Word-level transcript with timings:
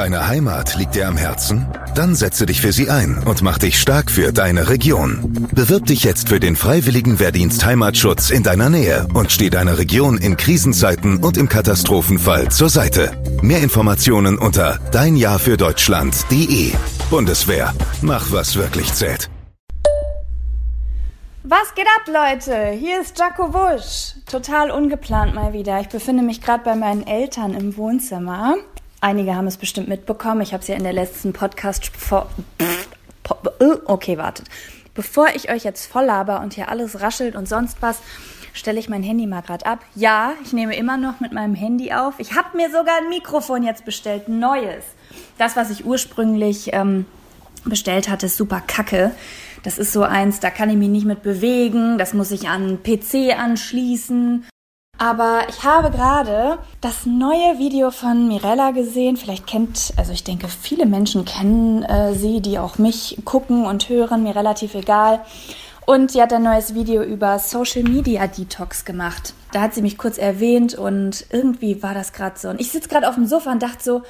Deine 0.00 0.28
Heimat 0.28 0.76
liegt 0.76 0.94
dir 0.94 1.08
am 1.08 1.18
Herzen? 1.18 1.66
Dann 1.94 2.14
setze 2.14 2.46
dich 2.46 2.62
für 2.62 2.72
sie 2.72 2.88
ein 2.88 3.22
und 3.26 3.42
mach 3.42 3.58
dich 3.58 3.78
stark 3.78 4.10
für 4.10 4.32
deine 4.32 4.70
Region. 4.70 5.46
Bewirb 5.52 5.84
dich 5.84 6.04
jetzt 6.04 6.30
für 6.30 6.40
den 6.40 6.56
freiwilligen 6.56 7.18
Wehrdienst 7.18 7.66
Heimatschutz 7.66 8.30
in 8.30 8.42
deiner 8.42 8.70
Nähe 8.70 9.06
und 9.12 9.30
steh 9.30 9.50
deiner 9.50 9.76
Region 9.76 10.16
in 10.16 10.38
Krisenzeiten 10.38 11.22
und 11.22 11.36
im 11.36 11.50
Katastrophenfall 11.50 12.48
zur 12.48 12.70
Seite. 12.70 13.12
Mehr 13.42 13.60
Informationen 13.60 14.38
unter 14.38 14.78
deinjahrfürdeutschland.de. 14.90 16.72
Bundeswehr. 17.10 17.74
Mach 18.00 18.32
was 18.32 18.56
wirklich 18.56 18.94
zählt. 18.94 19.28
Was 21.42 21.74
geht 21.74 21.86
ab, 21.98 22.06
Leute? 22.06 22.70
Hier 22.70 23.02
ist 23.02 23.18
Jaco 23.18 23.52
Wusch. 23.52 24.14
Total 24.30 24.70
ungeplant 24.70 25.34
mal 25.34 25.52
wieder. 25.52 25.78
Ich 25.80 25.88
befinde 25.88 26.22
mich 26.22 26.40
gerade 26.40 26.64
bei 26.64 26.74
meinen 26.74 27.06
Eltern 27.06 27.52
im 27.52 27.76
Wohnzimmer. 27.76 28.54
Einige 29.00 29.34
haben 29.34 29.46
es 29.46 29.56
bestimmt 29.56 29.88
mitbekommen. 29.88 30.42
Ich 30.42 30.52
habe 30.52 30.62
es 30.62 30.68
ja 30.68 30.74
in 30.74 30.82
der 30.82 30.92
letzten 30.92 31.32
Podcast 31.32 31.86
vor. 31.96 32.28
Okay, 33.86 34.18
wartet. 34.18 34.46
Bevor 34.94 35.28
ich 35.34 35.50
euch 35.50 35.64
jetzt 35.64 35.86
voll 35.86 36.04
laber 36.04 36.40
und 36.40 36.54
hier 36.54 36.68
alles 36.68 37.00
raschelt 37.00 37.34
und 37.36 37.48
sonst 37.48 37.80
was, 37.80 38.00
stelle 38.52 38.78
ich 38.78 38.88
mein 38.88 39.02
Handy 39.02 39.26
mal 39.26 39.40
gerade 39.40 39.64
ab. 39.64 39.80
Ja, 39.94 40.32
ich 40.44 40.52
nehme 40.52 40.76
immer 40.76 40.96
noch 40.96 41.20
mit 41.20 41.32
meinem 41.32 41.54
Handy 41.54 41.92
auf. 41.92 42.14
Ich 42.18 42.34
habe 42.34 42.56
mir 42.56 42.70
sogar 42.70 42.98
ein 42.98 43.08
Mikrofon 43.08 43.62
jetzt 43.62 43.84
bestellt, 43.84 44.28
neues. 44.28 44.84
Das, 45.38 45.56
was 45.56 45.70
ich 45.70 45.86
ursprünglich 45.86 46.70
ähm, 46.72 47.06
bestellt 47.64 48.08
hatte, 48.08 48.26
ist 48.26 48.36
super 48.36 48.60
kacke. 48.66 49.12
Das 49.62 49.78
ist 49.78 49.92
so 49.92 50.02
eins, 50.02 50.40
da 50.40 50.50
kann 50.50 50.70
ich 50.70 50.76
mich 50.76 50.88
nicht 50.88 51.06
mit 51.06 51.22
bewegen. 51.22 51.96
Das 51.96 52.12
muss 52.12 52.30
ich 52.32 52.48
an 52.48 52.82
PC 52.82 53.38
anschließen. 53.38 54.44
Aber 55.02 55.46
ich 55.48 55.64
habe 55.64 55.90
gerade 55.90 56.58
das 56.82 57.06
neue 57.06 57.58
Video 57.58 57.90
von 57.90 58.28
Mirella 58.28 58.72
gesehen. 58.72 59.16
Vielleicht 59.16 59.46
kennt, 59.46 59.94
also 59.96 60.12
ich 60.12 60.24
denke, 60.24 60.46
viele 60.48 60.84
Menschen 60.84 61.24
kennen 61.24 61.82
äh, 61.84 62.12
sie, 62.12 62.42
die 62.42 62.58
auch 62.58 62.76
mich 62.76 63.16
gucken 63.24 63.64
und 63.64 63.88
hören, 63.88 64.22
mir 64.22 64.36
relativ 64.36 64.74
egal. 64.74 65.24
Und 65.86 66.10
sie 66.10 66.20
hat 66.20 66.34
ein 66.34 66.42
neues 66.42 66.74
Video 66.74 67.02
über 67.02 67.38
Social 67.38 67.82
Media 67.82 68.26
Detox 68.26 68.84
gemacht. 68.84 69.32
Da 69.52 69.62
hat 69.62 69.72
sie 69.72 69.80
mich 69.80 69.96
kurz 69.96 70.18
erwähnt 70.18 70.74
und 70.74 71.24
irgendwie 71.30 71.82
war 71.82 71.94
das 71.94 72.12
gerade 72.12 72.38
so. 72.38 72.50
Und 72.50 72.60
ich 72.60 72.70
sitze 72.70 72.90
gerade 72.90 73.08
auf 73.08 73.14
dem 73.14 73.24
Sofa 73.24 73.52
und 73.52 73.62
dachte 73.62 73.82
so, 73.82 74.02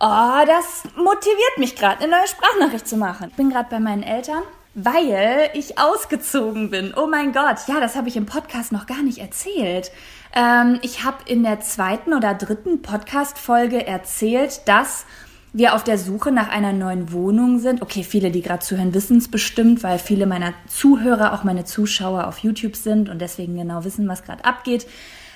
oh, 0.00 0.44
das 0.46 0.84
motiviert 0.96 1.58
mich 1.58 1.76
gerade, 1.76 2.04
eine 2.04 2.12
neue 2.12 2.26
Sprachnachricht 2.26 2.88
zu 2.88 2.96
machen. 2.96 3.28
Ich 3.28 3.36
bin 3.36 3.50
gerade 3.50 3.68
bei 3.68 3.80
meinen 3.80 4.02
Eltern 4.02 4.44
weil 4.80 5.50
ich 5.54 5.78
ausgezogen 5.78 6.70
bin. 6.70 6.94
Oh 6.96 7.08
mein 7.08 7.32
Gott, 7.32 7.56
ja, 7.66 7.80
das 7.80 7.96
habe 7.96 8.08
ich 8.08 8.16
im 8.16 8.26
Podcast 8.26 8.70
noch 8.70 8.86
gar 8.86 9.02
nicht 9.02 9.18
erzählt. 9.18 9.90
Ähm, 10.34 10.78
ich 10.82 11.04
habe 11.04 11.18
in 11.26 11.42
der 11.42 11.60
zweiten 11.60 12.14
oder 12.14 12.34
dritten 12.34 12.82
Podcast-Folge 12.82 13.86
erzählt, 13.86 14.62
dass 14.66 15.06
wir 15.52 15.74
auf 15.74 15.82
der 15.82 15.98
Suche 15.98 16.30
nach 16.30 16.48
einer 16.48 16.72
neuen 16.72 17.12
Wohnung 17.12 17.58
sind. 17.58 17.82
Okay, 17.82 18.02
viele, 18.02 18.30
die 18.30 18.42
gerade 18.42 18.60
zuhören, 18.60 18.94
wissen 18.94 19.18
es 19.18 19.28
bestimmt, 19.28 19.82
weil 19.82 19.98
viele 19.98 20.26
meiner 20.26 20.52
Zuhörer 20.66 21.32
auch 21.32 21.44
meine 21.44 21.64
Zuschauer 21.64 22.26
auf 22.26 22.38
YouTube 22.38 22.76
sind 22.76 23.08
und 23.08 23.20
deswegen 23.20 23.56
genau 23.56 23.84
wissen, 23.84 24.06
was 24.08 24.22
gerade 24.22 24.44
abgeht. 24.44 24.86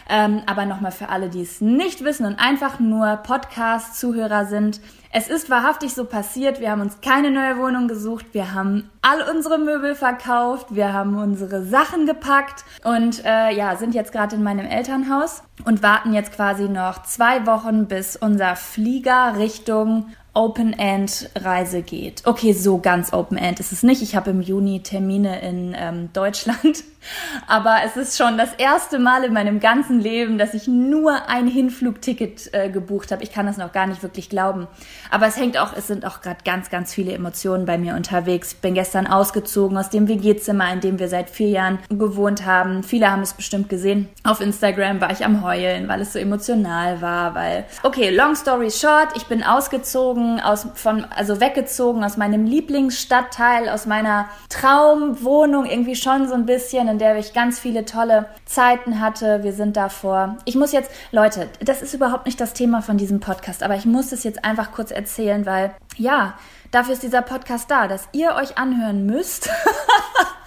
Ähm, 0.09 0.43
aber 0.47 0.67
nochmal 0.67 0.93
für 0.93 1.09
alle, 1.09 1.29
die 1.29 1.43
es 1.43 1.61
nicht 1.61 2.05
wissen 2.05 2.27
und 2.27 2.39
einfach 2.39 2.79
nur 2.79 3.17
Podcast-Zuhörer 3.17 4.47
sind. 4.47 4.81
Es 5.15 5.29
ist 5.29 5.51
wahrhaftig 5.51 5.93
so 5.93 6.07
passiert. 6.07 6.59
Wir 6.59 6.71
haben 6.71 6.81
uns 6.81 7.03
keine 7.03 7.31
neue 7.31 7.59
Wohnung 7.59 7.87
gesucht. 7.87 8.25
Wir 8.33 8.55
haben 8.55 8.91
all 9.03 9.21
unsere 9.31 9.59
Möbel 9.59 9.95
verkauft. 9.95 10.69
Wir 10.71 10.95
haben 10.95 11.19
unsere 11.19 11.67
Sachen 11.67 12.07
gepackt 12.07 12.65
und 12.83 13.23
äh, 13.27 13.55
ja, 13.55 13.77
sind 13.77 13.95
jetzt 13.95 14.13
gerade 14.13 14.37
in 14.37 14.43
meinem 14.43 14.65
Elternhaus 14.65 15.43
und 15.67 15.83
warten 15.83 16.15
jetzt 16.15 16.33
quasi 16.33 16.67
noch 16.67 17.03
zwei 17.03 17.45
Wochen, 17.47 17.89
bis 17.89 18.17
unser 18.17 18.57
Flieger 18.57 19.37
Richtung 19.37 20.07
Open-End-Reise 20.35 21.83
geht. 21.83 22.23
Okay, 22.25 22.53
so 22.55 22.79
ganz 22.79 23.13
Open-End 23.13 23.61
ist 23.61 23.73
es 23.73 23.83
nicht. 23.83 24.01
Ich 24.01 24.17
habe 24.17 24.31
im 24.31 24.41
Juni 24.41 24.83
Termine 24.83 25.41
in 25.43 25.77
ähm, 25.79 26.09
Deutschland. 26.15 26.85
Aber 27.49 27.79
es 27.85 27.97
ist 27.97 28.17
schon 28.17 28.39
das 28.39 28.55
erste 28.55 28.99
Mal 28.99 29.25
in 29.25 29.33
meinem 29.33 29.61
ganzen 29.61 30.01
Leben, 30.01 30.39
dass 30.39 30.55
ich 30.55 30.69
nur 30.69 31.29
ein 31.29 31.49
Hinflugticket 31.49 32.55
äh, 32.55 32.71
gebucht 32.71 33.11
habe. 33.11 33.23
Ich 33.25 33.33
kann 33.33 33.45
das 33.45 33.57
noch 33.57 33.73
gar 33.73 33.87
nicht 33.87 34.03
wirklich 34.03 34.31
glauben. 34.31 34.69
Aber 35.11 35.27
es 35.27 35.37
hängt 35.37 35.59
auch, 35.59 35.73
es 35.77 35.89
sind 35.89 36.07
auch 36.07 36.23
gerade 36.23 36.39
ganz, 36.45 36.71
ganz 36.71 36.95
viele 36.95 37.13
Emotionen 37.13 37.67
bei 37.67 37.77
mir 37.77 37.97
unterwegs. 37.97 38.53
Ich 38.53 38.59
bin 38.61 38.75
gestern 38.75 39.09
ausgezogen 39.09 39.77
aus 39.77 39.91
dem 39.91 40.09
WG-Zimmer, 40.09 40.73
in 40.73 40.81
dem 40.81 40.99
wir 40.99 41.09
seit 41.09 41.29
vier 41.29 41.49
Jahren 41.49 41.79
gewohnt 41.91 42.47
haben. 42.47 42.85
Viele 42.85 43.11
haben 43.11 43.23
es 43.23 43.35
bestimmt 43.35 43.69
gesehen. 43.69 44.09
Auf 44.23 44.41
Instagram 44.41 45.01
war 45.01 45.11
ich 45.11 45.25
am 45.25 45.45
Heulen, 45.45 45.89
weil 45.89 46.01
es 46.01 46.13
so 46.13 46.21
emotional 46.21 47.03
war, 47.03 47.35
weil, 47.35 47.65
okay, 47.83 48.11
long 48.11 48.37
story 48.37 48.71
short, 48.71 49.09
ich 49.17 49.27
bin 49.27 49.43
ausgezogen 49.43 50.22
aus, 50.41 50.67
von, 50.75 51.05
also 51.05 51.41
weggezogen 51.41 52.05
aus 52.05 52.17
meinem 52.17 52.45
Lieblingsstadtteil, 52.45 53.69
aus 53.69 53.87
meiner 53.87 54.29
Traumwohnung, 54.49 55.67
irgendwie 55.67 55.97
schon 55.97 56.29
so 56.29 56.35
ein 56.35 56.47
bisschen 56.47 56.89
in 56.89 56.99
der 56.99 57.17
ich 57.17 57.33
ganz 57.33 57.59
viele 57.59 57.85
tolle 57.85 58.27
Zeiten 58.45 59.01
hatte. 59.01 59.43
Wir 59.43 59.53
sind 59.53 59.77
davor. 59.77 60.37
Ich 60.45 60.55
muss 60.55 60.73
jetzt, 60.73 60.91
Leute, 61.11 61.49
das 61.61 61.83
ist 61.83 61.95
überhaupt 61.95 62.27
nicht 62.27 62.41
das 62.41 62.53
Thema 62.53 62.83
von 62.83 62.97
diesem 62.97 63.21
Podcast, 63.21 63.63
aber 63.63 63.77
ich 63.77 63.87
muss 63.87 64.13
es 64.13 64.25
jetzt 64.25 64.45
einfach 64.45 64.73
kurz 64.73 64.91
erzählen, 64.91 65.47
weil 65.47 65.75
ja, 65.97 66.35
dafür 66.71 66.95
ist 66.95 67.03
dieser 67.03 67.23
Podcast 67.23 67.71
da, 67.71 67.89
dass 67.89 68.09
ihr 68.13 68.35
euch 68.35 68.59
anhören 68.59 69.07
müsst. 69.07 69.49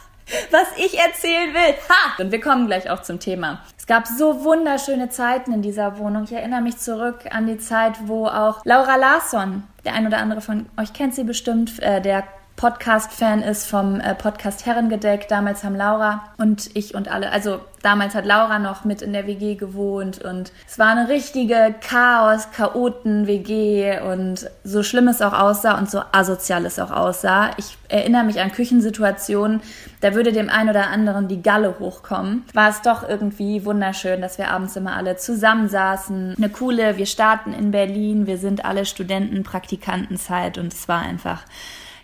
was 0.52 0.68
ich 0.78 0.98
erzählen 1.00 1.54
will. 1.54 1.76
Ha! 1.90 2.22
Und 2.22 2.32
wir 2.32 2.42
kommen 2.42 2.68
gleich 2.68 2.90
auch 2.90 3.02
zum 3.02 3.20
Thema. 3.20 3.62
Es 3.78 3.86
gab 3.86 4.08
so 4.08 4.44
wunderschöne 4.44 5.10
Zeiten 5.10 5.54
in 5.54 5.62
dieser 5.62 5.98
Wohnung. 6.00 6.24
Ich 6.24 6.32
erinnere 6.32 6.62
mich 6.62 6.78
zurück 6.78 7.26
an 7.30 7.46
die 7.46 7.58
Zeit, 7.58 7.94
wo 8.08 8.26
auch 8.28 8.62
Laura 8.66 8.96
Larsson, 8.96 9.64
der 9.84 9.94
ein 9.94 10.08
oder 10.08 10.18
andere 10.18 10.42
von 10.42 10.66
euch 10.78 10.94
kennt 10.94 11.14
sie 11.14 11.24
bestimmt, 11.24 11.80
äh, 11.82 12.02
der 12.02 12.24
Podcast-Fan 12.56 13.42
ist 13.42 13.68
vom 13.68 14.00
äh, 14.00 14.16
Podcast 14.16 14.66
Herrengedeck. 14.66 15.28
Damals 15.28 15.66
haben 15.66 15.76
Laura 15.76 16.24
und 16.38 16.70
ich 16.74 16.96
und 16.96 17.10
alle, 17.10 17.32
also 17.32 17.60
damals 17.82 18.16
hat 18.16 18.26
Laura 18.26 18.60
noch 18.60 18.86
mit 18.86 19.02
in 19.02 19.12
der 19.12 19.28
WG 19.28 19.56
gewohnt 19.56 20.24
und 20.24 20.54
es 20.66 20.80
war 20.80 20.88
eine 20.88 21.10
richtige 21.10 21.76
Chaos, 21.82 22.50
Chaoten-WG 22.52 24.00
und 24.00 24.50
so 24.64 24.84
schlimm 24.84 25.10
es 25.10 25.22
auch 25.22 25.34
aussah 25.34 25.78
und 25.78 25.92
so 25.92 26.02
asozial 26.14 26.66
es 26.66 26.80
auch 26.80 26.92
aussah. 26.92 27.52
Ich 27.58 27.78
erinnere 27.90 28.24
mich 28.24 28.40
an 28.40 28.54
Küchensituationen, 28.54 29.62
da 30.00 30.16
würde 30.16 30.32
dem 30.32 30.50
einen 30.50 30.70
oder 30.70 30.88
anderen 30.88 31.28
die 31.28 31.42
Galle 31.42 31.76
hochkommen. 31.80 32.46
War 32.54 32.70
es 32.70 32.82
doch 32.82 33.08
irgendwie 33.08 33.66
wunderschön, 33.66 34.22
dass 34.22 34.38
wir 34.38 34.50
abends 34.50 34.78
immer 34.78 34.96
alle 34.96 35.18
zusammensaßen. 35.18 36.36
Eine 36.38 36.50
coole, 36.50 36.98
wir 36.98 37.06
starten 37.06 37.54
in 37.54 37.72
Berlin, 37.72 38.28
wir 38.28 38.38
sind 38.38 38.64
alle 38.64 38.86
Studenten, 38.86 39.44
Praktikantenzeit 39.44 40.58
und 40.58 40.72
es 40.72 40.88
war 40.88 41.02
einfach 41.02 41.44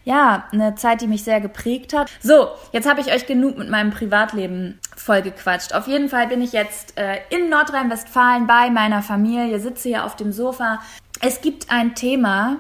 ja, 0.03 0.45
eine 0.51 0.75
Zeit, 0.75 1.01
die 1.01 1.07
mich 1.07 1.23
sehr 1.23 1.41
geprägt 1.41 1.93
hat. 1.93 2.09
So, 2.21 2.47
jetzt 2.71 2.89
habe 2.89 3.01
ich 3.01 3.13
euch 3.13 3.27
genug 3.27 3.57
mit 3.57 3.69
meinem 3.69 3.91
Privatleben 3.91 4.79
vollgequatscht. 4.95 5.73
Auf 5.73 5.87
jeden 5.87 6.09
Fall 6.09 6.27
bin 6.27 6.41
ich 6.41 6.53
jetzt 6.53 6.97
äh, 6.97 7.19
in 7.29 7.49
Nordrhein-Westfalen 7.49 8.47
bei 8.47 8.69
meiner 8.69 9.01
Familie, 9.01 9.59
sitze 9.59 9.89
hier 9.89 10.05
auf 10.05 10.15
dem 10.15 10.31
Sofa. 10.31 10.79
Es 11.19 11.41
gibt 11.41 11.71
ein 11.71 11.95
Thema, 11.95 12.57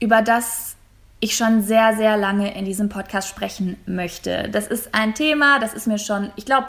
über 0.00 0.22
das 0.22 0.76
ich 1.20 1.34
schon 1.34 1.62
sehr, 1.62 1.96
sehr 1.96 2.16
lange 2.16 2.54
in 2.54 2.64
diesem 2.64 2.88
Podcast 2.88 3.28
sprechen 3.28 3.78
möchte. 3.86 4.48
Das 4.50 4.66
ist 4.66 4.94
ein 4.94 5.14
Thema, 5.14 5.58
das 5.58 5.72
ist 5.72 5.86
mir 5.86 5.98
schon, 5.98 6.30
ich 6.36 6.44
glaube, 6.44 6.68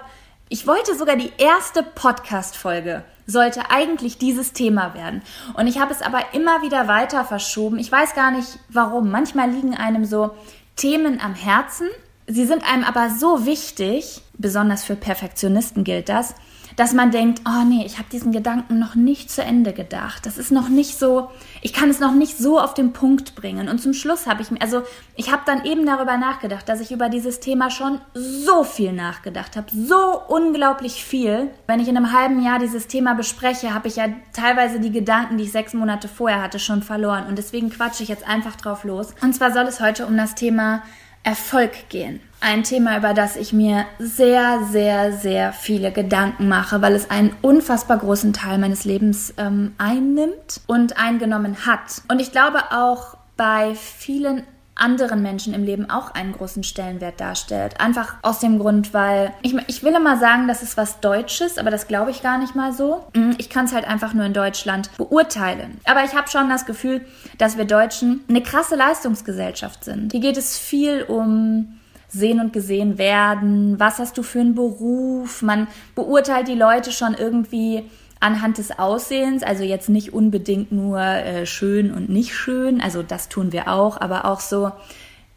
ich 0.50 0.66
wollte 0.66 0.96
sogar 0.96 1.18
die 1.18 1.34
erste 1.38 1.84
Podcast-Folge 1.84 3.04
sollte 3.28 3.70
eigentlich 3.70 4.18
dieses 4.18 4.54
Thema 4.54 4.96
werden. 4.96 5.22
Und 5.54 5.68
ich 5.68 5.80
habe 5.80 5.94
es 5.94 6.02
aber 6.02 6.34
immer 6.34 6.64
wieder 6.64 6.88
weiter 6.88 7.26
verschoben. 7.26 7.78
Ich 7.78 7.92
weiß 7.92 8.16
gar 8.16 8.32
nicht 8.32 8.58
warum. 8.70 9.12
Manchmal 9.12 9.52
liegen 9.52 9.76
einem 9.76 10.06
so 10.06 10.32
Themen 10.78 11.20
am 11.22 11.36
Herzen. 11.36 11.88
Sie 12.26 12.46
sind 12.46 12.64
einem 12.70 12.84
aber 12.84 13.10
so 13.10 13.46
wichtig, 13.46 14.22
besonders 14.38 14.84
für 14.84 14.96
Perfektionisten 14.96 15.84
gilt 15.84 16.10
das, 16.10 16.36
dass 16.78 16.94
man 16.94 17.10
denkt, 17.10 17.42
oh 17.46 17.66
nee, 17.66 17.84
ich 17.86 17.98
habe 17.98 18.08
diesen 18.12 18.32
Gedanken 18.32 18.78
noch 18.78 18.94
nicht 18.94 19.32
zu 19.32 19.42
Ende 19.42 19.74
gedacht. 19.74 20.28
Das 20.28 20.38
ist 20.38 20.52
noch 20.52 20.70
nicht 20.70 20.98
so, 20.98 21.32
ich 21.62 21.74
kann 21.74 21.90
es 21.90 22.00
noch 22.00 22.14
nicht 22.14 22.38
so 22.38 22.60
auf 22.60 22.76
den 22.76 22.94
Punkt 22.94 23.34
bringen. 23.34 23.68
Und 23.68 23.80
zum 23.80 23.94
Schluss 23.94 24.28
habe 24.28 24.44
ich 24.44 24.52
mir, 24.52 24.62
also 24.62 24.84
ich 25.16 25.32
habe 25.32 25.42
dann 25.48 25.66
eben 25.66 25.88
darüber 25.88 26.18
nachgedacht, 26.18 26.70
dass 26.70 26.80
ich 26.80 26.92
über 26.92 27.10
dieses 27.10 27.40
Thema 27.40 27.72
schon 27.72 28.00
so 28.14 28.64
viel 28.64 28.94
nachgedacht 28.94 29.58
habe, 29.58 29.68
so 29.72 30.22
unglaublich 30.28 31.04
viel. 31.04 31.50
Wenn 31.66 31.80
ich 31.80 31.88
in 31.88 31.98
einem 31.98 32.14
halben 32.14 32.44
Jahr 32.44 32.60
dieses 32.60 32.86
Thema 32.86 33.16
bespreche, 33.16 33.74
habe 33.74 33.88
ich 33.88 33.96
ja 33.96 34.10
teilweise 34.32 34.80
die 34.80 34.92
Gedanken, 34.92 35.40
die 35.40 35.46
ich 35.46 35.52
sechs 35.52 35.74
Monate 35.74 36.08
vorher 36.08 36.44
hatte, 36.44 36.60
schon 36.60 36.84
verloren. 36.84 37.26
Und 37.26 37.40
deswegen 37.40 37.72
quatsche 37.72 38.04
ich 38.04 38.10
jetzt 38.10 38.28
einfach 38.28 38.56
drauf 38.56 38.84
los. 38.84 39.16
Und 39.24 39.34
zwar 39.34 39.52
soll 39.52 39.66
es 39.66 39.82
heute 39.82 40.06
um 40.06 40.16
das 40.16 40.36
Thema 40.36 40.84
Erfolg 41.24 41.90
gehen. 41.90 42.22
Ein 42.40 42.64
Thema, 42.64 42.98
über 42.98 43.14
das 43.14 43.36
ich 43.36 43.52
mir 43.52 43.86
sehr, 43.98 44.64
sehr, 44.72 45.12
sehr 45.12 45.54
viele 45.54 45.92
Gedanken 45.92 46.48
mache, 46.48 46.82
weil 46.82 46.94
es 46.94 47.10
einen 47.10 47.36
unfassbar 47.42 47.98
großen 47.98 48.32
Teil 48.34 48.60
meines 48.60 48.86
Lebens 48.86 49.34
ähm, 49.38 49.74
einnimmt 49.78 50.62
und 50.68 50.98
eingenommen 50.98 51.66
hat. 51.66 52.02
Und 52.08 52.20
ich 52.20 52.32
glaube 52.32 52.72
auch 52.72 53.18
bei 53.38 53.74
vielen 53.76 54.44
anderen 54.76 55.22
Menschen 55.22 55.54
im 55.54 55.64
Leben 55.64 55.90
auch 55.90 56.12
einen 56.12 56.34
großen 56.34 56.64
Stellenwert 56.64 57.20
darstellt. 57.20 57.80
Einfach 57.82 58.16
aus 58.22 58.40
dem 58.40 58.60
Grund, 58.60 58.94
weil 58.94 59.34
ich, 59.42 59.56
ich 59.68 59.84
will 59.84 59.96
immer 59.96 60.18
sagen, 60.18 60.48
das 60.48 60.62
ist 60.62 60.78
was 60.78 61.00
Deutsches, 61.00 61.58
aber 61.58 61.72
das 61.72 61.88
glaube 61.88 62.12
ich 62.12 62.22
gar 62.22 62.38
nicht 62.38 62.56
mal 62.56 62.74
so. 62.74 63.08
Mhm, 63.16 63.36
ich 63.38 63.50
kann 63.50 63.66
es 63.66 63.74
halt 63.74 63.86
einfach 63.88 64.14
nur 64.14 64.26
in 64.26 64.34
Deutschland 64.34 64.96
beurteilen. 64.98 65.80
Aber 65.86 66.04
ich 66.04 66.14
habe 66.14 66.30
schon 66.30 66.50
das 66.50 66.66
Gefühl, 66.66 67.06
dass 67.38 67.58
wir 67.58 67.66
Deutschen 67.66 68.24
eine 68.30 68.42
krasse 68.42 68.76
Leistungsgesellschaft 68.76 69.84
sind. 69.84 70.12
Hier 70.12 70.22
geht 70.22 70.38
es 70.38 70.58
viel 70.58 71.04
um 71.04 71.77
sehen 72.08 72.40
und 72.40 72.54
gesehen 72.54 72.98
werden. 72.98 73.80
Was 73.80 74.00
hast 74.00 74.18
du 74.18 74.24
für 74.24 74.40
einen 74.40 74.56
Beruf? 74.56 75.42
Man 75.42 75.68
beurteilt 75.96 76.48
die 76.48 76.56
Leute 76.56 76.92
schon 76.92 77.14
irgendwie 77.14 77.84
anhand 78.20 78.58
des 78.58 78.80
Aussehens, 78.80 79.44
also 79.44 79.64
jetzt 79.64 79.90
nicht 79.90 80.14
unbedingt 80.14 80.72
nur 80.72 81.00
äh, 81.00 81.46
schön 81.46 81.94
und 81.94 82.10
nicht 82.10 82.34
schön, 82.34 82.82
also 82.82 83.04
das 83.04 83.30
tun 83.30 83.52
wir 83.52 83.68
auch, 83.68 84.02
aber 84.02 84.26
auch 84.26 84.40
so, 84.40 84.72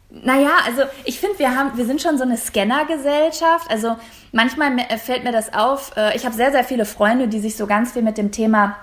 naja, 0.09 0.51
also 0.65 0.83
ich 1.05 1.19
finde, 1.19 1.39
wir 1.39 1.55
haben, 1.55 1.77
wir 1.77 1.85
sind 1.85 2.01
schon 2.01 2.17
so 2.17 2.23
eine 2.23 2.37
Scanner-Gesellschaft. 2.37 3.69
Also 3.69 3.95
manchmal 4.33 4.77
fällt 4.97 5.23
mir 5.23 5.31
das 5.31 5.53
auf. 5.53 5.95
Äh, 5.95 6.15
ich 6.17 6.25
habe 6.25 6.35
sehr, 6.35 6.51
sehr 6.51 6.65
viele 6.65 6.85
Freunde, 6.85 7.29
die 7.29 7.39
sich 7.39 7.55
so 7.55 7.65
ganz 7.65 7.93
viel 7.93 8.01
mit 8.01 8.17
dem 8.17 8.31
Thema 8.31 8.75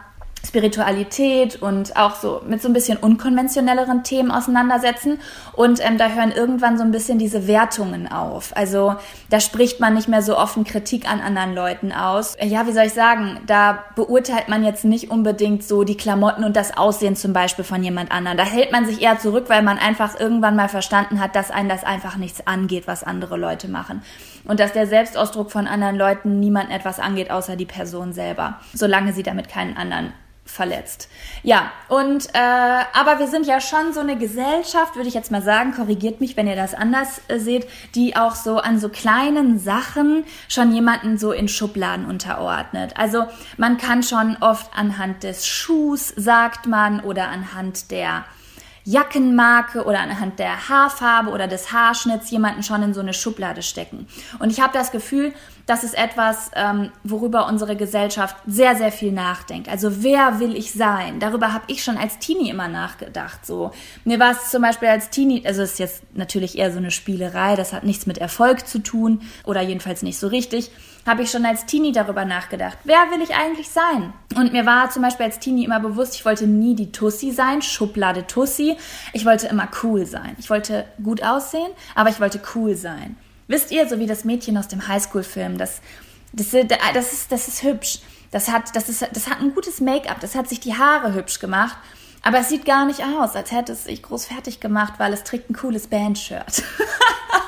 Spiritualität 0.46 1.60
und 1.60 1.96
auch 1.96 2.14
so 2.14 2.40
mit 2.46 2.62
so 2.62 2.68
ein 2.68 2.72
bisschen 2.72 2.96
unkonventionelleren 2.96 4.04
Themen 4.04 4.30
auseinandersetzen. 4.30 5.18
Und 5.52 5.84
ähm, 5.84 5.98
da 5.98 6.08
hören 6.08 6.32
irgendwann 6.32 6.78
so 6.78 6.84
ein 6.84 6.90
bisschen 6.90 7.18
diese 7.18 7.46
Wertungen 7.46 8.10
auf. 8.10 8.56
Also 8.56 8.96
da 9.30 9.40
spricht 9.40 9.80
man 9.80 9.94
nicht 9.94 10.08
mehr 10.08 10.22
so 10.22 10.38
offen 10.38 10.64
Kritik 10.64 11.10
an 11.10 11.20
anderen 11.20 11.54
Leuten 11.54 11.92
aus. 11.92 12.36
Ja, 12.42 12.66
wie 12.66 12.72
soll 12.72 12.86
ich 12.86 12.94
sagen? 12.94 13.40
Da 13.46 13.84
beurteilt 13.94 14.48
man 14.48 14.64
jetzt 14.64 14.84
nicht 14.84 15.10
unbedingt 15.10 15.64
so 15.64 15.84
die 15.84 15.96
Klamotten 15.96 16.44
und 16.44 16.56
das 16.56 16.76
Aussehen 16.76 17.16
zum 17.16 17.32
Beispiel 17.32 17.64
von 17.64 17.82
jemand 17.82 18.12
anderem. 18.12 18.36
Da 18.38 18.44
hält 18.44 18.72
man 18.72 18.86
sich 18.86 19.02
eher 19.02 19.18
zurück, 19.18 19.46
weil 19.48 19.62
man 19.62 19.78
einfach 19.78 20.18
irgendwann 20.18 20.56
mal 20.56 20.68
verstanden 20.68 21.20
hat, 21.20 21.34
dass 21.34 21.50
einen 21.50 21.68
das 21.68 21.84
einfach 21.84 22.16
nichts 22.16 22.46
angeht, 22.46 22.86
was 22.86 23.04
andere 23.04 23.36
Leute 23.36 23.68
machen. 23.68 24.02
Und 24.44 24.60
dass 24.60 24.72
der 24.72 24.86
Selbstausdruck 24.86 25.50
von 25.50 25.66
anderen 25.66 25.96
Leuten 25.96 26.40
niemanden 26.40 26.72
etwas 26.72 27.00
angeht, 27.00 27.30
außer 27.30 27.56
die 27.56 27.66
Person 27.66 28.12
selber. 28.12 28.60
Solange 28.72 29.12
sie 29.12 29.22
damit 29.22 29.48
keinen 29.48 29.76
anderen 29.76 30.12
verletzt. 30.50 31.08
Ja, 31.42 31.70
und 31.88 32.28
äh, 32.32 32.38
aber 32.38 33.18
wir 33.18 33.28
sind 33.28 33.46
ja 33.46 33.60
schon 33.60 33.92
so 33.92 34.00
eine 34.00 34.16
Gesellschaft, 34.16 34.96
würde 34.96 35.08
ich 35.08 35.14
jetzt 35.14 35.30
mal 35.30 35.42
sagen, 35.42 35.74
korrigiert 35.74 36.20
mich, 36.20 36.36
wenn 36.36 36.46
ihr 36.46 36.56
das 36.56 36.74
anders 36.74 37.20
äh, 37.28 37.38
seht, 37.38 37.68
die 37.94 38.16
auch 38.16 38.34
so 38.34 38.58
an 38.58 38.78
so 38.78 38.88
kleinen 38.88 39.58
Sachen 39.58 40.24
schon 40.48 40.72
jemanden 40.72 41.18
so 41.18 41.32
in 41.32 41.48
Schubladen 41.48 42.06
unterordnet. 42.06 42.94
Also 42.96 43.26
man 43.56 43.76
kann 43.76 44.02
schon 44.02 44.36
oft 44.40 44.70
anhand 44.76 45.22
des 45.22 45.46
Schuhs, 45.46 46.12
sagt 46.16 46.66
man, 46.66 47.00
oder 47.00 47.28
anhand 47.28 47.90
der 47.90 48.24
Jackenmarke 48.88 49.84
oder 49.84 50.00
anhand 50.00 50.38
der 50.38 50.70
Haarfarbe 50.70 51.30
oder 51.30 51.46
des 51.46 51.72
Haarschnitts 51.72 52.30
jemanden 52.30 52.62
schon 52.62 52.82
in 52.82 52.94
so 52.94 53.00
eine 53.00 53.12
Schublade 53.12 53.60
stecken. 53.60 54.06
Und 54.38 54.50
ich 54.50 54.62
habe 54.62 54.72
das 54.72 54.92
Gefühl, 54.92 55.34
das 55.66 55.84
ist 55.84 55.92
etwas, 55.98 56.50
ähm, 56.54 56.90
worüber 57.04 57.46
unsere 57.48 57.76
Gesellschaft 57.76 58.34
sehr, 58.46 58.76
sehr 58.76 58.90
viel 58.90 59.12
nachdenkt. 59.12 59.68
Also 59.68 60.02
wer 60.02 60.40
will 60.40 60.56
ich 60.56 60.72
sein? 60.72 61.20
Darüber 61.20 61.52
habe 61.52 61.64
ich 61.66 61.84
schon 61.84 61.98
als 61.98 62.18
Teenie 62.18 62.48
immer 62.48 62.68
nachgedacht. 62.68 63.44
So 63.44 63.72
mir 64.04 64.18
war 64.18 64.30
es 64.30 64.50
zum 64.50 64.62
Beispiel 64.62 64.88
als 64.88 65.10
Teenie, 65.10 65.46
also 65.46 65.60
ist 65.60 65.78
jetzt 65.78 66.02
natürlich 66.14 66.56
eher 66.56 66.72
so 66.72 66.78
eine 66.78 66.90
Spielerei, 66.90 67.56
das 67.56 67.74
hat 67.74 67.84
nichts 67.84 68.06
mit 68.06 68.16
Erfolg 68.16 68.66
zu 68.66 68.78
tun 68.78 69.20
oder 69.44 69.60
jedenfalls 69.60 70.02
nicht 70.02 70.18
so 70.18 70.28
richtig. 70.28 70.70
Habe 71.06 71.24
ich 71.24 71.30
schon 71.30 71.44
als 71.44 71.66
Teenie 71.66 71.92
darüber 71.92 72.24
nachgedacht. 72.24 72.78
Wer 72.84 73.10
will 73.10 73.20
ich 73.22 73.34
eigentlich 73.34 73.68
sein? 73.68 74.14
Und 74.38 74.52
mir 74.52 74.66
war 74.66 74.88
zum 74.88 75.02
Beispiel 75.02 75.26
als 75.26 75.40
Teenie 75.40 75.64
immer 75.64 75.80
bewusst, 75.80 76.14
ich 76.14 76.24
wollte 76.24 76.46
nie 76.46 76.76
die 76.76 76.92
Tussi 76.92 77.32
sein, 77.32 77.60
Schublade 77.60 78.24
Tussi. 78.28 78.76
Ich 79.12 79.24
wollte 79.24 79.48
immer 79.48 79.68
cool 79.82 80.06
sein. 80.06 80.36
Ich 80.38 80.48
wollte 80.48 80.84
gut 81.02 81.24
aussehen, 81.24 81.72
aber 81.96 82.10
ich 82.10 82.20
wollte 82.20 82.40
cool 82.54 82.76
sein. 82.76 83.16
Wisst 83.48 83.72
ihr, 83.72 83.88
so 83.88 83.98
wie 83.98 84.06
das 84.06 84.24
Mädchen 84.24 84.56
aus 84.56 84.68
dem 84.68 84.86
Highschool-Film, 84.86 85.58
das, 85.58 85.80
das, 86.32 86.50
das, 86.94 87.12
ist, 87.12 87.32
das 87.32 87.48
ist 87.48 87.64
hübsch. 87.64 87.98
Das 88.30 88.48
hat, 88.48 88.76
das, 88.76 88.88
ist, 88.88 89.08
das 89.10 89.28
hat 89.28 89.40
ein 89.40 89.54
gutes 89.54 89.80
Make-up, 89.80 90.20
das 90.20 90.36
hat 90.36 90.48
sich 90.48 90.60
die 90.60 90.76
Haare 90.76 91.14
hübsch 91.14 91.40
gemacht. 91.40 91.76
Aber 92.22 92.38
es 92.38 92.48
sieht 92.48 92.64
gar 92.64 92.86
nicht 92.86 93.02
aus, 93.02 93.34
als 93.34 93.50
hätte 93.50 93.72
es 93.72 93.84
sich 93.84 94.02
groß 94.04 94.26
fertig 94.26 94.60
gemacht, 94.60 94.94
weil 94.98 95.12
es 95.12 95.24
trägt 95.24 95.50
ein 95.50 95.54
cooles 95.56 95.88
Bandshirt. 95.88 96.62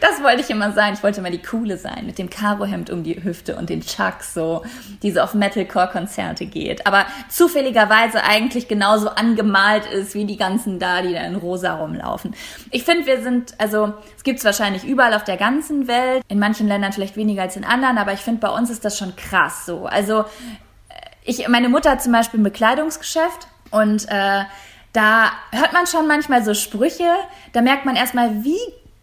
Das 0.00 0.22
wollte 0.22 0.40
ich 0.40 0.50
immer 0.50 0.72
sein. 0.72 0.94
Ich 0.94 1.02
wollte 1.04 1.20
immer 1.20 1.30
die 1.30 1.40
Coole 1.40 1.78
sein, 1.78 2.04
mit 2.04 2.18
dem 2.18 2.28
Karohemd 2.28 2.90
um 2.90 3.04
die 3.04 3.22
Hüfte 3.22 3.56
und 3.56 3.70
den 3.70 3.80
Chucks, 3.80 4.34
so, 4.34 4.62
die 5.02 5.12
so 5.12 5.20
auf 5.20 5.34
Metalcore-Konzerte 5.34 6.46
geht. 6.46 6.84
Aber 6.86 7.06
zufälligerweise 7.28 8.24
eigentlich 8.24 8.66
genauso 8.66 9.08
angemalt 9.10 9.86
ist, 9.86 10.14
wie 10.14 10.24
die 10.24 10.36
ganzen 10.36 10.80
da, 10.80 11.02
die 11.02 11.12
da 11.12 11.20
in 11.20 11.36
rosa 11.36 11.76
rumlaufen. 11.76 12.34
Ich 12.72 12.82
finde, 12.82 13.06
wir 13.06 13.22
sind, 13.22 13.54
also, 13.58 13.94
es 14.16 14.24
gibt 14.24 14.40
es 14.40 14.44
wahrscheinlich 14.44 14.84
überall 14.84 15.14
auf 15.14 15.24
der 15.24 15.36
ganzen 15.36 15.86
Welt. 15.86 16.24
In 16.26 16.40
manchen 16.40 16.66
Ländern 16.66 16.92
vielleicht 16.92 17.16
weniger 17.16 17.42
als 17.42 17.56
in 17.56 17.64
anderen, 17.64 17.98
aber 17.98 18.12
ich 18.12 18.20
finde, 18.20 18.40
bei 18.40 18.50
uns 18.50 18.68
ist 18.68 18.84
das 18.84 18.98
schon 18.98 19.14
krass 19.14 19.64
so. 19.64 19.86
Also, 19.86 20.24
ich, 21.24 21.46
meine 21.46 21.68
Mutter 21.68 21.92
hat 21.92 22.02
zum 22.02 22.12
Beispiel 22.12 22.40
ein 22.40 22.44
Bekleidungsgeschäft 22.44 23.46
und, 23.70 24.08
äh, 24.08 24.42
da 24.92 25.30
hört 25.52 25.72
man 25.72 25.86
schon 25.86 26.06
manchmal 26.06 26.44
so 26.44 26.52
Sprüche, 26.52 27.08
da 27.54 27.62
merkt 27.62 27.86
man 27.86 27.96
erstmal, 27.96 28.44
wie 28.44 28.58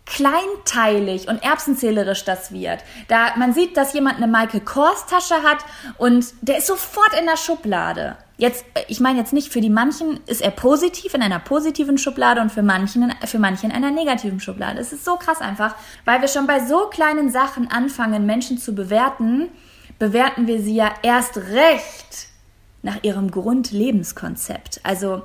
kleinteilig 0.10 1.28
und 1.28 1.44
erbsenzählerisch 1.44 2.26
das 2.26 2.52
wird. 2.52 2.84
Da 3.08 3.36
man 3.38 3.54
sieht, 3.54 3.78
dass 3.78 3.94
jemand 3.94 4.18
eine 4.18 4.28
Michael 4.28 4.62
Kors 4.62 5.06
Tasche 5.06 5.44
hat 5.44 5.60
und 5.98 6.26
der 6.42 6.58
ist 6.58 6.68
sofort 6.68 7.14
in 7.20 7.26
der 7.26 7.38
Schublade. 7.38 8.18
Jetzt, 8.38 8.66
ich 8.88 9.00
meine 9.00 9.20
jetzt 9.20 9.34
nicht 9.34 9.52
für 9.52 9.62
die 9.62 9.70
manchen 9.70 10.20
ist 10.26 10.42
er 10.42 10.52
positiv 10.52 11.14
in 11.14 11.22
einer 11.22 11.40
positiven 11.40 11.98
Schublade 11.98 12.42
und 12.42 12.52
für 12.52 12.64
manchen 12.64 13.14
für 13.26 13.38
manche 13.38 13.68
in 13.68 13.72
einer 13.72 13.92
negativen 13.92 14.40
Schublade. 14.40 14.80
Es 14.80 14.94
ist 14.94 15.06
so 15.06 15.18
krass 15.18 15.42
einfach, 15.42 15.76
weil 16.06 16.22
wir 16.22 16.28
schon 16.28 16.48
bei 16.48 16.66
so 16.66 16.88
kleinen 16.88 17.30
Sachen 17.30 17.70
anfangen 17.70 18.26
Menschen 18.26 18.58
zu 18.58 18.74
bewerten, 18.74 19.50
bewerten 20.00 20.48
wir 20.48 20.62
sie 20.62 20.76
ja 20.76 20.92
erst 21.04 21.38
recht 21.38 22.30
nach 22.82 23.04
ihrem 23.04 23.30
Grundlebenskonzept. 23.30 24.80
Also 24.84 25.22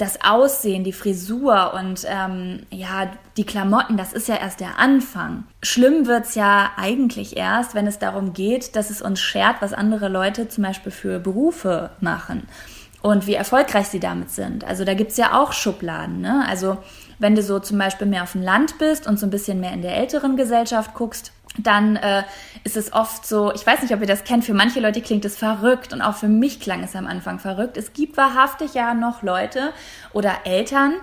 das 0.00 0.18
Aussehen, 0.24 0.84
die 0.84 0.92
Frisur 0.92 1.74
und 1.74 2.06
ähm, 2.08 2.66
ja, 2.70 3.10
die 3.36 3.44
Klamotten, 3.44 3.96
das 3.96 4.12
ist 4.12 4.28
ja 4.28 4.36
erst 4.36 4.60
der 4.60 4.78
Anfang. 4.78 5.44
Schlimm 5.62 6.06
wird's 6.06 6.34
ja 6.34 6.70
eigentlich 6.76 7.36
erst, 7.36 7.74
wenn 7.74 7.86
es 7.86 7.98
darum 7.98 8.32
geht, 8.32 8.76
dass 8.76 8.90
es 8.90 9.02
uns 9.02 9.20
schert, 9.20 9.56
was 9.60 9.72
andere 9.72 10.08
Leute 10.08 10.48
zum 10.48 10.64
Beispiel 10.64 10.92
für 10.92 11.18
Berufe 11.18 11.90
machen 12.00 12.48
und 13.02 13.26
wie 13.26 13.34
erfolgreich 13.34 13.88
sie 13.88 14.00
damit 14.00 14.30
sind. 14.30 14.64
Also 14.64 14.84
da 14.84 14.94
gibt's 14.94 15.16
ja 15.16 15.38
auch 15.40 15.52
Schubladen. 15.52 16.20
Ne? 16.20 16.44
Also 16.48 16.78
wenn 17.18 17.34
du 17.34 17.42
so 17.42 17.58
zum 17.58 17.78
Beispiel 17.78 18.06
mehr 18.06 18.22
auf 18.22 18.32
dem 18.32 18.42
Land 18.42 18.78
bist 18.78 19.06
und 19.06 19.18
so 19.18 19.26
ein 19.26 19.30
bisschen 19.30 19.60
mehr 19.60 19.72
in 19.72 19.82
der 19.82 19.96
älteren 19.96 20.36
Gesellschaft 20.36 20.94
guckst, 20.94 21.32
dann 21.62 21.96
äh, 21.96 22.22
ist 22.64 22.76
es 22.76 22.92
oft 22.92 23.26
so, 23.26 23.52
ich 23.52 23.66
weiß 23.66 23.82
nicht, 23.82 23.94
ob 23.94 24.00
ihr 24.00 24.06
das 24.06 24.24
kennt, 24.24 24.44
für 24.44 24.54
manche 24.54 24.80
Leute 24.80 25.00
klingt 25.00 25.24
es 25.24 25.36
verrückt 25.36 25.92
und 25.92 26.02
auch 26.02 26.16
für 26.16 26.28
mich 26.28 26.60
klang 26.60 26.82
es 26.82 26.94
am 26.96 27.06
Anfang 27.06 27.38
verrückt. 27.38 27.76
Es 27.76 27.92
gibt 27.92 28.16
wahrhaftig 28.16 28.74
ja 28.74 28.94
noch 28.94 29.22
Leute 29.22 29.72
oder 30.12 30.38
Eltern, 30.44 30.94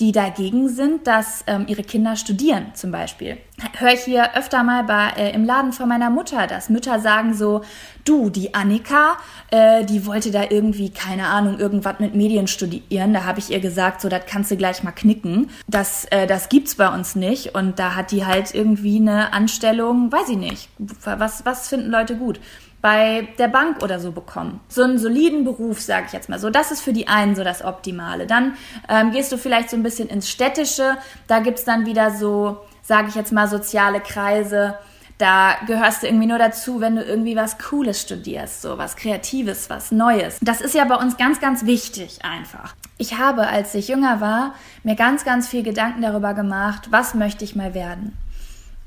die 0.00 0.12
dagegen 0.12 0.68
sind, 0.68 1.06
dass 1.06 1.44
ähm, 1.46 1.66
ihre 1.68 1.82
Kinder 1.82 2.16
studieren 2.16 2.72
zum 2.74 2.90
Beispiel. 2.90 3.36
Höre 3.78 3.92
ich 3.92 4.00
hier 4.00 4.36
öfter 4.36 4.62
mal 4.62 4.84
bei, 4.84 5.10
äh, 5.16 5.34
im 5.34 5.44
Laden 5.44 5.72
von 5.72 5.88
meiner 5.88 6.10
Mutter, 6.10 6.46
dass 6.46 6.70
Mütter 6.70 7.00
sagen 7.00 7.34
so, 7.34 7.62
du, 8.04 8.30
die 8.30 8.54
Annika, 8.54 9.16
äh, 9.50 9.84
die 9.84 10.06
wollte 10.06 10.30
da 10.30 10.44
irgendwie, 10.48 10.90
keine 10.90 11.26
Ahnung, 11.26 11.58
irgendwas 11.58 11.98
mit 11.98 12.14
Medien 12.14 12.46
studieren. 12.46 13.12
Da 13.12 13.24
habe 13.24 13.38
ich 13.38 13.50
ihr 13.50 13.60
gesagt, 13.60 14.00
so, 14.00 14.08
das 14.08 14.22
kannst 14.26 14.50
du 14.50 14.56
gleich 14.56 14.82
mal 14.82 14.92
knicken. 14.92 15.50
Das, 15.68 16.06
äh, 16.06 16.26
das 16.26 16.48
gibt's 16.48 16.76
bei 16.76 16.88
uns 16.88 17.16
nicht. 17.16 17.54
Und 17.54 17.78
da 17.78 17.94
hat 17.94 18.10
die 18.10 18.24
halt 18.24 18.54
irgendwie 18.54 18.96
eine 18.96 19.32
Anstellung, 19.32 20.10
weiß 20.10 20.30
ich 20.30 20.38
nicht. 20.38 20.68
Was, 20.78 21.44
was 21.44 21.68
finden 21.68 21.90
Leute 21.90 22.16
gut? 22.16 22.40
bei 22.82 23.28
der 23.38 23.48
Bank 23.48 23.82
oder 23.82 24.00
so 24.00 24.12
bekommen. 24.12 24.60
So 24.68 24.82
einen 24.82 24.98
soliden 24.98 25.44
Beruf, 25.44 25.80
sage 25.80 26.06
ich 26.06 26.12
jetzt 26.12 26.28
mal 26.28 26.38
so. 26.38 26.50
Das 26.50 26.70
ist 26.70 26.80
für 26.80 26.92
die 26.92 27.08
einen 27.08 27.34
so 27.34 27.44
das 27.44 27.62
Optimale. 27.62 28.26
Dann 28.26 28.54
ähm, 28.88 29.10
gehst 29.10 29.30
du 29.32 29.36
vielleicht 29.36 29.70
so 29.70 29.76
ein 29.76 29.82
bisschen 29.82 30.08
ins 30.08 30.30
Städtische. 30.30 30.96
Da 31.26 31.40
gibt's 31.40 31.64
dann 31.64 31.84
wieder 31.84 32.10
so, 32.12 32.62
sage 32.90 33.06
ich 33.08 33.14
jetzt 33.14 33.30
mal, 33.30 33.46
soziale 33.46 34.00
Kreise. 34.00 34.74
Da 35.16 35.54
gehörst 35.68 36.02
du 36.02 36.08
irgendwie 36.08 36.26
nur 36.26 36.38
dazu, 36.38 36.80
wenn 36.80 36.96
du 36.96 37.04
irgendwie 37.04 37.36
was 37.36 37.56
Cooles 37.56 38.00
studierst, 38.00 38.62
so 38.62 38.78
was 38.78 38.96
Kreatives, 38.96 39.70
was 39.70 39.92
Neues. 39.92 40.38
Das 40.42 40.60
ist 40.60 40.74
ja 40.74 40.84
bei 40.86 40.96
uns 40.96 41.16
ganz, 41.16 41.40
ganz 41.40 41.64
wichtig 41.66 42.24
einfach. 42.24 42.74
Ich 42.98 43.16
habe, 43.16 43.46
als 43.46 43.76
ich 43.76 43.86
jünger 43.86 44.20
war, 44.20 44.56
mir 44.82 44.96
ganz, 44.96 45.24
ganz 45.24 45.46
viel 45.46 45.62
Gedanken 45.62 46.02
darüber 46.02 46.34
gemacht, 46.34 46.88
was 46.90 47.14
möchte 47.14 47.44
ich 47.44 47.54
mal 47.54 47.74
werden. 47.74 48.18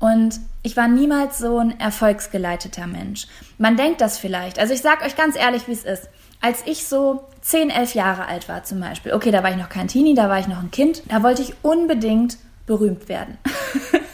Und 0.00 0.38
ich 0.62 0.76
war 0.76 0.86
niemals 0.86 1.38
so 1.38 1.56
ein 1.56 1.80
erfolgsgeleiteter 1.80 2.86
Mensch. 2.86 3.26
Man 3.56 3.78
denkt 3.78 4.02
das 4.02 4.18
vielleicht. 4.18 4.58
Also 4.58 4.74
ich 4.74 4.82
sage 4.82 5.06
euch 5.06 5.16
ganz 5.16 5.34
ehrlich, 5.34 5.66
wie 5.66 5.72
es 5.72 5.84
ist. 5.84 6.10
Als 6.42 6.62
ich 6.66 6.86
so 6.86 7.24
10, 7.40 7.70
11 7.70 7.94
Jahre 7.94 8.26
alt 8.26 8.50
war 8.50 8.64
zum 8.64 8.80
Beispiel, 8.80 9.14
okay, 9.14 9.30
da 9.30 9.42
war 9.42 9.50
ich 9.50 9.56
noch 9.56 9.70
kein 9.70 9.88
Teenie, 9.88 10.14
da 10.14 10.28
war 10.28 10.40
ich 10.40 10.46
noch 10.46 10.62
ein 10.62 10.70
Kind, 10.70 11.02
da 11.08 11.22
wollte 11.22 11.40
ich 11.40 11.54
unbedingt 11.62 12.36
berühmt 12.66 13.08
werden. 13.08 13.38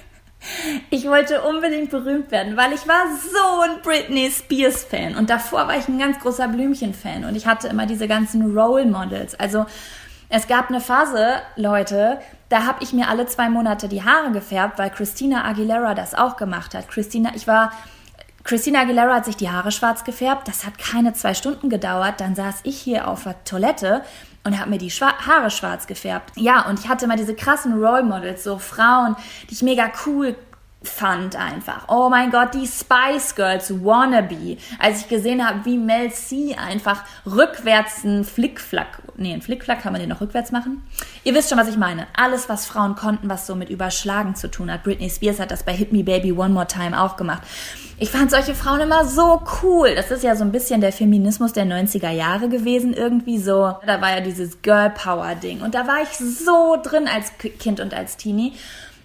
ich 0.90 1.06
wollte 1.06 1.42
unbedingt 1.42 1.90
berühmt 1.90 2.30
werden, 2.30 2.56
weil 2.56 2.72
ich 2.72 2.86
war 2.88 3.04
so 3.16 3.60
ein 3.62 3.82
Britney 3.82 4.30
Spears 4.30 4.84
Fan 4.84 5.16
und 5.16 5.30
davor 5.30 5.68
war 5.68 5.76
ich 5.76 5.88
ein 5.88 5.98
ganz 5.98 6.18
großer 6.20 6.48
Blümchen 6.48 6.94
Fan 6.94 7.24
und 7.24 7.36
ich 7.36 7.46
hatte 7.46 7.68
immer 7.68 7.86
diese 7.86 8.08
ganzen 8.08 8.56
Role 8.56 8.86
Models. 8.86 9.34
Also 9.38 9.66
es 10.28 10.46
gab 10.46 10.68
eine 10.68 10.80
Phase, 10.80 11.36
Leute, 11.56 12.18
da 12.48 12.66
habe 12.66 12.82
ich 12.82 12.92
mir 12.92 13.08
alle 13.08 13.26
zwei 13.26 13.48
Monate 13.48 13.88
die 13.88 14.04
Haare 14.04 14.30
gefärbt, 14.30 14.78
weil 14.78 14.90
Christina 14.90 15.44
Aguilera 15.44 15.94
das 15.94 16.14
auch 16.14 16.36
gemacht 16.36 16.74
hat. 16.74 16.88
Christina, 16.88 17.32
ich 17.34 17.46
war 17.46 17.72
Christina 18.42 18.80
Aguilera 18.80 19.16
hat 19.16 19.26
sich 19.26 19.36
die 19.36 19.50
Haare 19.50 19.70
schwarz 19.70 20.04
gefärbt. 20.04 20.48
Das 20.48 20.64
hat 20.64 20.78
keine 20.78 21.12
zwei 21.12 21.34
Stunden 21.34 21.68
gedauert. 21.68 22.20
Dann 22.20 22.34
saß 22.34 22.60
ich 22.62 22.80
hier 22.80 23.06
auf 23.06 23.24
der 23.24 23.44
Toilette 23.44 24.02
und 24.44 24.58
habe 24.58 24.70
mir 24.70 24.78
die 24.78 24.90
Schwa 24.90 25.12
Haare 25.26 25.50
schwarz 25.50 25.86
gefärbt. 25.86 26.32
Ja, 26.36 26.68
und 26.68 26.80
ich 26.80 26.88
hatte 26.88 27.06
mal 27.06 27.16
diese 27.16 27.34
krassen 27.34 27.74
Role 27.74 28.02
Models, 28.02 28.44
so 28.44 28.58
Frauen, 28.58 29.16
die 29.48 29.54
ich 29.54 29.62
mega 29.62 29.90
cool 30.06 30.36
fand 30.82 31.36
einfach. 31.36 31.84
Oh 31.88 32.08
mein 32.08 32.30
Gott, 32.30 32.54
die 32.54 32.66
Spice 32.66 33.34
Girls 33.34 33.70
Wannabe. 33.84 34.56
Als 34.78 35.02
ich 35.02 35.08
gesehen 35.08 35.46
habe, 35.46 35.64
wie 35.64 35.76
Mel 35.76 36.10
C 36.10 36.54
einfach 36.54 37.04
rückwärts 37.26 38.04
einen 38.04 38.24
Flickflack, 38.24 39.02
nee, 39.16 39.32
einen 39.32 39.42
Flickflack 39.42 39.82
kann 39.82 39.92
man 39.92 40.00
den 40.00 40.08
noch 40.08 40.22
rückwärts 40.22 40.52
machen. 40.52 40.82
Ihr 41.22 41.34
wisst 41.34 41.50
schon, 41.50 41.58
was 41.58 41.68
ich 41.68 41.76
meine. 41.76 42.06
Alles, 42.16 42.48
was 42.48 42.66
Frauen 42.66 42.94
konnten, 42.94 43.28
was 43.28 43.46
so 43.46 43.54
mit 43.54 43.68
Überschlagen 43.68 44.34
zu 44.34 44.50
tun 44.50 44.72
hat. 44.72 44.82
Britney 44.82 45.10
Spears 45.10 45.38
hat 45.38 45.50
das 45.50 45.64
bei 45.64 45.74
Hit 45.74 45.92
Me 45.92 46.02
Baby 46.02 46.32
One 46.32 46.54
More 46.54 46.66
Time 46.66 46.98
auch 46.98 47.16
gemacht. 47.16 47.42
Ich 48.02 48.10
fand 48.10 48.30
solche 48.30 48.54
Frauen 48.54 48.80
immer 48.80 49.04
so 49.04 49.42
cool. 49.62 49.94
Das 49.94 50.10
ist 50.10 50.24
ja 50.24 50.34
so 50.34 50.42
ein 50.42 50.52
bisschen 50.52 50.80
der 50.80 50.90
Feminismus 50.90 51.52
der 51.52 51.66
90er 51.66 52.08
Jahre 52.08 52.48
gewesen, 52.48 52.94
irgendwie 52.94 53.38
so. 53.38 53.74
Da 53.84 54.00
war 54.00 54.16
ja 54.16 54.20
dieses 54.20 54.62
Girl 54.62 54.88
Power 54.88 55.34
Ding. 55.34 55.60
Und 55.60 55.74
da 55.74 55.86
war 55.86 56.00
ich 56.00 56.08
so 56.16 56.78
drin 56.82 57.06
als 57.06 57.30
Kind 57.58 57.78
und 57.78 57.92
als 57.92 58.16
Teenie. 58.16 58.54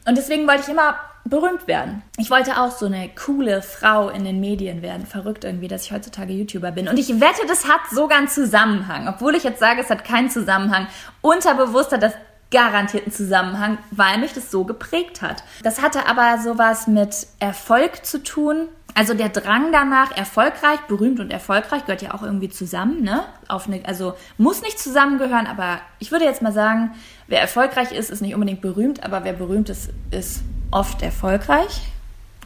Und 0.07 0.17
deswegen 0.17 0.47
wollte 0.47 0.61
ich 0.61 0.69
immer 0.69 0.95
berühmt 1.25 1.67
werden. 1.67 2.03
Ich 2.17 2.31
wollte 2.31 2.57
auch 2.61 2.71
so 2.71 2.85
eine 2.85 3.09
coole 3.09 3.61
Frau 3.61 4.07
in 4.07 4.23
den 4.23 4.39
Medien 4.39 4.81
werden. 4.81 5.05
Verrückt 5.05 5.43
irgendwie, 5.43 5.67
dass 5.67 5.83
ich 5.83 5.91
heutzutage 5.91 6.31
YouTuber 6.31 6.71
bin. 6.71 6.87
Und 6.87 6.97
ich 6.97 7.09
wette, 7.19 7.45
das 7.49 7.67
hat 7.67 7.81
sogar 7.91 8.19
einen 8.19 8.29
Zusammenhang. 8.29 9.09
Obwohl 9.09 9.35
ich 9.35 9.43
jetzt 9.43 9.59
sage, 9.59 9.81
es 9.81 9.89
hat 9.89 10.05
keinen 10.05 10.29
Zusammenhang. 10.29 10.87
Unterbewusst 11.19 11.91
hat 11.91 12.01
das 12.01 12.13
garantierten 12.49 13.11
Zusammenhang, 13.11 13.77
weil 13.91 14.19
mich 14.19 14.31
das 14.31 14.51
so 14.51 14.63
geprägt 14.63 15.21
hat. 15.21 15.43
Das 15.63 15.81
hatte 15.81 16.07
aber 16.07 16.41
sowas 16.41 16.87
mit 16.87 17.27
Erfolg 17.39 18.05
zu 18.05 18.23
tun. 18.23 18.69
Also 18.97 19.13
der 19.13 19.27
Drang 19.27 19.73
danach, 19.73 20.15
erfolgreich, 20.15 20.79
berühmt 20.87 21.19
und 21.19 21.29
erfolgreich, 21.29 21.85
gehört 21.85 22.01
ja 22.01 22.13
auch 22.13 22.23
irgendwie 22.23 22.49
zusammen, 22.49 23.03
ne? 23.03 23.23
Auf 23.49 23.67
eine, 23.67 23.85
also 23.85 24.13
muss 24.37 24.61
nicht 24.61 24.79
zusammengehören, 24.79 25.47
aber 25.47 25.79
ich 25.99 26.13
würde 26.13 26.23
jetzt 26.23 26.41
mal 26.41 26.53
sagen, 26.53 26.91
wer 27.27 27.41
erfolgreich 27.41 27.91
ist, 27.91 28.09
ist 28.09 28.21
nicht 28.21 28.33
unbedingt 28.33 28.61
berühmt, 28.61 29.03
aber 29.03 29.25
wer 29.25 29.33
berühmt 29.33 29.69
ist, 29.69 29.89
ist 30.11 30.43
oft 30.71 31.01
erfolgreich. 31.01 31.81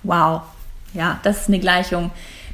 Wow. 0.01 0.41
Ja, 0.93 1.19
das 1.21 1.41
ist 1.41 1.47
eine 1.49 1.59
Gleichung, 1.59 2.09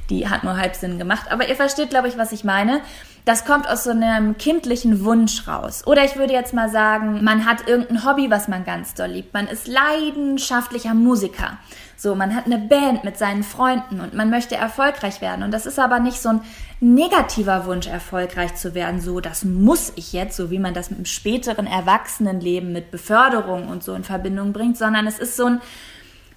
die 0.09 0.27
hat 0.27 0.43
nur 0.43 0.57
halb 0.57 0.75
Sinn 0.75 0.97
gemacht. 0.97 1.31
Aber 1.31 1.47
ihr 1.47 1.55
versteht, 1.55 1.89
glaube 1.89 2.09
ich, 2.09 2.17
was 2.17 2.33
ich 2.33 2.43
meine. 2.43 2.81
Das 3.23 3.45
kommt 3.45 3.67
aus 3.67 3.85
so 3.85 3.91
einem 3.91 4.37
kindlichen 4.37 5.03
Wunsch 5.03 5.47
raus. 5.47 5.87
Oder 5.87 6.03
ich 6.03 6.15
würde 6.15 6.33
jetzt 6.33 6.53
mal 6.53 6.69
sagen, 6.69 7.23
man 7.23 7.45
hat 7.45 7.67
irgendein 7.67 8.05
Hobby, 8.05 8.29
was 8.29 8.47
man 8.47 8.65
ganz 8.65 8.93
doll 8.93 9.07
liebt. 9.07 9.33
Man 9.33 9.47
ist 9.47 9.67
leidenschaftlicher 9.67 10.93
Musiker. 10.93 11.57
So, 11.97 12.15
man 12.15 12.35
hat 12.35 12.45
eine 12.45 12.57
Band 12.57 13.03
mit 13.03 13.17
seinen 13.17 13.43
Freunden 13.43 14.01
und 14.01 14.13
man 14.13 14.29
möchte 14.29 14.55
erfolgreich 14.55 15.21
werden. 15.21 15.43
Und 15.43 15.51
das 15.51 15.65
ist 15.65 15.79
aber 15.79 15.99
nicht 15.99 16.21
so 16.21 16.29
ein 16.29 16.41
negativer 16.79 17.65
Wunsch, 17.65 17.87
erfolgreich 17.87 18.55
zu 18.55 18.75
werden. 18.75 18.99
So, 18.99 19.21
das 19.21 19.43
muss 19.43 19.93
ich 19.95 20.13
jetzt, 20.13 20.35
so 20.35 20.51
wie 20.51 20.59
man 20.59 20.73
das 20.73 20.89
mit 20.89 20.99
dem 20.99 21.05
späteren 21.05 21.67
Erwachsenenleben 21.67 22.73
mit 22.73 22.91
Beförderung 22.91 23.67
und 23.67 23.83
so 23.83 23.93
in 23.93 24.03
Verbindung 24.03 24.53
bringt, 24.53 24.77
sondern 24.77 25.07
es 25.07 25.19
ist 25.19 25.37
so 25.37 25.45
ein, 25.45 25.61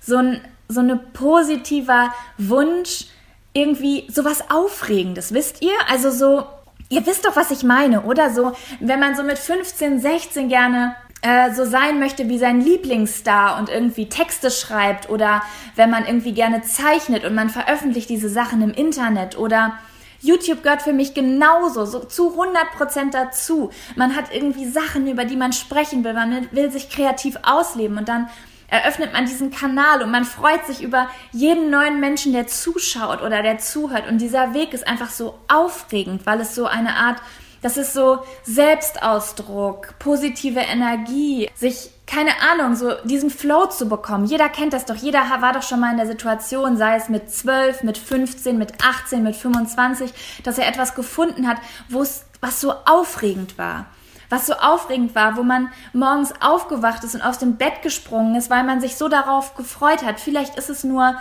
so 0.00 0.16
ein, 0.16 0.40
so 0.68 0.80
eine 0.80 0.96
positiver 0.96 2.12
Wunsch, 2.36 3.06
irgendwie 3.52 4.06
sowas 4.10 4.44
Aufregendes, 4.50 5.34
wisst 5.34 5.62
ihr? 5.62 5.74
Also 5.88 6.10
so, 6.10 6.44
Ihr 6.90 7.04
wisst 7.06 7.26
doch, 7.26 7.36
was 7.36 7.50
ich 7.50 7.64
meine, 7.64 8.02
oder? 8.02 8.30
So, 8.30 8.52
wenn 8.80 8.98
man 8.98 9.14
so 9.14 9.22
mit 9.22 9.38
15, 9.38 10.00
16 10.00 10.48
gerne 10.48 10.96
äh, 11.22 11.52
so 11.52 11.64
sein 11.64 11.98
möchte 11.98 12.28
wie 12.28 12.38
sein 12.38 12.60
Lieblingsstar 12.60 13.58
und 13.58 13.68
irgendwie 13.68 14.08
Texte 14.08 14.50
schreibt 14.50 15.10
oder 15.10 15.42
wenn 15.75 15.90
man 15.90 16.06
irgendwie 16.06 16.32
gerne 16.32 16.62
zeichnet 16.62 17.25
und 17.25 17.34
man 17.34 17.50
veröffentlicht 17.50 18.08
diese 18.08 18.28
Sachen 18.28 18.62
im 18.62 18.72
Internet 18.72 19.37
oder 19.37 19.78
YouTube 20.20 20.62
gehört 20.62 20.82
für 20.82 20.92
mich 20.92 21.14
genauso, 21.14 21.84
so 21.84 22.00
zu 22.00 22.40
100% 22.40 23.12
dazu. 23.12 23.70
Man 23.94 24.16
hat 24.16 24.34
irgendwie 24.34 24.66
Sachen, 24.66 25.06
über 25.06 25.25
die 25.25 25.37
man 25.37 25.52
sprechen 25.52 26.02
will, 26.04 26.12
man 26.12 26.48
will 26.50 26.70
sich 26.70 26.90
kreativ 26.90 27.37
ausleben 27.42 27.98
und 27.98 28.08
dann 28.08 28.28
eröffnet 28.68 29.12
man 29.12 29.26
diesen 29.26 29.50
Kanal 29.50 30.02
und 30.02 30.10
man 30.10 30.25
freut 30.25 30.66
sich 30.66 30.82
über 30.82 31.08
jeden 31.32 31.70
neuen 31.70 32.00
Menschen, 32.00 32.32
der 32.32 32.46
zuschaut 32.46 33.22
oder 33.22 33.42
der 33.42 33.58
zuhört. 33.58 34.08
Und 34.08 34.18
dieser 34.18 34.54
Weg 34.54 34.75
ist 34.75 34.87
einfach 34.87 35.10
so 35.10 35.38
aufregend, 35.48 36.26
weil 36.26 36.40
es 36.40 36.54
so 36.54 36.66
eine 36.66 36.94
Art, 36.96 37.18
das 37.62 37.76
ist 37.76 37.92
so 37.92 38.18
Selbstausdruck, 38.44 39.98
positive 39.98 40.60
Energie, 40.60 41.50
sich 41.54 41.90
keine 42.06 42.40
Ahnung, 42.50 42.74
so 42.74 42.94
diesen 43.04 43.28
Flow 43.28 43.66
zu 43.66 43.86
bekommen. 43.86 44.24
Jeder 44.24 44.48
kennt 44.48 44.72
das 44.72 44.86
doch. 44.86 44.96
Jeder 44.96 45.20
war 45.40 45.52
doch 45.52 45.62
schon 45.62 45.80
mal 45.80 45.90
in 45.90 45.98
der 45.98 46.06
Situation, 46.06 46.78
sei 46.78 46.96
es 46.96 47.10
mit 47.10 47.30
12, 47.30 47.82
mit 47.82 47.98
15, 47.98 48.56
mit 48.56 48.72
18, 48.82 49.22
mit 49.22 49.36
25, 49.36 50.40
dass 50.42 50.56
er 50.56 50.68
etwas 50.68 50.94
gefunden 50.94 51.46
hat, 51.46 51.58
wo 51.90 52.00
es 52.00 52.24
was 52.40 52.60
so 52.60 52.72
aufregend 52.86 53.58
war 53.58 53.86
was 54.30 54.46
so 54.46 54.54
aufregend 54.54 55.14
war, 55.14 55.36
wo 55.36 55.42
man 55.42 55.70
morgens 55.92 56.34
aufgewacht 56.40 57.04
ist 57.04 57.14
und 57.14 57.22
aus 57.22 57.38
dem 57.38 57.56
Bett 57.56 57.82
gesprungen 57.82 58.34
ist, 58.34 58.50
weil 58.50 58.64
man 58.64 58.80
sich 58.80 58.96
so 58.96 59.08
darauf 59.08 59.54
gefreut 59.54 60.04
hat. 60.04 60.20
Vielleicht 60.20 60.56
ist 60.56 60.70
es 60.70 60.84
nur, 60.84 61.14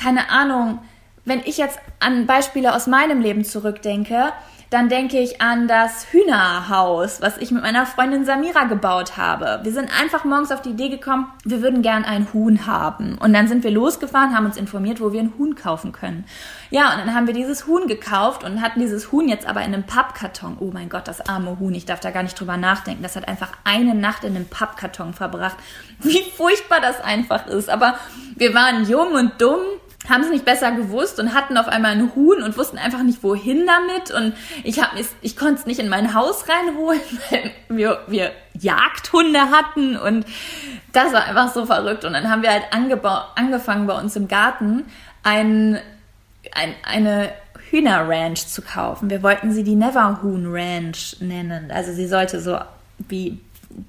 keine 0.00 0.30
Ahnung, 0.30 0.78
wenn 1.24 1.40
ich 1.40 1.58
jetzt 1.58 1.78
an 2.00 2.26
Beispiele 2.26 2.74
aus 2.74 2.86
meinem 2.86 3.20
Leben 3.20 3.44
zurückdenke, 3.44 4.32
dann 4.74 4.88
denke 4.88 5.20
ich 5.20 5.40
an 5.40 5.68
das 5.68 6.08
Hühnerhaus, 6.10 7.22
was 7.22 7.38
ich 7.38 7.52
mit 7.52 7.62
meiner 7.62 7.86
Freundin 7.86 8.24
Samira 8.24 8.64
gebaut 8.64 9.16
habe. 9.16 9.60
Wir 9.62 9.70
sind 9.70 9.88
einfach 10.00 10.24
morgens 10.24 10.50
auf 10.50 10.62
die 10.62 10.70
Idee 10.70 10.88
gekommen, 10.88 11.28
wir 11.44 11.62
würden 11.62 11.80
gern 11.80 12.04
ein 12.04 12.26
Huhn 12.32 12.66
haben. 12.66 13.16
Und 13.18 13.32
dann 13.32 13.46
sind 13.46 13.62
wir 13.62 13.70
losgefahren, 13.70 14.36
haben 14.36 14.46
uns 14.46 14.56
informiert, 14.56 15.00
wo 15.00 15.12
wir 15.12 15.20
ein 15.20 15.32
Huhn 15.38 15.54
kaufen 15.54 15.92
können. 15.92 16.24
Ja, 16.70 16.92
und 16.92 16.98
dann 16.98 17.14
haben 17.14 17.28
wir 17.28 17.34
dieses 17.34 17.68
Huhn 17.68 17.86
gekauft 17.86 18.42
und 18.42 18.62
hatten 18.62 18.80
dieses 18.80 19.12
Huhn 19.12 19.28
jetzt 19.28 19.46
aber 19.46 19.60
in 19.60 19.72
einem 19.72 19.84
Pappkarton. 19.84 20.56
Oh 20.58 20.70
mein 20.72 20.88
Gott, 20.88 21.06
das 21.06 21.20
arme 21.20 21.60
Huhn, 21.60 21.72
ich 21.72 21.86
darf 21.86 22.00
da 22.00 22.10
gar 22.10 22.24
nicht 22.24 22.38
drüber 22.40 22.56
nachdenken. 22.56 23.04
Das 23.04 23.14
hat 23.14 23.28
einfach 23.28 23.52
eine 23.62 23.94
Nacht 23.94 24.24
in 24.24 24.34
einem 24.34 24.46
Pappkarton 24.46 25.14
verbracht. 25.14 25.56
Wie 26.00 26.24
furchtbar 26.36 26.80
das 26.80 27.00
einfach 27.00 27.46
ist. 27.46 27.70
Aber 27.70 27.94
wir 28.34 28.54
waren 28.54 28.88
jung 28.88 29.12
und 29.12 29.40
dumm 29.40 29.60
haben 30.08 30.22
es 30.22 30.30
nicht 30.30 30.44
besser 30.44 30.72
gewusst 30.72 31.18
und 31.18 31.34
hatten 31.34 31.56
auf 31.56 31.68
einmal 31.68 31.92
ein 31.92 32.14
Huhn 32.14 32.42
und 32.42 32.56
wussten 32.56 32.78
einfach 32.78 33.02
nicht 33.02 33.22
wohin 33.22 33.66
damit 33.66 34.10
und 34.10 34.34
ich 34.62 34.80
ich 35.22 35.36
konnte 35.36 35.60
es 35.60 35.66
nicht 35.66 35.80
in 35.80 35.88
mein 35.88 36.14
Haus 36.14 36.44
reinholen, 36.48 37.00
weil 37.30 37.52
wir, 37.68 38.00
wir 38.06 38.32
Jagdhunde 38.58 39.50
hatten 39.50 39.96
und 39.96 40.26
das 40.92 41.12
war 41.12 41.24
einfach 41.24 41.52
so 41.52 41.66
verrückt 41.66 42.04
und 42.04 42.12
dann 42.12 42.30
haben 42.30 42.42
wir 42.42 42.50
halt 42.50 42.64
angefangen 42.72 43.86
bei 43.86 43.98
uns 43.98 44.14
im 44.16 44.28
Garten 44.28 44.84
ein, 45.22 45.80
ein, 46.52 46.74
eine 46.84 47.32
Hühnerranch 47.70 48.46
zu 48.46 48.62
kaufen. 48.62 49.10
Wir 49.10 49.22
wollten 49.22 49.52
sie 49.52 49.64
die 49.64 49.74
Neverhoon 49.74 50.46
Ranch 50.46 51.16
nennen. 51.20 51.70
Also 51.72 51.92
sie 51.92 52.06
sollte 52.06 52.40
so 52.40 52.58
wie 52.98 53.40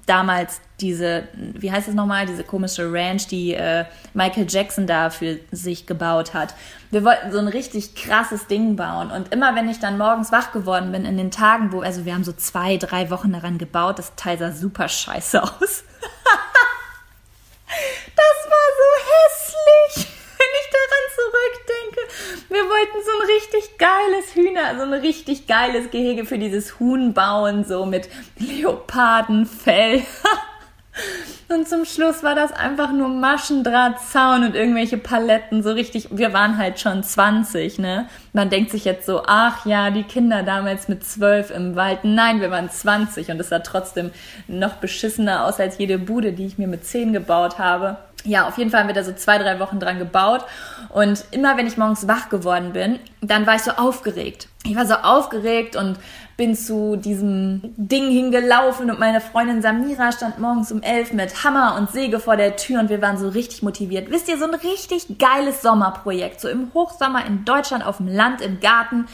damals 0.06 0.60
diese, 0.80 1.28
wie 1.34 1.72
heißt 1.72 1.88
es 1.88 1.94
nochmal, 1.94 2.26
diese 2.26 2.44
komische 2.44 2.92
Ranch, 2.92 3.28
die 3.28 3.54
äh, 3.54 3.84
Michael 4.14 4.46
Jackson 4.48 4.86
da 4.86 5.10
für 5.10 5.38
sich 5.50 5.86
gebaut 5.86 6.34
hat. 6.34 6.54
Wir 6.90 7.04
wollten 7.04 7.32
so 7.32 7.38
ein 7.38 7.48
richtig 7.48 7.94
krasses 7.94 8.46
Ding 8.46 8.76
bauen. 8.76 9.10
Und 9.10 9.32
immer 9.32 9.54
wenn 9.54 9.68
ich 9.68 9.80
dann 9.80 9.98
morgens 9.98 10.32
wach 10.32 10.52
geworden 10.52 10.92
bin, 10.92 11.04
in 11.04 11.16
den 11.16 11.30
Tagen, 11.30 11.72
wo, 11.72 11.80
also 11.80 12.04
wir 12.04 12.14
haben 12.14 12.24
so 12.24 12.32
zwei, 12.32 12.76
drei 12.76 13.10
Wochen 13.10 13.32
daran 13.32 13.58
gebaut, 13.58 13.98
das 13.98 14.14
Teil 14.16 14.38
sah 14.38 14.52
super 14.52 14.88
scheiße 14.88 15.42
aus. 15.42 15.50
das 18.16 18.36
war 18.50 18.66
so 18.76 18.88
hässlich. 19.02 19.35
Wir 22.48 22.62
wollten 22.62 23.04
so 23.04 23.10
ein 23.10 23.26
richtig 23.26 23.78
geiles 23.78 24.34
Hühner, 24.34 24.76
so 24.76 24.82
ein 24.82 24.92
richtig 24.92 25.46
geiles 25.46 25.90
Gehege 25.90 26.24
für 26.24 26.38
dieses 26.38 26.78
Huhn 26.78 27.14
bauen, 27.14 27.64
so 27.64 27.86
mit 27.86 28.08
Leopardenfell. 28.38 30.02
Und 31.48 31.68
zum 31.68 31.84
Schluss 31.84 32.22
war 32.22 32.34
das 32.34 32.52
einfach 32.52 32.90
nur 32.90 33.08
Maschendrahtzaun 33.08 34.44
und 34.44 34.56
irgendwelche 34.56 34.98
Paletten, 34.98 35.62
so 35.62 35.70
richtig. 35.70 36.08
Wir 36.10 36.32
waren 36.32 36.58
halt 36.58 36.80
schon 36.80 37.04
20, 37.04 37.78
ne? 37.78 38.08
Man 38.32 38.50
denkt 38.50 38.72
sich 38.72 38.84
jetzt 38.84 39.06
so, 39.06 39.22
ach 39.26 39.64
ja, 39.64 39.90
die 39.90 40.02
Kinder 40.02 40.42
damals 40.42 40.88
mit 40.88 41.04
12 41.04 41.50
im 41.50 41.76
Wald. 41.76 42.00
Nein, 42.02 42.40
wir 42.40 42.50
waren 42.50 42.68
20 42.68 43.30
und 43.30 43.38
es 43.38 43.50
sah 43.50 43.60
trotzdem 43.60 44.10
noch 44.48 44.74
beschissener 44.74 45.44
aus 45.44 45.60
als 45.60 45.78
jede 45.78 45.98
Bude, 45.98 46.32
die 46.32 46.46
ich 46.46 46.58
mir 46.58 46.66
mit 46.66 46.84
10 46.84 47.12
gebaut 47.12 47.58
habe 47.58 47.98
ja, 48.26 48.46
auf 48.46 48.58
jeden 48.58 48.70
Fall 48.70 48.80
haben 48.80 48.88
wir 48.88 48.94
da 48.94 49.04
so 49.04 49.12
zwei, 49.12 49.38
drei 49.38 49.58
Wochen 49.60 49.80
dran 49.80 49.98
gebaut. 49.98 50.44
Und 50.90 51.24
immer 51.30 51.56
wenn 51.56 51.66
ich 51.66 51.76
morgens 51.76 52.08
wach 52.08 52.28
geworden 52.28 52.72
bin, 52.72 52.98
dann 53.20 53.46
war 53.46 53.54
ich 53.54 53.62
so 53.62 53.72
aufgeregt. 53.72 54.48
Ich 54.64 54.76
war 54.76 54.86
so 54.86 54.94
aufgeregt 54.94 55.76
und 55.76 55.98
bin 56.36 56.54
zu 56.54 56.96
diesem 56.96 57.62
Ding 57.76 58.10
hingelaufen 58.10 58.90
und 58.90 58.98
meine 58.98 59.20
Freundin 59.20 59.62
Samira 59.62 60.12
stand 60.12 60.38
morgens 60.38 60.70
um 60.70 60.82
elf 60.82 61.12
mit 61.12 61.44
Hammer 61.44 61.76
und 61.78 61.90
Säge 61.90 62.20
vor 62.20 62.36
der 62.36 62.56
Tür 62.56 62.80
und 62.80 62.90
wir 62.90 63.00
waren 63.00 63.16
so 63.16 63.28
richtig 63.28 63.62
motiviert. 63.62 64.10
Wisst 64.10 64.28
ihr, 64.28 64.36
so 64.36 64.44
ein 64.44 64.54
richtig 64.54 65.18
geiles 65.18 65.62
Sommerprojekt. 65.62 66.40
So 66.40 66.48
im 66.48 66.72
Hochsommer 66.74 67.24
in 67.24 67.44
Deutschland 67.44 67.86
auf 67.86 67.98
dem 67.98 68.08
Land, 68.08 68.42
im 68.42 68.60
Garten 68.60 69.06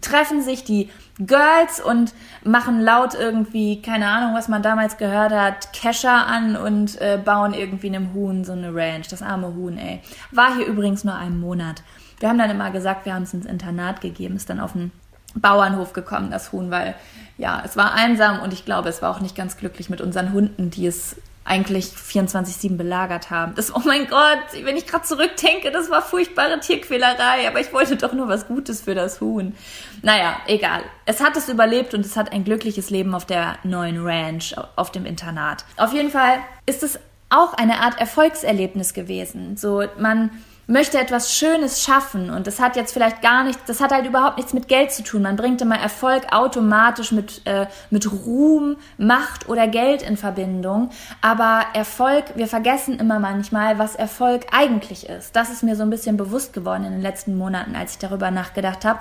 treffen 0.00 0.42
sich 0.42 0.64
die 0.64 0.90
Girls 1.18 1.80
und 1.80 2.12
machen 2.42 2.80
laut 2.80 3.14
irgendwie, 3.14 3.80
keine 3.80 4.08
Ahnung, 4.08 4.34
was 4.34 4.48
man 4.48 4.62
damals 4.62 4.96
gehört 4.96 5.32
hat, 5.32 5.72
Kescher 5.72 6.26
an 6.26 6.56
und 6.56 7.00
äh, 7.00 7.18
bauen 7.24 7.54
irgendwie 7.54 7.88
einem 7.88 8.12
Huhn 8.14 8.44
so 8.44 8.52
eine 8.52 8.74
Ranch. 8.74 9.08
Das 9.08 9.22
arme 9.22 9.54
Huhn, 9.54 9.78
ey. 9.78 10.00
War 10.32 10.56
hier 10.56 10.66
übrigens 10.66 11.04
nur 11.04 11.14
einen 11.14 11.38
Monat. 11.38 11.82
Wir 12.18 12.28
haben 12.28 12.38
dann 12.38 12.50
immer 12.50 12.70
gesagt, 12.70 13.06
wir 13.06 13.14
haben 13.14 13.22
es 13.24 13.34
ins 13.34 13.46
Internat 13.46 14.00
gegeben, 14.00 14.36
ist 14.36 14.50
dann 14.50 14.60
auf 14.60 14.72
den 14.72 14.90
Bauernhof 15.34 15.92
gekommen, 15.92 16.30
das 16.30 16.52
Huhn, 16.52 16.70
weil 16.70 16.94
ja, 17.38 17.62
es 17.64 17.76
war 17.76 17.94
einsam 17.94 18.40
und 18.40 18.52
ich 18.52 18.64
glaube, 18.64 18.88
es 18.88 19.02
war 19.02 19.10
auch 19.10 19.20
nicht 19.20 19.36
ganz 19.36 19.56
glücklich 19.56 19.90
mit 19.90 20.00
unseren 20.00 20.32
Hunden, 20.32 20.70
die 20.70 20.86
es 20.86 21.16
eigentlich 21.44 21.86
24-7 21.86 22.76
belagert 22.76 23.30
haben. 23.30 23.54
Das, 23.54 23.74
oh 23.74 23.82
mein 23.84 24.08
Gott, 24.08 24.38
wenn 24.62 24.76
ich 24.76 24.86
gerade 24.86 25.04
zurückdenke, 25.04 25.70
das 25.70 25.90
war 25.90 26.00
furchtbare 26.00 26.58
Tierquälerei, 26.60 27.46
aber 27.46 27.60
ich 27.60 27.72
wollte 27.72 27.96
doch 27.96 28.14
nur 28.14 28.28
was 28.28 28.48
Gutes 28.48 28.80
für 28.80 28.94
das 28.94 29.20
Huhn. 29.20 29.54
Naja, 30.02 30.36
egal. 30.46 30.82
Es 31.04 31.22
hat 31.22 31.36
es 31.36 31.48
überlebt 31.48 31.92
und 31.92 32.04
es 32.04 32.16
hat 32.16 32.32
ein 32.32 32.44
glückliches 32.44 32.90
Leben 32.90 33.14
auf 33.14 33.26
der 33.26 33.58
neuen 33.62 34.04
Ranch, 34.04 34.54
auf 34.76 34.90
dem 34.90 35.04
Internat. 35.04 35.64
Auf 35.76 35.92
jeden 35.92 36.10
Fall 36.10 36.38
ist 36.66 36.82
es 36.82 36.98
auch 37.28 37.52
eine 37.54 37.80
Art 37.80 38.00
Erfolgserlebnis 38.00 38.94
gewesen. 38.94 39.56
So, 39.56 39.84
man 39.98 40.30
möchte 40.66 40.98
etwas 40.98 41.34
Schönes 41.34 41.82
schaffen 41.82 42.30
und 42.30 42.46
das 42.46 42.60
hat 42.60 42.76
jetzt 42.76 42.92
vielleicht 42.92 43.22
gar 43.22 43.44
nichts, 43.44 43.62
das 43.66 43.80
hat 43.80 43.92
halt 43.92 44.06
überhaupt 44.06 44.36
nichts 44.36 44.54
mit 44.54 44.68
Geld 44.68 44.92
zu 44.92 45.02
tun. 45.02 45.22
Man 45.22 45.36
bringt 45.36 45.60
immer 45.60 45.78
Erfolg 45.78 46.32
automatisch 46.32 47.12
mit, 47.12 47.42
äh, 47.46 47.66
mit 47.90 48.10
Ruhm, 48.10 48.76
Macht 48.96 49.48
oder 49.48 49.68
Geld 49.68 50.02
in 50.02 50.16
Verbindung. 50.16 50.90
Aber 51.20 51.64
Erfolg, 51.74 52.24
wir 52.34 52.46
vergessen 52.46 52.98
immer 52.98 53.18
manchmal, 53.18 53.78
was 53.78 53.94
Erfolg 53.94 54.46
eigentlich 54.52 55.08
ist. 55.08 55.36
Das 55.36 55.50
ist 55.50 55.62
mir 55.62 55.76
so 55.76 55.82
ein 55.82 55.90
bisschen 55.90 56.16
bewusst 56.16 56.52
geworden 56.52 56.84
in 56.84 56.92
den 56.92 57.02
letzten 57.02 57.36
Monaten, 57.36 57.76
als 57.76 57.92
ich 57.92 57.98
darüber 57.98 58.30
nachgedacht 58.30 58.84
habe. 58.84 59.00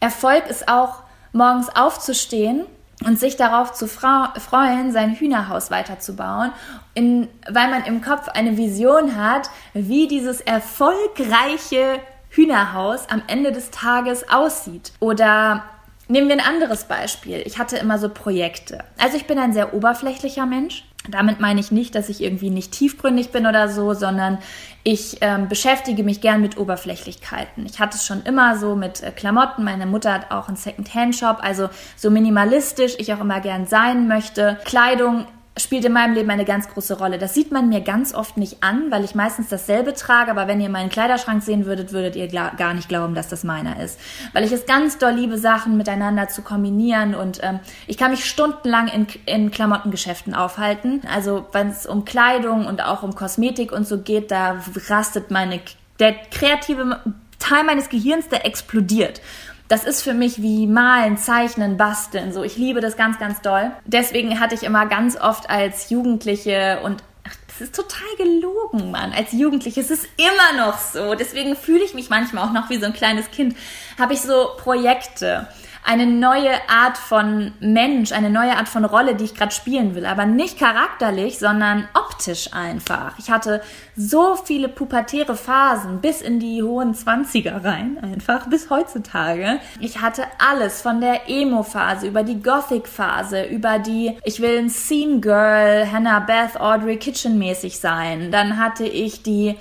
Erfolg 0.00 0.48
ist 0.48 0.68
auch 0.68 1.02
morgens 1.32 1.68
aufzustehen 1.74 2.66
und 3.04 3.18
sich 3.18 3.36
darauf 3.36 3.72
zu 3.72 3.86
freuen, 3.86 4.92
sein 4.92 5.14
Hühnerhaus 5.14 5.70
weiterzubauen, 5.70 6.52
in, 6.94 7.28
weil 7.50 7.70
man 7.70 7.84
im 7.84 8.02
Kopf 8.02 8.28
eine 8.28 8.56
Vision 8.56 9.16
hat, 9.16 9.50
wie 9.72 10.08
dieses 10.08 10.40
erfolgreiche 10.40 12.00
Hühnerhaus 12.30 13.08
am 13.08 13.22
Ende 13.26 13.52
des 13.52 13.70
Tages 13.70 14.28
aussieht. 14.28 14.92
Oder 15.00 15.64
nehmen 16.08 16.28
wir 16.28 16.36
ein 16.36 16.46
anderes 16.46 16.84
Beispiel. 16.84 17.42
Ich 17.44 17.58
hatte 17.58 17.76
immer 17.76 17.98
so 17.98 18.08
Projekte. 18.08 18.84
Also 18.98 19.16
ich 19.16 19.26
bin 19.26 19.38
ein 19.38 19.52
sehr 19.52 19.74
oberflächlicher 19.74 20.46
Mensch. 20.46 20.84
Damit 21.08 21.40
meine 21.40 21.60
ich 21.60 21.70
nicht, 21.70 21.94
dass 21.94 22.10
ich 22.10 22.22
irgendwie 22.22 22.50
nicht 22.50 22.72
tiefgründig 22.72 23.30
bin 23.30 23.46
oder 23.46 23.70
so, 23.70 23.94
sondern 23.94 24.38
ich 24.84 25.16
ähm, 25.22 25.48
beschäftige 25.48 26.02
mich 26.04 26.20
gern 26.20 26.42
mit 26.42 26.58
Oberflächlichkeiten. 26.58 27.64
Ich 27.64 27.80
hatte 27.80 27.96
es 27.96 28.04
schon 28.04 28.22
immer 28.22 28.58
so 28.58 28.76
mit 28.76 29.02
äh, 29.02 29.10
Klamotten. 29.10 29.64
Meine 29.64 29.86
Mutter 29.86 30.12
hat 30.12 30.30
auch 30.30 30.48
einen 30.48 30.58
Second-Hand-Shop, 30.58 31.38
also 31.40 31.70
so 31.96 32.10
minimalistisch 32.10 32.96
ich 32.98 33.14
auch 33.14 33.20
immer 33.20 33.40
gern 33.40 33.66
sein 33.66 34.08
möchte. 34.08 34.58
Kleidung 34.64 35.26
spielt 35.56 35.84
in 35.84 35.92
meinem 35.92 36.14
Leben 36.14 36.30
eine 36.30 36.44
ganz 36.44 36.68
große 36.68 36.98
Rolle. 36.98 37.18
Das 37.18 37.34
sieht 37.34 37.50
man 37.50 37.68
mir 37.68 37.80
ganz 37.80 38.14
oft 38.14 38.36
nicht 38.36 38.62
an, 38.62 38.90
weil 38.90 39.04
ich 39.04 39.14
meistens 39.14 39.48
dasselbe 39.48 39.94
trage, 39.94 40.30
aber 40.30 40.46
wenn 40.46 40.60
ihr 40.60 40.68
meinen 40.68 40.90
Kleiderschrank 40.90 41.42
sehen 41.42 41.66
würdet, 41.66 41.92
würdet 41.92 42.16
ihr 42.16 42.28
gar 42.28 42.72
nicht 42.72 42.88
glauben, 42.88 43.14
dass 43.14 43.28
das 43.28 43.44
meiner 43.44 43.82
ist. 43.82 43.98
Weil 44.32 44.44
ich 44.44 44.52
es 44.52 44.66
ganz 44.66 44.98
doll 44.98 45.12
liebe, 45.12 45.38
Sachen 45.38 45.76
miteinander 45.76 46.28
zu 46.28 46.42
kombinieren 46.42 47.14
und 47.14 47.40
ähm, 47.42 47.60
ich 47.86 47.98
kann 47.98 48.12
mich 48.12 48.24
stundenlang 48.24 48.88
in, 48.88 49.06
in 49.26 49.50
Klamottengeschäften 49.50 50.34
aufhalten. 50.34 51.02
Also 51.12 51.46
wenn 51.52 51.68
es 51.68 51.84
um 51.84 52.04
Kleidung 52.04 52.66
und 52.66 52.82
auch 52.82 53.02
um 53.02 53.14
Kosmetik 53.14 53.72
und 53.72 53.86
so 53.86 53.98
geht, 53.98 54.30
da 54.30 54.60
rastet 54.88 55.30
meine, 55.30 55.60
der 55.98 56.14
kreative 56.30 57.00
Teil 57.38 57.64
meines 57.64 57.88
Gehirns, 57.88 58.28
der 58.28 58.46
explodiert 58.46 59.20
das 59.70 59.84
ist 59.84 60.02
für 60.02 60.14
mich 60.14 60.42
wie 60.42 60.66
malen, 60.66 61.16
zeichnen, 61.16 61.76
basteln. 61.76 62.32
So, 62.32 62.42
ich 62.42 62.56
liebe 62.56 62.80
das 62.80 62.96
ganz, 62.96 63.20
ganz 63.20 63.40
doll. 63.40 63.70
Deswegen 63.84 64.40
hatte 64.40 64.56
ich 64.56 64.64
immer 64.64 64.84
ganz 64.86 65.16
oft 65.16 65.48
als 65.48 65.90
Jugendliche 65.90 66.80
und 66.82 67.04
ach, 67.22 67.36
das 67.46 67.60
ist 67.60 67.76
total 67.76 68.16
gelogen, 68.18 68.90
Mann. 68.90 69.12
Als 69.12 69.30
Jugendliche 69.30 69.80
es 69.80 69.92
ist 69.92 70.08
immer 70.16 70.66
noch 70.66 70.78
so. 70.78 71.14
Deswegen 71.14 71.54
fühle 71.54 71.84
ich 71.84 71.94
mich 71.94 72.10
manchmal 72.10 72.48
auch 72.48 72.52
noch 72.52 72.68
wie 72.68 72.78
so 72.78 72.86
ein 72.86 72.92
kleines 72.92 73.30
Kind. 73.30 73.56
Habe 73.96 74.12
ich 74.14 74.22
so 74.22 74.48
Projekte 74.58 75.46
eine 75.84 76.06
neue 76.06 76.52
Art 76.68 76.98
von 76.98 77.52
Mensch, 77.60 78.12
eine 78.12 78.30
neue 78.30 78.56
Art 78.56 78.68
von 78.68 78.84
Rolle, 78.84 79.14
die 79.14 79.24
ich 79.24 79.34
gerade 79.34 79.52
spielen 79.52 79.94
will. 79.94 80.06
Aber 80.06 80.26
nicht 80.26 80.58
charakterlich, 80.58 81.38
sondern 81.38 81.88
optisch 81.94 82.52
einfach. 82.52 83.18
Ich 83.18 83.30
hatte 83.30 83.62
so 83.96 84.36
viele 84.36 84.68
pubertäre 84.68 85.36
Phasen 85.36 86.00
bis 86.00 86.20
in 86.20 86.38
die 86.38 86.62
hohen 86.62 86.94
Zwanziger 86.94 87.64
rein, 87.64 87.98
einfach 88.02 88.46
bis 88.48 88.70
heutzutage. 88.70 89.58
Ich 89.80 90.00
hatte 90.00 90.24
alles 90.38 90.82
von 90.82 91.00
der 91.00 91.28
Emo-Phase 91.28 92.06
über 92.06 92.22
die 92.22 92.42
Gothic-Phase, 92.42 93.44
über 93.44 93.78
die 93.78 94.18
ich 94.24 94.40
will 94.40 94.58
ein 94.58 94.70
Scene 94.70 95.20
Girl, 95.20 95.90
Hannah 95.90 96.20
Beth, 96.20 96.60
Audrey 96.60 96.96
Kitchen 96.96 97.38
mäßig 97.38 97.78
sein. 97.78 98.30
Dann 98.30 98.58
hatte 98.58 98.84
ich 98.84 99.22
die 99.22 99.56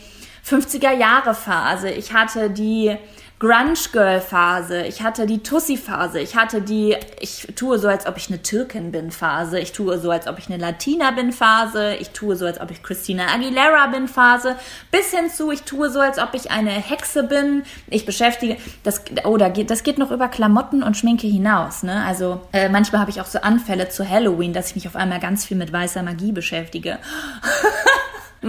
50er 0.45 0.93
Jahre 0.93 1.33
Phase. 1.33 1.89
Ich 1.89 2.13
hatte 2.13 2.49
die 2.49 2.97
Grunge 3.39 3.79
Girl 3.93 4.19
Phase, 4.19 4.81
ich 4.85 5.01
hatte 5.01 5.25
die 5.25 5.41
Tussi 5.41 5.77
Phase, 5.77 6.19
ich 6.19 6.35
hatte 6.35 6.61
die 6.61 6.97
ich 7.21 7.47
tue 7.55 7.79
so 7.79 7.87
als 7.87 8.05
ob 8.05 8.17
ich 8.17 8.27
eine 8.27 8.41
Türkin 8.41 8.91
bin 8.91 9.11
Phase, 9.11 9.61
ich 9.61 9.71
tue 9.71 9.97
so 9.97 10.11
als 10.11 10.27
ob 10.27 10.37
ich 10.39 10.49
eine 10.49 10.57
Latina 10.57 11.11
bin 11.11 11.31
Phase, 11.31 11.95
ich 11.95 12.09
tue 12.09 12.35
so 12.35 12.45
als 12.45 12.59
ob 12.59 12.69
ich 12.69 12.83
Christina 12.83 13.27
Aguilera 13.33 13.87
bin 13.87 14.09
Phase, 14.09 14.57
bis 14.91 15.11
hin 15.11 15.29
zu 15.29 15.51
ich 15.51 15.63
tue 15.63 15.89
so 15.89 16.01
als 16.01 16.19
ob 16.19 16.33
ich 16.33 16.51
eine 16.51 16.71
Hexe 16.71 17.23
bin. 17.23 17.63
Ich 17.87 18.05
beschäftige 18.05 18.57
das 18.83 19.03
oh, 19.23 19.37
geht 19.37 19.69
das 19.69 19.83
geht 19.83 19.99
noch 19.99 20.11
über 20.11 20.27
Klamotten 20.27 20.83
und 20.83 20.97
Schminke 20.97 21.27
hinaus, 21.27 21.81
ne? 21.81 22.03
Also 22.05 22.41
äh, 22.51 22.67
manchmal 22.67 22.99
habe 22.99 23.11
ich 23.11 23.21
auch 23.21 23.25
so 23.25 23.39
Anfälle 23.39 23.87
zu 23.87 24.07
Halloween, 24.07 24.51
dass 24.51 24.71
ich 24.71 24.75
mich 24.75 24.87
auf 24.87 24.97
einmal 24.97 25.21
ganz 25.21 25.45
viel 25.45 25.55
mit 25.55 25.71
weißer 25.71 26.03
Magie 26.03 26.33
beschäftige. 26.33 26.99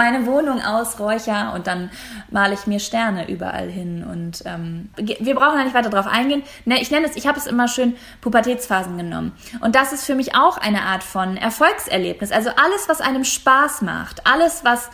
meine 0.01 0.25
Wohnung 0.25 0.63
ausräucher 0.63 1.53
und 1.55 1.67
dann 1.67 1.91
male 2.31 2.55
ich 2.55 2.67
mir 2.67 2.81
Sterne 2.81 3.29
überall 3.29 3.69
hin. 3.69 4.03
Und 4.03 4.43
ähm, 4.47 4.89
wir 4.97 5.35
brauchen 5.35 5.59
da 5.59 5.65
nicht 5.65 5.75
weiter 5.75 5.91
drauf 5.91 6.07
eingehen. 6.07 6.43
Ne, 6.65 6.81
ich 6.81 6.91
nenne 6.91 7.07
es, 7.07 7.17
ich 7.17 7.27
habe 7.27 7.39
es 7.39 7.47
immer 7.47 7.69
schön 7.69 7.95
Pubertätsphasen 8.23 8.97
genommen. 8.97 9.33
Und 9.61 9.75
das 9.75 9.93
ist 9.93 10.07
für 10.07 10.15
mich 10.15 10.35
auch 10.35 10.57
eine 10.57 10.85
Art 10.85 11.05
von 11.05 11.37
Erfolgserlebnis. 11.37 12.33
Also 12.33 12.49
alles, 12.49 12.89
was 12.89 13.03
einem 13.03 13.25
Spaß 13.25 13.83
macht, 13.83 14.27
alles, 14.27 14.65
was 14.65 14.89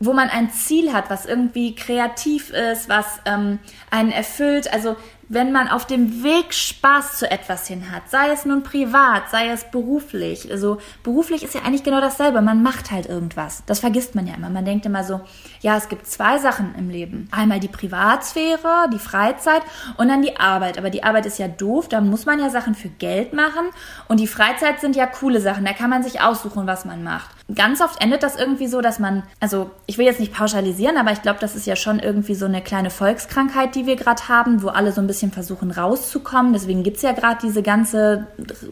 wo 0.00 0.14
man 0.14 0.30
ein 0.30 0.50
Ziel 0.50 0.92
hat, 0.92 1.10
was 1.10 1.26
irgendwie 1.26 1.74
kreativ 1.74 2.50
ist, 2.50 2.88
was 2.88 3.20
ähm, 3.26 3.58
einen 3.90 4.10
erfüllt. 4.10 4.72
Also 4.72 4.96
wenn 5.28 5.52
man 5.52 5.68
auf 5.68 5.86
dem 5.86 6.24
Weg 6.24 6.52
Spaß 6.52 7.18
zu 7.18 7.30
etwas 7.30 7.68
hin 7.68 7.92
hat, 7.92 8.10
sei 8.10 8.30
es 8.32 8.44
nun 8.44 8.64
privat, 8.64 9.30
sei 9.30 9.48
es 9.50 9.62
beruflich. 9.70 10.50
Also 10.50 10.78
beruflich 11.04 11.44
ist 11.44 11.54
ja 11.54 11.60
eigentlich 11.60 11.84
genau 11.84 12.00
dasselbe. 12.00 12.42
Man 12.42 12.64
macht 12.64 12.90
halt 12.90 13.06
irgendwas. 13.06 13.62
Das 13.66 13.78
vergisst 13.78 14.16
man 14.16 14.26
ja 14.26 14.34
immer. 14.34 14.50
Man 14.50 14.64
denkt 14.64 14.86
immer 14.86 15.04
so, 15.04 15.20
ja, 15.60 15.76
es 15.76 15.88
gibt 15.88 16.08
zwei 16.08 16.38
Sachen 16.38 16.74
im 16.76 16.90
Leben. 16.90 17.28
Einmal 17.30 17.60
die 17.60 17.68
Privatsphäre, 17.68 18.88
die 18.92 18.98
Freizeit 18.98 19.62
und 19.98 20.08
dann 20.08 20.22
die 20.22 20.36
Arbeit. 20.36 20.78
Aber 20.78 20.90
die 20.90 21.04
Arbeit 21.04 21.26
ist 21.26 21.38
ja 21.38 21.46
doof, 21.46 21.88
da 21.88 22.00
muss 22.00 22.26
man 22.26 22.40
ja 22.40 22.50
Sachen 22.50 22.74
für 22.74 22.88
Geld 22.88 23.32
machen. 23.32 23.70
Und 24.08 24.18
die 24.18 24.26
Freizeit 24.26 24.80
sind 24.80 24.96
ja 24.96 25.06
coole 25.06 25.40
Sachen. 25.40 25.64
Da 25.64 25.74
kann 25.74 25.90
man 25.90 26.02
sich 26.02 26.22
aussuchen, 26.22 26.66
was 26.66 26.84
man 26.84 27.04
macht. 27.04 27.39
Ganz 27.54 27.80
oft 27.80 28.00
endet 28.02 28.22
das 28.22 28.36
irgendwie 28.36 28.66
so, 28.66 28.80
dass 28.80 28.98
man, 28.98 29.22
also 29.40 29.70
ich 29.86 29.98
will 29.98 30.06
jetzt 30.06 30.20
nicht 30.20 30.32
pauschalisieren, 30.32 30.96
aber 30.96 31.12
ich 31.12 31.22
glaube, 31.22 31.38
das 31.40 31.56
ist 31.56 31.66
ja 31.66 31.74
schon 31.74 31.98
irgendwie 31.98 32.34
so 32.34 32.46
eine 32.46 32.62
kleine 32.62 32.90
Volkskrankheit, 32.90 33.74
die 33.74 33.86
wir 33.86 33.96
gerade 33.96 34.28
haben, 34.28 34.62
wo 34.62 34.68
alle 34.68 34.92
so 34.92 35.00
ein 35.00 35.06
bisschen 35.06 35.32
versuchen 35.32 35.70
rauszukommen. 35.70 36.52
Deswegen 36.52 36.82
gibt 36.82 36.98
es 36.98 37.02
ja 37.02 37.12
gerade 37.12 37.38
diese 37.42 37.62
ganze 37.62 38.26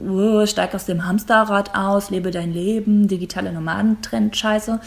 uh, 0.05 0.47
steig 0.47 0.75
aus 0.75 0.85
dem 0.85 1.07
Hamsterrad 1.07 1.75
aus, 1.75 2.11
lebe 2.11 2.31
dein 2.31 2.53
Leben, 2.53 3.09
digitale 3.09 3.53
Nomadentrend-Scheiße. 3.53 4.81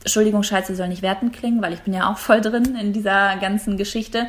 Entschuldigung, 0.00 0.42
Scheiße 0.42 0.74
soll 0.74 0.88
nicht 0.88 1.02
werten 1.02 1.32
klingen, 1.32 1.60
weil 1.62 1.72
ich 1.72 1.80
bin 1.80 1.94
ja 1.94 2.10
auch 2.10 2.18
voll 2.18 2.40
drin 2.40 2.76
in 2.76 2.92
dieser 2.92 3.36
ganzen 3.36 3.76
Geschichte. 3.76 4.28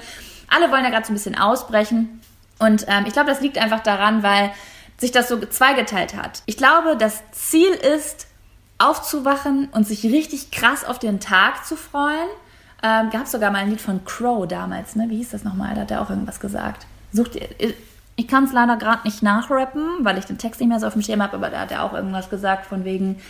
Alle 0.49 0.71
wollen 0.71 0.83
ja 0.83 0.89
gerade 0.89 1.05
so 1.05 1.13
ein 1.13 1.15
bisschen 1.15 1.37
ausbrechen. 1.37 2.21
Und 2.59 2.85
ähm, 2.87 3.05
ich 3.07 3.13
glaube, 3.13 3.29
das 3.29 3.41
liegt 3.41 3.57
einfach 3.57 3.79
daran, 3.79 4.23
weil 4.23 4.51
sich 4.97 5.11
das 5.11 5.29
so 5.29 5.39
zweigeteilt 5.39 6.15
hat. 6.15 6.43
Ich 6.45 6.57
glaube, 6.57 6.97
das 6.97 7.23
Ziel 7.31 7.69
ist, 7.69 8.27
aufzuwachen 8.79 9.69
und 9.71 9.85
sich 9.85 10.03
richtig 10.05 10.51
krass 10.51 10.83
auf 10.83 10.97
den 10.99 11.19
Tag 11.19 11.65
zu 11.65 11.75
freuen 11.75 12.29
ähm, 12.81 13.09
Gab 13.09 13.27
sogar 13.27 13.51
mal 13.51 13.59
ein 13.59 13.69
Lied 13.69 13.81
von 13.81 14.03
Crow 14.05 14.47
damals, 14.47 14.95
ne? 14.95 15.07
Wie 15.09 15.17
hieß 15.17 15.31
das 15.31 15.43
nochmal? 15.43 15.75
Da 15.75 15.81
hat 15.81 15.91
er 15.91 16.01
auch 16.01 16.09
irgendwas 16.09 16.39
gesagt. 16.39 16.87
Sucht 17.11 17.35
ihr. 17.35 17.73
Ich 18.15 18.27
kann 18.27 18.43
es 18.43 18.51
leider 18.51 18.75
gerade 18.75 19.03
nicht 19.05 19.23
nachrappen, 19.23 19.81
weil 20.01 20.17
ich 20.17 20.25
den 20.25 20.37
Text 20.37 20.59
nicht 20.59 20.69
mehr 20.69 20.79
so 20.79 20.87
auf 20.87 20.93
dem 20.93 21.01
Schirm 21.01 21.23
habe, 21.23 21.37
aber 21.37 21.49
da 21.49 21.61
hat 21.61 21.71
er 21.71 21.83
auch 21.83 21.93
irgendwas 21.93 22.29
gesagt 22.29 22.65
von 22.65 22.83
wegen 22.83 23.21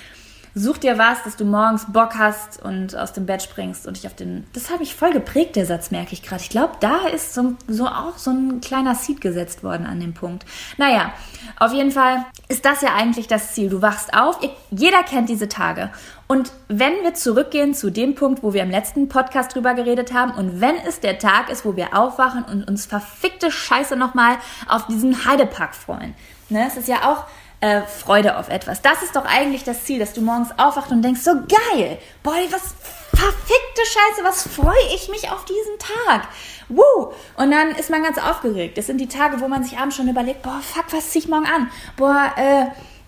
Such 0.55 0.79
dir 0.79 0.97
was, 0.97 1.23
dass 1.23 1.35
du 1.35 1.45
morgens 1.45 1.85
Bock 1.91 2.15
hast 2.17 2.61
und 2.61 2.95
aus 2.95 3.13
dem 3.13 3.25
Bett 3.25 3.43
springst 3.43 3.87
und 3.87 3.97
dich 3.97 4.07
auf 4.07 4.15
den. 4.15 4.47
Das 4.53 4.71
habe 4.71 4.83
ich 4.83 4.95
voll 4.95 5.11
geprägt, 5.11 5.55
der 5.55 5.65
Satz, 5.65 5.91
merke 5.91 6.13
ich 6.13 6.23
gerade. 6.23 6.41
Ich 6.41 6.49
glaube, 6.49 6.73
da 6.79 7.07
ist 7.07 7.33
so, 7.33 7.53
so 7.67 7.87
auch 7.87 8.17
so 8.17 8.31
ein 8.31 8.59
kleiner 8.61 8.95
Seed 8.95 9.21
gesetzt 9.21 9.63
worden 9.63 9.85
an 9.85 9.99
dem 9.99 10.13
Punkt. 10.13 10.45
Naja, 10.77 11.13
auf 11.59 11.71
jeden 11.73 11.91
Fall 11.91 12.25
ist 12.47 12.65
das 12.65 12.81
ja 12.81 12.95
eigentlich 12.95 13.27
das 13.27 13.53
Ziel. 13.53 13.69
Du 13.69 13.81
wachst 13.81 14.13
auf, 14.13 14.39
jeder 14.71 15.03
kennt 15.03 15.29
diese 15.29 15.49
Tage. 15.49 15.91
Und 16.27 16.51
wenn 16.67 16.93
wir 17.03 17.13
zurückgehen 17.15 17.73
zu 17.73 17.89
dem 17.89 18.15
Punkt, 18.15 18.43
wo 18.43 18.53
wir 18.53 18.61
im 18.61 18.69
letzten 18.69 19.09
Podcast 19.09 19.55
drüber 19.55 19.73
geredet 19.73 20.13
haben, 20.13 20.31
und 20.31 20.61
wenn 20.61 20.75
es 20.87 20.99
der 20.99 21.17
Tag 21.17 21.49
ist, 21.49 21.65
wo 21.65 21.75
wir 21.75 21.95
aufwachen 21.97 22.43
und 22.43 22.67
uns 22.67 22.85
verfickte 22.85 23.51
Scheiße 23.51 23.95
nochmal 23.95 24.37
auf 24.67 24.87
diesen 24.87 25.25
Heidepark 25.25 25.75
freuen. 25.75 26.13
Ne? 26.49 26.65
Es 26.67 26.77
ist 26.77 26.87
ja 26.87 27.09
auch 27.11 27.25
äh, 27.61 27.81
Freude 27.81 28.37
auf 28.37 28.49
etwas. 28.49 28.81
Das 28.81 29.03
ist 29.03 29.15
doch 29.15 29.25
eigentlich 29.25 29.63
das 29.63 29.83
Ziel, 29.83 29.99
dass 29.99 30.13
du 30.13 30.21
morgens 30.21 30.51
aufwachst 30.57 30.91
und 30.91 31.01
denkst, 31.01 31.21
so 31.21 31.31
geil, 31.33 31.97
boah, 32.23 32.35
was 32.49 32.73
verfickte 33.11 33.81
Scheiße, 33.85 34.23
was 34.23 34.47
freue 34.47 34.95
ich 34.95 35.09
mich 35.09 35.29
auf 35.29 35.43
diesen 35.45 35.77
Tag. 35.77 36.27
Woo! 36.69 37.11
Und 37.35 37.51
dann 37.51 37.71
ist 37.71 37.89
man 37.89 38.03
ganz 38.03 38.17
aufgeregt. 38.17 38.77
Das 38.77 38.85
sind 38.85 38.99
die 38.99 39.07
Tage, 39.07 39.41
wo 39.41 39.47
man 39.47 39.63
sich 39.63 39.77
abends 39.77 39.95
schon 39.95 40.07
überlegt, 40.07 40.41
boah, 40.41 40.61
fuck, 40.61 40.85
was 40.91 41.09
zieh 41.09 41.19
ich 41.19 41.27
morgen 41.27 41.45
an? 41.45 41.69
Boah, 41.97 42.31
äh, 42.37 42.61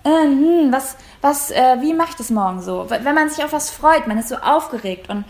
äh 0.03 0.23
hm, 0.23 0.71
was, 0.71 0.97
was, 1.21 1.51
äh, 1.51 1.77
wie 1.79 1.93
mache 1.93 2.09
ich 2.09 2.15
das 2.15 2.29
morgen 2.29 2.61
so? 2.61 2.87
Wenn 2.89 3.15
man 3.15 3.29
sich 3.29 3.43
auf 3.43 3.53
was 3.53 3.69
freut, 3.69 4.07
man 4.07 4.17
ist 4.17 4.29
so 4.29 4.35
aufgeregt 4.35 5.09
und 5.09 5.23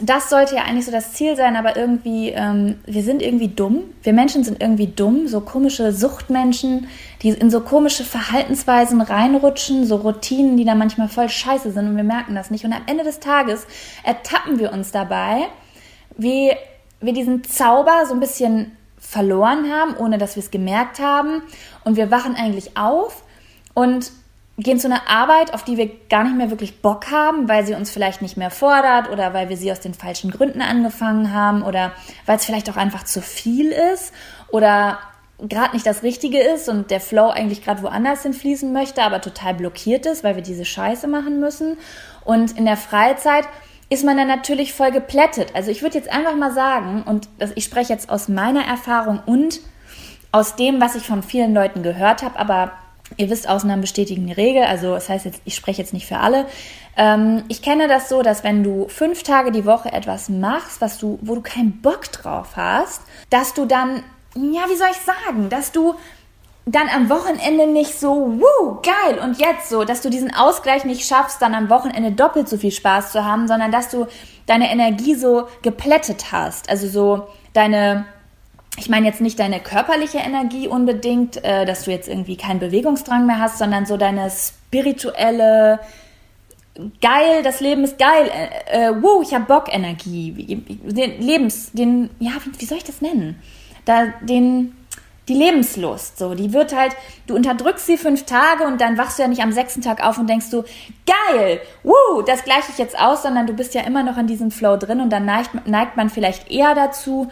das 0.00 0.28
sollte 0.28 0.56
ja 0.56 0.62
eigentlich 0.62 0.86
so 0.86 0.92
das 0.92 1.12
Ziel 1.12 1.36
sein, 1.36 1.54
aber 1.54 1.76
irgendwie, 1.76 2.30
ähm, 2.30 2.80
wir 2.84 3.02
sind 3.02 3.22
irgendwie 3.22 3.48
dumm. 3.48 3.84
Wir 4.02 4.12
Menschen 4.12 4.42
sind 4.42 4.60
irgendwie 4.60 4.88
dumm, 4.88 5.28
so 5.28 5.40
komische 5.40 5.92
Suchtmenschen, 5.92 6.88
die 7.22 7.28
in 7.28 7.50
so 7.50 7.60
komische 7.60 8.02
Verhaltensweisen 8.04 9.00
reinrutschen, 9.00 9.86
so 9.86 9.96
Routinen, 9.96 10.56
die 10.56 10.64
da 10.64 10.74
manchmal 10.74 11.08
voll 11.08 11.28
scheiße 11.28 11.70
sind 11.70 11.88
und 11.88 11.96
wir 11.96 12.04
merken 12.04 12.34
das 12.34 12.50
nicht. 12.50 12.64
Und 12.64 12.72
am 12.72 12.82
Ende 12.86 13.04
des 13.04 13.20
Tages 13.20 13.66
ertappen 14.02 14.58
wir 14.58 14.72
uns 14.72 14.90
dabei, 14.90 15.46
wie 16.16 16.50
wir 17.00 17.12
diesen 17.12 17.44
Zauber 17.44 18.04
so 18.06 18.14
ein 18.14 18.20
bisschen 18.20 18.72
verloren 18.98 19.70
haben, 19.70 19.96
ohne 19.96 20.18
dass 20.18 20.34
wir 20.34 20.42
es 20.42 20.50
gemerkt 20.50 20.98
haben. 20.98 21.42
Und 21.84 21.96
wir 21.96 22.10
wachen 22.10 22.34
eigentlich 22.34 22.76
auf 22.76 23.22
und 23.74 24.10
gehen 24.56 24.78
zu 24.78 24.86
einer 24.86 25.08
Arbeit, 25.08 25.52
auf 25.52 25.64
die 25.64 25.76
wir 25.76 25.90
gar 26.08 26.24
nicht 26.24 26.36
mehr 26.36 26.50
wirklich 26.50 26.80
Bock 26.80 27.10
haben, 27.10 27.48
weil 27.48 27.66
sie 27.66 27.74
uns 27.74 27.90
vielleicht 27.90 28.22
nicht 28.22 28.36
mehr 28.36 28.50
fordert 28.50 29.10
oder 29.10 29.34
weil 29.34 29.48
wir 29.48 29.56
sie 29.56 29.72
aus 29.72 29.80
den 29.80 29.94
falschen 29.94 30.30
Gründen 30.30 30.62
angefangen 30.62 31.32
haben 31.32 31.62
oder 31.62 31.92
weil 32.26 32.36
es 32.36 32.44
vielleicht 32.44 32.70
auch 32.70 32.76
einfach 32.76 33.04
zu 33.04 33.20
viel 33.20 33.72
ist 33.72 34.12
oder 34.48 34.98
gerade 35.38 35.72
nicht 35.72 35.86
das 35.86 36.04
Richtige 36.04 36.38
ist 36.38 36.68
und 36.68 36.92
der 36.92 37.00
Flow 37.00 37.30
eigentlich 37.30 37.64
gerade 37.64 37.82
woanders 37.82 38.22
hinfließen 38.22 38.72
möchte, 38.72 39.02
aber 39.02 39.20
total 39.20 39.54
blockiert 39.54 40.06
ist, 40.06 40.22
weil 40.22 40.36
wir 40.36 40.42
diese 40.42 40.64
Scheiße 40.64 41.08
machen 41.08 41.40
müssen. 41.40 41.76
Und 42.24 42.56
in 42.56 42.64
der 42.64 42.76
Freizeit 42.76 43.44
ist 43.90 44.04
man 44.04 44.16
dann 44.16 44.28
natürlich 44.28 44.72
voll 44.72 44.92
geplättet. 44.92 45.48
Also 45.54 45.72
ich 45.72 45.82
würde 45.82 45.98
jetzt 45.98 46.12
einfach 46.12 46.36
mal 46.36 46.52
sagen, 46.52 47.02
und 47.02 47.28
ich 47.56 47.64
spreche 47.64 47.92
jetzt 47.92 48.08
aus 48.08 48.28
meiner 48.28 48.64
Erfahrung 48.64 49.20
und 49.26 49.60
aus 50.30 50.56
dem, 50.56 50.80
was 50.80 50.94
ich 50.94 51.06
von 51.06 51.22
vielen 51.22 51.54
Leuten 51.54 51.82
gehört 51.82 52.22
habe, 52.22 52.38
aber 52.38 52.72
Ihr 53.16 53.30
wisst, 53.30 53.48
Ausnahmen 53.48 53.82
bestätigen 53.82 54.26
die 54.26 54.32
Regel. 54.32 54.64
Also 54.64 54.94
das 54.94 55.08
heißt 55.08 55.24
jetzt, 55.24 55.40
ich 55.44 55.54
spreche 55.54 55.82
jetzt 55.82 55.92
nicht 55.92 56.06
für 56.06 56.18
alle. 56.18 56.46
Ähm, 56.96 57.44
ich 57.48 57.62
kenne 57.62 57.86
das 57.86 58.08
so, 58.08 58.22
dass 58.22 58.44
wenn 58.44 58.64
du 58.64 58.88
fünf 58.88 59.22
Tage 59.22 59.52
die 59.52 59.66
Woche 59.66 59.92
etwas 59.92 60.28
machst, 60.28 60.80
was 60.80 60.98
du, 60.98 61.18
wo 61.22 61.34
du 61.34 61.42
keinen 61.42 61.80
Bock 61.80 62.10
drauf 62.10 62.56
hast, 62.56 63.02
dass 63.30 63.54
du 63.54 63.66
dann, 63.66 64.02
ja, 64.34 64.62
wie 64.68 64.76
soll 64.76 64.88
ich 64.90 64.98
sagen, 64.98 65.48
dass 65.48 65.70
du 65.70 65.94
dann 66.66 66.88
am 66.88 67.10
Wochenende 67.10 67.66
nicht 67.66 67.98
so, 68.00 68.40
wuh, 68.40 68.80
geil 68.82 69.18
und 69.22 69.38
jetzt 69.38 69.68
so, 69.68 69.84
dass 69.84 70.00
du 70.00 70.08
diesen 70.08 70.34
Ausgleich 70.34 70.84
nicht 70.84 71.06
schaffst, 71.06 71.42
dann 71.42 71.54
am 71.54 71.68
Wochenende 71.68 72.12
doppelt 72.12 72.48
so 72.48 72.56
viel 72.56 72.70
Spaß 72.70 73.12
zu 73.12 73.24
haben, 73.24 73.48
sondern 73.48 73.70
dass 73.70 73.90
du 73.90 74.06
deine 74.46 74.70
Energie 74.70 75.14
so 75.14 75.46
geplättet 75.62 76.32
hast. 76.32 76.70
Also 76.70 76.88
so 76.88 77.28
deine 77.52 78.06
ich 78.76 78.88
meine 78.88 79.06
jetzt 79.06 79.20
nicht 79.20 79.38
deine 79.38 79.60
körperliche 79.60 80.18
Energie 80.18 80.68
unbedingt, 80.68 81.42
äh, 81.44 81.64
dass 81.64 81.84
du 81.84 81.90
jetzt 81.90 82.08
irgendwie 82.08 82.36
keinen 82.36 82.60
Bewegungsdrang 82.60 83.26
mehr 83.26 83.38
hast, 83.38 83.58
sondern 83.58 83.86
so 83.86 83.96
deine 83.96 84.30
spirituelle, 84.30 85.78
geil, 87.00 87.42
das 87.44 87.60
Leben 87.60 87.84
ist 87.84 87.98
geil, 87.98 88.30
äh, 88.32 88.88
äh, 88.88 88.94
wow, 89.00 89.22
ich 89.22 89.32
habe 89.32 89.44
Bock 89.44 89.72
Energie, 89.72 90.32
den 90.82 91.20
Lebens, 91.20 91.70
den, 91.72 92.10
ja, 92.18 92.32
wie, 92.44 92.60
wie 92.60 92.64
soll 92.64 92.78
ich 92.78 92.84
das 92.84 93.00
nennen? 93.00 93.40
Da, 93.84 94.06
den, 94.22 94.74
die 95.28 95.34
Lebenslust, 95.34 96.18
so, 96.18 96.34
die 96.34 96.52
wird 96.52 96.74
halt, 96.74 96.96
du 97.26 97.36
unterdrückst 97.36 97.86
sie 97.86 97.96
fünf 97.96 98.24
Tage 98.24 98.64
und 98.64 98.80
dann 98.80 98.98
wachst 98.98 99.18
du 99.18 99.22
ja 99.22 99.28
nicht 99.28 99.42
am 99.42 99.52
sechsten 99.52 99.82
Tag 99.82 100.04
auf 100.04 100.18
und 100.18 100.28
denkst 100.28 100.50
du, 100.50 100.64
geil, 101.06 101.60
wuh, 101.84 102.22
das 102.26 102.42
gleiche 102.44 102.72
ich 102.72 102.78
jetzt 102.78 102.98
aus, 102.98 103.22
sondern 103.22 103.46
du 103.46 103.52
bist 103.52 103.74
ja 103.74 103.82
immer 103.82 104.02
noch 104.02 104.18
in 104.18 104.26
diesem 104.26 104.50
Flow 104.50 104.76
drin 104.76 105.00
und 105.00 105.10
dann 105.10 105.24
neigt, 105.24 105.66
neigt 105.66 105.96
man 105.96 106.10
vielleicht 106.10 106.50
eher 106.50 106.74
dazu, 106.74 107.28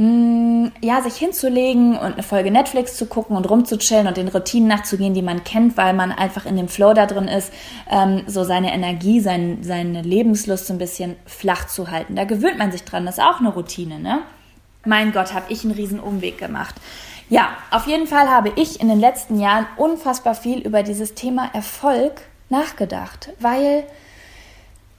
hm, 0.00 0.72
ja, 0.80 1.02
sich 1.02 1.16
hinzulegen 1.16 1.94
und 1.94 2.14
eine 2.14 2.22
Folge 2.22 2.50
Netflix 2.50 2.96
zu 2.96 3.04
gucken 3.04 3.36
und 3.36 3.50
rumzuchillen 3.50 4.06
und 4.06 4.16
den 4.16 4.28
Routinen 4.28 4.66
nachzugehen, 4.66 5.12
die 5.12 5.20
man 5.20 5.44
kennt, 5.44 5.76
weil 5.76 5.92
man 5.92 6.10
einfach 6.10 6.46
in 6.46 6.56
dem 6.56 6.68
Flow 6.68 6.94
da 6.94 7.04
drin 7.04 7.28
ist, 7.28 7.52
ähm, 7.90 8.22
so 8.26 8.42
seine 8.42 8.72
Energie, 8.72 9.20
sein, 9.20 9.58
seine 9.60 10.00
Lebenslust 10.00 10.68
so 10.68 10.72
ein 10.72 10.78
bisschen 10.78 11.16
flach 11.26 11.66
zu 11.66 11.90
halten. 11.90 12.16
Da 12.16 12.24
gewöhnt 12.24 12.56
man 12.56 12.72
sich 12.72 12.84
dran, 12.84 13.04
das 13.04 13.18
ist 13.18 13.24
auch 13.24 13.40
eine 13.40 13.50
Routine, 13.50 13.98
ne? 13.98 14.20
Mein 14.86 15.12
Gott, 15.12 15.34
habe 15.34 15.52
ich 15.52 15.64
einen 15.64 15.74
riesen 15.74 16.00
Umweg 16.00 16.38
gemacht. 16.38 16.76
Ja, 17.28 17.50
auf 17.70 17.86
jeden 17.86 18.06
Fall 18.06 18.30
habe 18.30 18.54
ich 18.56 18.80
in 18.80 18.88
den 18.88 19.00
letzten 19.00 19.38
Jahren 19.38 19.66
unfassbar 19.76 20.34
viel 20.34 20.60
über 20.60 20.82
dieses 20.82 21.12
Thema 21.12 21.50
Erfolg 21.52 22.22
nachgedacht, 22.48 23.34
weil 23.38 23.84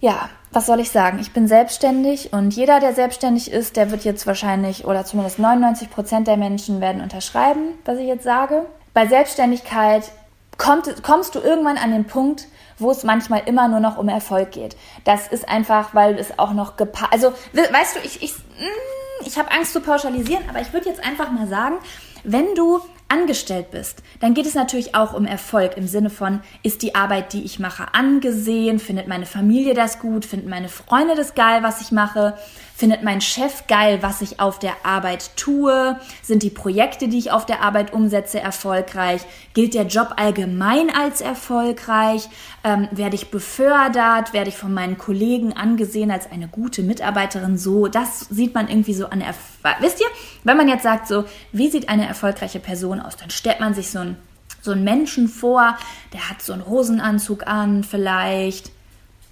ja, 0.01 0.29
was 0.51 0.65
soll 0.65 0.81
ich 0.81 0.91
sagen? 0.91 1.19
Ich 1.19 1.31
bin 1.31 1.47
selbstständig 1.47 2.33
und 2.33 2.53
jeder, 2.53 2.79
der 2.79 2.93
selbstständig 2.93 3.51
ist, 3.51 3.77
der 3.77 3.91
wird 3.91 4.03
jetzt 4.03 4.27
wahrscheinlich, 4.27 4.85
oder 4.85 5.05
zumindest 5.05 5.39
99 5.39 5.89
Prozent 5.89 6.27
der 6.27 6.35
Menschen 6.35 6.81
werden 6.81 7.01
unterschreiben, 7.01 7.75
was 7.85 7.97
ich 7.99 8.07
jetzt 8.07 8.25
sage. 8.25 8.65
Bei 8.93 9.07
Selbstständigkeit 9.07 10.11
kommt, 10.57 11.03
kommst 11.03 11.35
du 11.35 11.39
irgendwann 11.39 11.77
an 11.77 11.91
den 11.91 12.05
Punkt, 12.05 12.47
wo 12.77 12.91
es 12.91 13.03
manchmal 13.03 13.43
immer 13.45 13.67
nur 13.67 13.79
noch 13.79 13.97
um 13.97 14.09
Erfolg 14.09 14.51
geht. 14.51 14.75
Das 15.05 15.27
ist 15.27 15.47
einfach, 15.47 15.93
weil 15.93 16.17
es 16.17 16.37
auch 16.37 16.51
noch 16.51 16.75
gepasst. 16.75 17.13
Also, 17.13 17.31
weißt 17.53 17.95
du, 17.95 17.99
ich, 18.03 18.21
ich, 18.21 18.33
mm, 18.33 19.25
ich 19.25 19.37
habe 19.37 19.51
Angst 19.51 19.71
zu 19.71 19.79
pauschalisieren, 19.79 20.43
aber 20.49 20.59
ich 20.59 20.73
würde 20.73 20.89
jetzt 20.89 21.03
einfach 21.05 21.31
mal 21.31 21.47
sagen, 21.47 21.75
wenn 22.23 22.55
du 22.55 22.81
angestellt 23.11 23.71
bist, 23.71 24.01
dann 24.21 24.33
geht 24.33 24.45
es 24.45 24.55
natürlich 24.55 24.95
auch 24.95 25.13
um 25.13 25.25
Erfolg 25.25 25.75
im 25.75 25.85
Sinne 25.85 26.09
von, 26.09 26.39
ist 26.63 26.81
die 26.81 26.95
Arbeit, 26.95 27.33
die 27.33 27.43
ich 27.43 27.59
mache, 27.59 27.93
angesehen? 27.93 28.79
Findet 28.79 29.07
meine 29.07 29.25
Familie 29.25 29.73
das 29.73 29.99
gut? 29.99 30.25
Finden 30.25 30.49
meine 30.49 30.69
Freunde 30.69 31.15
das 31.15 31.35
geil, 31.35 31.61
was 31.61 31.81
ich 31.81 31.91
mache? 31.91 32.37
Findet 32.81 33.03
mein 33.03 33.21
Chef 33.21 33.67
geil, 33.67 33.99
was 34.01 34.23
ich 34.23 34.39
auf 34.39 34.57
der 34.57 34.73
Arbeit 34.81 35.37
tue? 35.37 35.99
Sind 36.23 36.41
die 36.41 36.49
Projekte, 36.49 37.07
die 37.09 37.19
ich 37.19 37.29
auf 37.31 37.45
der 37.45 37.61
Arbeit 37.61 37.93
umsetze, 37.93 38.39
erfolgreich? 38.39 39.21
Gilt 39.53 39.75
der 39.75 39.85
Job 39.85 40.15
allgemein 40.17 40.89
als 40.89 41.21
erfolgreich? 41.21 42.27
Ähm, 42.63 42.87
werde 42.89 43.13
ich 43.13 43.29
befördert? 43.29 44.33
Werde 44.33 44.49
ich 44.49 44.57
von 44.57 44.73
meinen 44.73 44.97
Kollegen 44.97 45.53
angesehen 45.53 46.09
als 46.09 46.31
eine 46.31 46.47
gute 46.47 46.81
Mitarbeiterin? 46.81 47.55
So, 47.55 47.85
das 47.85 48.21
sieht 48.31 48.55
man 48.55 48.67
irgendwie 48.67 48.95
so 48.95 49.05
an 49.05 49.21
Erfolg. 49.21 49.75
Wisst 49.81 50.01
ihr, 50.01 50.07
wenn 50.43 50.57
man 50.57 50.67
jetzt 50.67 50.81
sagt 50.81 51.05
so, 51.05 51.25
wie 51.51 51.69
sieht 51.69 51.87
eine 51.87 52.07
erfolgreiche 52.07 52.59
Person 52.59 52.99
aus? 52.99 53.15
Dann 53.15 53.29
stellt 53.29 53.59
man 53.59 53.75
sich 53.75 53.91
so 53.91 53.99
einen, 53.99 54.17
so 54.59 54.71
einen 54.71 54.83
Menschen 54.83 55.27
vor, 55.27 55.77
der 56.13 56.31
hat 56.31 56.41
so 56.41 56.51
einen 56.51 56.65
Hosenanzug 56.65 57.45
an 57.45 57.83
vielleicht 57.83 58.71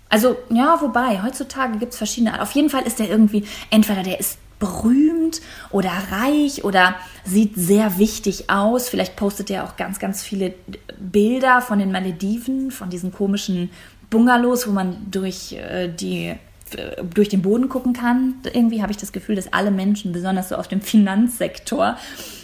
also, 0.09 0.37
ja, 0.49 0.79
wobei, 0.81 1.21
heutzutage 1.23 1.77
gibt 1.77 1.93
es 1.93 1.97
verschiedene 1.97 2.31
Arten. 2.33 2.43
Auf 2.43 2.51
jeden 2.51 2.69
Fall 2.69 2.83
ist 2.83 2.99
der 2.99 3.09
irgendwie, 3.09 3.45
entweder 3.69 4.03
der 4.03 4.19
ist 4.19 4.39
berühmt 4.59 5.41
oder 5.71 5.91
reich 6.11 6.63
oder 6.63 6.95
sieht 7.23 7.55
sehr 7.55 7.97
wichtig 7.97 8.49
aus. 8.49 8.89
Vielleicht 8.89 9.15
postet 9.15 9.49
er 9.49 9.63
auch 9.63 9.77
ganz, 9.77 9.99
ganz 9.99 10.21
viele 10.21 10.53
Bilder 10.99 11.61
von 11.61 11.79
den 11.79 11.91
Malediven, 11.91 12.71
von 12.71 12.89
diesen 12.89 13.13
komischen 13.13 13.69
Bungalows, 14.09 14.67
wo 14.67 14.71
man 14.71 14.97
durch 15.09 15.53
äh, 15.53 15.87
die 15.87 16.35
äh, 16.75 17.03
durch 17.03 17.29
den 17.29 17.41
Boden 17.41 17.69
gucken 17.69 17.93
kann. 17.93 18.35
Irgendwie 18.51 18.81
habe 18.81 18.91
ich 18.91 18.97
das 18.97 19.11
Gefühl, 19.11 19.35
dass 19.35 19.53
alle 19.53 19.71
Menschen, 19.71 20.11
besonders 20.11 20.49
so 20.49 20.55
auf 20.55 20.67
dem 20.67 20.81
Finanzsektor, 20.81 21.97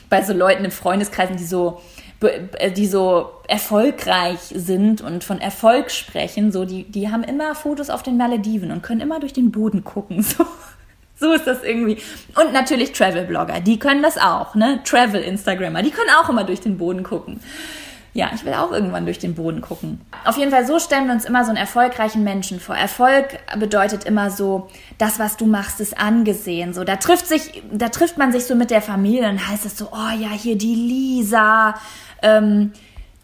bei 0.09 0.23
so 0.23 0.33
Leuten 0.33 0.63
in 0.63 0.71
Freundeskreisen, 0.71 1.37
die 1.37 1.45
so 1.45 1.81
die 2.75 2.87
so 2.87 3.31
erfolgreich 3.47 4.39
sind 4.53 5.01
und 5.01 5.23
von 5.23 5.39
Erfolg 5.39 5.91
sprechen, 5.91 6.51
so 6.51 6.65
die, 6.65 6.83
die 6.83 7.11
haben 7.11 7.23
immer 7.23 7.55
Fotos 7.55 7.89
auf 7.89 8.03
den 8.03 8.17
Malediven 8.17 8.71
und 8.71 8.81
können 8.81 9.01
immer 9.01 9.19
durch 9.19 9.33
den 9.33 9.51
Boden 9.51 9.83
gucken. 9.83 10.25
So, 11.17 11.27
so 11.27 11.33
ist 11.33 11.47
das 11.47 11.63
irgendwie. 11.63 11.97
Und 12.37 12.51
natürlich 12.51 12.91
Travel-Blogger, 12.91 13.61
die 13.61 13.79
können 13.79 14.03
das 14.03 14.17
auch, 14.17 14.53
ne? 14.53 14.81
Travel-Instagrammer, 14.83 15.81
die 15.81 15.91
können 15.91 16.09
auch 16.21 16.27
immer 16.27 16.43
durch 16.43 16.59
den 16.59 16.77
Boden 16.77 17.03
gucken. 17.03 17.39
Ja, 18.15 18.31
ich 18.33 18.45
will 18.45 18.53
auch 18.53 18.71
irgendwann 18.71 19.03
durch 19.03 19.19
den 19.19 19.35
Boden 19.35 19.59
gucken. 19.59 19.99
Auf 20.23 20.37
jeden 20.37 20.49
Fall, 20.49 20.65
so 20.65 20.79
stellen 20.79 21.07
wir 21.07 21.13
uns 21.13 21.25
immer 21.25 21.43
so 21.43 21.49
einen 21.49 21.57
erfolgreichen 21.57 22.23
Menschen 22.23 22.61
vor. 22.61 22.73
Erfolg 22.73 23.39
bedeutet 23.59 24.05
immer 24.05 24.29
so, 24.29 24.69
das, 24.97 25.19
was 25.19 25.35
du 25.35 25.45
machst, 25.45 25.81
ist 25.81 25.97
angesehen. 25.97 26.73
So, 26.73 26.85
da 26.85 26.95
trifft 26.95 27.27
sich, 27.27 27.61
da 27.73 27.89
trifft 27.89 28.17
man 28.17 28.31
sich 28.31 28.45
so 28.45 28.55
mit 28.55 28.71
der 28.71 28.81
Familie 28.81 29.29
und 29.29 29.45
heißt 29.45 29.65
es 29.65 29.77
so, 29.77 29.89
oh 29.91 30.17
ja, 30.17 30.29
hier 30.29 30.57
die 30.57 30.75
Lisa, 30.75 31.75
ähm, 32.25 32.71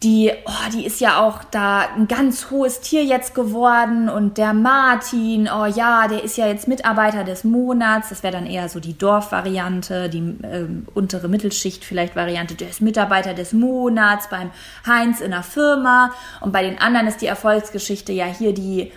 die, 0.02 0.32
oh, 0.46 0.70
die 0.72 0.84
ist 0.84 1.00
ja 1.00 1.20
auch 1.20 1.44
da 1.44 1.86
ein 1.96 2.08
ganz 2.08 2.50
hohes 2.50 2.80
Tier 2.80 3.04
jetzt 3.04 3.34
geworden 3.36 4.08
und 4.08 4.36
der 4.36 4.52
Martin, 4.52 5.48
oh 5.48 5.64
ja, 5.64 6.08
der 6.08 6.24
ist 6.24 6.36
ja 6.36 6.48
jetzt 6.48 6.66
Mitarbeiter 6.66 7.22
des 7.22 7.44
Monats. 7.44 8.08
Das 8.08 8.24
wäre 8.24 8.32
dann 8.32 8.46
eher 8.46 8.68
so 8.68 8.80
die 8.80 8.98
Dorfvariante, 8.98 10.08
die 10.08 10.18
äh, 10.18 10.66
untere 10.94 11.28
Mittelschicht 11.28 11.84
vielleicht 11.84 12.16
Variante. 12.16 12.54
Der 12.56 12.70
ist 12.70 12.80
Mitarbeiter 12.80 13.32
des 13.34 13.52
Monats 13.52 14.28
beim 14.28 14.50
Heinz 14.86 15.20
in 15.20 15.30
der 15.30 15.44
Firma 15.44 16.10
und 16.40 16.52
bei 16.52 16.62
den 16.62 16.80
anderen 16.80 17.06
ist 17.06 17.22
die 17.22 17.26
Erfolgsgeschichte 17.26 18.12
ja 18.12 18.26
hier 18.26 18.54
die 18.54 18.92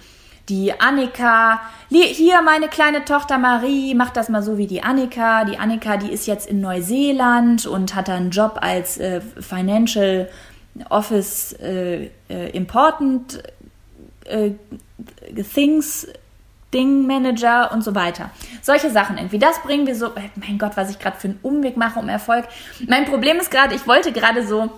die 0.49 0.79
Annika, 0.79 1.59
hier 1.89 2.41
meine 2.41 2.67
kleine 2.67 3.03
Tochter 3.05 3.37
Marie, 3.37 3.95
macht 3.95 4.15
das 4.15 4.29
mal 4.29 4.43
so 4.43 4.57
wie 4.57 4.67
die 4.67 4.83
Annika. 4.83 5.43
Die 5.45 5.57
Annika, 5.57 5.97
die 5.97 6.11
ist 6.11 6.27
jetzt 6.27 6.47
in 6.47 6.61
Neuseeland 6.61 7.65
und 7.65 7.95
hat 7.95 8.09
einen 8.09 8.29
Job 8.29 8.59
als 8.61 8.97
äh, 8.97 9.21
Financial 9.21 10.29
Office 10.89 11.53
äh, 11.53 12.09
äh, 12.29 12.49
Important 12.51 13.41
äh, 14.25 14.51
Things 15.53 16.07
Ding 16.73 17.07
Manager 17.07 17.71
und 17.71 17.83
so 17.83 17.95
weiter. 17.95 18.31
Solche 18.61 18.89
Sachen 18.89 19.17
irgendwie. 19.17 19.39
Das 19.39 19.61
bringen 19.63 19.87
wir 19.87 19.95
so. 19.95 20.07
Äh, 20.07 20.29
mein 20.35 20.57
Gott, 20.57 20.73
was 20.75 20.89
ich 20.89 20.99
gerade 20.99 21.17
für 21.17 21.29
einen 21.29 21.39
Umweg 21.41 21.77
mache 21.77 21.99
um 21.99 22.09
Erfolg. 22.09 22.45
Mein 22.87 23.05
Problem 23.05 23.37
ist 23.37 23.49
gerade, 23.49 23.73
ich 23.73 23.87
wollte 23.87 24.11
gerade 24.11 24.45
so 24.45 24.69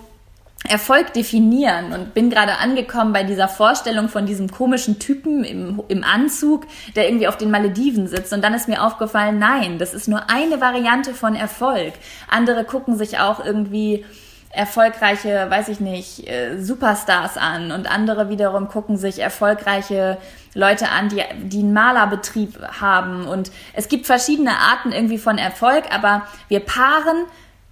Erfolg 0.66 1.12
definieren 1.12 1.92
und 1.92 2.14
bin 2.14 2.30
gerade 2.30 2.58
angekommen 2.58 3.12
bei 3.12 3.22
dieser 3.22 3.48
Vorstellung 3.48 4.08
von 4.08 4.26
diesem 4.26 4.50
komischen 4.50 4.98
Typen 4.98 5.44
im, 5.44 5.82
im 5.88 6.02
Anzug, 6.02 6.66
der 6.96 7.08
irgendwie 7.08 7.28
auf 7.28 7.36
den 7.36 7.50
Malediven 7.50 8.08
sitzt. 8.08 8.32
Und 8.32 8.42
dann 8.42 8.54
ist 8.54 8.68
mir 8.68 8.82
aufgefallen, 8.84 9.38
nein, 9.38 9.78
das 9.78 9.94
ist 9.94 10.08
nur 10.08 10.28
eine 10.28 10.60
Variante 10.60 11.14
von 11.14 11.36
Erfolg. 11.36 11.94
Andere 12.28 12.64
gucken 12.64 12.98
sich 12.98 13.18
auch 13.18 13.44
irgendwie 13.44 14.04
erfolgreiche, 14.50 15.46
weiß 15.48 15.68
ich 15.68 15.78
nicht, 15.78 16.26
äh, 16.28 16.58
Superstars 16.60 17.36
an 17.36 17.70
und 17.70 17.90
andere 17.90 18.30
wiederum 18.30 18.68
gucken 18.68 18.96
sich 18.96 19.18
erfolgreiche 19.20 20.16
Leute 20.54 20.88
an, 20.88 21.08
die, 21.08 21.22
die 21.42 21.60
einen 21.60 21.72
Malerbetrieb 21.72 22.58
haben. 22.80 23.26
Und 23.26 23.52
es 23.74 23.88
gibt 23.88 24.06
verschiedene 24.06 24.58
Arten 24.58 24.92
irgendwie 24.92 25.18
von 25.18 25.38
Erfolg, 25.38 25.84
aber 25.94 26.26
wir 26.48 26.60
paaren 26.60 27.26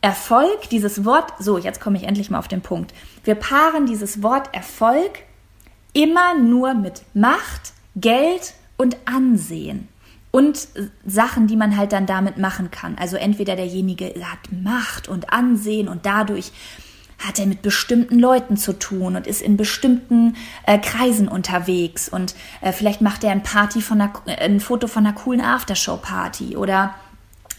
Erfolg, 0.07 0.71
dieses 0.71 1.05
Wort, 1.05 1.33
so, 1.41 1.59
jetzt 1.59 1.81
komme 1.81 1.97
ich 1.97 2.05
endlich 2.05 2.31
mal 2.31 2.39
auf 2.39 2.47
den 2.47 2.61
Punkt. 2.61 2.95
Wir 3.25 3.35
paaren 3.35 3.87
dieses 3.87 4.23
Wort 4.23 4.55
Erfolg 4.55 5.25
immer 5.95 6.39
nur 6.39 6.75
mit 6.75 7.03
Macht, 7.13 7.73
Geld 7.97 8.55
und 8.77 8.97
Ansehen 9.05 9.89
und 10.31 10.69
Sachen, 11.05 11.49
die 11.49 11.57
man 11.57 11.77
halt 11.77 11.91
dann 11.91 12.07
damit 12.07 12.39
machen 12.39 12.71
kann. 12.71 12.97
Also 12.97 13.17
entweder 13.17 13.57
derjenige 13.57 14.15
hat 14.23 14.53
Macht 14.53 15.09
und 15.09 15.33
Ansehen 15.33 15.89
und 15.89 16.07
dadurch 16.07 16.53
hat 17.19 17.41
er 17.41 17.47
mit 17.47 17.63
bestimmten 17.63 18.21
Leuten 18.21 18.57
zu 18.57 18.79
tun 18.79 19.17
und 19.17 19.27
ist 19.27 19.43
in 19.43 19.57
bestimmten 19.57 20.37
äh, 20.67 20.79
Kreisen 20.79 21.27
unterwegs 21.27 22.09
und 22.09 22.37
äh, 22.61 22.71
vielleicht 22.71 23.01
macht 23.01 23.25
er 23.25 23.33
ein 23.33 23.43
Party 23.43 23.81
von 23.81 24.01
einer, 24.01 24.13
äh, 24.27 24.45
ein 24.45 24.61
Foto 24.61 24.87
von 24.87 25.05
einer 25.05 25.17
coolen 25.17 25.41
Aftershow-Party 25.41 26.57
oder 26.57 26.95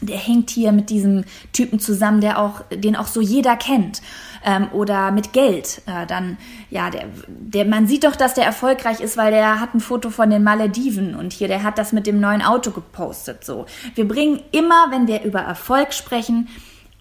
der 0.02 0.18
hängt 0.18 0.50
hier 0.50 0.72
mit 0.72 0.90
diesem 0.90 1.26
Typen 1.54 1.80
zusammen, 1.80 2.22
der 2.22 2.40
auch, 2.40 2.62
den 2.72 2.96
auch 2.96 3.08
so 3.08 3.22
jeder 3.22 3.56
kennt. 3.56 4.02
Ähm, 4.44 4.68
oder 4.72 5.12
mit 5.12 5.34
Geld. 5.34 5.82
Äh, 5.88 6.06
dann, 6.06 6.38
ja, 6.70 6.90
der, 6.90 7.06
der, 7.28 7.66
man 7.66 7.88
sieht 7.88 8.04
doch, 8.04 8.16
dass 8.16 8.36
der 8.36 8.46
erfolgreich 8.46 9.02
ist, 9.02 9.18
weil 9.18 9.32
der 9.32 9.60
hat 9.60 9.74
ein 9.74 9.80
Foto 9.80 10.10
von 10.10 10.30
den 10.30 10.44
Malediven 10.44 11.16
und 11.16 11.34
hier, 11.34 11.48
der 11.48 11.64
hat 11.64 11.78
das 11.78 11.92
mit 11.92 12.08
dem 12.08 12.20
neuen 12.20 12.42
Auto 12.42 12.72
gepostet. 12.72 13.44
So. 13.44 13.66
Wir 13.96 14.08
bringen 14.08 14.42
immer, 14.52 14.92
wenn 14.92 15.08
wir 15.08 15.24
über 15.24 15.40
Erfolg 15.40 15.94
sprechen, 15.94 16.48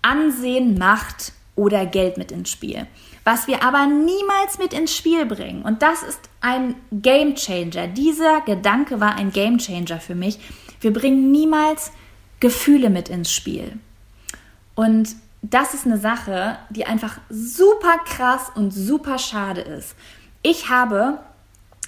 Ansehen, 0.03 0.79
Macht 0.79 1.33
oder 1.57 1.85
Geld 1.85 2.17
mit 2.17 2.33
ins 2.33 2.51
Spiel. 2.51 2.87
Was 3.25 3.49
wir 3.49 3.63
aber 3.65 3.87
niemals 3.87 4.59
mit 4.59 4.73
ins 4.73 4.97
Spiel 4.97 5.27
bringen, 5.27 5.63
und 5.63 5.83
das 5.83 6.03
ist 6.03 6.21
ein 6.41 6.77
Game 6.93 7.35
Changer. 7.35 7.89
Dieser 7.89 8.41
Gedanke 8.43 9.01
war 9.01 9.17
ein 9.17 9.33
Game 9.33 9.59
Changer 9.59 9.99
für 9.99 10.15
mich. 10.15 10.39
Wir 10.81 10.93
bringen 10.93 11.33
niemals 11.33 11.91
Gefühle 12.41 12.91
mit 12.91 13.09
ins 13.09 13.33
Spiel. 13.33 13.79
Und 14.75 15.17
das 15.43 15.75
ist 15.75 15.87
eine 15.87 15.99
Sache, 15.99 16.59
die 16.71 16.87
einfach 16.87 17.19
super 17.31 17.99
krass 18.05 18.51
und 18.55 18.73
super 18.73 19.19
schade 19.19 19.61
ist. 19.61 19.95
Ich 20.43 20.69
habe 20.69 21.19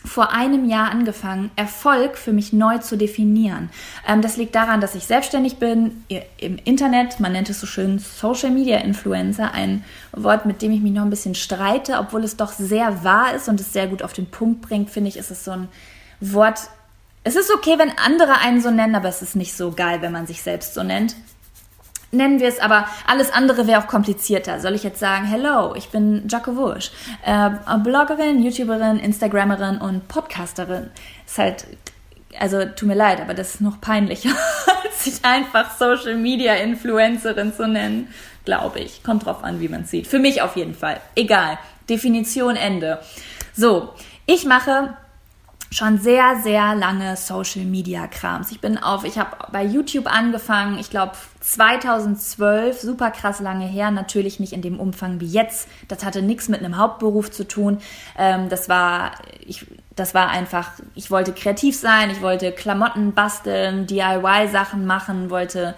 vor 0.04 0.32
einem 0.32 0.64
Jahr 0.64 0.90
angefangen, 0.90 1.50
Erfolg 1.56 2.16
für 2.16 2.32
mich 2.32 2.52
neu 2.52 2.78
zu 2.78 2.96
definieren. 2.96 3.68
Ähm, 4.06 4.22
das 4.22 4.36
liegt 4.36 4.54
daran, 4.54 4.80
dass 4.80 4.94
ich 4.94 5.04
selbstständig 5.04 5.56
bin 5.56 6.04
im 6.38 6.56
Internet. 6.64 7.20
Man 7.20 7.32
nennt 7.32 7.50
es 7.50 7.60
so 7.60 7.66
schön 7.66 7.98
Social 7.98 8.50
Media 8.50 8.78
Influencer, 8.78 9.52
ein 9.52 9.84
Wort, 10.12 10.46
mit 10.46 10.62
dem 10.62 10.72
ich 10.72 10.80
mich 10.80 10.92
noch 10.92 11.02
ein 11.02 11.10
bisschen 11.10 11.34
streite, 11.34 11.98
obwohl 11.98 12.24
es 12.24 12.36
doch 12.36 12.52
sehr 12.52 13.02
wahr 13.04 13.34
ist 13.34 13.48
und 13.48 13.60
es 13.60 13.72
sehr 13.72 13.88
gut 13.88 14.02
auf 14.02 14.12
den 14.12 14.26
Punkt 14.26 14.62
bringt, 14.62 14.90
finde 14.90 15.08
ich, 15.08 15.16
ist 15.16 15.30
es 15.30 15.44
so 15.44 15.50
ein 15.50 15.68
Wort, 16.20 16.70
es 17.28 17.36
ist 17.36 17.52
okay, 17.52 17.74
wenn 17.76 17.92
andere 17.98 18.38
einen 18.38 18.62
so 18.62 18.70
nennen, 18.70 18.94
aber 18.94 19.10
es 19.10 19.20
ist 19.20 19.36
nicht 19.36 19.54
so 19.54 19.70
geil, 19.70 20.00
wenn 20.00 20.12
man 20.12 20.26
sich 20.26 20.40
selbst 20.40 20.72
so 20.72 20.82
nennt. 20.82 21.14
Nennen 22.10 22.40
wir 22.40 22.48
es, 22.48 22.58
aber 22.58 22.88
alles 23.06 23.30
andere 23.30 23.66
wäre 23.66 23.82
auch 23.82 23.86
komplizierter. 23.86 24.60
Soll 24.60 24.74
ich 24.74 24.82
jetzt 24.82 24.98
sagen, 24.98 25.26
hello, 25.26 25.74
ich 25.74 25.90
bin 25.90 26.26
Jaco 26.26 26.56
Wusch, 26.56 26.90
äh, 27.26 27.50
Bloggerin, 27.84 28.42
YouTuberin, 28.42 28.98
Instagrammerin 28.98 29.76
und 29.76 30.08
Podcasterin. 30.08 30.88
Ist 31.26 31.36
halt, 31.36 31.66
also 32.40 32.64
tut 32.64 32.88
mir 32.88 32.94
leid, 32.94 33.20
aber 33.20 33.34
das 33.34 33.56
ist 33.56 33.60
noch 33.60 33.78
peinlicher, 33.78 34.30
als 34.84 35.04
sich 35.04 35.22
einfach 35.22 35.76
Social 35.76 36.16
Media 36.16 36.54
Influencerin 36.54 37.52
zu 37.52 37.68
nennen, 37.68 38.08
glaube 38.46 38.80
ich. 38.80 39.02
Kommt 39.02 39.26
drauf 39.26 39.44
an, 39.44 39.60
wie 39.60 39.68
man 39.68 39.84
sieht. 39.84 40.06
Für 40.06 40.18
mich 40.18 40.40
auf 40.40 40.56
jeden 40.56 40.74
Fall. 40.74 41.02
Egal. 41.14 41.58
Definition 41.90 42.56
Ende. 42.56 43.00
So, 43.54 43.92
ich 44.24 44.46
mache 44.46 44.96
schon 45.70 45.98
sehr, 45.98 46.36
sehr 46.42 46.74
lange 46.74 47.16
Social 47.16 47.64
Media 47.64 48.06
Krams. 48.06 48.50
Ich 48.50 48.60
bin 48.60 48.78
auf, 48.78 49.04
ich 49.04 49.18
habe 49.18 49.36
bei 49.52 49.62
YouTube 49.62 50.06
angefangen, 50.06 50.78
ich 50.78 50.90
glaube 50.90 51.12
2012, 51.40 52.80
super 52.80 53.10
krass 53.10 53.40
lange 53.40 53.66
her, 53.66 53.90
natürlich 53.90 54.40
nicht 54.40 54.52
in 54.52 54.62
dem 54.62 54.80
Umfang 54.80 55.20
wie 55.20 55.26
jetzt. 55.26 55.68
Das 55.88 56.04
hatte 56.04 56.22
nichts 56.22 56.48
mit 56.48 56.60
einem 56.60 56.78
Hauptberuf 56.78 57.30
zu 57.30 57.46
tun. 57.46 57.78
Ähm, 58.16 58.48
das 58.48 58.68
war, 58.68 59.12
ich, 59.44 59.66
das 59.94 60.14
war 60.14 60.28
einfach, 60.28 60.70
ich 60.94 61.10
wollte 61.10 61.32
kreativ 61.32 61.76
sein, 61.76 62.10
ich 62.10 62.22
wollte 62.22 62.52
Klamotten 62.52 63.12
basteln, 63.12 63.86
DIY-Sachen 63.86 64.86
machen, 64.86 65.30
wollte 65.30 65.74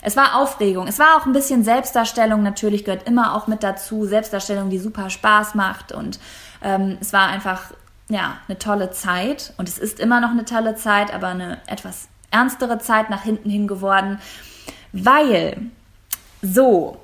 es 0.00 0.16
war 0.16 0.36
Aufregung. 0.36 0.86
Es 0.86 0.98
war 0.98 1.16
auch 1.16 1.26
ein 1.26 1.32
bisschen 1.32 1.64
Selbstdarstellung, 1.64 2.42
natürlich 2.42 2.84
gehört 2.84 3.08
immer 3.08 3.34
auch 3.34 3.48
mit 3.48 3.64
dazu. 3.64 4.04
Selbstdarstellung, 4.04 4.70
die 4.70 4.78
super 4.78 5.10
Spaß 5.10 5.56
macht. 5.56 5.90
Und 5.90 6.20
ähm, 6.62 6.98
es 7.00 7.12
war 7.12 7.26
einfach 7.28 7.72
ja, 8.08 8.38
eine 8.48 8.58
tolle 8.58 8.90
Zeit. 8.90 9.52
Und 9.56 9.68
es 9.68 9.78
ist 9.78 10.00
immer 10.00 10.20
noch 10.20 10.30
eine 10.30 10.44
tolle 10.44 10.74
Zeit, 10.74 11.12
aber 11.12 11.28
eine 11.28 11.58
etwas 11.66 12.08
ernstere 12.30 12.78
Zeit 12.78 13.10
nach 13.10 13.22
hinten 13.22 13.50
hin 13.50 13.66
geworden, 13.66 14.18
weil 14.92 15.56
so, 16.42 17.00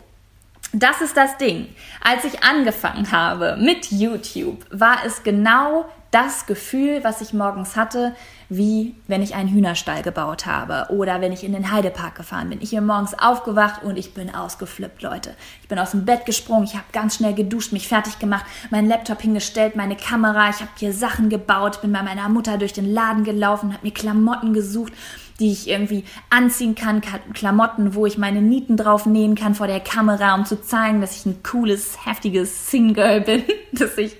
das 0.73 1.01
ist 1.01 1.17
das 1.17 1.39
Ding. 1.39 1.69
Als 2.03 2.25
ich 2.25 2.43
angefangen 2.43 3.11
habe 3.13 3.57
mit 3.59 3.91
YouTube, 3.91 4.65
war 4.71 5.05
es 5.05 5.23
genau 5.23 5.87
das 6.11 6.47
Gefühl, 6.47 7.03
was 7.03 7.21
ich 7.21 7.33
morgens 7.33 7.77
hatte, 7.77 8.15
wie 8.57 8.95
wenn 9.07 9.23
ich 9.23 9.35
einen 9.35 9.49
Hühnerstall 9.49 10.03
gebaut 10.03 10.47
habe 10.47 10.93
oder 10.93 11.21
wenn 11.21 11.33
ich 11.33 11.45
in 11.45 11.53
den 11.53 11.71
Heidepark 11.71 12.15
gefahren 12.15 12.51
bin. 12.51 12.61
Ich 12.61 12.71
bin 12.71 12.87
morgens 12.87 13.19
aufgewacht 13.19 13.83
und 13.83 13.97
ich 13.97 14.15
bin 14.15 14.35
ausgeflippt, 14.35 15.03
Leute. 15.03 15.35
Ich 15.63 15.69
bin 15.69 15.79
aus 15.79 15.93
dem 15.93 16.05
Bett 16.05 16.27
gesprungen, 16.27 16.65
ich 16.65 16.75
habe 16.75 16.85
ganz 16.93 17.17
schnell 17.17 17.35
geduscht, 17.35 17.73
mich 17.73 17.89
fertig 17.89 18.19
gemacht, 18.19 18.45
meinen 18.71 18.89
Laptop 18.89 19.21
hingestellt, 19.21 19.77
meine 19.77 19.97
Kamera, 19.97 20.51
ich 20.51 20.61
habe 20.61 20.71
hier 20.77 20.93
Sachen 20.93 21.29
gebaut, 21.29 21.83
bin 21.83 21.93
bei 21.93 22.03
meiner 22.03 22.29
Mutter 22.29 22.59
durch 22.59 22.73
den 22.73 22.93
Laden 22.93 23.25
gelaufen, 23.25 23.73
habe 23.73 23.87
mir 23.87 23.93
Klamotten 23.93 24.53
gesucht 24.53 24.93
die 25.41 25.51
ich 25.51 25.69
irgendwie 25.69 26.05
anziehen 26.31 26.75
kann, 26.75 27.03
Klamotten, 27.33 27.95
wo 27.95 28.07
ich 28.07 28.19
meine 28.19 28.41
Nieten 28.41 28.77
drauf 28.77 29.07
nähen 29.07 29.35
kann 29.35 29.55
vor 29.55 29.67
der 29.67 29.81
Kamera, 29.81 30.35
um 30.35 30.45
zu 30.45 30.63
zeigen, 30.63 31.01
dass 31.01 31.17
ich 31.17 31.27
ein 31.27 31.43
cooles, 31.43 32.07
heftiges 32.07 32.71
Sing-Girl 32.71 33.21
bin, 33.23 33.43
dass 33.73 33.99
ich 33.99 34.17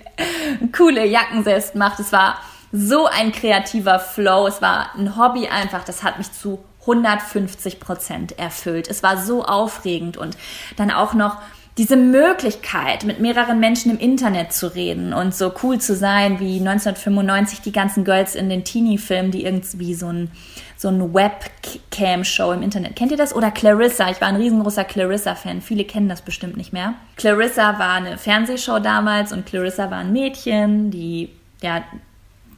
coole 0.77 1.07
Jacken 1.07 1.45
selbst 1.45 1.75
mache. 1.75 2.03
Es 2.03 2.13
war 2.13 2.39
so 2.77 3.07
ein 3.07 3.31
kreativer 3.31 4.01
Flow. 4.01 4.49
Es 4.49 4.61
war 4.61 4.97
ein 4.97 5.17
Hobby 5.17 5.47
einfach, 5.47 5.85
das 5.85 6.03
hat 6.03 6.19
mich 6.19 6.33
zu 6.33 6.59
150 6.81 7.79
Prozent 7.79 8.37
erfüllt. 8.37 8.89
Es 8.89 9.03
war 9.03 9.17
so 9.17 9.45
aufregend 9.45 10.17
und 10.17 10.37
dann 10.77 10.91
auch 10.91 11.15
noch 11.15 11.39
diese 11.79 11.97
Möglichkeit, 11.97 13.05
mit 13.05 13.21
mehreren 13.21 13.59
Menschen 13.59 13.93
im 13.93 13.99
Internet 13.99 14.53
zu 14.53 14.75
reden 14.75 15.13
und 15.13 15.35
so 15.35 15.53
cool 15.63 15.79
zu 15.79 15.95
sein 15.95 16.39
wie 16.41 16.59
1995 16.59 17.63
die 17.63 17.73
ganzen 17.73 18.05
Girls 18.05 18.35
in 18.35 18.49
den 18.49 18.65
Teenie-Filmen, 18.65 19.31
die 19.31 19.45
irgendwie 19.45 19.95
so 19.95 20.07
ein, 20.07 20.31
so 20.77 20.89
ein 20.89 21.15
Webcam-Show 21.15 22.53
im 22.53 22.63
Internet. 22.63 22.97
Kennt 22.97 23.13
ihr 23.13 23.17
das? 23.17 23.35
Oder 23.35 23.51
Clarissa. 23.51 24.11
Ich 24.11 24.21
war 24.21 24.29
ein 24.29 24.37
riesengroßer 24.37 24.85
Clarissa-Fan. 24.85 25.63
Viele 25.63 25.85
kennen 25.85 26.09
das 26.09 26.23
bestimmt 26.23 26.57
nicht 26.57 26.73
mehr. 26.73 26.95
Clarissa 27.17 27.79
war 27.79 27.95
eine 27.95 28.19
Fernsehshow 28.19 28.81
damals 28.81 29.33
und 29.33 29.47
Clarissa 29.47 29.91
war 29.91 29.99
ein 29.99 30.13
Mädchen, 30.13 30.91
die 30.91 31.31
ja 31.61 31.83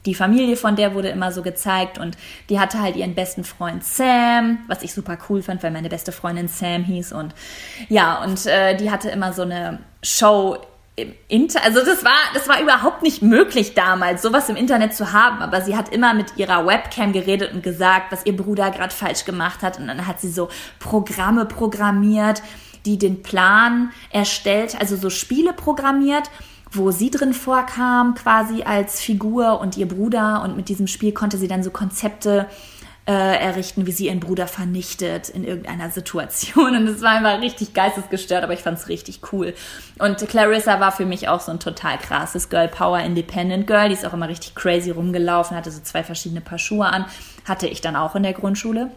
die 0.06 0.14
Familie 0.14 0.56
von 0.56 0.76
der 0.76 0.94
wurde 0.94 1.08
immer 1.08 1.32
so 1.32 1.42
gezeigt 1.42 1.98
und 1.98 2.16
die 2.48 2.58
hatte 2.58 2.80
halt 2.80 2.96
ihren 2.96 3.14
besten 3.14 3.44
Freund 3.44 3.84
Sam, 3.84 4.58
was 4.68 4.82
ich 4.82 4.94
super 4.94 5.18
cool 5.28 5.42
fand, 5.42 5.62
weil 5.62 5.72
meine 5.72 5.88
beste 5.88 6.12
Freundin 6.12 6.48
Sam 6.48 6.84
hieß 6.84 7.12
und 7.12 7.34
ja, 7.88 8.22
und 8.22 8.46
äh, 8.46 8.76
die 8.76 8.90
hatte 8.90 9.10
immer 9.10 9.32
so 9.32 9.42
eine 9.42 9.80
Show 10.02 10.56
im 10.96 11.12
Inter 11.28 11.62
also 11.62 11.84
das 11.84 12.04
war 12.04 12.16
das 12.32 12.48
war 12.48 12.60
überhaupt 12.60 13.02
nicht 13.02 13.20
möglich 13.20 13.74
damals 13.74 14.22
sowas 14.22 14.48
im 14.48 14.56
Internet 14.56 14.94
zu 14.94 15.12
haben 15.12 15.42
aber 15.42 15.60
sie 15.60 15.76
hat 15.76 15.90
immer 15.90 16.14
mit 16.14 16.38
ihrer 16.38 16.66
Webcam 16.66 17.12
geredet 17.12 17.52
und 17.52 17.62
gesagt 17.62 18.12
was 18.12 18.24
ihr 18.24 18.34
Bruder 18.34 18.70
gerade 18.70 18.94
falsch 18.94 19.26
gemacht 19.26 19.62
hat 19.62 19.78
und 19.78 19.88
dann 19.88 20.06
hat 20.06 20.20
sie 20.22 20.30
so 20.30 20.48
Programme 20.78 21.44
programmiert 21.44 22.42
die 22.86 22.96
den 22.96 23.22
Plan 23.22 23.92
erstellt 24.10 24.80
also 24.80 24.96
so 24.96 25.10
Spiele 25.10 25.52
programmiert 25.52 26.30
wo 26.70 26.90
sie 26.90 27.10
drin 27.10 27.32
vorkam 27.32 28.14
quasi 28.14 28.62
als 28.62 29.00
Figur 29.00 29.60
und 29.60 29.76
ihr 29.76 29.88
Bruder 29.88 30.42
und 30.42 30.56
mit 30.56 30.68
diesem 30.68 30.86
Spiel 30.86 31.12
konnte 31.12 31.38
sie 31.38 31.48
dann 31.48 31.62
so 31.62 31.70
Konzepte 31.70 32.46
äh, 33.06 33.12
errichten, 33.12 33.86
wie 33.86 33.92
sie 33.92 34.06
ihren 34.06 34.18
Bruder 34.18 34.48
vernichtet 34.48 35.28
in 35.28 35.44
irgendeiner 35.44 35.90
Situation. 35.90 36.76
Und 36.76 36.88
es 36.88 37.02
war 37.02 37.12
einfach 37.12 37.40
richtig 37.40 37.72
geistesgestört, 37.72 38.42
aber 38.42 38.52
ich 38.52 38.60
fand 38.60 38.78
es 38.78 38.88
richtig 38.88 39.20
cool. 39.32 39.54
Und 39.98 40.18
Clarissa 40.28 40.80
war 40.80 40.90
für 40.90 41.06
mich 41.06 41.28
auch 41.28 41.40
so 41.40 41.52
ein 41.52 41.60
total 41.60 41.98
krasses 41.98 42.48
Girl 42.48 42.68
Power 42.68 42.98
Independent 42.98 43.66
Girl. 43.66 43.88
Die 43.88 43.94
ist 43.94 44.04
auch 44.04 44.12
immer 44.12 44.28
richtig 44.28 44.56
crazy 44.56 44.90
rumgelaufen, 44.90 45.56
hatte 45.56 45.70
so 45.70 45.80
zwei 45.82 46.02
verschiedene 46.02 46.40
Paar 46.40 46.58
Schuhe 46.58 46.86
an. 46.86 47.06
Hatte 47.44 47.68
ich 47.68 47.80
dann 47.80 47.94
auch 47.94 48.16
in 48.16 48.24
der 48.24 48.32
Grundschule. 48.32 48.90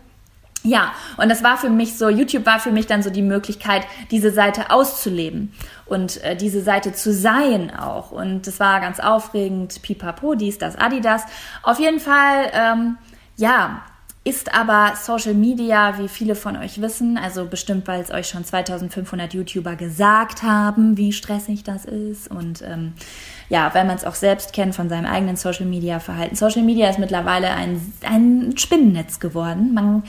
Ja, 0.63 0.91
und 1.15 1.29
das 1.29 1.41
war 1.41 1.57
für 1.57 1.69
mich 1.69 1.97
so, 1.97 2.09
YouTube 2.09 2.45
war 2.45 2.59
für 2.59 2.71
mich 2.71 2.85
dann 2.85 3.01
so 3.01 3.09
die 3.09 3.21
Möglichkeit, 3.21 3.83
diese 4.11 4.31
Seite 4.31 4.71
auszuleben 4.71 5.53
und 5.85 6.21
äh, 6.23 6.35
diese 6.35 6.61
Seite 6.61 6.91
zu 6.91 7.13
sein 7.13 7.73
auch. 7.73 8.11
Und 8.11 8.45
das 8.45 8.59
war 8.59 8.81
ganz 8.81 8.99
aufregend, 8.99 9.81
pipapo, 9.81 10.35
dies, 10.35 10.57
das, 10.57 10.75
Adidas. 10.75 11.23
Auf 11.63 11.79
jeden 11.79 12.01
Fall, 12.01 12.51
ähm, 12.53 12.97
ja, 13.37 13.83
ist 14.25 14.53
aber 14.53 14.95
Social 14.95 15.33
Media, 15.33 15.97
wie 15.97 16.09
viele 16.09 16.35
von 16.35 16.57
euch 16.57 16.81
wissen, 16.81 17.17
also 17.17 17.45
bestimmt, 17.45 17.87
weil 17.87 18.01
es 18.01 18.11
euch 18.11 18.27
schon 18.27 18.43
2500 18.43 19.33
YouTuber 19.33 19.77
gesagt 19.77 20.43
haben, 20.43 20.97
wie 20.97 21.13
stressig 21.13 21.63
das 21.63 21.85
ist 21.85 22.29
und 22.29 22.61
ähm, 22.61 22.93
ja, 23.47 23.73
weil 23.73 23.85
man 23.85 23.95
es 23.95 24.03
auch 24.03 24.15
selbst 24.15 24.51
kennt 24.51 24.75
von 24.75 24.89
seinem 24.89 25.05
eigenen 25.05 25.37
Social 25.37 25.65
Media 25.65 25.99
Verhalten. 25.99 26.35
Social 26.35 26.63
Media 26.63 26.89
ist 26.89 26.99
mittlerweile 26.99 27.49
ein, 27.51 27.81
ein 28.03 28.57
Spinnennetz 28.57 29.19
geworden. 29.19 29.73
Man, 29.73 30.03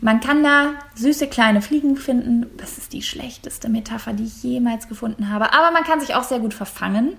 man 0.00 0.20
kann 0.20 0.42
da 0.42 0.74
süße 0.94 1.28
kleine 1.28 1.62
Fliegen 1.62 1.96
finden. 1.96 2.46
Das 2.56 2.78
ist 2.78 2.92
die 2.92 3.02
schlechteste 3.02 3.68
Metapher, 3.68 4.12
die 4.12 4.24
ich 4.24 4.42
jemals 4.42 4.88
gefunden 4.88 5.30
habe. 5.30 5.52
Aber 5.52 5.70
man 5.70 5.84
kann 5.84 6.00
sich 6.00 6.14
auch 6.14 6.24
sehr 6.24 6.40
gut 6.40 6.54
verfangen. 6.54 7.16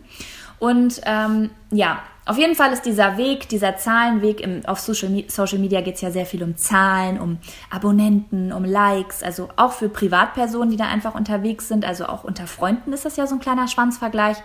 Und 0.59 1.01
ähm, 1.05 1.49
ja, 1.71 2.01
auf 2.25 2.37
jeden 2.39 2.55
Fall 2.55 2.73
ist 2.73 2.83
dieser 2.83 3.17
Weg, 3.17 3.49
dieser 3.49 3.77
Zahlenweg, 3.77 4.41
im, 4.41 4.65
auf 4.65 4.79
Social, 4.79 5.23
Social 5.27 5.59
Media 5.59 5.81
geht 5.81 5.95
es 5.95 6.01
ja 6.01 6.09
sehr 6.09 6.25
viel 6.25 6.41
um 6.43 6.57
Zahlen, 6.57 7.19
um 7.19 7.37
Abonnenten, 7.69 8.51
um 8.51 8.65
Likes, 8.65 9.21
also 9.21 9.49
auch 9.57 9.73
für 9.73 9.89
Privatpersonen, 9.89 10.71
die 10.71 10.77
da 10.77 10.87
einfach 10.87 11.13
unterwegs 11.13 11.67
sind, 11.67 11.85
also 11.85 12.07
auch 12.07 12.23
unter 12.23 12.47
Freunden 12.47 12.93
ist 12.93 13.05
das 13.05 13.15
ja 13.15 13.27
so 13.27 13.35
ein 13.35 13.41
kleiner 13.41 13.67
Schwanzvergleich, 13.67 14.37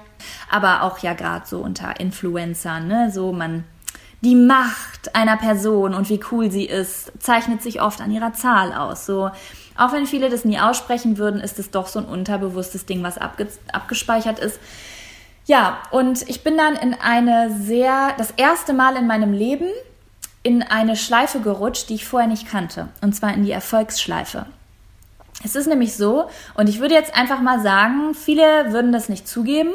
aber 0.51 0.83
auch 0.83 0.99
ja 0.99 1.15
gerade 1.15 1.47
so 1.47 1.61
unter 1.61 1.99
Influencern, 1.99 2.87
ne? 2.87 3.11
so 3.11 3.33
man 3.33 3.65
die 4.23 4.35
Macht 4.35 5.15
einer 5.15 5.37
Person 5.37 5.95
und 5.95 6.09
wie 6.11 6.21
cool 6.31 6.51
sie 6.51 6.65
ist, 6.65 7.13
zeichnet 7.21 7.63
sich 7.63 7.81
oft 7.81 8.01
an 8.01 8.11
ihrer 8.11 8.35
Zahl 8.35 8.73
aus. 8.75 9.07
So, 9.07 9.31
auch 9.77 9.93
wenn 9.93 10.07
viele 10.07 10.29
das 10.29 10.45
nie 10.45 10.61
aussprechen 10.61 11.17
würden, 11.17 11.41
ist 11.41 11.59
es 11.59 11.71
doch 11.71 11.87
so 11.87 11.99
ein 11.99 12.05
unterbewusstes 12.05 12.85
Ding, 12.87 13.03
was 13.03 13.17
abge 13.17 13.49
abgespeichert 13.73 14.39
ist. 14.39 14.61
Ja, 15.47 15.79
und 15.91 16.29
ich 16.29 16.45
bin 16.45 16.57
dann 16.57 16.77
in 16.77 16.95
eine 16.95 17.51
sehr, 17.51 18.15
das 18.19 18.33
erste 18.37 18.73
Mal 18.73 18.97
in 18.97 19.07
meinem 19.07 19.33
Leben 19.33 19.67
in 20.43 20.63
eine 20.63 20.97
Schleife 20.97 21.41
gerutscht, 21.41 21.89
die 21.89 21.95
ich 21.95 22.07
vorher 22.07 22.29
nicht 22.29 22.49
kannte. 22.49 22.89
Und 23.01 23.15
zwar 23.15 23.35
in 23.35 23.45
die 23.45 23.53
Erfolgsschleife. 23.53 24.47
Es 25.43 25.57
ist 25.57 25.67
nämlich 25.67 25.97
so, 25.97 26.29
und 26.55 26.69
ich 26.69 26.81
würde 26.81 26.95
jetzt 26.95 27.15
einfach 27.17 27.41
mal 27.41 27.61
sagen, 27.63 28.15
viele 28.15 28.73
würden 28.73 28.93
das 28.93 29.09
nicht 29.09 29.27
zugeben. 29.27 29.71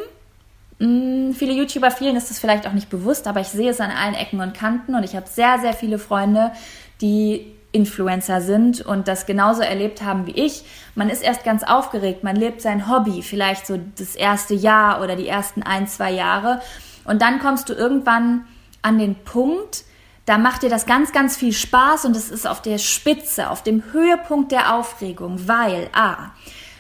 Hm, 0.80 1.34
viele 1.34 1.54
YouTuber, 1.54 1.92
vielen 1.92 2.16
ist 2.16 2.30
das 2.30 2.40
vielleicht 2.40 2.68
auch 2.68 2.74
nicht 2.74 2.90
bewusst, 2.90 3.28
aber 3.28 3.40
ich 3.40 3.48
sehe 3.48 3.70
es 3.70 3.80
an 3.80 3.92
allen 3.92 4.14
Ecken 4.14 4.42
und 4.42 4.54
Kanten 4.54 4.96
und 4.96 5.04
ich 5.04 5.16
habe 5.16 5.28
sehr, 5.28 5.60
sehr 5.60 5.74
viele 5.74 6.00
Freunde, 6.00 6.52
die 7.02 7.56
Influencer 7.72 8.42
sind 8.42 8.82
und 8.82 9.08
das 9.08 9.26
genauso 9.26 9.62
erlebt 9.62 10.02
haben 10.02 10.28
wie 10.28 10.32
ich. 10.32 10.64
Man 10.96 11.10
ist 11.10 11.22
erst 11.22 11.44
ganz 11.44 11.64
aufgeregt, 11.64 12.24
man 12.24 12.36
lebt 12.36 12.62
sein 12.62 12.90
Hobby, 12.90 13.22
vielleicht 13.22 13.68
so 13.68 13.80
das 13.98 14.16
erste 14.16 14.54
Jahr 14.54 15.02
oder 15.02 15.16
die 15.16 15.28
ersten 15.28 15.62
ein, 15.62 15.88
zwei 15.88 16.12
Jahre. 16.12 16.62
Und 17.04 17.22
dann 17.22 17.40
kommst 17.40 17.70
du 17.70 17.74
irgendwann 17.74 18.46
an 18.82 18.98
den 18.98 19.16
Punkt, 19.16 19.84
da 20.26 20.38
macht 20.38 20.64
dir 20.64 20.70
das 20.70 20.86
ganz, 20.86 21.12
ganz 21.12 21.38
viel 21.38 21.54
Spaß 21.54 22.06
und 22.06 22.16
es 22.16 22.32
ist 22.32 22.48
auf 22.48 22.62
der 22.62 22.80
Spitze, 22.80 23.50
auf 23.50 23.62
dem 23.62 23.84
Höhepunkt 23.92 24.52
der 24.52 24.74
Aufregung, 24.74 25.48
weil 25.48 25.90
A, 25.94 26.32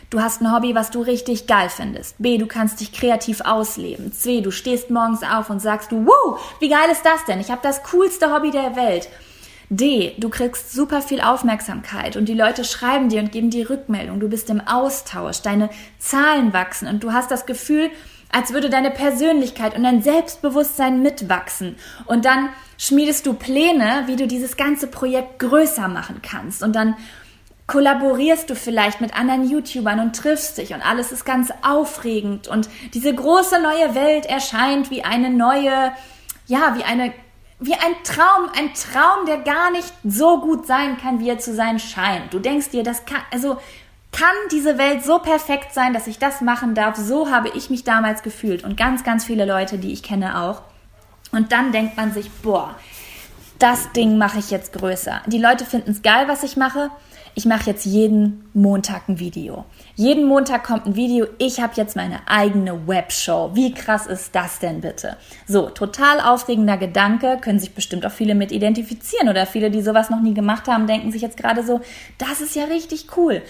du 0.09 0.21
hast 0.21 0.41
ein 0.41 0.53
Hobby, 0.53 0.75
was 0.75 0.91
du 0.91 1.01
richtig 1.01 1.47
geil 1.47 1.69
findest. 1.69 2.15
B, 2.19 2.37
du 2.37 2.47
kannst 2.47 2.79
dich 2.79 2.91
kreativ 2.91 3.41
ausleben. 3.41 4.11
C, 4.11 4.41
du 4.41 4.51
stehst 4.51 4.89
morgens 4.89 5.23
auf 5.23 5.49
und 5.49 5.59
sagst 5.59 5.91
du, 5.91 6.05
wow, 6.05 6.39
wie 6.59 6.69
geil 6.69 6.89
ist 6.91 7.05
das 7.05 7.25
denn? 7.25 7.39
Ich 7.39 7.51
habe 7.51 7.61
das 7.63 7.83
coolste 7.83 8.33
Hobby 8.33 8.51
der 8.51 8.75
Welt. 8.75 9.09
D, 9.69 10.13
du 10.19 10.29
kriegst 10.29 10.71
super 10.71 11.01
viel 11.01 11.21
Aufmerksamkeit 11.21 12.17
und 12.17 12.29
die 12.29 12.35
Leute 12.35 12.63
schreiben 12.63 13.09
dir 13.09 13.21
und 13.21 13.31
geben 13.31 13.49
dir 13.49 13.69
Rückmeldung. 13.69 14.19
Du 14.19 14.29
bist 14.29 14.49
im 14.49 14.61
Austausch, 14.61 15.41
deine 15.41 15.69
Zahlen 15.97 16.53
wachsen 16.53 16.87
und 16.87 17.03
du 17.03 17.13
hast 17.13 17.31
das 17.31 17.47
Gefühl, 17.47 17.89
als 18.31 18.53
würde 18.53 18.69
deine 18.69 18.91
Persönlichkeit 18.91 19.75
und 19.75 19.83
dein 19.83 20.03
Selbstbewusstsein 20.03 21.01
mitwachsen. 21.01 21.77
Und 22.05 22.25
dann 22.25 22.49
schmiedest 22.77 23.25
du 23.25 23.33
Pläne, 23.33 24.03
wie 24.07 24.17
du 24.17 24.27
dieses 24.27 24.57
ganze 24.57 24.87
Projekt 24.87 25.39
größer 25.39 25.87
machen 25.87 26.21
kannst. 26.21 26.61
Und 26.61 26.75
dann 26.75 26.95
kollaborierst 27.67 28.49
du 28.49 28.55
vielleicht 28.55 29.01
mit 29.01 29.17
anderen 29.17 29.49
YouTubern 29.49 29.99
und 29.99 30.15
triffst 30.15 30.57
dich 30.57 30.73
und 30.73 30.81
alles 30.81 31.11
ist 31.11 31.25
ganz 31.25 31.51
aufregend 31.63 32.47
und 32.47 32.69
diese 32.93 33.13
große 33.13 33.59
neue 33.61 33.95
Welt 33.95 34.25
erscheint 34.25 34.91
wie 34.91 35.03
eine 35.03 35.29
neue, 35.29 35.91
ja, 36.47 36.75
wie 36.77 36.83
eine 36.83 37.13
wie 37.57 37.73
ein 37.73 37.95
Traum, 38.03 38.49
ein 38.55 38.73
Traum, 38.73 39.25
der 39.25 39.37
gar 39.37 39.71
nicht 39.71 39.91
so 40.03 40.41
gut 40.41 40.67
sein 40.67 40.97
kann, 40.97 41.19
wie 41.19 41.29
er 41.29 41.39
zu 41.39 41.55
sein 41.55 41.79
scheint. 41.79 42.33
Du 42.33 42.39
denkst 42.39 42.71
dir, 42.71 42.83
das 42.83 43.05
kann, 43.05 43.21
also 43.31 43.57
kann 44.11 44.35
diese 44.51 44.77
Welt 44.77 45.05
so 45.05 45.19
perfekt 45.19 45.73
sein, 45.73 45.93
dass 45.93 46.07
ich 46.07 46.19
das 46.19 46.41
machen 46.41 46.75
darf? 46.75 46.97
So 46.97 47.31
habe 47.31 47.49
ich 47.49 47.69
mich 47.69 47.85
damals 47.85 48.23
gefühlt 48.23 48.65
und 48.65 48.75
ganz, 48.75 49.05
ganz 49.05 49.23
viele 49.23 49.45
Leute, 49.45 49.77
die 49.77 49.93
ich 49.93 50.03
kenne 50.03 50.41
auch. 50.41 50.63
Und 51.31 51.53
dann 51.53 51.71
denkt 51.71 51.95
man 51.95 52.13
sich, 52.13 52.29
boah, 52.29 52.75
das 53.57 53.91
Ding 53.93 54.17
mache 54.17 54.39
ich 54.39 54.51
jetzt 54.51 54.73
größer. 54.73 55.21
Die 55.25 55.39
Leute 55.39 55.65
finden 55.65 55.91
es 55.91 56.01
geil, 56.01 56.27
was 56.27 56.43
ich 56.43 56.57
mache 56.57 56.91
ich 57.35 57.45
mache 57.45 57.69
jetzt 57.69 57.85
jeden 57.85 58.45
Montag 58.53 59.09
ein 59.09 59.19
Video. 59.19 59.65
Jeden 59.95 60.25
Montag 60.25 60.63
kommt 60.63 60.85
ein 60.85 60.95
Video. 60.95 61.27
Ich 61.37 61.59
habe 61.59 61.73
jetzt 61.75 61.97
meine 61.97 62.21
eigene 62.27 62.87
Webshow. 62.87 63.51
Wie 63.53 63.73
krass 63.73 64.07
ist 64.07 64.33
das 64.33 64.59
denn 64.59 64.79
bitte? 64.79 65.17
So, 65.45 65.69
total 65.69 66.21
aufregender 66.21 66.77
Gedanke. 66.77 67.37
Können 67.41 67.59
sich 67.59 67.75
bestimmt 67.75 68.05
auch 68.05 68.11
viele 68.11 68.35
mit 68.35 68.53
identifizieren 68.53 69.27
oder 69.27 69.45
viele, 69.45 69.69
die 69.69 69.81
sowas 69.81 70.09
noch 70.09 70.21
nie 70.21 70.33
gemacht 70.33 70.69
haben, 70.69 70.87
denken 70.87 71.11
sich 71.11 71.21
jetzt 71.21 71.35
gerade 71.35 71.63
so, 71.63 71.81
das 72.17 72.39
ist 72.39 72.55
ja 72.55 72.63
richtig 72.63 73.07
cool. 73.17 73.41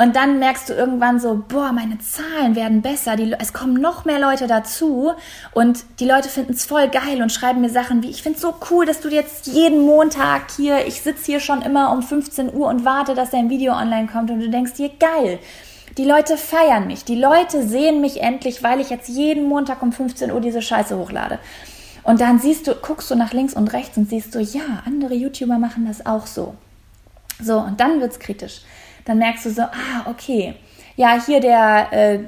Und 0.00 0.14
dann 0.14 0.38
merkst 0.38 0.68
du 0.68 0.74
irgendwann 0.74 1.18
so, 1.18 1.42
boah, 1.48 1.72
meine 1.72 1.98
Zahlen 1.98 2.54
werden 2.54 2.82
besser, 2.82 3.16
die, 3.16 3.34
es 3.36 3.52
kommen 3.52 3.74
noch 3.74 4.04
mehr 4.04 4.20
Leute 4.20 4.46
dazu 4.46 5.12
und 5.54 5.84
die 5.98 6.04
Leute 6.04 6.28
finden 6.28 6.52
es 6.52 6.64
voll 6.64 6.86
geil 6.86 7.20
und 7.20 7.32
schreiben 7.32 7.62
mir 7.62 7.68
Sachen 7.68 8.04
wie, 8.04 8.08
ich 8.08 8.22
finde 8.22 8.36
es 8.36 8.42
so 8.42 8.54
cool, 8.70 8.86
dass 8.86 9.00
du 9.00 9.08
jetzt 9.08 9.48
jeden 9.48 9.84
Montag 9.84 10.52
hier, 10.56 10.86
ich 10.86 11.02
sitze 11.02 11.24
hier 11.26 11.40
schon 11.40 11.62
immer 11.62 11.90
um 11.90 12.04
15 12.04 12.54
Uhr 12.54 12.68
und 12.68 12.84
warte, 12.84 13.16
dass 13.16 13.30
dein 13.30 13.50
Video 13.50 13.72
online 13.72 14.06
kommt 14.06 14.30
und 14.30 14.38
du 14.38 14.48
denkst 14.48 14.74
dir, 14.74 14.88
geil. 15.00 15.40
Die 15.96 16.04
Leute 16.04 16.36
feiern 16.36 16.86
mich, 16.86 17.04
die 17.04 17.16
Leute 17.20 17.66
sehen 17.66 18.00
mich 18.00 18.20
endlich, 18.20 18.62
weil 18.62 18.78
ich 18.78 18.90
jetzt 18.90 19.08
jeden 19.08 19.48
Montag 19.48 19.82
um 19.82 19.90
15 19.90 20.30
Uhr 20.30 20.40
diese 20.40 20.62
Scheiße 20.62 20.96
hochlade. 20.96 21.40
Und 22.04 22.20
dann 22.20 22.38
siehst 22.38 22.68
du, 22.68 22.76
guckst 22.76 23.10
du 23.10 23.16
nach 23.16 23.32
links 23.32 23.54
und 23.54 23.72
rechts 23.72 23.96
und 23.96 24.08
siehst 24.08 24.32
du, 24.32 24.38
ja, 24.38 24.84
andere 24.86 25.14
YouTuber 25.14 25.58
machen 25.58 25.88
das 25.88 26.06
auch 26.06 26.28
so. 26.28 26.54
So, 27.42 27.58
und 27.58 27.80
dann 27.80 28.00
wird's 28.00 28.20
kritisch 28.20 28.62
dann 29.08 29.18
merkst 29.18 29.46
du 29.46 29.50
so, 29.50 29.62
ah, 29.62 30.04
okay. 30.04 30.54
Ja, 30.96 31.18
hier 31.24 31.40
der 31.40 31.92
äh, 31.92 32.18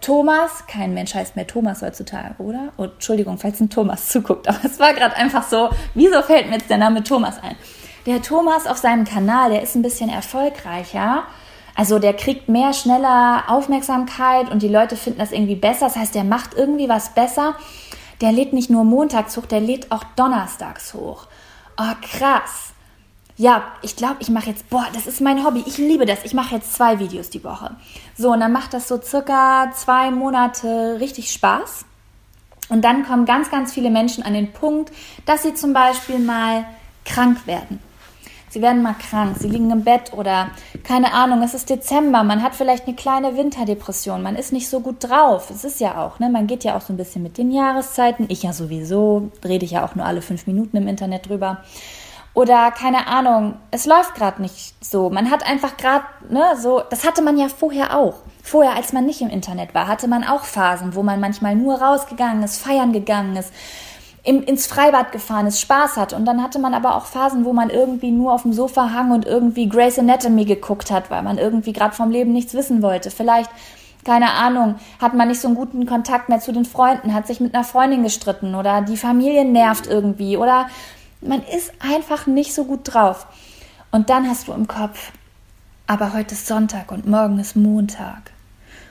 Thomas, 0.00 0.66
kein 0.68 0.94
Mensch 0.94 1.14
heißt 1.14 1.34
mehr 1.34 1.48
Thomas 1.48 1.82
heutzutage, 1.82 2.36
oder? 2.38 2.72
Oh, 2.76 2.84
Entschuldigung, 2.84 3.38
falls 3.38 3.60
ein 3.60 3.70
Thomas 3.70 4.08
zuguckt, 4.08 4.48
aber 4.48 4.58
es 4.62 4.78
war 4.78 4.94
gerade 4.94 5.16
einfach 5.16 5.42
so, 5.42 5.70
wieso 5.94 6.22
fällt 6.22 6.46
mir 6.46 6.58
jetzt 6.58 6.70
der 6.70 6.78
Name 6.78 7.02
Thomas 7.02 7.42
ein? 7.42 7.56
Der 8.06 8.22
Thomas 8.22 8.68
auf 8.68 8.76
seinem 8.76 9.04
Kanal, 9.04 9.50
der 9.50 9.62
ist 9.62 9.74
ein 9.74 9.82
bisschen 9.82 10.10
erfolgreicher. 10.10 11.24
Also 11.74 11.98
der 11.98 12.14
kriegt 12.14 12.48
mehr, 12.48 12.72
schneller 12.72 13.44
Aufmerksamkeit 13.48 14.48
und 14.50 14.62
die 14.62 14.68
Leute 14.68 14.96
finden 14.96 15.18
das 15.18 15.32
irgendwie 15.32 15.56
besser. 15.56 15.86
Das 15.86 15.96
heißt, 15.96 16.14
der 16.14 16.24
macht 16.24 16.54
irgendwie 16.54 16.88
was 16.88 17.14
besser. 17.14 17.56
Der 18.20 18.30
lädt 18.30 18.52
nicht 18.52 18.70
nur 18.70 18.84
montags 18.84 19.36
hoch, 19.36 19.46
der 19.46 19.60
lädt 19.60 19.90
auch 19.90 20.04
donnerstags 20.14 20.94
hoch. 20.94 21.26
Oh, 21.78 21.94
krass 22.00 22.67
ja, 23.38 23.62
ich 23.82 23.94
glaube, 23.94 24.16
ich 24.18 24.30
mache 24.30 24.50
jetzt, 24.50 24.68
boah, 24.68 24.84
das 24.92 25.06
ist 25.06 25.20
mein 25.20 25.44
Hobby, 25.46 25.62
ich 25.64 25.78
liebe 25.78 26.06
das, 26.06 26.24
ich 26.24 26.34
mache 26.34 26.56
jetzt 26.56 26.74
zwei 26.74 26.98
Videos 26.98 27.30
die 27.30 27.44
Woche. 27.44 27.70
So, 28.16 28.32
und 28.32 28.40
dann 28.40 28.52
macht 28.52 28.74
das 28.74 28.88
so 28.88 29.00
circa 29.00 29.70
zwei 29.74 30.10
Monate 30.10 30.96
richtig 30.98 31.30
Spaß. 31.30 31.84
Und 32.68 32.84
dann 32.84 33.06
kommen 33.06 33.26
ganz, 33.26 33.48
ganz 33.48 33.72
viele 33.72 33.90
Menschen 33.90 34.24
an 34.24 34.34
den 34.34 34.52
Punkt, 34.52 34.92
dass 35.24 35.44
sie 35.44 35.54
zum 35.54 35.72
Beispiel 35.72 36.18
mal 36.18 36.64
krank 37.04 37.46
werden. 37.46 37.78
sie 38.50 38.60
werden 38.60 38.82
mal 38.82 38.94
krank, 38.94 39.36
sie 39.38 39.48
liegen 39.48 39.70
im 39.70 39.84
Bett 39.84 40.12
oder 40.14 40.50
keine 40.82 41.12
Ahnung, 41.12 41.40
es 41.42 41.54
ist 41.54 41.70
Dezember, 41.70 42.24
man 42.24 42.42
hat 42.42 42.56
vielleicht 42.56 42.86
eine 42.86 42.96
kleine 42.96 43.36
Winterdepression, 43.36 44.20
man 44.20 44.34
ist 44.34 44.52
nicht 44.52 44.68
so 44.68 44.80
gut 44.80 44.96
drauf. 45.08 45.48
Es 45.50 45.62
ist 45.62 45.78
ja 45.78 46.04
auch, 46.04 46.18
ne? 46.18 46.28
Man 46.28 46.48
geht 46.48 46.64
ja 46.64 46.76
auch 46.76 46.80
so 46.80 46.92
ein 46.92 46.96
bisschen 46.96 47.22
mit 47.22 47.38
den 47.38 47.52
Jahreszeiten. 47.52 48.26
Ich 48.28 48.42
ja 48.42 48.52
sowieso, 48.52 49.30
rede 49.44 49.64
ich 49.64 49.72
ja 49.72 49.84
auch 49.84 49.94
nur 49.94 50.06
alle 50.06 50.22
fünf 50.22 50.48
Minuten 50.48 50.76
im 50.76 50.88
Internet 50.88 51.28
drüber. 51.28 51.58
Oder 52.34 52.70
keine 52.70 53.06
Ahnung, 53.08 53.54
es 53.70 53.86
läuft 53.86 54.14
gerade 54.14 54.40
nicht 54.40 54.74
so. 54.84 55.10
Man 55.10 55.30
hat 55.30 55.48
einfach 55.48 55.76
gerade, 55.76 56.04
ne, 56.28 56.56
so, 56.56 56.82
das 56.88 57.04
hatte 57.04 57.22
man 57.22 57.36
ja 57.36 57.48
vorher 57.48 57.96
auch. 57.96 58.14
Vorher, 58.42 58.76
als 58.76 58.92
man 58.92 59.06
nicht 59.06 59.20
im 59.20 59.28
Internet 59.28 59.74
war, 59.74 59.88
hatte 59.88 60.08
man 60.08 60.24
auch 60.24 60.44
Phasen, 60.44 60.94
wo 60.94 61.02
man 61.02 61.20
manchmal 61.20 61.56
nur 61.56 61.82
rausgegangen 61.82 62.42
ist, 62.42 62.62
feiern 62.62 62.92
gegangen 62.92 63.36
ist, 63.36 63.52
im, 64.24 64.42
ins 64.42 64.66
Freibad 64.66 65.12
gefahren 65.12 65.46
ist, 65.46 65.60
Spaß 65.60 65.96
hat. 65.96 66.12
Und 66.12 66.26
dann 66.26 66.42
hatte 66.42 66.58
man 66.58 66.74
aber 66.74 66.96
auch 66.96 67.06
Phasen, 67.06 67.44
wo 67.44 67.52
man 67.52 67.70
irgendwie 67.70 68.10
nur 68.10 68.32
auf 68.32 68.42
dem 68.42 68.52
Sofa 68.52 68.90
hang 68.92 69.10
und 69.10 69.26
irgendwie 69.26 69.68
Grey's 69.68 69.98
Anatomy 69.98 70.44
geguckt 70.44 70.90
hat, 70.90 71.10
weil 71.10 71.22
man 71.22 71.38
irgendwie 71.38 71.72
gerade 71.72 71.94
vom 71.94 72.10
Leben 72.10 72.32
nichts 72.32 72.54
wissen 72.54 72.82
wollte. 72.82 73.10
Vielleicht, 73.10 73.50
keine 74.04 74.32
Ahnung, 74.32 74.76
hat 75.00 75.14
man 75.14 75.28
nicht 75.28 75.40
so 75.40 75.48
einen 75.48 75.56
guten 75.56 75.86
Kontakt 75.86 76.28
mehr 76.28 76.40
zu 76.40 76.52
den 76.52 76.64
Freunden, 76.64 77.14
hat 77.14 77.26
sich 77.26 77.40
mit 77.40 77.54
einer 77.54 77.64
Freundin 77.64 78.02
gestritten 78.02 78.54
oder 78.54 78.82
die 78.82 78.96
Familie 78.96 79.44
nervt 79.44 79.86
irgendwie 79.86 80.36
oder 80.36 80.68
man 81.20 81.42
ist 81.42 81.72
einfach 81.80 82.26
nicht 82.26 82.54
so 82.54 82.64
gut 82.64 82.80
drauf. 82.84 83.26
Und 83.90 84.10
dann 84.10 84.28
hast 84.28 84.48
du 84.48 84.52
im 84.52 84.68
Kopf, 84.68 85.12
aber 85.86 86.12
heute 86.12 86.34
ist 86.34 86.46
Sonntag 86.46 86.92
und 86.92 87.06
morgen 87.06 87.38
ist 87.38 87.56
Montag. 87.56 88.32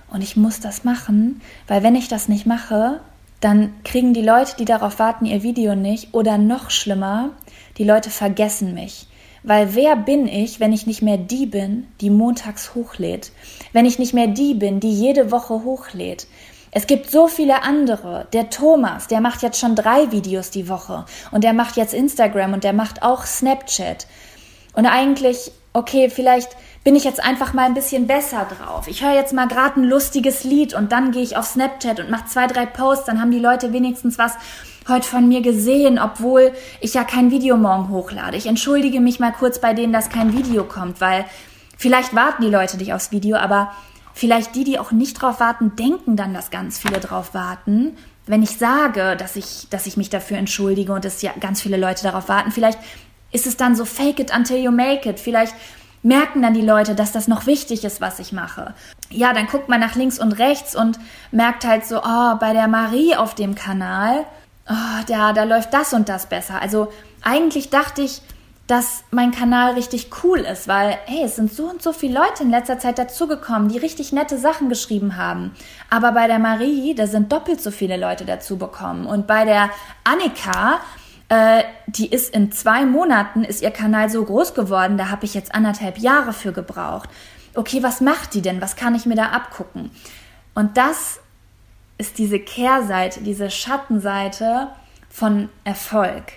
Und 0.09 0.21
ich 0.21 0.35
muss 0.35 0.59
das 0.59 0.83
machen, 0.83 1.41
weil 1.67 1.83
wenn 1.83 1.95
ich 1.95 2.07
das 2.07 2.27
nicht 2.27 2.45
mache, 2.45 3.01
dann 3.39 3.73
kriegen 3.83 4.13
die 4.13 4.21
Leute, 4.21 4.55
die 4.57 4.65
darauf 4.65 4.99
warten, 4.99 5.25
ihr 5.25 5.43
Video 5.43 5.75
nicht. 5.75 6.13
Oder 6.13 6.37
noch 6.37 6.69
schlimmer, 6.71 7.31
die 7.77 7.83
Leute 7.83 8.09
vergessen 8.09 8.73
mich. 8.73 9.07
Weil 9.43 9.75
wer 9.75 9.95
bin 9.95 10.27
ich, 10.27 10.59
wenn 10.59 10.73
ich 10.73 10.87
nicht 10.87 11.01
mehr 11.01 11.17
die 11.17 11.45
bin, 11.45 11.87
die 12.01 12.09
montags 12.09 12.73
hochlädt? 12.73 13.31
Wenn 13.71 13.85
ich 13.85 13.99
nicht 13.99 14.13
mehr 14.13 14.27
die 14.27 14.55
bin, 14.55 14.79
die 14.79 14.91
jede 14.91 15.31
Woche 15.31 15.63
hochlädt? 15.63 16.27
Es 16.77 16.85
gibt 16.85 17.09
so 17.09 17.27
viele 17.27 17.63
andere. 17.63 18.27
Der 18.33 18.51
Thomas, 18.51 19.07
der 19.07 19.19
macht 19.19 19.41
jetzt 19.41 19.59
schon 19.59 19.75
drei 19.75 20.11
Videos 20.11 20.51
die 20.51 20.69
Woche. 20.69 21.05
Und 21.31 21.43
der 21.43 21.53
macht 21.53 21.75
jetzt 21.75 21.91
Instagram 21.91 22.53
und 22.53 22.63
der 22.63 22.73
macht 22.73 23.01
auch 23.01 23.25
Snapchat. 23.25 24.05
Und 24.73 24.85
eigentlich, 24.85 25.51
okay, 25.73 26.11
vielleicht 26.11 26.55
bin 26.83 26.95
ich 26.95 27.03
jetzt 27.03 27.19
einfach 27.19 27.53
mal 27.53 27.65
ein 27.65 27.73
bisschen 27.73 28.05
besser 28.05 28.45
drauf. 28.45 28.87
Ich 28.87 29.03
höre 29.03 29.15
jetzt 29.15 29.33
mal 29.33 29.47
gerade 29.47 29.79
ein 29.79 29.85
lustiges 29.85 30.43
Lied 30.43 30.75
und 30.75 30.91
dann 30.91 31.11
gehe 31.11 31.23
ich 31.23 31.35
auf 31.35 31.47
Snapchat 31.47 31.99
und 31.99 32.11
mache 32.11 32.27
zwei, 32.27 32.45
drei 32.45 32.67
Posts, 32.67 33.05
dann 33.05 33.19
haben 33.19 33.31
die 33.31 33.39
Leute 33.39 33.73
wenigstens 33.73 34.19
was 34.19 34.33
heute 34.87 35.07
von 35.07 35.27
mir 35.27 35.41
gesehen, 35.41 35.97
obwohl 35.97 36.51
ich 36.79 36.93
ja 36.93 37.03
kein 37.03 37.31
Video 37.31 37.57
morgen 37.57 37.89
hochlade. 37.89 38.37
Ich 38.37 38.45
entschuldige 38.45 39.01
mich 39.01 39.19
mal 39.19 39.31
kurz 39.31 39.57
bei 39.57 39.73
denen, 39.73 39.93
dass 39.93 40.09
kein 40.09 40.37
Video 40.37 40.63
kommt, 40.63 41.01
weil 41.01 41.25
vielleicht 41.75 42.13
warten 42.15 42.43
die 42.43 42.51
Leute 42.51 42.77
nicht 42.77 42.93
aufs 42.93 43.11
Video, 43.11 43.35
aber 43.37 43.71
vielleicht 44.17 44.55
die, 44.55 44.63
die 44.63 44.79
auch 44.79 44.91
nicht 44.91 45.21
drauf 45.21 45.39
warten, 45.39 45.75
denken 45.75 46.15
dann, 46.15 46.33
dass 46.33 46.49
ganz 46.49 46.79
viele 46.79 46.99
drauf 46.99 47.33
warten. 47.33 47.95
Wenn 48.25 48.41
ich 48.41 48.57
sage, 48.57 49.15
dass 49.15 49.35
ich, 49.35 49.67
dass 49.69 49.85
ich 49.85 49.95
mich 49.95 50.09
dafür 50.09 50.37
entschuldige 50.37 50.91
und 50.91 51.05
dass 51.05 51.21
ja 51.21 51.31
ganz 51.39 51.61
viele 51.61 51.77
Leute 51.77 52.03
darauf 52.03 52.27
warten, 52.27 52.51
vielleicht 52.51 52.79
ist 53.31 53.45
es 53.45 53.57
dann 53.57 53.75
so 53.75 53.85
fake 53.85 54.19
it 54.19 54.35
until 54.35 54.57
you 54.57 54.71
make 54.71 55.07
it. 55.07 55.19
Vielleicht 55.19 55.53
merken 56.01 56.41
dann 56.41 56.53
die 56.53 56.61
Leute, 56.61 56.95
dass 56.95 57.11
das 57.11 57.27
noch 57.27 57.45
wichtig 57.45 57.83
ist, 57.83 58.01
was 58.01 58.19
ich 58.19 58.31
mache. 58.31 58.73
Ja, 59.09 59.33
dann 59.33 59.47
guckt 59.47 59.69
man 59.69 59.79
nach 59.79 59.95
links 59.95 60.19
und 60.19 60.33
rechts 60.33 60.75
und 60.75 60.99
merkt 61.31 61.65
halt 61.65 61.85
so, 61.85 62.01
oh, 62.01 62.35
bei 62.39 62.53
der 62.53 62.67
Marie 62.67 63.15
auf 63.15 63.35
dem 63.35 63.53
Kanal, 63.53 64.25
oh, 64.67 65.03
da, 65.07 65.33
da 65.33 65.43
läuft 65.43 65.73
das 65.73 65.93
und 65.93 66.09
das 66.09 66.25
besser. 66.25 66.61
Also 66.61 66.91
eigentlich 67.21 67.69
dachte 67.69 68.01
ich, 68.01 68.21
dass 68.67 69.05
mein 69.11 69.31
Kanal 69.31 69.75
richtig 69.75 70.09
cool 70.23 70.39
ist, 70.39 70.67
weil, 70.67 70.97
hey, 71.05 71.23
es 71.23 71.37
sind 71.37 71.51
so 71.51 71.69
und 71.69 71.81
so 71.81 71.93
viele 71.93 72.19
Leute 72.19 72.43
in 72.43 72.49
letzter 72.49 72.77
Zeit 72.77 72.99
dazugekommen, 72.99 73.69
die 73.69 73.77
richtig 73.77 74.11
nette 74.11 74.37
Sachen 74.37 74.67
geschrieben 74.67 75.15
haben. 75.15 75.55
Aber 75.89 76.11
bei 76.11 76.27
der 76.27 76.37
Marie, 76.37 76.93
da 76.93 77.07
sind 77.07 77.31
doppelt 77.31 77.61
so 77.61 77.71
viele 77.71 77.95
Leute 77.95 78.25
dazu 78.25 78.57
bekommen. 78.57 79.05
Und 79.05 79.25
bei 79.25 79.45
der 79.45 79.69
Annika, 80.03 80.81
äh, 81.29 81.63
die 81.87 82.07
ist 82.07 82.33
in 82.33 82.51
zwei 82.51 82.85
Monaten, 82.85 83.45
ist 83.45 83.61
ihr 83.61 83.71
Kanal 83.71 84.09
so 84.09 84.23
groß 84.25 84.53
geworden, 84.53 84.97
da 84.97 85.09
habe 85.09 85.23
ich 85.23 85.33
jetzt 85.33 85.55
anderthalb 85.55 85.97
Jahre 85.97 86.33
für 86.33 86.51
gebraucht. 86.51 87.09
Okay, 87.55 87.81
was 87.83 88.01
macht 88.01 88.33
die 88.33 88.41
denn? 88.41 88.61
Was 88.61 88.75
kann 88.75 88.95
ich 88.95 89.05
mir 89.05 89.15
da 89.15 89.27
abgucken? 89.27 89.91
Und 90.53 90.75
das 90.75 91.21
ist 91.97 92.17
diese 92.17 92.39
Kehrseite, 92.39 93.21
diese 93.21 93.49
Schattenseite 93.49 94.67
von 95.09 95.47
Erfolg. 95.63 96.33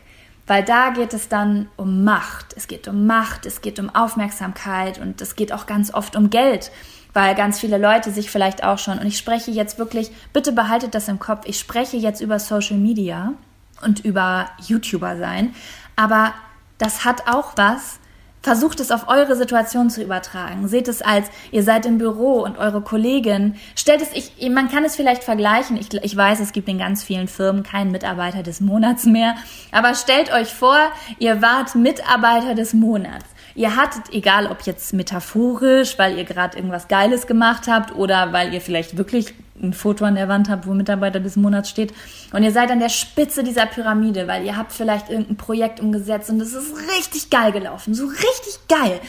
Weil 0.50 0.64
da 0.64 0.90
geht 0.90 1.14
es 1.14 1.28
dann 1.28 1.68
um 1.76 2.02
Macht. 2.02 2.54
Es 2.56 2.66
geht 2.66 2.88
um 2.88 3.06
Macht, 3.06 3.46
es 3.46 3.60
geht 3.60 3.78
um 3.78 3.88
Aufmerksamkeit 3.88 4.98
und 4.98 5.20
es 5.20 5.36
geht 5.36 5.52
auch 5.52 5.64
ganz 5.64 5.94
oft 5.94 6.16
um 6.16 6.28
Geld, 6.28 6.72
weil 7.14 7.36
ganz 7.36 7.60
viele 7.60 7.78
Leute 7.78 8.10
sich 8.10 8.32
vielleicht 8.32 8.64
auch 8.64 8.78
schon, 8.78 8.98
und 8.98 9.06
ich 9.06 9.16
spreche 9.16 9.52
jetzt 9.52 9.78
wirklich, 9.78 10.10
bitte 10.32 10.50
behaltet 10.50 10.96
das 10.96 11.06
im 11.06 11.20
Kopf, 11.20 11.42
ich 11.44 11.56
spreche 11.56 11.98
jetzt 11.98 12.20
über 12.20 12.40
Social 12.40 12.78
Media 12.78 13.34
und 13.82 14.04
über 14.04 14.50
YouTuber 14.66 15.18
sein. 15.18 15.54
Aber 15.94 16.34
das 16.78 17.04
hat 17.04 17.28
auch 17.28 17.52
was. 17.54 17.99
Versucht 18.42 18.80
es 18.80 18.90
auf 18.90 19.08
eure 19.08 19.36
Situation 19.36 19.90
zu 19.90 20.02
übertragen. 20.02 20.66
Seht 20.66 20.88
es 20.88 21.02
als, 21.02 21.28
ihr 21.50 21.62
seid 21.62 21.84
im 21.84 21.98
Büro 21.98 22.42
und 22.42 22.56
eure 22.56 22.80
Kollegin. 22.80 23.56
Stellt 23.76 24.00
es, 24.00 24.08
ich, 24.14 24.50
man 24.50 24.70
kann 24.70 24.84
es 24.84 24.96
vielleicht 24.96 25.24
vergleichen. 25.24 25.76
Ich, 25.76 25.92
ich 25.92 26.16
weiß, 26.16 26.40
es 26.40 26.52
gibt 26.52 26.68
in 26.68 26.78
ganz 26.78 27.02
vielen 27.02 27.28
Firmen 27.28 27.62
keinen 27.62 27.90
Mitarbeiter 27.90 28.42
des 28.42 28.60
Monats 28.60 29.04
mehr. 29.04 29.34
Aber 29.72 29.94
stellt 29.94 30.32
euch 30.32 30.48
vor, 30.54 30.78
ihr 31.18 31.42
wart 31.42 31.74
Mitarbeiter 31.74 32.54
des 32.54 32.72
Monats. 32.72 33.26
Ihr 33.54 33.76
hattet, 33.76 34.12
egal 34.12 34.46
ob 34.46 34.62
jetzt 34.62 34.94
metaphorisch, 34.94 35.98
weil 35.98 36.16
ihr 36.16 36.24
gerade 36.24 36.56
irgendwas 36.56 36.88
Geiles 36.88 37.26
gemacht 37.26 37.66
habt 37.68 37.94
oder 37.94 38.32
weil 38.32 38.54
ihr 38.54 38.60
vielleicht 38.60 38.96
wirklich 38.96 39.34
ein 39.62 39.72
Foto 39.72 40.04
an 40.04 40.14
der 40.14 40.28
Wand 40.28 40.48
habt, 40.48 40.66
wo 40.66 40.74
Mitarbeiter 40.74 41.20
des 41.20 41.36
Monats 41.36 41.70
steht. 41.70 41.92
Und 42.32 42.42
ihr 42.42 42.52
seid 42.52 42.70
an 42.70 42.80
der 42.80 42.88
Spitze 42.88 43.44
dieser 43.44 43.66
Pyramide, 43.66 44.26
weil 44.26 44.44
ihr 44.44 44.56
habt 44.56 44.72
vielleicht 44.72 45.10
irgendein 45.10 45.36
Projekt 45.36 45.80
umgesetzt 45.80 46.30
und 46.30 46.40
es 46.40 46.54
ist 46.54 46.74
richtig 46.98 47.30
geil 47.30 47.52
gelaufen. 47.52 47.94
So 47.94 48.06
richtig 48.06 48.58
geil. 48.68 49.00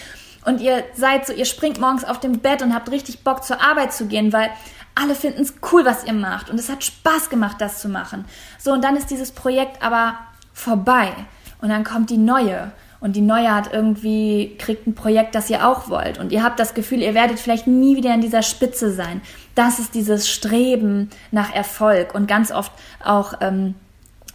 Und 0.46 0.60
ihr 0.62 0.84
seid 0.96 1.28
so, 1.28 1.34
ihr 1.34 1.46
springt 1.46 1.80
morgens 1.80 2.04
auf 2.04 2.20
dem 2.20 2.40
Bett 2.40 2.62
und 2.62 2.74
habt 2.74 2.90
richtig 2.92 3.24
Bock 3.24 3.44
zur 3.44 3.62
Arbeit 3.62 3.94
zu 3.94 4.08
gehen, 4.08 4.34
weil 4.34 4.50
alle 4.96 5.16
finden 5.16 5.42
es 5.42 5.54
cool, 5.72 5.86
was 5.86 6.04
ihr 6.04 6.14
macht. 6.14 6.50
Und 6.50 6.60
es 6.60 6.70
hat 6.70 6.84
Spaß 6.84 7.30
gemacht, 7.30 7.58
das 7.60 7.80
zu 7.80 7.90
machen. 7.90 8.26
So, 8.58 8.74
und 8.74 8.84
dann 8.84 8.98
ist 8.98 9.10
dieses 9.10 9.32
Projekt 9.32 9.82
aber 9.84 10.16
vorbei. 10.54 11.14
Und 11.62 11.70
dann 11.70 11.84
kommt 11.84 12.10
die 12.10 12.18
neue 12.18 12.72
und 13.02 13.16
die 13.16 13.22
neue 13.22 13.54
hat 13.54 13.74
irgendwie, 13.74 14.56
kriegt 14.58 14.88
ein 14.88 14.96
Projekt, 14.96 15.36
das 15.36 15.50
ihr 15.50 15.68
auch 15.68 15.90
wollt 15.90 16.20
und 16.20 16.32
ihr 16.32 16.44
habt 16.44 16.60
das 16.60 16.74
Gefühl, 16.74 17.02
ihr 17.02 17.14
werdet 17.14 17.40
vielleicht 17.40 17.68
nie 17.68 17.98
wieder 17.98 18.14
in 18.14 18.22
dieser 18.22 18.44
Spitze 18.44 18.94
sein. 18.94 19.22
Das 19.56 19.80
ist 19.80 19.96
dieses 19.96 20.30
Streben 20.30 21.10
nach 21.32 21.54
Erfolg 21.54 22.16
und 22.16 22.28
ganz 22.28 22.52
oft 22.52 22.72
auch 23.04 23.34
ähm, 23.42 23.76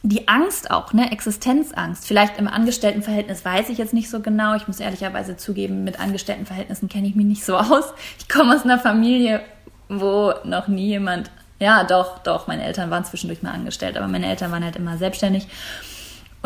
die 0.02 0.28
Angst 0.28 0.70
auch, 0.70 0.92
ne, 0.92 1.10
Existenzangst. 1.10 2.06
Vielleicht 2.06 2.38
im 2.38 2.48
Angestelltenverhältnis 2.48 3.44
weiß 3.44 3.68
ich 3.70 3.78
jetzt 3.78 3.94
nicht 3.94 4.10
so 4.10 4.20
genau. 4.20 4.54
Ich 4.54 4.68
muss 4.68 4.78
ehrlicherweise 4.78 5.36
zugeben, 5.36 5.84
mit 5.84 5.98
Angestelltenverhältnissen 5.98 6.88
kenne 6.88 7.08
ich 7.08 7.14
mich 7.14 7.26
nicht 7.26 7.44
so 7.44 7.56
aus. 7.56 7.92
Ich 8.18 8.28
komme 8.28 8.54
aus 8.54 8.62
einer 8.62 8.78
Familie, 8.78 9.40
wo 9.88 10.32
noch 10.44 10.68
nie 10.68 10.88
jemand, 10.88 11.30
ja, 11.58 11.84
doch, 11.84 12.18
doch, 12.18 12.46
meine 12.46 12.64
Eltern 12.64 12.90
waren 12.90 13.04
zwischendurch 13.04 13.42
mal 13.42 13.52
angestellt, 13.52 13.96
aber 13.96 14.06
meine 14.08 14.26
Eltern 14.26 14.52
waren 14.52 14.64
halt 14.64 14.76
immer 14.76 14.96
selbstständig. 14.98 15.48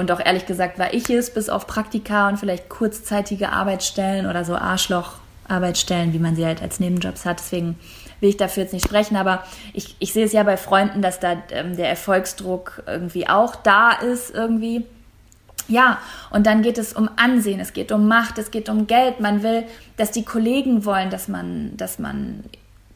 Und 0.01 0.11
auch 0.11 0.21
ehrlich 0.25 0.47
gesagt 0.47 0.79
war 0.79 0.95
ich 0.95 1.11
es, 1.11 1.29
bis 1.29 1.51
auf 1.51 1.67
Praktika 1.67 2.31
und 2.31 2.39
vielleicht 2.39 2.71
kurzzeitige 2.71 3.51
Arbeitsstellen 3.53 4.25
oder 4.25 4.47
so 4.47 4.55
Arschloch-Arbeitsstellen, 4.57 6.15
wie 6.15 6.19
man 6.19 6.35
sie 6.35 6.47
halt 6.47 6.63
als 6.63 6.81
Nebenjobs 6.81 7.27
hat. 7.27 7.39
Deswegen 7.39 7.79
will 8.21 8.31
ich 8.31 8.39
dafür 8.39 8.63
jetzt 8.63 8.73
nicht 8.73 8.87
sprechen, 8.87 9.17
aber 9.17 9.45
ich, 9.75 9.97
ich 9.99 10.15
sehe 10.15 10.25
es 10.25 10.33
ja 10.33 10.43
bei 10.43 10.57
Freunden, 10.57 11.03
dass 11.03 11.21
da 11.21 11.43
ähm, 11.51 11.77
der 11.77 11.91
Erfolgsdruck 11.91 12.83
irgendwie 12.87 13.29
auch 13.29 13.55
da 13.57 13.93
ist 13.93 14.35
irgendwie. 14.35 14.87
Ja, 15.69 15.99
und 16.31 16.47
dann 16.47 16.63
geht 16.63 16.79
es 16.79 16.95
um 16.95 17.11
Ansehen, 17.17 17.61
es 17.61 17.75
geht 17.75 17.93
um 17.93 18.09
Macht, 18.09 18.39
es 18.39 18.51
geht 18.51 18.71
um 18.71 18.87
Geld. 18.87 19.21
Man 19.21 19.43
will, 19.43 19.65
dass 19.99 20.11
die 20.13 20.25
Kollegen 20.25 20.87
wollen, 20.87 21.11
dass 21.11 21.29
man, 21.29 21.77
dass 21.77 21.99
man, 21.99 22.43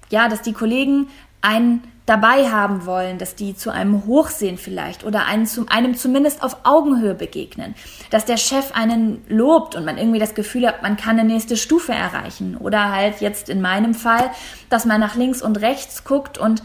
ja, 0.09 0.31
dass 0.31 0.41
die 0.41 0.55
Kollegen 0.55 1.09
einen 1.43 1.83
dabei 2.07 2.51
haben 2.51 2.85
wollen, 2.85 3.19
dass 3.19 3.35
die 3.35 3.57
zu 3.57 3.71
einem 3.71 4.05
hochsehen 4.05 4.59
vielleicht 4.59 5.05
oder 5.05 5.27
einen, 5.27 5.47
zu, 5.47 5.67
einem 5.69 5.97
zumindest 5.97 6.43
auf 6.43 6.59
Augenhöhe 6.65 7.15
begegnen, 7.15 7.75
dass 8.11 8.27
der 8.27 8.37
Chef 8.37 8.73
einen 8.75 9.25
lobt 9.29 9.75
und 9.75 9.85
man 9.85 9.97
irgendwie 9.97 10.19
das 10.19 10.35
Gefühl 10.35 10.67
hat, 10.67 10.83
man 10.83 10.97
kann 10.97 11.19
eine 11.19 11.33
nächste 11.33 11.57
Stufe 11.57 11.93
erreichen. 11.93 12.57
Oder 12.59 12.93
halt 12.93 13.21
jetzt 13.21 13.49
in 13.49 13.63
meinem 13.63 13.95
Fall, 13.95 14.31
dass 14.69 14.85
man 14.85 15.01
nach 15.01 15.15
links 15.15 15.41
und 15.41 15.61
rechts 15.61 16.05
guckt 16.05 16.37
und 16.37 16.63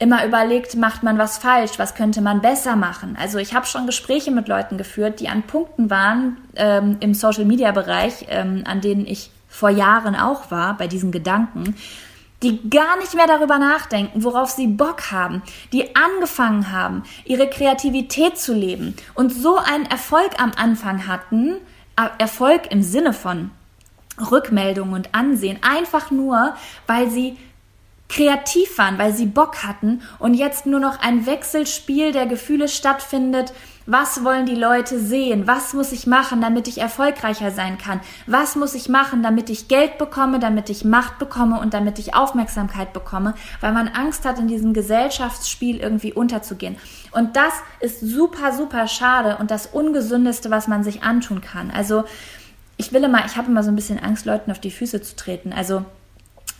immer 0.00 0.24
überlegt, 0.24 0.74
macht 0.76 1.02
man 1.02 1.18
was 1.18 1.38
falsch, 1.38 1.72
was 1.76 1.94
könnte 1.94 2.22
man 2.22 2.40
besser 2.40 2.74
machen. 2.74 3.16
Also 3.20 3.38
ich 3.38 3.54
habe 3.54 3.66
schon 3.66 3.86
Gespräche 3.86 4.30
mit 4.30 4.48
Leuten 4.48 4.78
geführt, 4.78 5.20
die 5.20 5.28
an 5.28 5.42
Punkten 5.42 5.90
waren 5.90 6.38
ähm, 6.56 6.96
im 7.00 7.14
Social-Media-Bereich, 7.14 8.26
ähm, 8.30 8.64
an 8.66 8.80
denen 8.80 9.06
ich 9.06 9.30
vor 9.46 9.68
Jahren 9.68 10.16
auch 10.16 10.50
war, 10.50 10.76
bei 10.76 10.86
diesen 10.86 11.12
Gedanken, 11.12 11.76
die 12.42 12.70
gar 12.70 12.98
nicht 12.98 13.14
mehr 13.14 13.26
darüber 13.26 13.58
nachdenken, 13.58 14.24
worauf 14.24 14.50
sie 14.50 14.66
Bock 14.66 15.10
haben, 15.10 15.42
die 15.72 15.94
angefangen 15.94 16.72
haben, 16.72 17.02
ihre 17.24 17.48
Kreativität 17.48 18.38
zu 18.38 18.54
leben 18.54 18.96
und 19.14 19.30
so 19.30 19.56
einen 19.56 19.86
Erfolg 19.86 20.40
am 20.40 20.52
Anfang 20.56 21.06
hatten, 21.06 21.56
Erfolg 22.18 22.70
im 22.70 22.82
Sinne 22.82 23.12
von 23.12 23.50
Rückmeldung 24.30 24.92
und 24.92 25.14
Ansehen, 25.14 25.58
einfach 25.62 26.10
nur, 26.10 26.54
weil 26.86 27.10
sie 27.10 27.36
kreativ 28.08 28.76
waren, 28.76 28.98
weil 28.98 29.14
sie 29.14 29.26
Bock 29.26 29.62
hatten 29.62 30.02
und 30.18 30.34
jetzt 30.34 30.66
nur 30.66 30.80
noch 30.80 31.00
ein 31.00 31.26
Wechselspiel 31.26 32.12
der 32.12 32.26
Gefühle 32.26 32.68
stattfindet. 32.68 33.52
Was 33.92 34.22
wollen 34.22 34.46
die 34.46 34.54
Leute 34.54 35.00
sehen? 35.00 35.48
Was 35.48 35.74
muss 35.74 35.90
ich 35.90 36.06
machen, 36.06 36.40
damit 36.40 36.68
ich 36.68 36.78
erfolgreicher 36.78 37.50
sein 37.50 37.76
kann? 37.76 38.00
Was 38.28 38.54
muss 38.54 38.76
ich 38.76 38.88
machen, 38.88 39.24
damit 39.24 39.50
ich 39.50 39.66
Geld 39.66 39.98
bekomme, 39.98 40.38
damit 40.38 40.70
ich 40.70 40.84
Macht 40.84 41.18
bekomme 41.18 41.58
und 41.58 41.74
damit 41.74 41.98
ich 41.98 42.14
Aufmerksamkeit 42.14 42.92
bekomme? 42.92 43.34
Weil 43.60 43.72
man 43.72 43.88
Angst 43.88 44.24
hat, 44.24 44.38
in 44.38 44.46
diesem 44.46 44.74
Gesellschaftsspiel 44.74 45.78
irgendwie 45.78 46.12
unterzugehen. 46.12 46.76
Und 47.10 47.34
das 47.34 47.52
ist 47.80 48.00
super, 48.00 48.52
super 48.52 48.86
schade 48.86 49.38
und 49.38 49.50
das 49.50 49.66
Ungesündeste, 49.66 50.52
was 50.52 50.68
man 50.68 50.84
sich 50.84 51.02
antun 51.02 51.40
kann. 51.40 51.72
Also 51.72 52.04
ich 52.76 52.92
will 52.92 53.02
immer, 53.02 53.26
ich 53.26 53.36
habe 53.36 53.50
immer 53.50 53.64
so 53.64 53.72
ein 53.72 53.76
bisschen 53.76 53.98
Angst, 53.98 54.24
Leuten 54.24 54.52
auf 54.52 54.60
die 54.60 54.70
Füße 54.70 55.02
zu 55.02 55.16
treten. 55.16 55.52
Also 55.52 55.84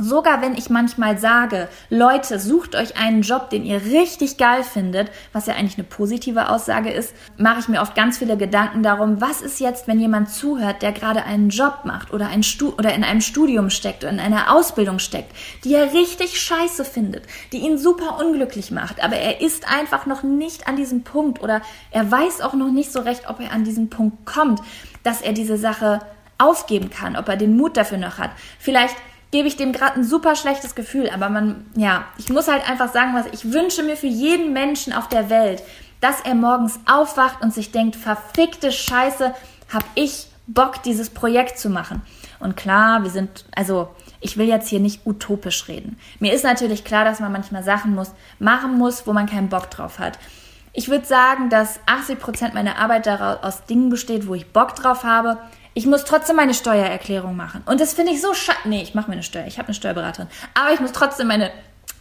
Sogar 0.01 0.41
wenn 0.41 0.57
ich 0.57 0.71
manchmal 0.71 1.19
sage, 1.19 1.69
Leute, 1.91 2.39
sucht 2.39 2.75
euch 2.75 2.97
einen 2.97 3.21
Job, 3.21 3.51
den 3.51 3.67
ihr 3.67 3.85
richtig 3.85 4.39
geil 4.39 4.65
findet, 4.65 5.11
was 5.35 5.47
ja 5.47 5.55
eigentlich 5.55 5.77
eine 5.77 5.87
positive 5.87 6.49
Aussage 6.49 6.91
ist, 6.91 7.15
mache 7.37 7.61
ich 7.61 7.69
mir 7.69 7.83
oft 7.83 7.95
ganz 7.95 8.17
viele 8.17 8.39
Gedanken 8.39 8.83
darum, 8.83 9.21
was 9.21 9.43
ist 9.43 9.61
jetzt, 9.61 9.89
wenn 9.89 10.01
jemand 10.01 10.31
zuhört, 10.31 10.81
der 10.81 10.93
gerade 10.93 11.25
einen 11.25 11.51
Job 11.51 11.81
macht 11.85 12.15
oder, 12.15 12.29
ein 12.29 12.43
Stu 12.43 12.73
oder 12.79 12.95
in 12.95 13.05
einem 13.05 13.21
Studium 13.21 13.69
steckt 13.69 14.03
oder 14.03 14.13
in 14.13 14.21
einer 14.21 14.55
Ausbildung 14.55 15.01
steckt, 15.01 15.33
die 15.65 15.75
er 15.75 15.93
richtig 15.93 16.41
scheiße 16.41 16.87
findet, 16.87 17.25
die 17.53 17.59
ihn 17.59 17.77
super 17.77 18.19
unglücklich 18.19 18.71
macht, 18.71 19.05
aber 19.05 19.17
er 19.17 19.43
ist 19.43 19.71
einfach 19.71 20.07
noch 20.07 20.23
nicht 20.23 20.67
an 20.67 20.77
diesem 20.77 21.03
Punkt 21.03 21.43
oder 21.43 21.61
er 21.91 22.11
weiß 22.11 22.41
auch 22.41 22.55
noch 22.55 22.71
nicht 22.71 22.91
so 22.91 23.01
recht, 23.01 23.29
ob 23.29 23.41
er 23.41 23.53
an 23.53 23.65
diesen 23.65 23.91
Punkt 23.91 24.25
kommt, 24.25 24.61
dass 25.03 25.21
er 25.21 25.35
diese 25.35 25.59
Sache 25.59 26.01
aufgeben 26.39 26.89
kann, 26.91 27.17
ob 27.17 27.29
er 27.29 27.37
den 27.37 27.57
Mut 27.57 27.77
dafür 27.77 27.99
noch 27.99 28.19
hat. 28.19 28.31
Vielleicht 28.59 28.97
gebe 29.31 29.49
ich 29.49 29.57
dem 29.57 29.73
gerade 29.73 29.97
ein 29.97 30.05
super 30.05 30.35
schlechtes 30.35 30.75
Gefühl. 30.75 31.11
Aber 31.11 31.29
man, 31.29 31.67
ja, 31.77 32.05
ich 32.19 32.29
muss 32.31 32.49
halt 32.49 32.69
einfach 32.69 32.93
sagen, 32.93 33.15
was 33.15 33.27
ich 33.33 33.53
wünsche 33.53 33.83
mir 33.83 33.97
für 33.97 34.07
jeden 34.07 34.53
Menschen 34.53 34.93
auf 34.93 35.09
der 35.09 35.31
Welt, 35.31 35.63
dass 36.01 36.21
er 36.21 36.35
morgens 36.35 36.81
aufwacht 36.87 37.43
und 37.43 37.53
sich 37.53 37.73
denkt, 37.73 37.97
verfickte 37.97 38.73
Scheiße, 38.73 39.35
hab 39.73 39.85
ich 39.95 40.27
Bock, 40.47 40.83
dieses 40.83 41.11
Projekt 41.11 41.59
zu 41.59 41.71
machen. 41.71 42.03
Und 42.41 42.57
klar, 42.57 43.03
wir 43.03 43.11
sind, 43.11 43.45
also 43.55 43.89
ich 44.21 44.37
will 44.37 44.49
jetzt 44.49 44.69
hier 44.69 44.81
nicht 44.81 45.07
utopisch 45.07 45.69
reden. 45.69 45.99
Mir 46.19 46.33
ist 46.33 46.45
natürlich 46.45 46.85
klar, 46.85 47.05
dass 47.05 47.21
man 47.21 47.33
manchmal 47.33 47.63
Sachen 47.63 47.95
muss, 47.95 48.13
machen 48.39 48.77
muss, 48.79 49.07
wo 49.07 49.13
man 49.13 49.27
keinen 49.27 49.49
Bock 49.49 49.71
drauf 49.71 49.99
hat. 49.99 50.19
Ich 50.73 50.89
würde 50.89 51.05
sagen, 51.05 51.51
dass 51.51 51.81
80 51.87 52.19
Prozent 52.19 52.55
meiner 52.55 52.79
Arbeit 52.79 53.07
daraus 53.07 53.43
aus 53.43 53.65
Dingen 53.65 53.91
besteht, 53.91 54.27
wo 54.27 54.35
ich 54.35 54.53
Bock 54.53 54.75
drauf 54.75 55.05
habe. 55.05 55.39
Ich 55.75 55.87
muss 55.87 56.05
trotzdem 56.05 56.37
meine 56.37 56.55
Steuererklärung 56.55 57.37
machen. 57.37 57.63
Und 57.67 57.81
das 57.81 57.95
finde 57.95 58.13
ich 58.13 58.21
so 58.21 58.35
schade. 58.35 58.59
Nee, 58.65 58.83
ich 58.83 58.95
mache 58.95 59.09
mir 59.09 59.15
eine 59.15 59.23
Steuer. 59.23 59.47
Ich 59.47 59.59
habe 59.59 59.69
eine 59.69 59.75
Steuerberaterin. 59.75 60.29
Aber 60.55 60.73
ich 60.73 60.81
muss 60.81 60.93
trotzdem 60.93 61.29
meine 61.29 61.51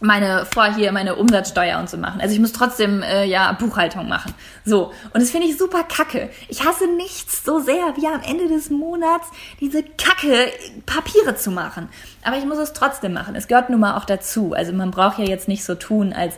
meine 0.00 0.46
vor 0.46 0.74
hier 0.74 0.92
meine 0.92 1.16
Umsatzsteuer 1.16 1.78
und 1.78 1.90
so 1.90 1.98
machen. 1.98 2.20
Also 2.20 2.34
ich 2.34 2.40
muss 2.40 2.52
trotzdem 2.52 3.02
äh, 3.02 3.24
ja 3.24 3.52
Buchhaltung 3.52 4.08
machen. 4.08 4.34
So 4.64 4.92
und 5.12 5.20
das 5.20 5.30
finde 5.30 5.46
ich 5.46 5.58
super 5.58 5.84
kacke. 5.84 6.30
Ich 6.48 6.64
hasse 6.64 6.86
nichts 6.86 7.44
so 7.44 7.58
sehr 7.58 7.94
wie 7.96 8.06
am 8.06 8.22
Ende 8.22 8.48
des 8.48 8.70
Monats 8.70 9.26
diese 9.60 9.82
Kacke 9.82 10.50
Papiere 10.86 11.36
zu 11.36 11.50
machen. 11.50 11.88
Aber 12.24 12.38
ich 12.38 12.46
muss 12.46 12.58
es 12.58 12.72
trotzdem 12.72 13.12
machen. 13.12 13.34
Es 13.34 13.46
gehört 13.46 13.68
nun 13.68 13.80
mal 13.80 13.96
auch 13.96 14.06
dazu. 14.06 14.54
Also 14.54 14.72
man 14.72 14.90
braucht 14.90 15.18
ja 15.18 15.24
jetzt 15.24 15.48
nicht 15.48 15.64
so 15.64 15.74
tun, 15.74 16.12
als 16.12 16.36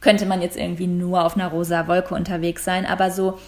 könnte 0.00 0.26
man 0.26 0.42
jetzt 0.42 0.56
irgendwie 0.56 0.86
nur 0.86 1.24
auf 1.24 1.36
einer 1.36 1.48
rosa 1.48 1.86
Wolke 1.86 2.14
unterwegs 2.14 2.64
sein. 2.64 2.86
Aber 2.86 3.10
so 3.10 3.38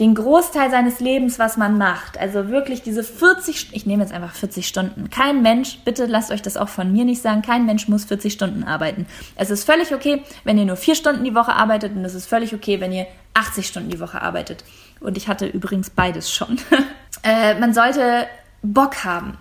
den 0.00 0.14
Großteil 0.14 0.70
seines 0.70 0.98
Lebens, 0.98 1.38
was 1.38 1.56
man 1.56 1.78
macht. 1.78 2.18
Also 2.18 2.48
wirklich 2.48 2.82
diese 2.82 3.04
40, 3.04 3.68
ich 3.72 3.86
nehme 3.86 4.02
jetzt 4.02 4.12
einfach 4.12 4.34
40 4.34 4.66
Stunden. 4.66 5.08
Kein 5.08 5.42
Mensch, 5.42 5.78
bitte 5.84 6.06
lasst 6.06 6.32
euch 6.32 6.42
das 6.42 6.56
auch 6.56 6.68
von 6.68 6.92
mir 6.92 7.04
nicht 7.04 7.22
sagen, 7.22 7.42
kein 7.42 7.64
Mensch 7.64 7.86
muss 7.86 8.04
40 8.04 8.32
Stunden 8.32 8.64
arbeiten. 8.64 9.06
Es 9.36 9.50
ist 9.50 9.64
völlig 9.64 9.94
okay, 9.94 10.22
wenn 10.42 10.58
ihr 10.58 10.64
nur 10.64 10.76
vier 10.76 10.96
Stunden 10.96 11.22
die 11.22 11.34
Woche 11.34 11.52
arbeitet 11.52 11.94
und 11.94 12.04
es 12.04 12.14
ist 12.14 12.26
völlig 12.26 12.54
okay, 12.54 12.80
wenn 12.80 12.92
ihr 12.92 13.06
80 13.34 13.66
Stunden 13.66 13.90
die 13.90 14.00
Woche 14.00 14.20
arbeitet. 14.20 14.64
Und 15.00 15.16
ich 15.16 15.28
hatte 15.28 15.46
übrigens 15.46 15.90
beides 15.90 16.32
schon. 16.32 16.58
äh, 17.22 17.54
man 17.60 17.72
sollte 17.72 18.26
Bock 18.62 19.04
haben. 19.04 19.38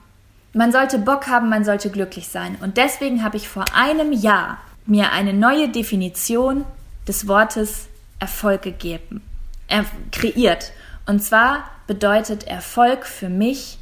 Man 0.54 0.72
sollte 0.72 1.00
Bock 1.00 1.28
haben, 1.28 1.50
man 1.50 1.66
sollte 1.66 1.90
glücklich 1.90 2.28
sein. 2.28 2.58
Und 2.62 2.78
deswegen 2.78 3.24
habe 3.24 3.38
ich 3.38 3.50
vor 3.50 3.66
einem 3.74 4.12
Jahr 4.12 4.60
mir 4.86 5.12
eine 5.14 5.34
neue 5.34 5.70
Definition 5.70 6.64
des 7.08 7.28
Wortes 7.28 7.88
Erfolg 8.20 8.62
gegeben 8.62 9.24
er 9.68 9.86
kreiert. 10.12 10.72
Und 11.06 11.22
zwar 11.22 11.66
bedeutet 11.88 12.46
Erfolg 12.46 13.06
für 13.06 13.30
mich, 13.30 13.78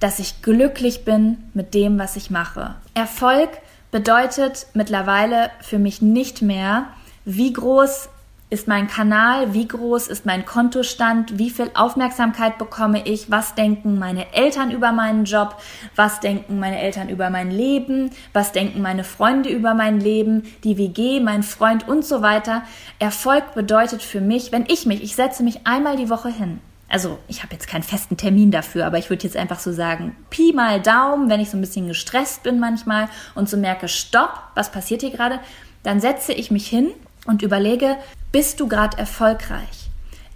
dass 0.00 0.18
ich 0.18 0.42
glücklich 0.42 1.04
bin 1.04 1.38
mit 1.54 1.74
dem, 1.74 1.98
was 1.98 2.16
ich 2.16 2.30
mache. 2.30 2.74
Erfolg 2.94 3.50
bedeutet 3.90 4.66
mittlerweile 4.74 5.50
für 5.60 5.78
mich 5.78 6.02
nicht 6.02 6.42
mehr, 6.42 6.88
wie 7.24 7.52
groß 7.52 8.08
ist 8.54 8.68
mein 8.68 8.86
Kanal, 8.86 9.52
wie 9.52 9.66
groß 9.66 10.06
ist 10.06 10.26
mein 10.26 10.46
Kontostand, 10.46 11.40
wie 11.40 11.50
viel 11.50 11.72
Aufmerksamkeit 11.74 12.56
bekomme 12.56 13.04
ich, 13.04 13.28
was 13.28 13.56
denken 13.56 13.98
meine 13.98 14.32
Eltern 14.32 14.70
über 14.70 14.92
meinen 14.92 15.24
Job, 15.24 15.60
was 15.96 16.20
denken 16.20 16.60
meine 16.60 16.80
Eltern 16.80 17.08
über 17.08 17.30
mein 17.30 17.50
Leben, 17.50 18.10
was 18.32 18.52
denken 18.52 18.80
meine 18.80 19.02
Freunde 19.02 19.48
über 19.48 19.74
mein 19.74 19.98
Leben, 19.98 20.44
die 20.62 20.78
WG, 20.78 21.18
mein 21.18 21.42
Freund 21.42 21.88
und 21.88 22.04
so 22.04 22.22
weiter. 22.22 22.62
Erfolg 23.00 23.54
bedeutet 23.54 24.04
für 24.04 24.20
mich, 24.20 24.52
wenn 24.52 24.66
ich 24.68 24.86
mich, 24.86 25.02
ich 25.02 25.16
setze 25.16 25.42
mich 25.42 25.66
einmal 25.66 25.96
die 25.96 26.08
Woche 26.08 26.28
hin. 26.28 26.60
Also 26.88 27.18
ich 27.26 27.42
habe 27.42 27.54
jetzt 27.54 27.66
keinen 27.66 27.82
festen 27.82 28.16
Termin 28.16 28.52
dafür, 28.52 28.86
aber 28.86 28.98
ich 28.98 29.10
würde 29.10 29.24
jetzt 29.24 29.36
einfach 29.36 29.58
so 29.58 29.72
sagen, 29.72 30.14
Pi 30.30 30.52
mal 30.52 30.80
Daumen, 30.80 31.28
wenn 31.28 31.40
ich 31.40 31.50
so 31.50 31.56
ein 31.56 31.60
bisschen 31.60 31.88
gestresst 31.88 32.44
bin 32.44 32.60
manchmal 32.60 33.08
und 33.34 33.48
so 33.48 33.56
merke, 33.56 33.88
stopp, 33.88 34.38
was 34.54 34.70
passiert 34.70 35.00
hier 35.00 35.10
gerade, 35.10 35.40
dann 35.82 35.98
setze 35.98 36.32
ich 36.32 36.52
mich 36.52 36.68
hin 36.68 36.92
und 37.26 37.42
überlege, 37.42 37.96
bist 38.32 38.60
du 38.60 38.68
gerade 38.68 38.98
erfolgreich? 38.98 39.90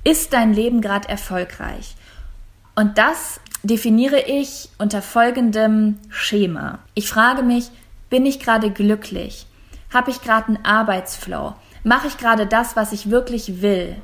Ist 0.05 0.33
dein 0.33 0.55
Leben 0.55 0.81
gerade 0.81 1.09
erfolgreich? 1.09 1.97
Und 2.75 2.97
das 2.97 3.41
definiere 3.63 4.21
ich 4.21 4.69
unter 4.79 5.03
folgendem 5.03 5.99
Schema. 6.09 6.79
Ich 6.95 7.09
frage 7.09 7.43
mich, 7.43 7.71
bin 8.09 8.25
ich 8.25 8.41
gerade 8.41 8.71
glücklich? 8.71 9.47
Habe 9.93 10.11
ich 10.11 10.23
gerade 10.23 10.49
einen 10.49 10.65
Arbeitsflow? 10.65 11.55
Mache 11.83 12.09
ich 12.09 12.19
gerade 12.19 12.47
das, 12.47 12.77
was 12.77 12.93
ich 12.93 13.11
wirklich 13.11 13.63
will? 13.63 13.97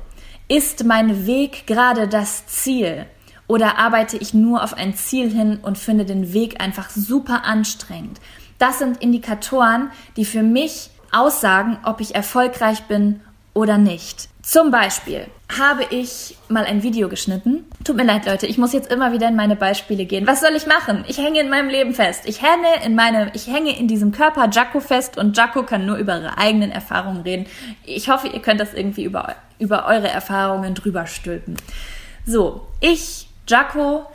Ist 0.47 0.83
mein 0.83 1.25
Weg 1.25 1.65
gerade 1.67 2.07
das 2.07 2.47
Ziel? 2.47 3.05
Oder 3.47 3.77
arbeite 3.77 4.17
ich 4.17 4.33
nur 4.33 4.63
auf 4.63 4.73
ein 4.73 4.95
Ziel 4.95 5.31
hin 5.31 5.59
und 5.61 5.77
finde 5.77 6.05
den 6.05 6.33
Weg 6.33 6.61
einfach 6.61 6.89
super 6.89 7.45
anstrengend? 7.45 8.19
Das 8.57 8.79
sind 8.79 9.01
Indikatoren, 9.01 9.91
die 10.17 10.25
für 10.25 10.43
mich 10.43 10.89
aussagen, 11.15 11.77
ob 11.83 12.01
ich 12.01 12.15
erfolgreich 12.15 12.83
bin 12.83 13.21
oder 13.53 13.77
nicht. 13.77 14.29
Zum 14.41 14.69
Beispiel 14.69 15.25
habe 15.57 15.83
ich 15.89 16.37
mal 16.49 16.65
ein 16.65 16.83
Video 16.83 17.09
geschnitten. 17.09 17.65
Tut 17.83 17.95
mir 17.95 18.03
leid, 18.03 18.25
Leute, 18.25 18.45
ich 18.45 18.57
muss 18.57 18.73
jetzt 18.73 18.91
immer 18.91 19.11
wieder 19.11 19.27
in 19.27 19.35
meine 19.35 19.55
Beispiele 19.55 20.05
gehen. 20.05 20.27
Was 20.27 20.41
soll 20.41 20.55
ich 20.55 20.67
machen? 20.67 21.03
Ich 21.07 21.17
hänge 21.17 21.39
in 21.39 21.49
meinem 21.49 21.69
Leben 21.69 21.93
fest. 21.93 22.23
Ich 22.25 22.41
hänge 22.41 22.83
in 22.83 22.95
meinem, 22.95 23.29
ich 23.33 23.47
hänge 23.47 23.77
in 23.77 23.87
diesem 23.87 24.11
Körper 24.11 24.49
Jaco 24.51 24.79
fest 24.81 25.17
und 25.17 25.35
Jaco 25.37 25.63
kann 25.63 25.85
nur 25.85 25.97
über 25.97 26.19
ihre 26.19 26.37
eigenen 26.37 26.71
Erfahrungen 26.71 27.21
reden. 27.21 27.47
Ich 27.85 28.09
hoffe, 28.09 28.27
ihr 28.27 28.41
könnt 28.41 28.59
das 28.59 28.73
irgendwie 28.73 29.03
über, 29.03 29.35
über 29.57 29.85
eure 29.87 30.09
Erfahrungen 30.09 30.75
drüber 30.75 31.07
stülpen. 31.07 31.55
So, 32.25 32.67
ich, 32.81 33.27
Jaco, 33.47 34.05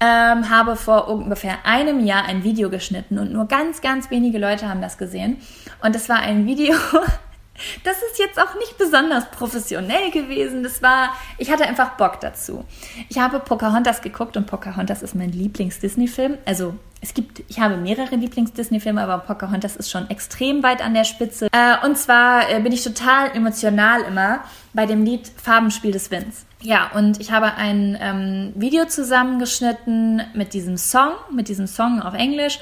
ähm, 0.00 0.48
habe 0.48 0.76
vor 0.76 1.08
ungefähr 1.08 1.58
einem 1.64 2.04
Jahr 2.04 2.24
ein 2.24 2.44
Video 2.44 2.70
geschnitten 2.70 3.18
und 3.18 3.32
nur 3.32 3.46
ganz, 3.46 3.80
ganz 3.80 4.10
wenige 4.10 4.38
Leute 4.38 4.68
haben 4.68 4.80
das 4.80 4.98
gesehen. 4.98 5.38
Und 5.82 5.96
es 5.96 6.08
war 6.08 6.18
ein 6.18 6.46
Video, 6.46 6.74
das 7.84 7.96
ist 8.02 8.18
jetzt 8.18 8.40
auch 8.40 8.54
nicht 8.54 8.78
besonders 8.78 9.30
professionell 9.30 10.10
gewesen. 10.10 10.62
Das 10.62 10.82
war, 10.82 11.14
ich 11.36 11.50
hatte 11.50 11.64
einfach 11.64 11.96
Bock 11.96 12.20
dazu. 12.20 12.64
Ich 13.08 13.18
habe 13.18 13.40
Pocahontas 13.40 14.00
geguckt 14.00 14.36
und 14.36 14.46
Pocahontas 14.46 15.02
ist 15.02 15.14
mein 15.14 15.32
Lieblings-Disney-Film. 15.32 16.38
Also 16.44 16.74
es 17.00 17.14
gibt, 17.14 17.42
ich 17.48 17.58
habe 17.58 17.76
mehrere 17.76 18.14
Lieblings-Disney-Filme, 18.14 19.02
aber 19.02 19.18
Pocahontas 19.18 19.76
ist 19.76 19.90
schon 19.90 20.08
extrem 20.10 20.62
weit 20.62 20.84
an 20.84 20.94
der 20.94 21.04
Spitze. 21.04 21.48
Äh, 21.52 21.84
und 21.84 21.98
zwar 21.98 22.50
äh, 22.50 22.60
bin 22.60 22.72
ich 22.72 22.84
total 22.84 23.34
emotional 23.34 24.02
immer 24.02 24.44
bei 24.72 24.86
dem 24.86 25.04
Lied 25.04 25.30
Farbenspiel 25.42 25.92
des 25.92 26.10
Winds. 26.10 26.47
Ja, 26.62 26.90
und 26.94 27.20
ich 27.20 27.30
habe 27.30 27.54
ein 27.54 27.96
ähm, 28.00 28.52
Video 28.56 28.86
zusammengeschnitten 28.86 30.22
mit 30.34 30.54
diesem 30.54 30.76
Song, 30.76 31.12
mit 31.32 31.48
diesem 31.48 31.66
Song 31.66 32.02
auf 32.02 32.14
Englisch 32.14 32.58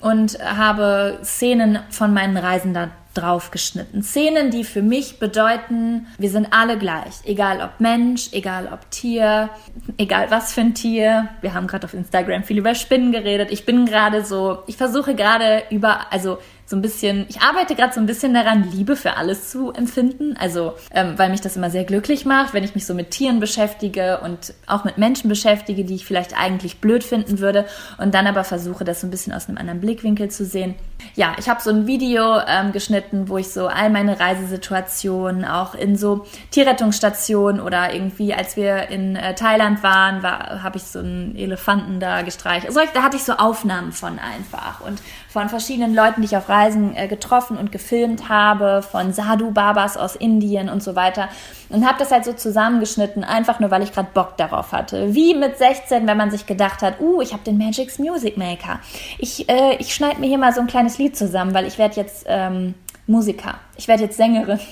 und 0.00 0.38
habe 0.38 1.18
Szenen 1.22 1.80
von 1.90 2.14
meinen 2.14 2.36
Reisen 2.36 2.74
da 2.74 2.90
drauf 3.14 3.50
geschnitten. 3.50 4.02
Szenen, 4.02 4.50
die 4.50 4.62
für 4.62 4.82
mich 4.82 5.18
bedeuten, 5.18 6.06
wir 6.18 6.30
sind 6.30 6.52
alle 6.52 6.78
gleich. 6.78 7.14
Egal 7.24 7.60
ob 7.60 7.80
Mensch, 7.80 8.28
egal 8.32 8.68
ob 8.72 8.88
Tier, 8.92 9.50
egal 9.98 10.30
was 10.30 10.52
für 10.52 10.60
ein 10.60 10.74
Tier. 10.74 11.28
Wir 11.40 11.52
haben 11.52 11.66
gerade 11.66 11.86
auf 11.86 11.94
Instagram 11.94 12.44
viel 12.44 12.58
über 12.58 12.76
Spinnen 12.76 13.10
geredet. 13.10 13.50
Ich 13.50 13.66
bin 13.66 13.84
gerade 13.84 14.24
so, 14.24 14.62
ich 14.68 14.76
versuche 14.76 15.16
gerade 15.16 15.64
über, 15.70 16.12
also 16.12 16.38
so 16.70 16.76
ein 16.76 16.82
bisschen, 16.82 17.26
ich 17.28 17.40
arbeite 17.40 17.74
gerade 17.74 17.92
so 17.92 17.98
ein 17.98 18.06
bisschen 18.06 18.32
daran, 18.32 18.70
Liebe 18.70 18.94
für 18.94 19.16
alles 19.16 19.50
zu 19.50 19.72
empfinden. 19.72 20.36
Also, 20.38 20.74
ähm, 20.92 21.14
weil 21.16 21.28
mich 21.28 21.40
das 21.40 21.56
immer 21.56 21.68
sehr 21.68 21.82
glücklich 21.82 22.24
macht, 22.24 22.54
wenn 22.54 22.62
ich 22.62 22.76
mich 22.76 22.86
so 22.86 22.94
mit 22.94 23.10
Tieren 23.10 23.40
beschäftige 23.40 24.20
und 24.20 24.54
auch 24.68 24.84
mit 24.84 24.96
Menschen 24.96 25.28
beschäftige, 25.28 25.84
die 25.84 25.96
ich 25.96 26.04
vielleicht 26.04 26.38
eigentlich 26.38 26.80
blöd 26.80 27.02
finden 27.02 27.40
würde 27.40 27.66
und 27.98 28.14
dann 28.14 28.28
aber 28.28 28.44
versuche, 28.44 28.84
das 28.84 29.00
so 29.00 29.08
ein 29.08 29.10
bisschen 29.10 29.32
aus 29.32 29.48
einem 29.48 29.58
anderen 29.58 29.80
Blickwinkel 29.80 30.30
zu 30.30 30.44
sehen. 30.44 30.76
Ja, 31.16 31.34
ich 31.40 31.48
habe 31.48 31.60
so 31.60 31.70
ein 31.70 31.88
Video 31.88 32.38
ähm, 32.46 32.70
geschnitten, 32.70 33.28
wo 33.28 33.36
ich 33.36 33.48
so 33.48 33.66
all 33.66 33.90
meine 33.90 34.20
Reisesituationen 34.20 35.44
auch 35.44 35.74
in 35.74 35.96
so 35.96 36.24
Tierrettungsstationen 36.52 37.60
oder 37.60 37.92
irgendwie, 37.92 38.32
als 38.32 38.56
wir 38.56 38.90
in 38.90 39.16
äh, 39.16 39.34
Thailand 39.34 39.82
waren, 39.82 40.22
war, 40.22 40.62
habe 40.62 40.76
ich 40.76 40.84
so 40.84 41.00
einen 41.00 41.34
Elefanten 41.34 41.98
da 41.98 42.22
gestreicht. 42.22 42.66
Also, 42.66 42.78
da 42.94 43.02
hatte 43.02 43.16
ich 43.16 43.24
so 43.24 43.32
Aufnahmen 43.32 43.90
von 43.90 44.20
einfach 44.20 44.82
und 44.82 45.02
von 45.30 45.48
verschiedenen 45.48 45.94
Leuten, 45.94 46.22
die 46.22 46.26
ich 46.26 46.36
auf 46.36 46.48
Reisen 46.48 46.96
äh, 46.96 47.06
getroffen 47.06 47.56
und 47.56 47.70
gefilmt 47.70 48.28
habe, 48.28 48.82
von 48.82 49.12
Sadhu 49.12 49.52
Babas 49.52 49.96
aus 49.96 50.16
Indien 50.16 50.68
und 50.68 50.82
so 50.82 50.96
weiter. 50.96 51.28
Und 51.68 51.86
habe 51.86 52.00
das 52.00 52.10
halt 52.10 52.24
so 52.24 52.32
zusammengeschnitten, 52.32 53.22
einfach 53.22 53.60
nur, 53.60 53.70
weil 53.70 53.84
ich 53.84 53.92
gerade 53.92 54.08
Bock 54.12 54.36
darauf 54.36 54.72
hatte. 54.72 55.14
Wie 55.14 55.34
mit 55.34 55.56
16, 55.56 56.08
wenn 56.08 56.16
man 56.16 56.32
sich 56.32 56.46
gedacht 56.46 56.82
hat, 56.82 57.00
uh, 57.00 57.22
ich 57.22 57.32
habe 57.32 57.44
den 57.44 57.58
Magic's 57.58 58.00
Music 58.00 58.36
Maker. 58.36 58.80
Ich, 59.18 59.48
äh, 59.48 59.76
ich 59.76 59.94
schneide 59.94 60.20
mir 60.20 60.26
hier 60.26 60.38
mal 60.38 60.52
so 60.52 60.60
ein 60.60 60.66
kleines 60.66 60.98
Lied 60.98 61.16
zusammen, 61.16 61.54
weil 61.54 61.66
ich 61.66 61.78
werde 61.78 61.94
jetzt 61.94 62.24
ähm, 62.26 62.74
Musiker. 63.06 63.54
Ich 63.76 63.86
werde 63.86 64.04
jetzt 64.04 64.16
Sängerin. 64.16 64.58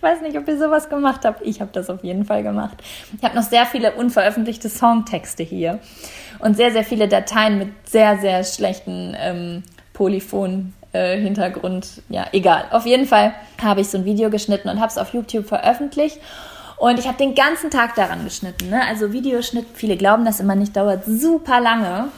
Ich 0.00 0.02
weiß 0.02 0.22
nicht, 0.22 0.38
ob 0.38 0.48
ihr 0.48 0.56
sowas 0.56 0.88
gemacht 0.88 1.26
habt. 1.26 1.42
Ich 1.42 1.60
habe 1.60 1.72
das 1.74 1.90
auf 1.90 2.02
jeden 2.02 2.24
Fall 2.24 2.42
gemacht. 2.42 2.78
Ich 3.18 3.22
habe 3.22 3.36
noch 3.36 3.42
sehr 3.42 3.66
viele 3.66 3.92
unveröffentlichte 3.92 4.70
Songtexte 4.70 5.42
hier 5.42 5.78
und 6.40 6.56
sehr, 6.56 6.70
sehr 6.72 6.84
viele 6.84 7.08
Dateien 7.08 7.58
mit 7.58 7.68
sehr, 7.88 8.18
sehr 8.18 8.44
schlechten 8.44 9.16
ähm, 9.18 9.62
Polyphon. 9.92 10.72
Äh, 10.92 11.20
Hintergrund, 11.20 12.02
ja, 12.08 12.26
egal. 12.32 12.64
Auf 12.72 12.84
jeden 12.84 13.06
Fall 13.06 13.32
habe 13.62 13.80
ich 13.80 13.88
so 13.88 13.98
ein 13.98 14.04
Video 14.04 14.28
geschnitten 14.28 14.68
und 14.68 14.80
habe 14.80 14.88
es 14.88 14.98
auf 14.98 15.14
YouTube 15.14 15.46
veröffentlicht. 15.46 16.18
Und 16.78 16.98
ich 16.98 17.06
habe 17.06 17.16
den 17.16 17.36
ganzen 17.36 17.70
Tag 17.70 17.94
daran 17.94 18.24
geschnitten. 18.24 18.70
Ne? 18.70 18.82
Also 18.88 19.12
Videoschnitt, 19.12 19.66
viele 19.74 19.96
glauben 19.96 20.24
das 20.24 20.40
immer 20.40 20.56
nicht, 20.56 20.74
dauert 20.74 21.04
super 21.04 21.60
lange 21.60 22.08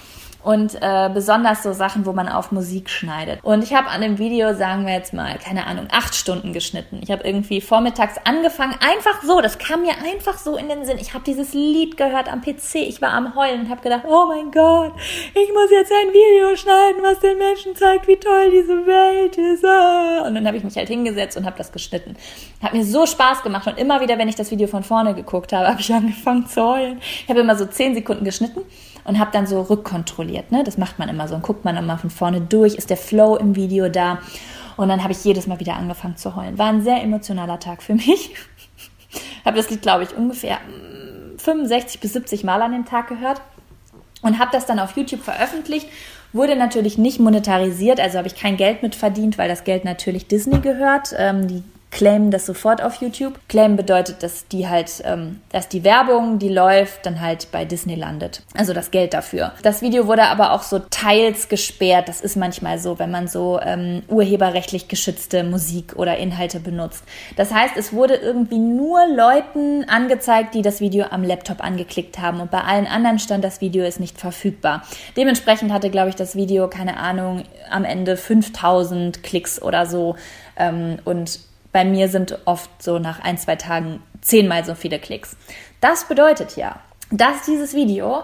und 0.42 0.76
äh, 0.80 1.10
besonders 1.12 1.62
so 1.62 1.72
Sachen, 1.72 2.06
wo 2.06 2.12
man 2.12 2.28
auf 2.28 2.52
Musik 2.52 2.90
schneidet. 2.90 3.40
Und 3.42 3.62
ich 3.62 3.74
habe 3.74 3.88
an 3.88 4.00
dem 4.00 4.18
Video, 4.18 4.54
sagen 4.54 4.86
wir 4.86 4.94
jetzt 4.94 5.14
mal, 5.14 5.38
keine 5.38 5.66
Ahnung, 5.66 5.88
acht 5.90 6.14
Stunden 6.14 6.52
geschnitten. 6.52 7.00
Ich 7.02 7.10
habe 7.10 7.22
irgendwie 7.24 7.60
vormittags 7.60 8.16
angefangen, 8.24 8.74
einfach 8.80 9.22
so, 9.22 9.40
das 9.40 9.58
kam 9.58 9.82
mir 9.82 9.94
einfach 10.04 10.38
so 10.38 10.56
in 10.56 10.68
den 10.68 10.84
Sinn. 10.84 10.98
Ich 11.00 11.14
habe 11.14 11.24
dieses 11.24 11.52
Lied 11.52 11.96
gehört 11.96 12.30
am 12.30 12.40
PC, 12.40 12.76
ich 12.76 13.00
war 13.00 13.12
am 13.12 13.34
Heulen 13.34 13.62
und 13.62 13.70
habe 13.70 13.82
gedacht, 13.82 14.04
oh 14.06 14.26
mein 14.26 14.50
Gott, 14.50 14.92
ich 15.34 15.48
muss 15.52 15.70
jetzt 15.70 15.92
ein 15.92 16.12
Video 16.12 16.56
schneiden, 16.56 17.02
was 17.02 17.20
den 17.20 17.38
Menschen 17.38 17.76
zeigt, 17.76 18.08
wie 18.08 18.16
toll 18.16 18.50
diese 18.50 18.86
Welt 18.86 19.36
ist. 19.38 19.64
Ah. 19.64 20.26
Und 20.26 20.34
dann 20.34 20.46
habe 20.46 20.56
ich 20.56 20.64
mich 20.64 20.76
halt 20.76 20.88
hingesetzt 20.88 21.36
und 21.36 21.46
habe 21.46 21.56
das 21.56 21.72
geschnitten. 21.72 22.16
Hat 22.62 22.72
mir 22.72 22.84
so 22.84 23.06
Spaß 23.06 23.42
gemacht 23.42 23.66
und 23.66 23.78
immer 23.78 24.00
wieder, 24.00 24.18
wenn 24.18 24.28
ich 24.28 24.34
das 24.34 24.50
Video 24.50 24.66
von 24.66 24.82
vorne 24.82 25.14
geguckt 25.14 25.52
habe, 25.52 25.68
habe 25.68 25.80
ich 25.80 25.92
angefangen 25.92 26.46
zu 26.46 26.62
heulen. 26.62 27.00
Ich 27.00 27.28
habe 27.28 27.40
immer 27.40 27.56
so 27.56 27.66
zehn 27.66 27.94
Sekunden 27.94 28.24
geschnitten 28.24 28.62
und 29.04 29.18
habe 29.18 29.30
dann 29.32 29.46
so 29.46 29.60
rückkontrolliert. 29.62 30.52
Ne? 30.52 30.64
Das 30.64 30.78
macht 30.78 30.98
man 30.98 31.08
immer 31.08 31.28
so 31.28 31.34
und 31.34 31.42
guckt 31.42 31.64
man 31.64 31.76
immer 31.76 31.98
von 31.98 32.10
vorne 32.10 32.40
durch, 32.40 32.74
ist 32.74 32.90
der 32.90 32.96
Flow 32.96 33.36
im 33.36 33.56
Video 33.56 33.88
da. 33.88 34.18
Und 34.76 34.88
dann 34.88 35.02
habe 35.02 35.12
ich 35.12 35.24
jedes 35.24 35.46
Mal 35.46 35.60
wieder 35.60 35.76
angefangen 35.76 36.16
zu 36.16 36.34
heulen. 36.34 36.58
War 36.58 36.68
ein 36.68 36.82
sehr 36.82 37.02
emotionaler 37.02 37.60
Tag 37.60 37.82
für 37.82 37.94
mich. 37.96 38.34
habe 39.44 39.56
das 39.56 39.70
Lied, 39.70 39.82
glaube 39.82 40.04
ich, 40.04 40.16
ungefähr 40.16 40.58
65 41.38 41.98
mm, 41.98 42.00
bis 42.00 42.12
70 42.12 42.44
Mal 42.44 42.62
an 42.62 42.72
dem 42.72 42.84
Tag 42.84 43.08
gehört 43.08 43.42
und 44.22 44.38
habe 44.38 44.50
das 44.52 44.66
dann 44.66 44.78
auf 44.78 44.96
YouTube 44.96 45.22
veröffentlicht. 45.22 45.88
Wurde 46.32 46.56
natürlich 46.56 46.96
nicht 46.96 47.20
monetarisiert, 47.20 48.00
also 48.00 48.16
habe 48.16 48.28
ich 48.28 48.34
kein 48.34 48.56
Geld 48.56 48.82
mit 48.82 48.94
verdient, 48.94 49.36
weil 49.36 49.48
das 49.48 49.64
Geld 49.64 49.84
natürlich 49.84 50.28
Disney 50.28 50.60
gehört. 50.60 51.14
Ähm, 51.18 51.46
die 51.46 51.62
claimen 51.92 52.30
das 52.30 52.46
sofort 52.46 52.82
auf 52.82 52.96
YouTube. 52.96 53.38
Claim 53.48 53.76
bedeutet, 53.76 54.22
dass 54.22 54.48
die 54.48 54.66
halt, 54.66 54.90
ähm, 55.04 55.40
dass 55.52 55.68
die 55.68 55.84
Werbung, 55.84 56.38
die 56.38 56.48
läuft, 56.48 57.06
dann 57.06 57.20
halt 57.20 57.52
bei 57.52 57.66
Disney 57.66 57.94
landet. 57.94 58.42
Also 58.54 58.72
das 58.72 58.90
Geld 58.90 59.12
dafür. 59.14 59.52
Das 59.62 59.82
Video 59.82 60.06
wurde 60.06 60.24
aber 60.24 60.52
auch 60.52 60.62
so 60.62 60.78
teils 60.78 61.48
gesperrt. 61.50 62.08
Das 62.08 62.22
ist 62.22 62.36
manchmal 62.36 62.78
so, 62.78 62.98
wenn 62.98 63.10
man 63.10 63.28
so 63.28 63.60
ähm, 63.62 64.02
urheberrechtlich 64.08 64.88
geschützte 64.88 65.44
Musik 65.44 65.92
oder 65.96 66.16
Inhalte 66.16 66.60
benutzt. 66.60 67.04
Das 67.36 67.52
heißt, 67.52 67.76
es 67.76 67.92
wurde 67.92 68.14
irgendwie 68.14 68.58
nur 68.58 69.06
Leuten 69.14 69.84
angezeigt, 69.86 70.54
die 70.54 70.62
das 70.62 70.80
Video 70.80 71.04
am 71.10 71.22
Laptop 71.22 71.62
angeklickt 71.62 72.18
haben 72.18 72.40
und 72.40 72.50
bei 72.50 72.62
allen 72.62 72.86
anderen 72.86 73.18
stand, 73.18 73.44
das 73.44 73.60
Video 73.60 73.84
ist 73.84 74.00
nicht 74.00 74.18
verfügbar. 74.18 74.82
Dementsprechend 75.18 75.70
hatte, 75.70 75.90
glaube 75.90 76.08
ich, 76.08 76.16
das 76.16 76.36
Video, 76.36 76.68
keine 76.68 76.96
Ahnung, 76.96 77.44
am 77.70 77.84
Ende 77.84 78.16
5000 78.16 79.22
Klicks 79.22 79.60
oder 79.60 79.84
so. 79.84 80.16
Ähm, 80.56 80.98
und 81.04 81.51
bei 81.72 81.84
mir 81.84 82.08
sind 82.08 82.38
oft 82.44 82.70
so 82.82 82.98
nach 82.98 83.20
ein, 83.20 83.38
zwei 83.38 83.56
Tagen 83.56 84.02
zehnmal 84.20 84.64
so 84.64 84.74
viele 84.74 84.98
Klicks. 84.98 85.36
Das 85.80 86.04
bedeutet 86.04 86.56
ja, 86.56 86.80
dass 87.10 87.42
dieses 87.46 87.74
Video 87.74 88.22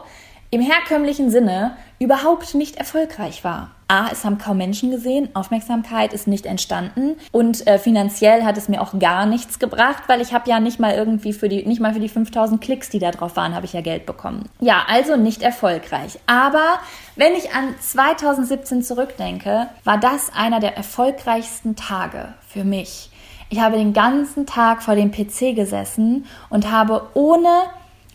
im 0.51 0.63
herkömmlichen 0.63 1.31
Sinne 1.31 1.77
überhaupt 1.99 2.55
nicht 2.55 2.77
erfolgreich 2.77 3.45
war. 3.45 3.73
A, 3.89 4.09
es 4.13 4.25
haben 4.25 4.37
kaum 4.37 4.59
Menschen 4.59 4.91
gesehen, 4.91 5.31
Aufmerksamkeit 5.35 6.13
ist 6.13 6.27
nicht 6.27 6.45
entstanden 6.45 7.17
und 7.33 7.67
äh, 7.67 7.79
finanziell 7.79 8.45
hat 8.45 8.59
es 8.59 8.69
mir 8.69 8.83
auch 8.83 8.99
gar 8.99 9.25
nichts 9.25 9.59
gebracht, 9.59 10.05
weil 10.09 10.21
ich 10.21 10.35
habe 10.35 10.49
ja 10.49 10.61
nicht 10.61 10.79
mal 10.79 10.95
irgendwie 10.95 11.33
für 11.33 11.49
die, 11.49 11.65
nicht 11.65 11.81
mal 11.81 11.95
für 11.95 12.01
die 12.01 12.11
5000 12.11 12.61
Klicks, 12.61 12.91
die 12.91 12.99
da 12.99 13.11
drauf 13.11 13.37
waren, 13.37 13.55
habe 13.55 13.65
ich 13.65 13.73
ja 13.73 13.81
Geld 13.81 14.05
bekommen. 14.05 14.49
Ja, 14.61 14.85
also 14.89 15.17
nicht 15.17 15.43
erfolgreich. 15.43 16.19
Aber 16.27 16.81
wenn 17.17 17.33
ich 17.33 17.55
an 17.55 17.75
2017 17.81 18.83
zurückdenke, 18.83 19.69
war 19.85 19.99
das 19.99 20.31
einer 20.35 20.61
der 20.61 20.77
erfolgreichsten 20.77 21.75
Tage 21.75 22.35
für 22.47 22.65
mich. 22.65 23.11
Ich 23.51 23.61
habe 23.61 23.77
den 23.77 23.95
ganzen 23.95 24.47
Tag 24.47 24.83
vor 24.83 24.95
dem 24.95 25.11
PC 25.11 25.55
gesessen 25.55 26.27
und 26.51 26.71
habe 26.71 27.09
ohne 27.15 27.49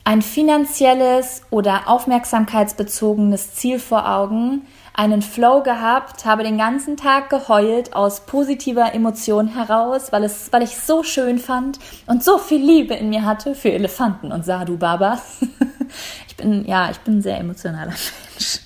ein 0.04 0.22
finanzielles 0.22 1.44
oder 1.50 1.88
aufmerksamkeitsbezogenes 1.88 3.56
Ziel 3.56 3.80
vor 3.80 4.08
Augen 4.08 4.64
einen 4.94 5.24
Flow 5.24 5.64
gehabt, 5.64 6.26
habe 6.26 6.44
den 6.44 6.58
ganzen 6.58 6.98
Tag 6.98 7.30
geheult 7.32 7.96
aus 7.96 8.26
positiver 8.28 8.94
Emotion 8.94 9.48
heraus, 9.48 10.12
weil, 10.12 10.24
es, 10.24 10.54
weil 10.54 10.62
ich 10.62 10.78
so 10.78 11.02
schön 11.02 11.40
fand 11.40 11.80
und 12.06 12.24
so 12.24 12.38
viel 12.38 12.64
Liebe 12.64 12.94
in 12.94 13.10
mir 13.10 13.26
hatte 13.26 13.56
für 13.56 13.72
Elefanten 13.72 14.32
und 14.32 14.46
Sadhu 14.46 14.78
Babas. 14.78 15.38
ich 16.28 16.38
bin, 16.38 16.66
ja, 16.66 16.92
ich 16.92 17.00
bin 17.00 17.18
ein 17.18 17.22
sehr 17.24 17.40
emotionaler 17.40 17.94
Mensch. 17.94 18.60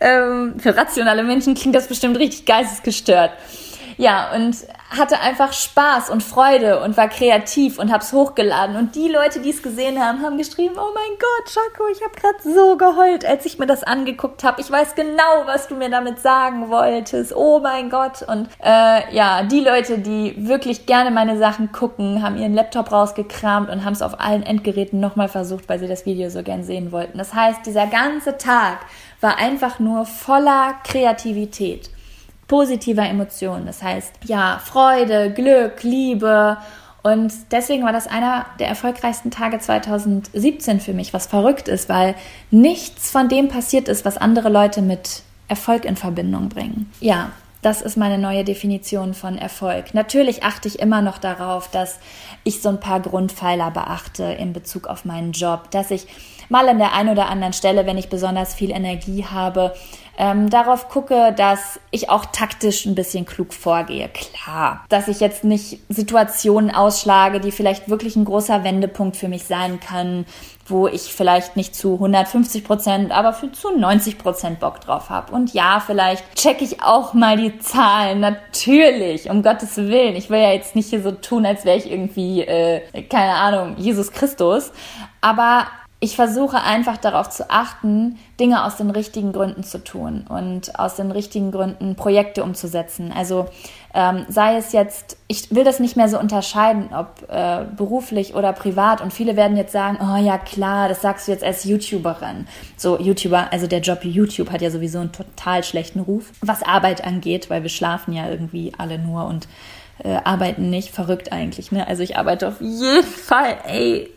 Ähm, 0.00 0.58
für 0.58 0.76
rationale 0.76 1.22
Menschen 1.22 1.54
klingt 1.54 1.76
das 1.76 1.86
bestimmt 1.86 2.18
richtig 2.18 2.44
geistesgestört. 2.44 3.30
Ja, 3.98 4.30
und 4.34 4.56
hatte 4.90 5.20
einfach 5.20 5.52
Spaß 5.52 6.10
und 6.10 6.22
Freude 6.22 6.80
und 6.80 6.96
war 6.96 7.08
kreativ 7.08 7.78
und 7.78 7.90
hab's 7.90 8.12
hochgeladen. 8.12 8.76
Und 8.76 8.94
die 8.94 9.08
Leute, 9.08 9.40
die 9.40 9.50
es 9.50 9.62
gesehen 9.62 9.98
haben, 9.98 10.22
haben 10.22 10.36
geschrieben, 10.36 10.74
oh 10.76 10.92
mein 10.94 11.18
Gott, 11.18 11.52
Chaco, 11.52 11.88
ich 11.90 12.02
habe 12.02 12.14
gerade 12.14 12.36
so 12.42 12.76
geheult, 12.76 13.24
als 13.24 13.46
ich 13.46 13.58
mir 13.58 13.66
das 13.66 13.82
angeguckt 13.82 14.44
habe. 14.44 14.60
Ich 14.60 14.70
weiß 14.70 14.94
genau, 14.94 15.46
was 15.46 15.68
du 15.68 15.76
mir 15.76 15.88
damit 15.88 16.20
sagen 16.20 16.68
wolltest. 16.68 17.34
Oh 17.34 17.60
mein 17.60 17.88
Gott. 17.88 18.22
Und 18.22 18.48
äh, 18.62 19.14
ja, 19.14 19.42
die 19.44 19.60
Leute, 19.60 19.98
die 19.98 20.34
wirklich 20.46 20.86
gerne 20.86 21.10
meine 21.10 21.38
Sachen 21.38 21.72
gucken, 21.72 22.22
haben 22.22 22.36
ihren 22.36 22.54
Laptop 22.54 22.92
rausgekramt 22.92 23.70
und 23.70 23.84
haben 23.84 23.94
es 23.94 24.02
auf 24.02 24.20
allen 24.20 24.42
Endgeräten 24.42 25.00
nochmal 25.00 25.28
versucht, 25.28 25.68
weil 25.68 25.78
sie 25.78 25.88
das 25.88 26.04
Video 26.04 26.28
so 26.28 26.42
gern 26.42 26.64
sehen 26.64 26.92
wollten. 26.92 27.16
Das 27.16 27.32
heißt, 27.32 27.64
dieser 27.64 27.86
ganze 27.86 28.36
Tag 28.36 28.78
war 29.22 29.38
einfach 29.38 29.78
nur 29.78 30.04
voller 30.04 30.74
Kreativität 30.84 31.90
positiver 32.48 33.06
Emotionen. 33.06 33.66
Das 33.66 33.82
heißt, 33.82 34.12
ja, 34.24 34.60
Freude, 34.64 35.32
Glück, 35.32 35.82
Liebe. 35.82 36.56
Und 37.02 37.32
deswegen 37.52 37.84
war 37.84 37.92
das 37.92 38.06
einer 38.06 38.46
der 38.58 38.68
erfolgreichsten 38.68 39.30
Tage 39.30 39.58
2017 39.58 40.80
für 40.80 40.92
mich, 40.92 41.12
was 41.12 41.26
verrückt 41.26 41.68
ist, 41.68 41.88
weil 41.88 42.14
nichts 42.50 43.10
von 43.10 43.28
dem 43.28 43.48
passiert 43.48 43.88
ist, 43.88 44.04
was 44.04 44.16
andere 44.16 44.48
Leute 44.48 44.82
mit 44.82 45.22
Erfolg 45.48 45.84
in 45.84 45.96
Verbindung 45.96 46.48
bringen. 46.48 46.90
Ja, 47.00 47.30
das 47.62 47.82
ist 47.82 47.96
meine 47.96 48.18
neue 48.18 48.44
Definition 48.44 49.14
von 49.14 49.38
Erfolg. 49.38 49.94
Natürlich 49.94 50.44
achte 50.44 50.68
ich 50.68 50.78
immer 50.78 51.02
noch 51.02 51.18
darauf, 51.18 51.68
dass 51.70 51.98
ich 52.44 52.62
so 52.62 52.68
ein 52.68 52.80
paar 52.80 53.00
Grundpfeiler 53.00 53.70
beachte 53.70 54.24
in 54.24 54.52
Bezug 54.52 54.86
auf 54.86 55.04
meinen 55.04 55.32
Job, 55.32 55.70
dass 55.72 55.90
ich 55.90 56.06
mal 56.48 56.68
an 56.68 56.78
der 56.78 56.92
einen 56.92 57.08
oder 57.08 57.28
anderen 57.28 57.52
Stelle, 57.52 57.86
wenn 57.86 57.98
ich 57.98 58.08
besonders 58.08 58.54
viel 58.54 58.70
Energie 58.70 59.24
habe, 59.24 59.74
ähm, 60.18 60.50
darauf 60.50 60.88
gucke, 60.88 61.34
dass 61.36 61.80
ich 61.90 62.10
auch 62.10 62.26
taktisch 62.26 62.86
ein 62.86 62.94
bisschen 62.94 63.26
klug 63.26 63.52
vorgehe. 63.52 64.08
Klar, 64.08 64.84
dass 64.88 65.08
ich 65.08 65.20
jetzt 65.20 65.44
nicht 65.44 65.80
Situationen 65.88 66.74
ausschlage, 66.74 67.40
die 67.40 67.52
vielleicht 67.52 67.88
wirklich 67.88 68.16
ein 68.16 68.24
großer 68.24 68.64
Wendepunkt 68.64 69.16
für 69.16 69.28
mich 69.28 69.44
sein 69.44 69.80
können, 69.80 70.26
wo 70.68 70.88
ich 70.88 71.14
vielleicht 71.14 71.56
nicht 71.56 71.74
zu 71.74 71.94
150 71.94 72.64
Prozent, 72.64 73.12
aber 73.12 73.32
für 73.32 73.52
zu 73.52 73.76
90 73.76 74.18
Prozent 74.18 74.60
Bock 74.60 74.80
drauf 74.80 75.10
habe. 75.10 75.32
Und 75.32 75.52
ja, 75.54 75.82
vielleicht 75.84 76.24
checke 76.34 76.64
ich 76.64 76.82
auch 76.82 77.14
mal 77.14 77.36
die 77.36 77.58
Zahlen. 77.58 78.20
Natürlich, 78.20 79.30
um 79.30 79.42
Gottes 79.42 79.76
Willen. 79.76 80.16
Ich 80.16 80.30
will 80.30 80.40
ja 80.40 80.52
jetzt 80.52 80.74
nicht 80.74 80.90
hier 80.90 81.02
so 81.02 81.12
tun, 81.12 81.46
als 81.46 81.64
wäre 81.64 81.76
ich 81.76 81.90
irgendwie, 81.90 82.42
äh, 82.42 83.02
keine 83.02 83.34
Ahnung, 83.34 83.76
Jesus 83.76 84.12
Christus. 84.12 84.72
Aber 85.20 85.66
ich 85.98 86.14
versuche 86.14 86.62
einfach 86.62 86.98
darauf 86.98 87.30
zu 87.30 87.50
achten, 87.50 88.18
Dinge 88.38 88.64
aus 88.64 88.76
den 88.76 88.90
richtigen 88.90 89.32
Gründen 89.32 89.64
zu 89.64 89.82
tun 89.82 90.26
und 90.28 90.78
aus 90.78 90.96
den 90.96 91.10
richtigen 91.10 91.50
Gründen 91.50 91.96
Projekte 91.96 92.44
umzusetzen. 92.44 93.12
Also 93.16 93.46
ähm, 93.94 94.26
sei 94.28 94.56
es 94.56 94.72
jetzt, 94.72 95.16
ich 95.26 95.54
will 95.54 95.64
das 95.64 95.80
nicht 95.80 95.96
mehr 95.96 96.10
so 96.10 96.18
unterscheiden, 96.20 96.90
ob 96.94 97.30
äh, 97.30 97.64
beruflich 97.74 98.34
oder 98.34 98.52
privat. 98.52 99.00
Und 99.00 99.14
viele 99.14 99.36
werden 99.36 99.56
jetzt 99.56 99.72
sagen, 99.72 99.98
oh 100.02 100.22
ja 100.22 100.36
klar, 100.36 100.90
das 100.90 101.00
sagst 101.00 101.28
du 101.28 101.32
jetzt 101.32 101.42
als 101.42 101.64
YouTuberin. 101.64 102.46
So 102.76 102.98
YouTuber, 102.98 103.50
also 103.50 103.66
der 103.66 103.80
Job 103.80 104.04
YouTube 104.04 104.50
hat 104.50 104.60
ja 104.60 104.70
sowieso 104.70 104.98
einen 104.98 105.12
total 105.12 105.64
schlechten 105.64 106.00
Ruf, 106.00 106.30
was 106.42 106.62
Arbeit 106.62 107.06
angeht, 107.06 107.48
weil 107.48 107.62
wir 107.62 107.70
schlafen 107.70 108.12
ja 108.12 108.28
irgendwie 108.28 108.74
alle 108.76 108.98
nur 108.98 109.24
und 109.24 109.48
äh, 110.04 110.18
arbeiten 110.24 110.68
nicht. 110.68 110.90
Verrückt 110.90 111.32
eigentlich, 111.32 111.72
ne? 111.72 111.86
Also 111.86 112.02
ich 112.02 112.18
arbeite 112.18 112.48
auf 112.48 112.60
jeden 112.60 113.02
Fall, 113.02 113.56
ey, 113.66 114.10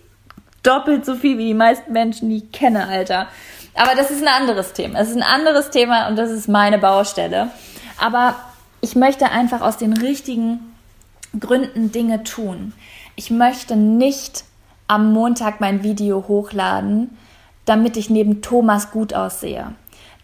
doppelt 0.63 1.05
so 1.05 1.15
viel 1.15 1.37
wie 1.37 1.47
die 1.47 1.53
meisten 1.53 1.91
Menschen, 1.91 2.29
die 2.29 2.37
ich 2.37 2.51
kenne, 2.51 2.87
Alter. 2.87 3.27
Aber 3.75 3.95
das 3.95 4.11
ist 4.11 4.21
ein 4.21 4.27
anderes 4.27 4.73
Thema. 4.73 4.99
Es 4.99 5.09
ist 5.09 5.17
ein 5.17 5.23
anderes 5.23 5.69
Thema 5.69 6.07
und 6.07 6.15
das 6.15 6.31
ist 6.31 6.47
meine 6.47 6.79
Baustelle. 6.79 7.49
Aber 7.97 8.35
ich 8.81 8.95
möchte 8.95 9.29
einfach 9.29 9.61
aus 9.61 9.77
den 9.77 9.93
richtigen 9.93 10.75
Gründen 11.39 11.91
Dinge 11.91 12.23
tun. 12.23 12.73
Ich 13.15 13.29
möchte 13.29 13.75
nicht 13.75 14.43
am 14.87 15.13
Montag 15.13 15.59
mein 15.59 15.83
Video 15.83 16.25
hochladen, 16.27 17.17
damit 17.65 17.97
ich 17.97 18.09
neben 18.09 18.41
Thomas 18.41 18.91
gut 18.91 19.13
aussehe 19.13 19.73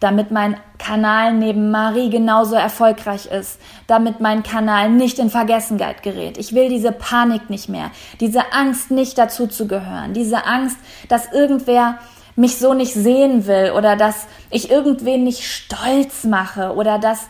damit 0.06 0.30
mein 0.30 0.56
Kanal 0.78 1.34
neben 1.34 1.72
Marie 1.72 2.12
genauso 2.12 2.54
erfolgreich 2.54 3.26
ist, 3.26 3.60
damit 3.88 4.20
mein 4.20 4.44
Kanal 4.44 4.92
nicht 4.92 5.18
in 5.18 5.32
Vergessenheit 5.32 6.04
gerät. 6.04 6.38
Ich 6.38 6.54
will 6.54 6.70
diese 6.70 6.92
Panik 6.92 7.50
nicht 7.50 7.70
mehr, 7.70 7.90
diese 8.20 8.54
Angst 8.54 8.92
nicht 8.92 9.18
dazu 9.18 9.48
zu 9.48 9.66
gehören, 9.68 10.14
diese 10.14 10.46
Angst, 10.46 10.78
dass 11.10 11.34
irgendwer 11.34 11.98
mich 12.36 12.60
so 12.60 12.76
nicht 12.76 12.94
sehen 12.94 13.48
will 13.48 13.72
oder 13.76 13.96
dass 13.96 14.28
ich 14.52 14.70
irgendwen 14.70 15.24
nicht 15.24 15.44
stolz 15.44 16.24
mache 16.24 16.76
oder 16.76 17.00
dass 17.00 17.22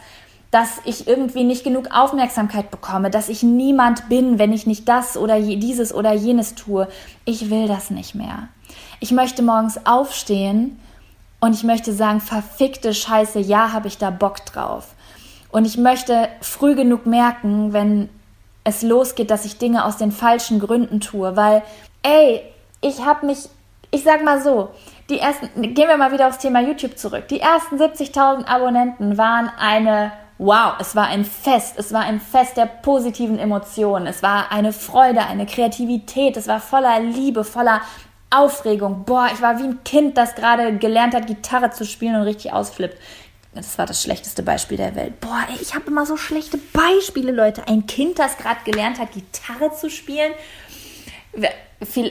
dass 0.52 0.80
ich 0.86 1.08
irgendwie 1.08 1.44
nicht 1.44 1.64
genug 1.64 1.90
Aufmerksamkeit 1.92 2.72
bekomme, 2.72 3.10
dass 3.10 3.28
ich 3.28 3.44
niemand 3.44 4.08
bin, 4.08 4.38
wenn 4.38 4.54
ich 4.54 4.66
nicht 4.66 4.88
das 4.88 5.18
oder 5.18 5.40
dieses 5.40 5.94
oder 5.94 6.14
jenes 6.14 6.56
tue. 6.56 6.88
Ich 7.26 7.50
will 7.50 7.68
das 7.68 7.90
nicht 7.90 8.16
mehr. 8.16 8.48
Ich 9.02 9.12
möchte 9.12 9.44
morgens 9.44 9.86
aufstehen 9.86 10.80
und 11.46 11.54
ich 11.54 11.64
möchte 11.64 11.93
sagen, 11.93 12.22
verfickte 12.22 12.91
Scheiße, 12.91 13.39
ja, 13.39 13.72
habe 13.72 13.88
ich 13.88 14.00
da 14.00 14.10
Bock 14.10 14.43
drauf. 14.48 14.88
Und 15.52 15.66
ich 15.66 15.78
möchte 15.78 16.28
früh 16.41 16.74
genug 16.74 17.06
merken, 17.06 17.72
wenn 17.72 18.10
es 18.64 18.82
losgeht, 18.82 19.30
dass 19.30 19.46
ich 19.46 19.60
Dinge 19.60 19.86
aus 19.86 19.98
den 19.98 20.12
falschen 20.12 20.60
Gründen 20.60 21.02
tue, 21.02 21.38
weil, 21.38 21.62
ey, 22.02 22.41
ich 22.82 23.06
habe 23.06 23.28
mich, 23.28 23.48
ich 23.91 24.04
sag 24.04 24.24
mal 24.24 24.41
so, 24.41 24.70
die 25.08 25.20
ersten, 25.20 25.62
gehen 25.62 25.88
wir 25.88 25.98
mal 25.98 26.12
wieder 26.12 26.28
aufs 26.28 26.39
Thema 26.39 26.62
YouTube 26.62 26.98
zurück. 26.98 27.28
Die 27.28 27.41
ersten 27.41 27.76
70.000 27.76 28.48
Abonnenten 28.48 29.20
waren 29.20 29.52
eine, 29.60 30.14
wow, 30.39 30.74
es 30.80 30.96
war 30.96 31.06
ein 31.06 31.26
Fest, 31.26 31.76
es 31.78 31.93
war 31.93 32.02
ein 32.02 32.20
Fest 32.20 32.58
der 32.58 32.66
positiven 32.66 33.38
Emotionen, 33.38 34.08
es 34.08 34.24
war 34.24 34.52
eine 34.52 34.74
Freude, 34.74 35.24
eine 35.24 35.46
Kreativität, 35.46 36.38
es 36.38 36.48
war 36.48 36.60
voller 36.60 37.00
Liebe, 37.02 37.43
voller 37.43 37.82
Aufregung. 38.30 39.04
Boah, 39.06 39.30
ich 39.34 39.42
war 39.42 39.60
wie 39.60 39.64
ein 39.64 39.84
Kind, 39.84 40.18
das 40.18 40.36
gerade 40.36 40.78
gelernt 40.78 41.14
hat, 41.14 41.28
Gitarre 41.28 41.72
zu 41.72 41.86
spielen 41.86 42.16
und 42.16 42.24
richtig 42.24 42.52
ausflippt. 42.54 42.98
Das 43.54 43.78
war 43.78 43.86
das 43.86 44.02
schlechteste 44.02 44.44
Beispiel 44.44 44.76
der 44.78 44.96
Welt. 44.96 45.22
Boah, 45.22 45.46
ey, 45.50 45.62
ich 45.62 45.76
habe 45.76 45.88
immer 45.88 46.06
so 46.06 46.18
schlechte 46.18 46.58
Beispiele, 46.74 47.32
Leute. 47.32 47.68
Ein 47.68 47.88
Kind, 47.88 48.20
das 48.20 48.38
gerade 48.38 48.60
gelernt 48.66 49.00
hat, 49.00 49.14
Gitarre 49.14 49.74
zu 49.74 49.90
spielen. 49.90 50.34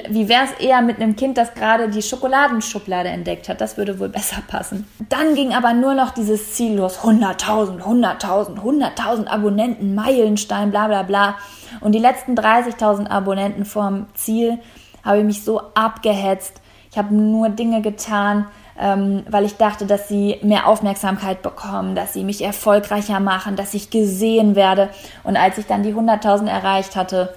Wie 0.08 0.28
wäre 0.28 0.44
es 0.44 0.64
eher 0.64 0.80
mit 0.82 1.00
einem 1.00 1.16
Kind, 1.16 1.36
das 1.36 1.52
gerade 1.54 1.88
die 1.88 2.02
Schokoladenschublade 2.02 3.08
entdeckt 3.08 3.48
hat? 3.48 3.60
Das 3.60 3.76
würde 3.76 3.98
wohl 3.98 4.08
besser 4.08 4.42
passen. 4.46 4.86
Dann 5.10 5.34
ging 5.34 5.52
aber 5.52 5.74
nur 5.74 5.94
noch 5.94 6.10
dieses 6.12 6.54
Ziel 6.54 6.76
los. 6.76 7.00
100.000, 7.00 7.82
100.000, 7.82 8.60
100.000 8.60 9.26
Abonnenten, 9.26 9.94
Meilenstein, 9.94 10.70
bla 10.70 10.86
bla 10.86 11.02
bla. 11.02 11.36
Und 11.80 11.92
die 11.92 11.98
letzten 11.98 12.34
30.000 12.34 13.08
Abonnenten 13.08 13.64
vorm 13.66 14.06
Ziel 14.14 14.60
habe 15.04 15.18
ich 15.18 15.24
mich 15.24 15.44
so 15.44 15.60
abgehetzt. 15.74 16.60
Ich 16.90 16.98
habe 16.98 17.14
nur 17.14 17.48
Dinge 17.48 17.82
getan, 17.82 18.46
ähm, 18.78 19.24
weil 19.28 19.44
ich 19.44 19.56
dachte, 19.56 19.86
dass 19.86 20.08
sie 20.08 20.38
mehr 20.42 20.66
Aufmerksamkeit 20.66 21.42
bekommen, 21.42 21.94
dass 21.94 22.12
sie 22.12 22.24
mich 22.24 22.42
erfolgreicher 22.42 23.20
machen, 23.20 23.56
dass 23.56 23.74
ich 23.74 23.90
gesehen 23.90 24.56
werde. 24.56 24.90
Und 25.22 25.36
als 25.36 25.58
ich 25.58 25.66
dann 25.66 25.82
die 25.82 25.94
100.000 25.94 26.48
erreicht 26.48 26.96
hatte, 26.96 27.34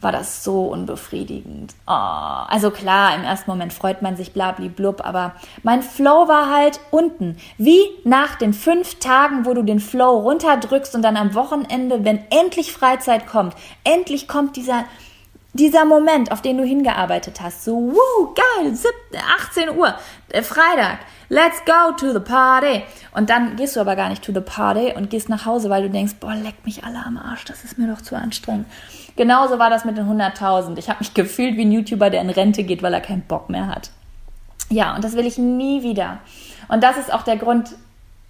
war 0.00 0.12
das 0.12 0.42
so 0.44 0.64
unbefriedigend. 0.64 1.74
Oh, 1.86 1.90
also 1.92 2.70
klar, 2.70 3.14
im 3.14 3.22
ersten 3.22 3.50
Moment 3.50 3.72
freut 3.72 4.00
man 4.00 4.16
sich 4.16 4.32
blub, 4.32 5.04
aber 5.04 5.34
mein 5.62 5.82
Flow 5.82 6.26
war 6.26 6.50
halt 6.50 6.80
unten. 6.90 7.36
Wie 7.58 7.80
nach 8.04 8.36
den 8.36 8.54
fünf 8.54 8.98
Tagen, 8.98 9.44
wo 9.44 9.52
du 9.52 9.62
den 9.62 9.80
Flow 9.80 10.20
runterdrückst 10.20 10.94
und 10.94 11.02
dann 11.02 11.16
am 11.16 11.34
Wochenende, 11.34 12.04
wenn 12.04 12.24
endlich 12.30 12.72
Freizeit 12.72 13.26
kommt, 13.26 13.54
endlich 13.84 14.26
kommt 14.26 14.56
dieser, 14.56 14.84
dieser 15.52 15.84
Moment, 15.84 16.30
auf 16.30 16.42
den 16.42 16.58
du 16.58 16.64
hingearbeitet 16.64 17.40
hast, 17.40 17.64
so, 17.64 17.72
wuh, 17.72 18.34
geil, 18.34 18.72
18 19.48 19.76
Uhr, 19.76 19.94
äh, 20.28 20.42
Freitag, 20.42 21.00
let's 21.28 21.64
go 21.64 21.92
to 21.96 22.12
the 22.12 22.20
party. 22.20 22.82
Und 23.12 23.30
dann 23.30 23.56
gehst 23.56 23.74
du 23.74 23.80
aber 23.80 23.96
gar 23.96 24.08
nicht 24.08 24.22
to 24.22 24.32
the 24.32 24.40
party 24.40 24.92
und 24.94 25.10
gehst 25.10 25.28
nach 25.28 25.46
Hause, 25.46 25.68
weil 25.68 25.82
du 25.82 25.90
denkst, 25.90 26.14
boah, 26.20 26.34
leck 26.34 26.64
mich 26.64 26.84
alle 26.84 27.04
am 27.04 27.18
Arsch, 27.18 27.44
das 27.44 27.64
ist 27.64 27.78
mir 27.78 27.88
doch 27.88 28.00
zu 28.00 28.16
anstrengend. 28.16 28.66
Genauso 29.16 29.58
war 29.58 29.70
das 29.70 29.84
mit 29.84 29.98
den 29.98 30.06
100.000. 30.06 30.78
Ich 30.78 30.88
habe 30.88 31.00
mich 31.00 31.14
gefühlt 31.14 31.56
wie 31.56 31.62
ein 31.64 31.72
YouTuber, 31.72 32.10
der 32.10 32.20
in 32.20 32.30
Rente 32.30 32.62
geht, 32.62 32.82
weil 32.82 32.94
er 32.94 33.00
keinen 33.00 33.22
Bock 33.22 33.50
mehr 33.50 33.66
hat. 33.66 33.90
Ja, 34.68 34.94
und 34.94 35.02
das 35.02 35.14
will 35.14 35.26
ich 35.26 35.36
nie 35.36 35.82
wieder. 35.82 36.18
Und 36.68 36.84
das 36.84 36.96
ist 36.96 37.12
auch 37.12 37.22
der 37.22 37.36
Grund, 37.36 37.70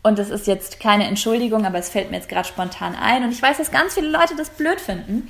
und 0.02 0.18
das 0.18 0.30
ist 0.30 0.46
jetzt 0.46 0.80
keine 0.80 1.06
Entschuldigung, 1.06 1.66
aber 1.66 1.76
es 1.76 1.90
fällt 1.90 2.10
mir 2.10 2.16
jetzt 2.16 2.30
gerade 2.30 2.48
spontan 2.48 2.96
ein. 2.96 3.24
Und 3.24 3.32
ich 3.32 3.42
weiß, 3.42 3.58
dass 3.58 3.70
ganz 3.70 3.92
viele 3.92 4.08
Leute 4.08 4.34
das 4.36 4.48
blöd 4.48 4.80
finden 4.80 5.28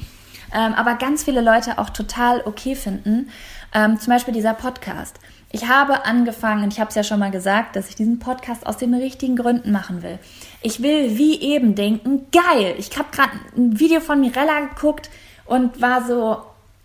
ähm, 0.55 0.75
aber 0.75 0.95
ganz 0.95 1.25
viele 1.25 1.41
Leute 1.41 1.79
auch 1.79 1.91
total 1.91 2.43
okay 2.45 2.75
finden. 2.75 3.31
Ähm, 3.73 3.99
zum 4.01 4.13
Beispiel 4.13 4.35
dieser 4.35 4.55
Podcast. 4.55 5.19
Ich 5.53 5.69
habe 5.69 6.05
angefangen, 6.05 6.63
und 6.65 6.73
ich 6.73 6.81
habe 6.81 6.91
es 6.91 6.95
ja 6.95 7.03
schon 7.03 7.19
mal 7.19 7.31
gesagt, 7.31 7.75
dass 7.75 7.89
ich 7.89 7.97
diesen 7.97 8.19
Podcast 8.21 8.67
aus 8.67 8.77
den 8.77 8.95
richtigen 8.95 9.37
Gründen 9.37 9.73
machen 9.73 10.03
will. 10.03 10.19
Ich 10.63 10.83
will 10.83 11.19
wie 11.19 11.41
eben 11.41 11.75
denken, 11.75 12.27
geil, 12.31 12.75
ich 12.79 12.97
habe 12.97 13.09
gerade 13.11 13.33
ein 13.57 13.79
Video 13.81 14.01
von 14.01 14.21
Mirella 14.21 14.61
geguckt 14.61 15.11
und 15.47 15.81
war 15.81 16.05
so, 16.05 16.39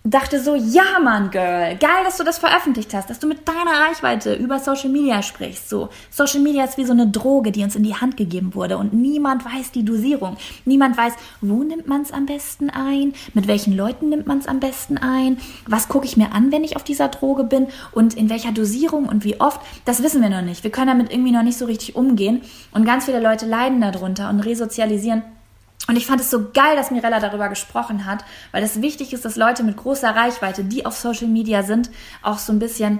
dachte 0.05 0.39
so, 0.39 0.55
ja 0.55 0.99
Mann, 1.03 1.31
Girl, 1.31 1.75
geil, 1.77 2.03
dass 2.03 2.17
du 2.17 2.23
das 2.23 2.37
veröffentlicht 2.37 2.93
hast, 2.93 3.09
dass 3.09 3.19
du 3.19 3.27
mit 3.27 3.47
deiner 3.47 3.87
Reichweite 3.87 4.35
über 4.35 4.59
Social 4.59 4.89
Media 4.89 5.23
sprichst. 5.23 5.67
So, 5.67 5.89
Social 6.11 6.41
Media 6.41 6.63
ist 6.63 6.77
wie 6.77 6.85
so 6.85 6.93
eine 6.93 7.07
Droge, 7.07 7.51
die 7.51 7.63
uns 7.63 7.75
in 7.75 7.83
die 7.83 7.95
Hand 7.95 8.15
gegeben 8.15 8.53
wurde 8.53 8.77
und 8.77 8.93
niemand 8.93 9.43
weiß 9.43 9.71
die 9.71 9.83
Dosierung. 9.83 10.37
Niemand 10.63 10.95
weiß, 10.95 11.13
wo 11.41 11.63
nimmt 11.63 11.87
man 11.87 12.03
es 12.03 12.11
am 12.11 12.27
besten 12.27 12.69
ein, 12.69 13.13
mit 13.33 13.47
welchen 13.47 13.75
Leuten 13.75 14.09
nimmt 14.09 14.27
man 14.27 14.37
es 14.37 14.47
am 14.47 14.59
besten 14.59 14.97
ein, 14.97 15.37
was 15.67 15.87
gucke 15.87 16.05
ich 16.05 16.17
mir 16.17 16.31
an, 16.33 16.51
wenn 16.51 16.63
ich 16.63 16.75
auf 16.75 16.83
dieser 16.83 17.07
Droge 17.07 17.43
bin 17.43 17.67
und 17.91 18.13
in 18.13 18.29
welcher 18.29 18.51
Dosierung 18.51 19.07
und 19.07 19.23
wie 19.23 19.41
oft, 19.41 19.59
das 19.85 20.03
wissen 20.03 20.21
wir 20.21 20.29
noch 20.29 20.43
nicht. 20.43 20.63
Wir 20.63 20.71
können 20.71 20.87
damit 20.87 21.11
irgendwie 21.11 21.31
noch 21.31 21.43
nicht 21.43 21.57
so 21.57 21.65
richtig 21.65 21.95
umgehen 21.95 22.41
und 22.71 22.85
ganz 22.85 23.05
viele 23.05 23.19
Leute 23.19 23.47
leiden 23.47 23.81
darunter 23.81 24.29
und 24.29 24.41
resozialisieren 24.41 25.23
und 25.87 25.95
ich 25.97 26.07
fand 26.07 26.21
es 26.21 26.31
so 26.31 26.49
geil, 26.51 26.75
dass 26.75 26.91
Mirella 26.91 27.19
darüber 27.19 27.49
gesprochen 27.49 28.05
hat, 28.05 28.25
weil 28.51 28.63
es 28.63 28.81
wichtig 28.81 29.13
ist, 29.13 29.25
dass 29.25 29.35
Leute 29.35 29.63
mit 29.63 29.77
großer 29.77 30.15
Reichweite, 30.15 30.63
die 30.63 30.85
auf 30.85 30.95
Social 30.95 31.27
Media 31.27 31.63
sind, 31.63 31.91
auch 32.23 32.39
so 32.39 32.51
ein 32.53 32.59
bisschen 32.59 32.99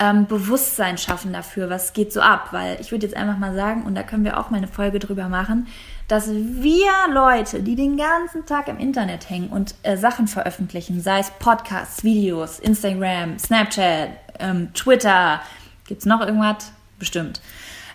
ähm, 0.00 0.26
Bewusstsein 0.26 0.98
schaffen 0.98 1.32
dafür, 1.32 1.70
was 1.70 1.92
geht 1.92 2.12
so 2.12 2.20
ab. 2.20 2.48
Weil 2.50 2.80
ich 2.80 2.90
würde 2.90 3.06
jetzt 3.06 3.16
einfach 3.16 3.38
mal 3.38 3.54
sagen, 3.54 3.84
und 3.84 3.94
da 3.94 4.02
können 4.02 4.24
wir 4.24 4.38
auch 4.38 4.50
mal 4.50 4.56
eine 4.56 4.66
Folge 4.66 4.98
drüber 4.98 5.28
machen, 5.28 5.68
dass 6.08 6.28
wir 6.28 6.90
Leute, 7.12 7.62
die 7.62 7.76
den 7.76 7.96
ganzen 7.96 8.44
Tag 8.46 8.68
im 8.68 8.78
Internet 8.78 9.30
hängen 9.30 9.48
und 9.48 9.74
äh, 9.82 9.96
Sachen 9.96 10.26
veröffentlichen, 10.26 11.00
sei 11.00 11.20
es 11.20 11.30
Podcasts, 11.38 12.02
Videos, 12.02 12.58
Instagram, 12.58 13.38
Snapchat, 13.38 14.10
ähm, 14.40 14.74
Twitter, 14.74 15.40
gibt's 15.86 16.04
noch 16.04 16.20
irgendwas? 16.20 16.72
Bestimmt. 16.98 17.40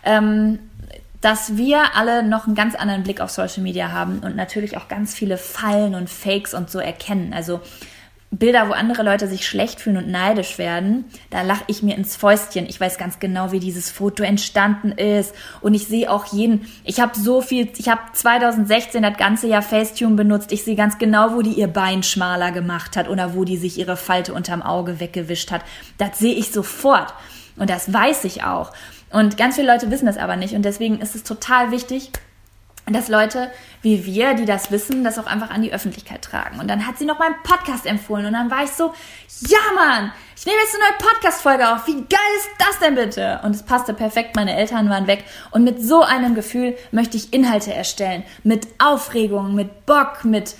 Ähm, 0.04 0.60
dass 1.22 1.57
wir 1.57 1.95
alle 1.95 2.24
noch 2.24 2.45
einen 2.45 2.55
ganz 2.55 2.76
anderen 2.76 3.03
Blick 3.03 3.22
auf 3.22 3.30
Social 3.30 3.63
Media 3.63 3.91
haben 3.91 4.20
und 4.20 4.36
natürlich 4.36 4.78
auch 4.78 4.88
ganz 4.88 5.13
viele 5.13 5.38
Fallen 5.38 5.95
und 5.95 6.09
Fakes 6.09 6.53
und 6.53 6.70
so 6.70 6.80
erkennen. 6.80 7.34
Also 7.34 7.59
Bilder, 8.32 8.70
wo 8.70 8.74
andere 8.74 9.01
Leute 9.01 9.28
sich 9.28 9.47
schlecht 9.47 9.82
fühlen 9.82 9.97
und 9.97 10.07
neidisch 10.07 10.59
werden, 10.59 11.05
da 11.32 11.41
lache 11.41 11.63
ich 11.65 11.82
mir 11.82 11.95
ins 11.95 12.15
Fäustchen. 12.15 12.67
Ich 12.70 12.80
weiß 12.80 12.99
ganz 12.99 13.17
genau, 13.17 13.51
wie 13.51 13.59
dieses 13.59 13.89
Foto 13.89 14.22
entstanden 14.22 14.91
ist 14.91 15.34
und 15.61 15.74
ich 15.74 15.88
sehe 15.88 16.11
auch 16.11 16.26
jeden. 16.26 16.67
Ich 16.84 16.99
habe 16.99 17.17
so 17.17 17.41
viel, 17.41 17.70
ich 17.76 17.89
habe 17.89 18.01
2016 18.13 19.01
das 19.01 19.17
ganze 19.17 19.47
Jahr 19.47 19.63
Facetune 19.63 20.15
benutzt. 20.15 20.51
Ich 20.51 20.63
sehe 20.63 20.76
ganz 20.76 20.99
genau, 20.99 21.34
wo 21.34 21.41
die 21.41 21.53
ihr 21.53 21.67
Bein 21.67 22.03
schmaler 22.03 22.51
gemacht 22.51 22.95
hat 22.95 23.09
oder 23.09 23.34
wo 23.34 23.45
die 23.45 23.57
sich 23.57 23.80
ihre 23.80 23.97
Falte 23.97 24.36
unterm 24.36 24.61
Auge 24.61 24.99
weggewischt 24.99 25.49
hat. 25.49 25.63
Das 25.97 26.20
sehe 26.20 26.36
ich 26.36 26.51
sofort 26.51 27.15
und 27.57 27.72
das 27.72 27.91
weiß 27.91 28.26
ich 28.26 28.43
auch. 28.43 28.72
Und 29.12 29.38
ganz 29.38 29.55
viele 29.55 29.72
Leute 29.72 29.89
wissen 29.91 30.05
das 30.05 30.18
aber 30.18 30.36
nicht. 30.36 30.53
Und 30.53 30.64
deswegen 30.64 30.99
ist 31.01 31.16
es 31.16 31.24
total 31.24 31.72
wichtig, 31.72 32.12
dass 32.93 33.07
Leute 33.07 33.51
wie 33.82 34.05
wir, 34.05 34.34
die 34.34 34.45
das 34.45 34.72
wissen, 34.72 35.03
das 35.03 35.20
auch 35.20 35.26
einfach 35.26 35.51
an 35.51 35.62
die 35.62 35.74
Öffentlichkeit 35.74 36.22
tragen. 36.22 36.60
Und 36.60 36.68
dann 36.68 36.86
hat 36.86 36.97
sie 36.97 37.05
noch 37.05 37.20
meinen 37.20 37.36
Podcast 37.43 37.86
empfohlen 37.86 38.26
und 38.26 38.34
dann 38.34 38.51
war 38.51 38.64
ich 38.64 38.72
so, 38.72 38.93
ja 39.47 39.60
Mann, 39.76 40.12
ich 40.36 40.45
nehme 40.45 40.57
jetzt 40.60 40.76
eine 40.76 40.84
neue 40.84 41.10
Podcast-Folge 41.10 41.70
auf. 41.70 41.88
Wie 41.88 41.93
geil 41.93 42.20
ist 42.38 42.49
das 42.57 42.80
denn 42.80 42.95
bitte? 42.95 43.39
Und 43.43 43.55
es 43.55 43.64
passte 43.64 43.93
perfekt, 43.93 44.36
meine 44.36 44.55
Eltern 44.55 44.89
waren 44.89 45.07
weg. 45.07 45.24
Und 45.51 45.64
mit 45.64 45.82
so 45.84 46.01
einem 46.01 46.36
Gefühl 46.36 46.78
möchte 46.91 47.18
ich 47.18 47.34
Inhalte 47.34 47.74
erstellen. 47.74 48.24
Mit 48.43 48.68
Aufregung, 48.80 49.55
mit 49.55 49.86
Bock, 49.86 50.24
mit, 50.24 50.55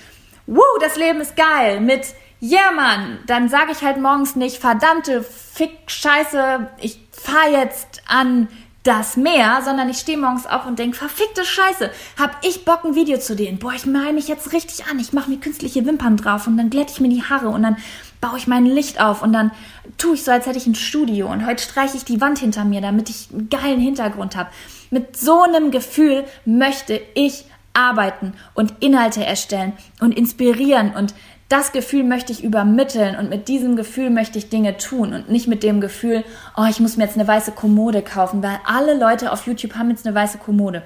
wuh, 0.46 0.62
das 0.80 0.96
Leben 0.96 1.20
ist 1.20 1.36
geil, 1.36 1.80
mit, 1.80 2.06
ja 2.40 2.58
yeah, 2.58 2.72
Mann, 2.72 3.18
dann 3.26 3.48
sage 3.48 3.72
ich 3.72 3.82
halt 3.82 4.00
morgens 4.00 4.34
nicht, 4.34 4.58
verdammte 4.58 5.22
Fick, 5.22 5.78
Scheiße, 5.86 6.68
ich 6.80 6.98
fahr 7.12 7.50
jetzt 7.50 8.02
an 8.06 8.48
das 8.82 9.18
mehr, 9.18 9.60
sondern 9.62 9.90
ich 9.90 9.98
stehe 9.98 10.16
morgens 10.16 10.46
auf 10.46 10.66
und 10.66 10.78
denke, 10.78 10.96
verfickte 10.96 11.44
Scheiße, 11.44 11.90
hab 12.18 12.44
ich 12.44 12.64
Bock, 12.64 12.84
ein 12.84 12.94
Video 12.94 13.18
zu 13.18 13.36
denen. 13.36 13.58
Boah, 13.58 13.74
ich 13.74 13.84
mal 13.84 14.12
mich 14.14 14.26
jetzt 14.26 14.54
richtig 14.54 14.86
an. 14.86 14.98
Ich 14.98 15.12
mache 15.12 15.28
mir 15.28 15.38
künstliche 15.38 15.84
Wimpern 15.84 16.16
drauf 16.16 16.46
und 16.46 16.56
dann 16.56 16.70
glätte 16.70 16.92
ich 16.92 17.00
mir 17.00 17.10
die 17.10 17.22
Haare 17.22 17.50
und 17.50 17.62
dann 17.62 17.76
baue 18.22 18.38
ich 18.38 18.46
mein 18.46 18.64
Licht 18.64 19.00
auf 19.00 19.22
und 19.22 19.32
dann 19.32 19.50
tue 19.98 20.14
ich 20.14 20.24
so, 20.24 20.30
als 20.30 20.46
hätte 20.46 20.58
ich 20.58 20.66
ein 20.66 20.74
Studio 20.74 21.30
und 21.30 21.46
heute 21.46 21.62
streiche 21.62 21.96
ich 21.96 22.04
die 22.04 22.20
Wand 22.20 22.38
hinter 22.38 22.64
mir, 22.64 22.80
damit 22.80 23.10
ich 23.10 23.28
einen 23.30 23.50
geilen 23.50 23.80
Hintergrund 23.80 24.34
habe. 24.34 24.50
Mit 24.90 25.16
so 25.16 25.42
einem 25.42 25.70
Gefühl 25.70 26.24
möchte 26.46 27.00
ich 27.14 27.44
arbeiten 27.72 28.32
und 28.54 28.74
Inhalte 28.80 29.24
erstellen 29.24 29.74
und 30.00 30.16
inspirieren 30.16 30.92
und 30.94 31.14
das 31.50 31.72
Gefühl 31.72 32.04
möchte 32.04 32.32
ich 32.32 32.44
übermitteln 32.44 33.16
und 33.16 33.28
mit 33.28 33.48
diesem 33.48 33.74
Gefühl 33.74 34.08
möchte 34.08 34.38
ich 34.38 34.50
Dinge 34.50 34.76
tun 34.76 35.12
und 35.12 35.28
nicht 35.28 35.48
mit 35.48 35.64
dem 35.64 35.80
Gefühl, 35.80 36.24
oh, 36.56 36.64
ich 36.70 36.78
muss 36.78 36.96
mir 36.96 37.04
jetzt 37.04 37.16
eine 37.18 37.26
weiße 37.26 37.52
Kommode 37.52 38.02
kaufen, 38.02 38.40
weil 38.40 38.60
alle 38.64 38.96
Leute 38.96 39.32
auf 39.32 39.46
YouTube 39.46 39.74
haben 39.74 39.90
jetzt 39.90 40.06
eine 40.06 40.14
weiße 40.14 40.38
Kommode. 40.38 40.82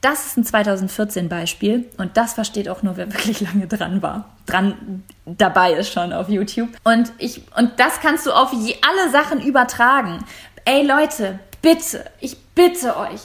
Das 0.00 0.26
ist 0.26 0.36
ein 0.36 0.44
2014 0.44 1.28
Beispiel 1.28 1.86
und 1.98 2.16
das 2.16 2.34
versteht 2.34 2.68
auch 2.68 2.84
nur, 2.84 2.96
wer 2.96 3.12
wirklich 3.12 3.40
lange 3.40 3.66
dran 3.66 4.00
war. 4.00 4.30
Dran 4.46 5.02
dabei 5.24 5.72
ist 5.72 5.92
schon 5.92 6.12
auf 6.12 6.28
YouTube. 6.28 6.68
Und 6.84 7.12
ich, 7.18 7.42
und 7.56 7.72
das 7.80 7.98
kannst 8.00 8.26
du 8.26 8.30
auf 8.30 8.52
je, 8.52 8.76
alle 8.88 9.10
Sachen 9.10 9.40
übertragen. 9.40 10.24
Ey 10.64 10.86
Leute, 10.86 11.40
bitte, 11.62 12.04
ich 12.20 12.38
bitte 12.54 12.96
euch, 12.96 13.22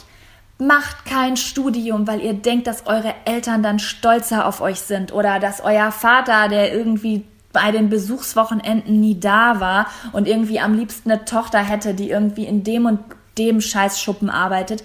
Macht 0.66 1.04
kein 1.06 1.36
Studium, 1.36 2.06
weil 2.06 2.20
ihr 2.20 2.34
denkt, 2.34 2.66
dass 2.66 2.86
eure 2.86 3.14
Eltern 3.24 3.62
dann 3.62 3.78
stolzer 3.78 4.46
auf 4.46 4.60
euch 4.60 4.80
sind 4.80 5.12
oder 5.12 5.40
dass 5.40 5.60
euer 5.60 5.90
Vater, 5.90 6.48
der 6.48 6.72
irgendwie 6.72 7.24
bei 7.52 7.70
den 7.70 7.90
Besuchswochenenden 7.90 9.00
nie 9.00 9.18
da 9.18 9.60
war 9.60 9.86
und 10.12 10.28
irgendwie 10.28 10.60
am 10.60 10.74
liebsten 10.74 11.10
eine 11.10 11.24
Tochter 11.24 11.58
hätte, 11.58 11.94
die 11.94 12.10
irgendwie 12.10 12.44
in 12.44 12.64
dem 12.64 12.86
und 12.86 13.00
dem 13.38 13.60
Scheißschuppen 13.60 14.30
arbeitet. 14.30 14.84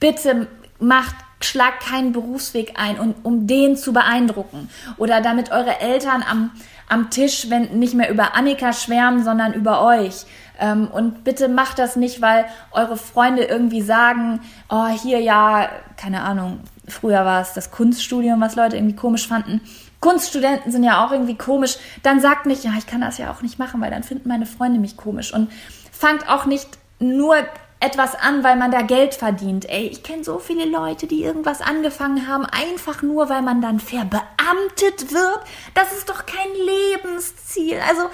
Bitte 0.00 0.48
macht 0.78 1.14
schlagt 1.40 1.84
keinen 1.84 2.12
Berufsweg 2.12 2.74
ein, 2.76 2.98
und, 2.98 3.16
um 3.22 3.46
den 3.46 3.76
zu 3.76 3.92
beeindrucken. 3.92 4.70
Oder 4.96 5.20
damit 5.20 5.50
eure 5.50 5.80
Eltern 5.80 6.24
am, 6.28 6.50
am 6.88 7.10
Tisch, 7.10 7.50
wenn 7.50 7.78
nicht 7.78 7.94
mehr 7.94 8.10
über 8.10 8.34
Annika 8.34 8.72
schwärmen, 8.72 9.24
sondern 9.24 9.52
über 9.52 9.82
euch. 9.82 10.24
Ähm, 10.58 10.88
und 10.88 11.24
bitte 11.24 11.48
macht 11.48 11.78
das 11.78 11.96
nicht, 11.96 12.22
weil 12.22 12.46
eure 12.72 12.96
Freunde 12.96 13.44
irgendwie 13.44 13.82
sagen, 13.82 14.40
oh, 14.68 14.86
hier 14.86 15.20
ja, 15.20 15.68
keine 15.96 16.22
Ahnung, 16.22 16.60
früher 16.88 17.24
war 17.24 17.40
es 17.40 17.52
das 17.52 17.70
Kunststudium, 17.70 18.40
was 18.40 18.56
Leute 18.56 18.76
irgendwie 18.76 18.96
komisch 18.96 19.26
fanden. 19.26 19.60
Kunststudenten 20.00 20.70
sind 20.70 20.84
ja 20.84 21.04
auch 21.04 21.12
irgendwie 21.12 21.36
komisch. 21.36 21.78
Dann 22.02 22.20
sagt 22.20 22.46
nicht, 22.46 22.62
ja, 22.62 22.72
ich 22.76 22.86
kann 22.86 23.00
das 23.00 23.18
ja 23.18 23.32
auch 23.32 23.40
nicht 23.42 23.58
machen, 23.58 23.80
weil 23.80 23.90
dann 23.90 24.02
finden 24.02 24.28
meine 24.28 24.46
Freunde 24.46 24.78
mich 24.78 24.96
komisch. 24.96 25.32
Und 25.32 25.50
fangt 25.92 26.28
auch 26.28 26.44
nicht 26.44 26.68
nur 26.98 27.36
etwas 27.80 28.14
an, 28.14 28.44
weil 28.44 28.56
man 28.56 28.70
da 28.70 28.82
Geld 28.82 29.14
verdient. 29.14 29.68
Ey, 29.68 29.86
ich 29.86 30.02
kenne 30.02 30.24
so 30.24 30.38
viele 30.38 30.64
Leute, 30.64 31.06
die 31.06 31.22
irgendwas 31.22 31.60
angefangen 31.60 32.28
haben, 32.28 32.44
einfach 32.46 33.02
nur, 33.02 33.28
weil 33.28 33.42
man 33.42 33.60
dann 33.60 33.80
verbeamtet 33.80 35.12
wird. 35.12 35.40
Das 35.74 35.92
ist 35.92 36.08
doch 36.08 36.24
kein 36.26 36.52
Lebensziel. 36.54 37.78
Also 37.88 38.08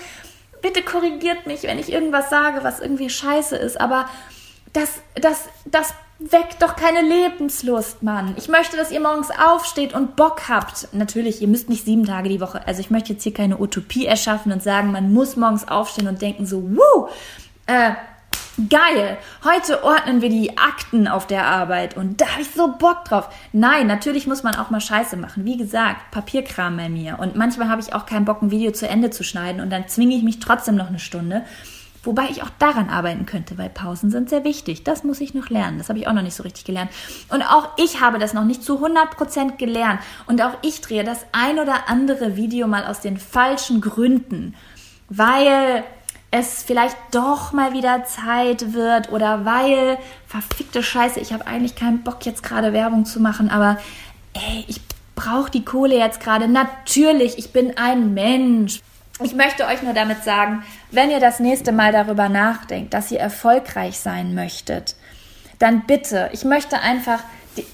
bitte 0.62 0.82
korrigiert 0.82 1.46
mich, 1.46 1.62
wenn 1.64 1.78
ich 1.78 1.92
irgendwas 1.92 2.30
sage, 2.30 2.62
was 2.62 2.80
irgendwie 2.80 3.10
scheiße 3.10 3.56
ist, 3.56 3.80
aber 3.80 4.06
das, 4.72 5.00
das, 5.14 5.48
das 5.64 5.94
weckt 6.20 6.62
doch 6.62 6.76
keine 6.76 7.00
Lebenslust, 7.00 8.02
Mann. 8.02 8.34
Ich 8.36 8.48
möchte, 8.48 8.76
dass 8.76 8.90
ihr 8.90 9.00
morgens 9.00 9.30
aufsteht 9.30 9.94
und 9.94 10.16
Bock 10.16 10.48
habt. 10.48 10.88
Natürlich, 10.92 11.40
ihr 11.40 11.48
müsst 11.48 11.68
nicht 11.68 11.84
sieben 11.84 12.04
Tage 12.04 12.28
die 12.28 12.40
Woche. 12.40 12.66
Also 12.66 12.80
ich 12.80 12.90
möchte 12.90 13.14
jetzt 13.14 13.22
hier 13.22 13.32
keine 13.32 13.58
Utopie 13.58 14.06
erschaffen 14.06 14.52
und 14.52 14.62
sagen, 14.62 14.92
man 14.92 15.12
muss 15.12 15.36
morgens 15.36 15.66
aufstehen 15.66 16.08
und 16.08 16.20
denken 16.20 16.44
so, 16.44 16.62
wuh, 16.62 17.08
äh, 17.66 17.92
Geil, 18.68 19.16
heute 19.44 19.84
ordnen 19.84 20.20
wir 20.20 20.28
die 20.28 20.58
Akten 20.58 21.06
auf 21.06 21.26
der 21.26 21.46
Arbeit 21.46 21.96
und 21.96 22.20
da 22.20 22.26
habe 22.32 22.42
ich 22.42 22.50
so 22.50 22.74
Bock 22.76 23.04
drauf. 23.04 23.28
Nein, 23.52 23.86
natürlich 23.86 24.26
muss 24.26 24.42
man 24.42 24.56
auch 24.56 24.70
mal 24.70 24.80
Scheiße 24.80 25.16
machen. 25.16 25.44
Wie 25.44 25.56
gesagt, 25.56 26.10
Papierkram 26.10 26.76
bei 26.76 26.88
mir. 26.88 27.18
Und 27.20 27.36
manchmal 27.36 27.68
habe 27.68 27.80
ich 27.80 27.94
auch 27.94 28.06
keinen 28.06 28.24
Bock, 28.24 28.42
ein 28.42 28.50
Video 28.50 28.72
zu 28.72 28.88
Ende 28.88 29.10
zu 29.10 29.22
schneiden 29.22 29.60
und 29.62 29.70
dann 29.70 29.88
zwinge 29.88 30.16
ich 30.16 30.24
mich 30.24 30.40
trotzdem 30.40 30.74
noch 30.74 30.88
eine 30.88 30.98
Stunde. 30.98 31.44
Wobei 32.02 32.24
ich 32.30 32.42
auch 32.42 32.50
daran 32.58 32.88
arbeiten 32.88 33.24
könnte, 33.24 33.56
weil 33.56 33.70
Pausen 33.70 34.10
sind 34.10 34.28
sehr 34.28 34.42
wichtig. 34.44 34.84
Das 34.84 35.04
muss 35.04 35.20
ich 35.20 35.32
noch 35.32 35.48
lernen. 35.48 35.78
Das 35.78 35.88
habe 35.88 35.98
ich 35.98 36.08
auch 36.08 36.12
noch 36.12 36.22
nicht 36.22 36.36
so 36.36 36.42
richtig 36.42 36.64
gelernt. 36.64 36.90
Und 37.28 37.42
auch 37.42 37.68
ich 37.76 38.00
habe 38.00 38.18
das 38.18 38.34
noch 38.34 38.44
nicht 38.44 38.64
zu 38.64 38.84
100% 38.84 39.58
gelernt. 39.58 40.00
Und 40.26 40.42
auch 40.42 40.54
ich 40.62 40.80
drehe 40.80 41.04
das 41.04 41.24
ein 41.32 41.58
oder 41.58 41.88
andere 41.88 42.36
Video 42.36 42.66
mal 42.66 42.86
aus 42.86 43.00
den 43.00 43.16
falschen 43.16 43.80
Gründen. 43.80 44.54
Weil 45.08 45.84
es 46.30 46.62
vielleicht 46.62 46.96
doch 47.10 47.52
mal 47.52 47.72
wieder 47.72 48.04
Zeit 48.04 48.72
wird 48.72 49.10
oder 49.10 49.44
weil, 49.44 49.98
verfickte 50.26 50.82
Scheiße, 50.82 51.18
ich 51.18 51.32
habe 51.32 51.46
eigentlich 51.46 51.74
keinen 51.74 52.02
Bock 52.02 52.24
jetzt 52.24 52.42
gerade 52.42 52.72
Werbung 52.72 53.04
zu 53.04 53.20
machen, 53.20 53.50
aber 53.50 53.78
ey, 54.34 54.64
ich 54.68 54.80
brauche 55.16 55.50
die 55.50 55.64
Kohle 55.64 55.98
jetzt 55.98 56.20
gerade. 56.20 56.46
Natürlich, 56.46 57.36
ich 57.38 57.52
bin 57.52 57.76
ein 57.76 58.14
Mensch. 58.14 58.80
Ich 59.22 59.34
möchte 59.34 59.66
euch 59.66 59.82
nur 59.82 59.92
damit 59.92 60.24
sagen, 60.24 60.62
wenn 60.92 61.10
ihr 61.10 61.20
das 61.20 61.40
nächste 61.40 61.72
Mal 61.72 61.92
darüber 61.92 62.28
nachdenkt, 62.28 62.94
dass 62.94 63.10
ihr 63.10 63.20
erfolgreich 63.20 63.98
sein 63.98 64.34
möchtet, 64.34 64.94
dann 65.58 65.82
bitte, 65.82 66.30
ich 66.32 66.44
möchte 66.44 66.80
einfach, 66.80 67.18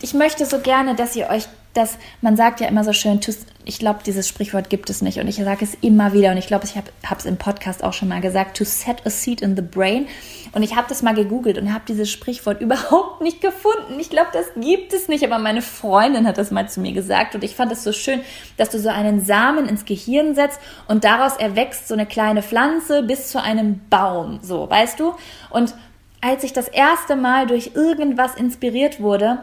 ich 0.00 0.14
möchte 0.14 0.44
so 0.44 0.58
gerne, 0.58 0.96
dass 0.96 1.14
ihr 1.14 1.28
euch 1.28 1.46
dass 1.76 1.98
man 2.20 2.36
sagt 2.36 2.60
ja 2.60 2.68
immer 2.68 2.84
so 2.84 2.92
schön, 2.92 3.20
ich 3.68 3.80
glaube, 3.80 3.98
dieses 4.06 4.28
Sprichwort 4.28 4.70
gibt 4.70 4.90
es 4.90 5.02
nicht 5.02 5.18
und 5.18 5.26
ich 5.26 5.36
sage 5.36 5.64
es 5.64 5.74
immer 5.80 6.12
wieder 6.12 6.30
und 6.30 6.36
ich 6.36 6.46
glaube, 6.46 6.64
ich 6.64 6.76
habe 6.76 6.88
es 7.18 7.26
im 7.26 7.36
Podcast 7.36 7.82
auch 7.82 7.92
schon 7.92 8.06
mal 8.06 8.20
gesagt, 8.20 8.56
to 8.56 8.64
set 8.64 9.04
a 9.04 9.10
seed 9.10 9.42
in 9.42 9.56
the 9.56 9.62
brain 9.62 10.06
und 10.52 10.62
ich 10.62 10.76
habe 10.76 10.86
das 10.88 11.02
mal 11.02 11.14
gegoogelt 11.14 11.58
und 11.58 11.74
habe 11.74 11.82
dieses 11.88 12.08
Sprichwort 12.08 12.60
überhaupt 12.60 13.22
nicht 13.22 13.40
gefunden. 13.40 13.98
Ich 13.98 14.08
glaube, 14.08 14.28
das 14.32 14.46
gibt 14.54 14.92
es 14.92 15.08
nicht, 15.08 15.24
aber 15.24 15.40
meine 15.40 15.62
Freundin 15.62 16.28
hat 16.28 16.38
das 16.38 16.52
mal 16.52 16.68
zu 16.68 16.80
mir 16.80 16.92
gesagt 16.92 17.34
und 17.34 17.42
ich 17.42 17.56
fand 17.56 17.72
es 17.72 17.82
so 17.82 17.90
schön, 17.90 18.20
dass 18.56 18.70
du 18.70 18.78
so 18.78 18.88
einen 18.88 19.24
Samen 19.24 19.68
ins 19.68 19.84
Gehirn 19.84 20.36
setzt 20.36 20.60
und 20.86 21.02
daraus 21.02 21.36
erwächst 21.36 21.88
so 21.88 21.94
eine 21.94 22.06
kleine 22.06 22.44
Pflanze 22.44 23.02
bis 23.02 23.28
zu 23.30 23.42
einem 23.42 23.80
Baum, 23.90 24.38
so, 24.42 24.70
weißt 24.70 25.00
du? 25.00 25.14
Und 25.50 25.74
als 26.20 26.44
ich 26.44 26.52
das 26.52 26.68
erste 26.68 27.16
Mal 27.16 27.48
durch 27.48 27.72
irgendwas 27.74 28.36
inspiriert 28.36 29.00
wurde, 29.00 29.40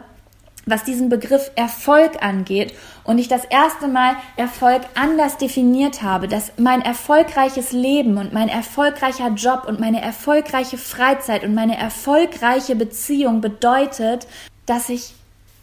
was 0.66 0.84
diesen 0.84 1.08
Begriff 1.08 1.50
Erfolg 1.56 2.22
angeht 2.22 2.72
und 3.04 3.18
ich 3.18 3.28
das 3.28 3.44
erste 3.44 3.86
Mal 3.86 4.16
Erfolg 4.36 4.82
anders 4.94 5.36
definiert 5.36 6.02
habe, 6.02 6.26
dass 6.26 6.52
mein 6.56 6.82
erfolgreiches 6.82 7.72
Leben 7.72 8.18
und 8.18 8.32
mein 8.32 8.48
erfolgreicher 8.48 9.28
Job 9.28 9.64
und 9.66 9.78
meine 9.78 10.00
erfolgreiche 10.00 10.78
Freizeit 10.78 11.44
und 11.44 11.54
meine 11.54 11.78
erfolgreiche 11.78 12.74
Beziehung 12.76 13.40
bedeutet, 13.40 14.26
dass 14.66 14.88
ich 14.88 15.14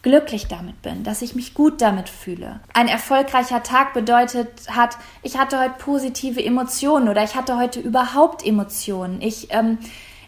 glücklich 0.03 0.47
damit 0.47 0.81
bin, 0.81 1.03
dass 1.03 1.21
ich 1.21 1.35
mich 1.35 1.53
gut 1.53 1.81
damit 1.81 2.09
fühle. 2.09 2.59
Ein 2.73 2.87
erfolgreicher 2.87 3.61
Tag 3.61 3.93
bedeutet 3.93 4.47
hat, 4.69 4.97
ich 5.21 5.37
hatte 5.37 5.59
heute 5.59 5.75
positive 5.77 6.43
Emotionen 6.43 7.09
oder 7.09 7.23
ich 7.23 7.35
hatte 7.35 7.57
heute 7.57 7.79
überhaupt 7.79 8.45
Emotionen. 8.45 9.21
Ich 9.21 9.47
ähm, 9.51 9.77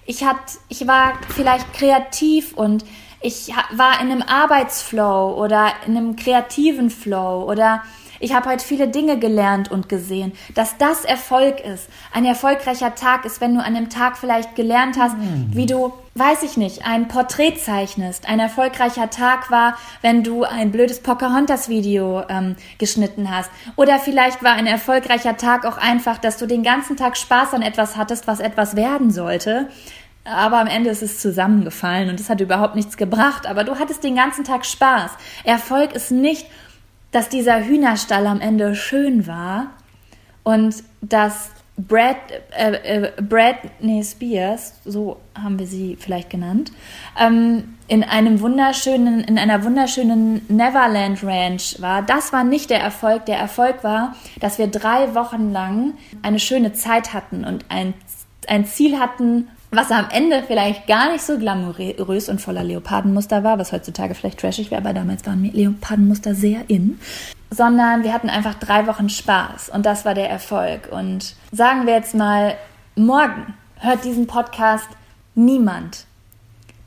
ich 0.06 0.24
hat, 0.24 0.38
ich 0.70 0.86
war 0.88 1.14
vielleicht 1.30 1.74
kreativ 1.74 2.54
und 2.54 2.84
ich 3.24 3.54
war 3.72 4.02
in 4.02 4.12
einem 4.12 4.22
Arbeitsflow 4.22 5.34
oder 5.42 5.72
in 5.88 5.98
einem 5.98 6.16
kreativen 6.16 6.90
Flow 6.90 7.50
oder 7.50 7.82
ich 8.20 8.34
habe 8.34 8.50
heute 8.50 8.64
viele 8.64 8.88
Dinge 8.88 9.20
gelernt 9.20 9.70
und 9.70 9.90
gesehen, 9.90 10.32
dass 10.56 10.78
das 10.78 11.04
Erfolg 11.04 11.60
ist. 11.60 11.90
Ein 12.14 12.24
erfolgreicher 12.24 12.96
Tag 12.96 13.26
ist, 13.26 13.42
wenn 13.42 13.54
du 13.54 13.60
an 13.60 13.76
einem 13.76 13.90
Tag 13.90 14.18
vielleicht 14.18 14.56
gelernt 14.56 14.98
hast, 14.98 15.18
mhm. 15.18 15.50
wie 15.52 15.66
du, 15.66 15.92
weiß 16.16 16.44
ich 16.44 16.56
nicht, 16.56 16.86
ein 16.86 17.10
Porträt 17.10 17.56
zeichnest. 17.58 18.30
Ein 18.30 18.40
erfolgreicher 18.40 19.10
Tag 19.10 19.52
war, 19.52 19.78
wenn 20.02 20.24
du 20.24 20.46
ein 20.46 20.72
blödes 20.72 21.02
Pocahontas-Video 21.02 22.24
ähm, 22.30 22.56
geschnitten 22.78 23.30
hast. 23.30 23.52
Oder 23.76 24.00
vielleicht 24.00 24.42
war 24.42 24.54
ein 24.54 24.68
erfolgreicher 24.68 25.36
Tag 25.36 25.66
auch 25.66 25.78
einfach, 25.78 26.18
dass 26.18 26.38
du 26.38 26.46
den 26.46 26.64
ganzen 26.64 26.96
Tag 26.96 27.18
Spaß 27.18 27.54
an 27.54 27.62
etwas 27.62 27.98
hattest, 27.98 28.26
was 28.26 28.40
etwas 28.40 28.78
werden 28.78 29.12
sollte. 29.12 29.68
Aber 30.26 30.60
am 30.60 30.68
Ende 30.68 30.90
ist 30.90 31.04
es 31.04 31.20
zusammengefallen 31.20 32.10
und 32.10 32.20
es 32.20 32.30
hat 32.30 32.40
überhaupt 32.40 32.76
nichts 32.76 32.98
gebracht. 32.98 33.46
Aber 33.46 33.64
du 33.64 33.78
hattest 33.78 34.04
den 34.04 34.16
ganzen 34.16 34.44
Tag 34.44 34.66
Spaß. 34.66 35.12
Erfolg 35.44 35.94
ist 35.94 36.12
nicht, 36.12 36.48
dass 37.12 37.30
dieser 37.30 37.64
Hühnerstall 37.66 38.26
am 38.28 38.42
Ende 38.42 38.76
schön 38.76 39.28
war 39.28 39.68
und 40.44 40.84
dass 41.02 41.52
Brad, 41.76 42.18
äh, 42.56 43.06
äh, 43.06 43.12
Bradney 43.20 44.04
Spears, 44.04 44.76
so 44.86 45.18
haben 45.34 45.58
wir 45.58 45.66
sie 45.66 45.98
vielleicht 46.00 46.30
genannt, 46.30 46.72
ähm, 47.20 47.76
in 47.88 48.04
einem 48.04 48.42
wunderschönen, 48.42 49.22
in 49.22 49.40
einer 49.40 49.64
wunderschönen 49.64 50.46
Neverland 50.50 51.24
Ranch 51.24 51.78
war. 51.80 52.04
Das 52.04 52.32
war 52.32 52.44
nicht 52.44 52.70
der 52.70 52.80
Erfolg. 52.80 53.26
Der 53.26 53.38
Erfolg 53.38 53.84
war, 53.84 54.16
dass 54.40 54.60
wir 54.60 54.68
drei 54.68 55.16
Wochen 55.16 55.52
lang 55.52 55.94
eine 56.22 56.40
schöne 56.40 56.74
Zeit 56.74 57.14
hatten 57.14 57.44
und 57.44 57.66
ein, 57.70 57.96
ein 58.48 58.66
Ziel 58.66 59.00
hatten, 59.00 59.48
was 59.76 59.92
am 59.92 60.08
Ende 60.12 60.44
vielleicht 60.46 60.88
gar 60.88 61.12
nicht 61.12 61.24
so 61.24 61.38
glamourös 61.38 62.30
und 62.30 62.40
voller 62.42 62.64
Leopardenmuster 62.64 63.44
war, 63.44 63.60
was 63.60 63.72
heutzutage 63.72 64.16
vielleicht 64.16 64.40
trashig 64.40 64.72
wäre, 64.72 64.82
aber 64.82 64.94
damals 64.94 65.26
waren 65.26 65.44
Leopardenmuster 65.44 66.36
sehr 66.36 66.62
in 66.68 67.00
sondern 67.54 68.04
wir 68.04 68.14
hatten 68.14 68.30
einfach 68.30 68.56
drei 68.56 68.88
Wochen 68.88 69.10
Spaß 69.10 69.70
und 69.70 69.86
das 69.86 70.06
war 70.06 70.14
der 70.14 70.30
Erfolg. 70.30 70.90
Und 70.92 71.36
sagen 71.52 71.86
wir 71.86 71.94
jetzt 71.94 72.16
mal, 72.16 72.56
morgen 72.96 73.54
hört 73.80 74.04
diesen 74.04 74.28
Podcast 74.28 74.88
niemand. 75.36 76.06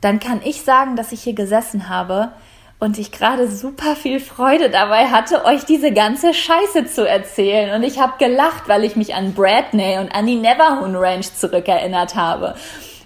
Dann 0.01 0.19
kann 0.19 0.41
ich 0.43 0.61
sagen, 0.61 0.95
dass 0.95 1.11
ich 1.11 1.21
hier 1.21 1.33
gesessen 1.33 1.89
habe 1.89 2.31
und 2.79 2.99
ich 2.99 3.11
gerade 3.11 3.47
super 3.49 3.95
viel 3.95 4.19
Freude 4.19 4.69
dabei 4.69 5.07
hatte, 5.07 5.45
euch 5.45 5.65
diese 5.65 5.91
ganze 5.91 6.33
Scheiße 6.33 6.85
zu 6.85 7.07
erzählen. 7.07 7.73
Und 7.73 7.83
ich 7.83 7.99
habe 7.99 8.13
gelacht, 8.19 8.67
weil 8.67 8.83
ich 8.83 8.95
mich 8.95 9.15
an 9.15 9.33
Bradney 9.33 9.97
und 9.97 10.13
an 10.13 10.27
die 10.27 10.35
Neverhoon 10.35 10.95
Ranch 10.95 11.33
zurückerinnert 11.33 12.15
habe. 12.15 12.55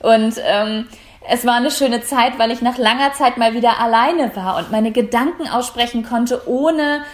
Und 0.01 0.35
ähm, 0.45 0.87
es 1.29 1.45
war 1.45 1.55
eine 1.55 1.71
schöne 1.71 2.01
Zeit, 2.01 2.37
weil 2.37 2.51
ich 2.51 2.61
nach 2.61 2.77
langer 2.77 3.13
Zeit 3.13 3.37
mal 3.37 3.53
wieder 3.53 3.79
alleine 3.79 4.35
war 4.35 4.57
und 4.57 4.71
meine 4.71 4.91
Gedanken 4.91 5.47
aussprechen 5.47 6.03
konnte, 6.03 6.47
ohne 6.47 7.05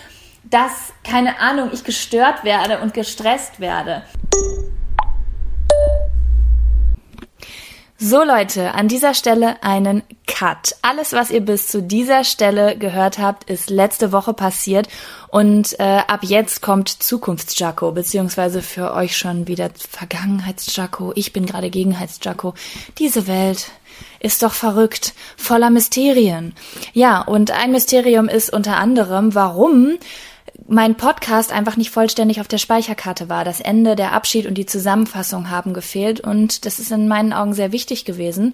dass, 0.43 0.93
keine 1.03 1.39
Ahnung, 1.39 1.69
ich 1.73 1.83
gestört 1.83 2.43
werde 2.43 2.79
und 2.79 2.93
gestresst 2.93 3.59
werde. 3.59 4.03
So 7.99 8.23
Leute, 8.23 8.75
an 8.75 8.87
dieser 8.87 9.15
Stelle 9.15 9.63
einen 9.63 10.03
Cut. 10.27 10.75
Alles, 10.83 11.13
was 11.13 11.31
ihr 11.31 11.41
bis 11.41 11.67
zu 11.67 11.81
dieser 11.81 12.23
Stelle 12.23 12.77
gehört 12.77 13.17
habt, 13.17 13.49
ist 13.49 13.71
letzte 13.71 14.11
Woche 14.11 14.35
passiert 14.35 14.87
und 15.29 15.79
äh, 15.79 16.01
ab 16.07 16.19
jetzt 16.21 16.61
kommt 16.61 16.89
Zukunfts-Jaco, 16.89 17.93
beziehungsweise 17.93 18.61
für 18.61 18.93
euch 18.93 19.17
schon 19.17 19.47
wieder 19.47 19.71
Vergangenheits-Jaco. 19.89 21.13
Ich 21.15 21.33
bin 21.33 21.47
gerade 21.47 21.71
Gegenheits-Jaco. 21.71 22.53
Diese 22.99 23.25
Welt 23.25 23.71
ist 24.19 24.43
doch 24.43 24.53
verrückt, 24.53 25.15
voller 25.35 25.71
Mysterien. 25.71 26.53
Ja, 26.93 27.21
und 27.21 27.49
ein 27.49 27.71
Mysterium 27.71 28.29
ist 28.29 28.53
unter 28.53 28.77
anderem, 28.77 29.33
warum 29.33 29.97
mein 30.67 30.95
Podcast 30.95 31.53
einfach 31.53 31.77
nicht 31.77 31.91
vollständig 31.91 32.41
auf 32.41 32.47
der 32.47 32.57
Speicherkarte 32.57 33.29
war. 33.29 33.45
Das 33.45 33.61
Ende, 33.61 33.95
der 33.95 34.13
Abschied 34.13 34.45
und 34.45 34.55
die 34.55 34.65
Zusammenfassung 34.65 35.49
haben 35.49 35.73
gefehlt 35.73 36.19
und 36.19 36.65
das 36.65 36.79
ist 36.79 36.91
in 36.91 37.07
meinen 37.07 37.31
Augen 37.31 37.53
sehr 37.53 37.71
wichtig 37.71 38.05
gewesen. 38.05 38.53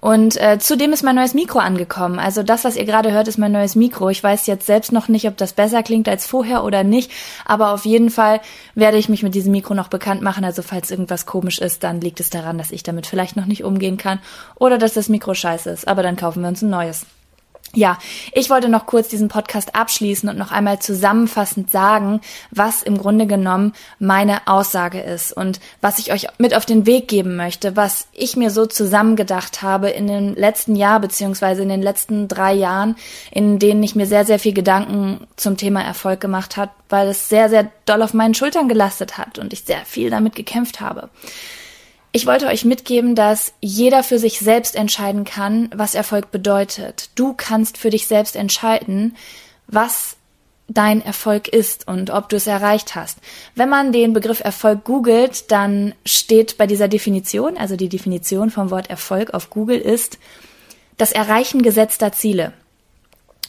Und 0.00 0.40
äh, 0.40 0.58
zudem 0.58 0.92
ist 0.92 1.02
mein 1.02 1.16
neues 1.16 1.34
Mikro 1.34 1.58
angekommen. 1.58 2.18
Also 2.18 2.42
das, 2.42 2.64
was 2.64 2.76
ihr 2.76 2.86
gerade 2.86 3.12
hört, 3.12 3.28
ist 3.28 3.36
mein 3.36 3.52
neues 3.52 3.76
Mikro. 3.76 4.08
Ich 4.08 4.22
weiß 4.22 4.46
jetzt 4.46 4.66
selbst 4.66 4.92
noch 4.92 5.08
nicht, 5.08 5.26
ob 5.28 5.36
das 5.36 5.52
besser 5.52 5.82
klingt 5.82 6.08
als 6.08 6.26
vorher 6.26 6.64
oder 6.64 6.84
nicht, 6.84 7.10
aber 7.44 7.72
auf 7.72 7.84
jeden 7.84 8.10
Fall 8.10 8.40
werde 8.74 8.96
ich 8.96 9.10
mich 9.10 9.22
mit 9.22 9.34
diesem 9.34 9.52
Mikro 9.52 9.74
noch 9.74 9.88
bekannt 9.88 10.22
machen. 10.22 10.44
Also 10.44 10.62
falls 10.62 10.90
irgendwas 10.90 11.26
komisch 11.26 11.58
ist, 11.58 11.84
dann 11.84 12.00
liegt 12.00 12.20
es 12.20 12.30
daran, 12.30 12.56
dass 12.56 12.70
ich 12.70 12.82
damit 12.82 13.06
vielleicht 13.06 13.36
noch 13.36 13.46
nicht 13.46 13.64
umgehen 13.64 13.98
kann 13.98 14.20
oder 14.54 14.78
dass 14.78 14.94
das 14.94 15.10
Mikro 15.10 15.34
scheiße 15.34 15.68
ist. 15.68 15.88
Aber 15.88 16.02
dann 16.02 16.16
kaufen 16.16 16.40
wir 16.42 16.48
uns 16.48 16.62
ein 16.62 16.70
neues. 16.70 17.04
Ja, 17.72 17.98
ich 18.32 18.50
wollte 18.50 18.68
noch 18.68 18.86
kurz 18.86 19.06
diesen 19.06 19.28
Podcast 19.28 19.76
abschließen 19.76 20.28
und 20.28 20.36
noch 20.36 20.50
einmal 20.50 20.80
zusammenfassend 20.80 21.70
sagen, 21.70 22.20
was 22.50 22.82
im 22.82 22.98
Grunde 22.98 23.28
genommen 23.28 23.74
meine 24.00 24.48
Aussage 24.48 25.00
ist 25.00 25.32
und 25.32 25.60
was 25.80 26.00
ich 26.00 26.12
euch 26.12 26.26
mit 26.38 26.52
auf 26.52 26.66
den 26.66 26.84
Weg 26.84 27.06
geben 27.06 27.36
möchte, 27.36 27.76
was 27.76 28.08
ich 28.12 28.36
mir 28.36 28.50
so 28.50 28.66
zusammengedacht 28.66 29.62
habe 29.62 29.88
in 29.88 30.08
dem 30.08 30.34
letzten 30.34 30.74
Jahr 30.74 30.98
beziehungsweise 30.98 31.62
in 31.62 31.68
den 31.68 31.82
letzten 31.82 32.26
drei 32.26 32.54
Jahren, 32.54 32.96
in 33.30 33.60
denen 33.60 33.84
ich 33.84 33.94
mir 33.94 34.06
sehr, 34.06 34.24
sehr 34.24 34.40
viel 34.40 34.52
Gedanken 34.52 35.28
zum 35.36 35.56
Thema 35.56 35.80
Erfolg 35.80 36.20
gemacht 36.20 36.56
hat, 36.56 36.70
weil 36.88 37.06
es 37.06 37.28
sehr, 37.28 37.48
sehr 37.48 37.70
doll 37.86 38.02
auf 38.02 38.14
meinen 38.14 38.34
Schultern 38.34 38.68
gelastet 38.68 39.16
hat 39.16 39.38
und 39.38 39.52
ich 39.52 39.62
sehr 39.62 39.84
viel 39.84 40.10
damit 40.10 40.34
gekämpft 40.34 40.80
habe. 40.80 41.08
Ich 42.12 42.26
wollte 42.26 42.46
euch 42.46 42.64
mitgeben, 42.64 43.14
dass 43.14 43.52
jeder 43.60 44.02
für 44.02 44.18
sich 44.18 44.40
selbst 44.40 44.74
entscheiden 44.74 45.24
kann, 45.24 45.70
was 45.74 45.94
Erfolg 45.94 46.32
bedeutet. 46.32 47.10
Du 47.14 47.34
kannst 47.34 47.78
für 47.78 47.90
dich 47.90 48.08
selbst 48.08 48.34
entscheiden, 48.34 49.16
was 49.68 50.16
dein 50.66 51.02
Erfolg 51.04 51.48
ist 51.48 51.86
und 51.86 52.10
ob 52.10 52.28
du 52.28 52.36
es 52.36 52.46
erreicht 52.46 52.94
hast. 52.94 53.18
Wenn 53.54 53.68
man 53.68 53.92
den 53.92 54.12
Begriff 54.12 54.40
Erfolg 54.40 54.84
googelt, 54.84 55.50
dann 55.50 55.94
steht 56.04 56.58
bei 56.58 56.66
dieser 56.66 56.88
Definition, 56.88 57.56
also 57.56 57.76
die 57.76 57.88
Definition 57.88 58.50
vom 58.50 58.70
Wort 58.70 58.88
Erfolg 58.90 59.34
auf 59.34 59.50
Google 59.50 59.78
ist 59.78 60.18
das 60.96 61.12
Erreichen 61.12 61.62
gesetzter 61.62 62.12
Ziele. 62.12 62.52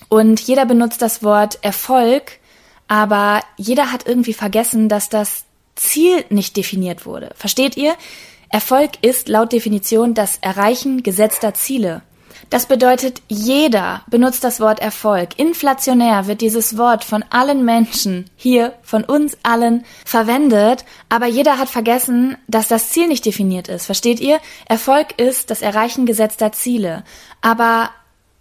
Und 0.10 0.40
jeder 0.40 0.66
benutzt 0.66 1.02
das 1.02 1.24
Wort 1.24 1.60
Erfolg, 1.62 2.40
aber 2.88 3.42
jeder 3.58 3.92
hat 3.92 4.08
irgendwie 4.08 4.34
vergessen, 4.34 4.90
dass 4.90 5.10
das 5.10 5.46
Ziel 5.76 6.26
nicht 6.30 6.58
definiert 6.58 7.06
wurde. 7.06 7.32
Versteht 7.36 7.78
ihr? 7.78 7.96
Erfolg 8.52 8.92
ist 9.02 9.30
laut 9.30 9.54
Definition 9.54 10.14
das 10.14 10.38
Erreichen 10.42 11.04
gesetzter 11.04 11.54
Ziele. 11.54 12.02
Das 12.50 12.66
bedeutet, 12.66 13.22
jeder 13.30 14.02
benutzt 14.10 14.44
das 14.44 14.60
Wort 14.60 14.82
Erfolg. 14.82 15.40
Inflationär 15.40 16.28
wird 16.28 16.42
dieses 16.42 16.78
Wort 16.78 17.06
von 17.06 17.24
allen 17.30 17.64
Menschen 17.64 18.30
hier, 18.36 18.74
von 18.82 19.06
uns 19.06 19.38
allen 19.44 19.86
verwendet, 20.04 20.84
aber 21.08 21.28
jeder 21.28 21.60
hat 21.60 21.70
vergessen, 21.70 22.36
dass 22.50 22.68
das 22.68 22.90
Ziel 22.90 23.08
nicht 23.08 23.26
definiert 23.26 23.70
ist. 23.70 23.86
Versteht 23.86 24.20
ihr? 24.20 24.38
Erfolg 24.66 25.18
ist 25.18 25.50
das 25.50 25.62
Erreichen 25.62 26.06
gesetzter 26.06 26.52
Ziele. 26.52 27.06
Aber 27.42 27.90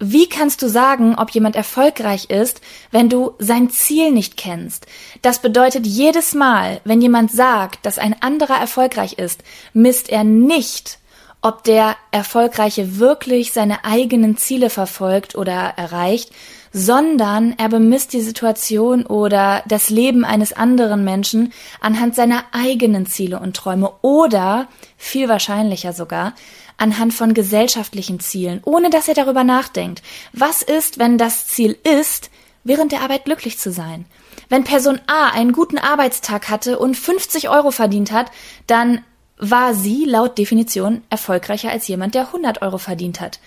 wie 0.02 0.28
kannst 0.28 0.62
du 0.62 0.68
sagen, 0.68 1.14
ob 1.16 1.30
jemand 1.30 1.56
erfolgreich 1.56 2.30
ist, 2.30 2.62
wenn 2.90 3.10
du 3.10 3.32
sein 3.38 3.68
Ziel 3.68 4.10
nicht 4.10 4.38
kennst? 4.38 4.86
Das 5.20 5.40
bedeutet 5.40 5.86
jedes 5.86 6.34
Mal, 6.34 6.80
wenn 6.84 7.02
jemand 7.02 7.30
sagt, 7.30 7.84
dass 7.84 7.98
ein 7.98 8.16
anderer 8.22 8.56
erfolgreich 8.56 9.18
ist, 9.18 9.44
misst 9.74 10.08
er 10.08 10.24
nicht, 10.24 10.98
ob 11.42 11.64
der 11.64 11.96
Erfolgreiche 12.10 12.98
wirklich 12.98 13.52
seine 13.52 13.84
eigenen 13.84 14.36
Ziele 14.38 14.70
verfolgt 14.70 15.36
oder 15.36 15.52
erreicht, 15.52 16.30
sondern 16.72 17.54
er 17.58 17.68
bemisst 17.68 18.12
die 18.12 18.20
Situation 18.20 19.04
oder 19.04 19.62
das 19.66 19.90
Leben 19.90 20.24
eines 20.24 20.52
anderen 20.52 21.04
Menschen 21.04 21.52
anhand 21.80 22.14
seiner 22.14 22.44
eigenen 22.52 23.06
Ziele 23.06 23.40
und 23.40 23.56
Träume 23.56 23.92
oder, 24.02 24.68
viel 24.96 25.28
wahrscheinlicher 25.28 25.92
sogar, 25.92 26.34
anhand 26.80 27.14
von 27.14 27.34
gesellschaftlichen 27.34 28.20
Zielen, 28.20 28.60
ohne 28.64 28.90
dass 28.90 29.08
er 29.08 29.14
darüber 29.14 29.44
nachdenkt. 29.44 30.02
Was 30.32 30.62
ist, 30.62 30.98
wenn 30.98 31.18
das 31.18 31.46
Ziel 31.46 31.78
ist, 31.84 32.30
während 32.64 32.92
der 32.92 33.02
Arbeit 33.02 33.24
glücklich 33.24 33.58
zu 33.58 33.70
sein? 33.70 34.06
Wenn 34.48 34.64
Person 34.64 35.00
A 35.06 35.28
einen 35.28 35.52
guten 35.52 35.78
Arbeitstag 35.78 36.48
hatte 36.48 36.78
und 36.78 36.96
50 36.96 37.48
Euro 37.48 37.70
verdient 37.70 38.10
hat, 38.10 38.30
dann 38.66 39.04
war 39.38 39.74
sie 39.74 40.04
laut 40.04 40.36
Definition 40.36 41.02
erfolgreicher 41.08 41.70
als 41.70 41.88
jemand, 41.88 42.14
der 42.14 42.26
100 42.26 42.62
Euro 42.62 42.78
verdient 42.78 43.20
hat 43.20 43.40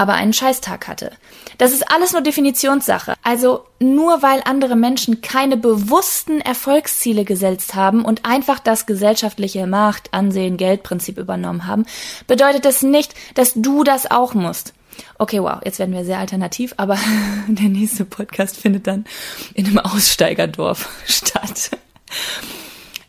aber 0.00 0.14
einen 0.14 0.32
Scheißtag 0.32 0.88
hatte. 0.88 1.12
Das 1.58 1.72
ist 1.72 1.92
alles 1.92 2.14
nur 2.14 2.22
Definitionssache. 2.22 3.12
Also 3.22 3.66
nur 3.80 4.22
weil 4.22 4.40
andere 4.46 4.74
Menschen 4.74 5.20
keine 5.20 5.58
bewussten 5.58 6.40
Erfolgsziele 6.40 7.26
gesetzt 7.26 7.74
haben 7.74 8.06
und 8.06 8.24
einfach 8.24 8.60
das 8.60 8.86
gesellschaftliche 8.86 9.66
Macht, 9.66 10.14
Ansehen, 10.14 10.56
Geldprinzip 10.56 11.18
übernommen 11.18 11.66
haben, 11.66 11.84
bedeutet 12.26 12.64
das 12.64 12.80
nicht, 12.80 13.14
dass 13.34 13.52
du 13.54 13.84
das 13.84 14.10
auch 14.10 14.32
musst. 14.32 14.72
Okay, 15.18 15.42
wow, 15.42 15.60
jetzt 15.66 15.78
werden 15.78 15.94
wir 15.94 16.06
sehr 16.06 16.18
alternativ, 16.18 16.72
aber 16.78 16.96
der 17.48 17.68
nächste 17.68 18.06
Podcast 18.06 18.56
findet 18.56 18.86
dann 18.86 19.04
in 19.52 19.66
einem 19.66 19.80
Aussteigerdorf 19.80 20.88
statt. 21.06 21.72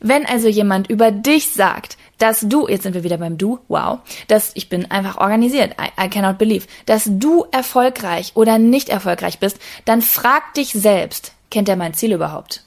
Wenn 0.01 0.25
also 0.25 0.49
jemand 0.49 0.89
über 0.89 1.11
dich 1.11 1.53
sagt, 1.53 1.97
dass 2.21 2.41
du, 2.41 2.67
jetzt 2.67 2.83
sind 2.83 2.93
wir 2.93 3.03
wieder 3.03 3.17
beim 3.17 3.37
Du, 3.37 3.59
wow, 3.67 3.99
dass 4.27 4.51
ich 4.53 4.69
bin 4.69 4.89
einfach 4.91 5.17
organisiert, 5.17 5.75
I, 5.81 6.05
I 6.05 6.09
cannot 6.09 6.37
believe, 6.37 6.67
dass 6.85 7.03
du 7.07 7.45
erfolgreich 7.51 8.31
oder 8.35 8.59
nicht 8.59 8.89
erfolgreich 8.89 9.39
bist, 9.39 9.57
dann 9.85 10.01
frag 10.01 10.53
dich 10.53 10.71
selbst, 10.73 11.33
kennt 11.49 11.67
er 11.67 11.75
mein 11.75 11.93
Ziel 11.93 12.13
überhaupt? 12.13 12.63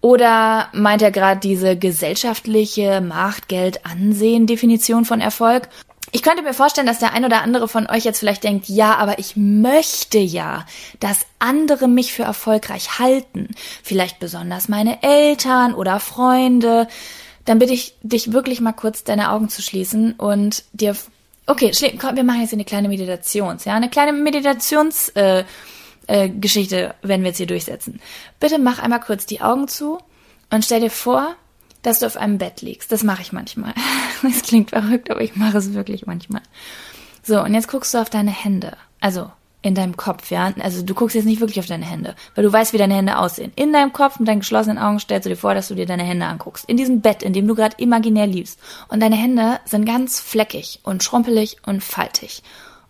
Oder 0.00 0.68
meint 0.72 1.02
er 1.02 1.12
gerade 1.12 1.40
diese 1.40 1.76
gesellschaftliche 1.76 3.00
Macht, 3.00 3.48
Geld, 3.48 3.86
Ansehen 3.86 4.46
Definition 4.46 5.04
von 5.04 5.20
Erfolg? 5.20 5.68
Ich 6.10 6.22
könnte 6.22 6.42
mir 6.42 6.54
vorstellen, 6.54 6.86
dass 6.86 6.98
der 6.98 7.14
ein 7.14 7.24
oder 7.24 7.42
andere 7.42 7.68
von 7.68 7.88
euch 7.88 8.04
jetzt 8.04 8.18
vielleicht 8.18 8.44
denkt, 8.44 8.68
ja, 8.68 8.96
aber 8.96 9.18
ich 9.18 9.34
möchte 9.36 10.18
ja, 10.18 10.66
dass 11.00 11.26
andere 11.38 11.88
mich 11.88 12.12
für 12.12 12.24
erfolgreich 12.24 12.98
halten. 12.98 13.48
Vielleicht 13.82 14.18
besonders 14.18 14.68
meine 14.68 15.02
Eltern 15.02 15.72
oder 15.72 16.00
Freunde 16.00 16.86
dann 17.44 17.58
bitte 17.58 17.72
ich 17.72 17.96
dich 18.02 18.32
wirklich 18.32 18.60
mal 18.60 18.72
kurz 18.72 19.04
deine 19.04 19.30
Augen 19.30 19.48
zu 19.48 19.62
schließen 19.62 20.12
und 20.14 20.64
dir. 20.72 20.96
Okay, 21.46 21.72
komm, 22.00 22.16
wir 22.16 22.24
machen 22.24 22.42
jetzt 22.42 22.52
eine 22.52 22.64
kleine 22.64 22.88
Meditations, 22.88 23.64
ja, 23.64 23.74
eine 23.74 23.90
kleine 23.90 24.12
Meditationsgeschichte 24.12 25.44
äh, 26.06 26.24
äh, 26.24 26.28
Geschichte 26.28 26.94
werden 27.02 27.22
wir 27.22 27.28
jetzt 27.28 27.38
hier 27.38 27.46
durchsetzen. 27.46 28.00
Bitte 28.38 28.58
mach 28.58 28.78
einmal 28.78 29.00
kurz 29.00 29.26
die 29.26 29.40
Augen 29.40 29.66
zu 29.66 29.98
und 30.50 30.64
stell 30.64 30.80
dir 30.80 30.90
vor, 30.90 31.34
dass 31.82 31.98
du 31.98 32.06
auf 32.06 32.16
einem 32.16 32.38
Bett 32.38 32.62
liegst. 32.62 32.92
Das 32.92 33.02
mache 33.02 33.22
ich 33.22 33.32
manchmal. 33.32 33.74
Es 34.24 34.42
klingt 34.42 34.70
verrückt, 34.70 35.10
aber 35.10 35.20
ich 35.20 35.34
mache 35.34 35.58
es 35.58 35.74
wirklich 35.74 36.06
manchmal. 36.06 36.42
So, 37.24 37.42
und 37.42 37.54
jetzt 37.54 37.66
guckst 37.66 37.92
du 37.92 37.98
auf 37.98 38.08
deine 38.08 38.30
Hände. 38.30 38.76
Also 39.00 39.32
in 39.62 39.74
deinem 39.74 39.96
Kopf, 39.96 40.30
ja. 40.30 40.52
Also 40.60 40.82
du 40.82 40.92
guckst 40.92 41.14
jetzt 41.14 41.24
nicht 41.24 41.40
wirklich 41.40 41.60
auf 41.60 41.66
deine 41.66 41.86
Hände, 41.86 42.14
weil 42.34 42.44
du 42.44 42.52
weißt, 42.52 42.72
wie 42.72 42.78
deine 42.78 42.94
Hände 42.94 43.16
aussehen. 43.16 43.52
In 43.54 43.72
deinem 43.72 43.92
Kopf 43.92 44.18
mit 44.18 44.28
deinen 44.28 44.40
geschlossenen 44.40 44.78
Augen 44.78 44.98
stellst 44.98 45.26
du 45.26 45.30
dir 45.30 45.36
vor, 45.36 45.54
dass 45.54 45.68
du 45.68 45.74
dir 45.74 45.86
deine 45.86 46.02
Hände 46.02 46.26
anguckst. 46.26 46.68
In 46.68 46.76
diesem 46.76 47.00
Bett, 47.00 47.22
in 47.22 47.32
dem 47.32 47.46
du 47.46 47.54
gerade 47.54 47.76
imaginär 47.78 48.26
liebst. 48.26 48.58
Und 48.88 49.00
deine 49.00 49.16
Hände 49.16 49.60
sind 49.64 49.86
ganz 49.86 50.20
fleckig 50.20 50.80
und 50.82 51.02
schrumpelig 51.02 51.56
und 51.64 51.82
faltig. 51.82 52.42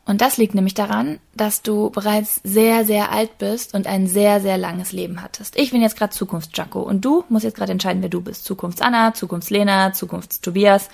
Und 0.05 0.21
das 0.21 0.37
liegt 0.37 0.55
nämlich 0.55 0.75
daran, 0.75 1.21
dass 1.35 1.63
du 1.63 1.91
bereits 1.91 2.41
sehr, 2.43 2.85
sehr 2.85 3.13
alt 3.13 3.39
bist 3.39 3.73
und 3.73 3.87
ein 3.87 4.09
sehr, 4.09 4.41
sehr 4.41 4.59
langes 4.59 4.91
Leben 4.91 5.23
hattest. 5.23 5.57
Ich 5.57 5.71
bin 5.71 5.81
jetzt 5.81 5.97
gerade 5.97 6.13
Zukunfts-Jacko 6.13 6.81
und 6.81 7.05
du 7.05 7.25
musst 7.29 7.45
jetzt 7.45 7.57
gerade 7.57 7.71
entscheiden, 7.71 8.03
wer 8.03 8.09
du 8.09 8.21
bist. 8.21 8.45
Zukunfts-Anna, 8.45 9.15
Zukunfts-Lena, 9.15 9.93
Zukunfts-Tobias. 9.93 10.89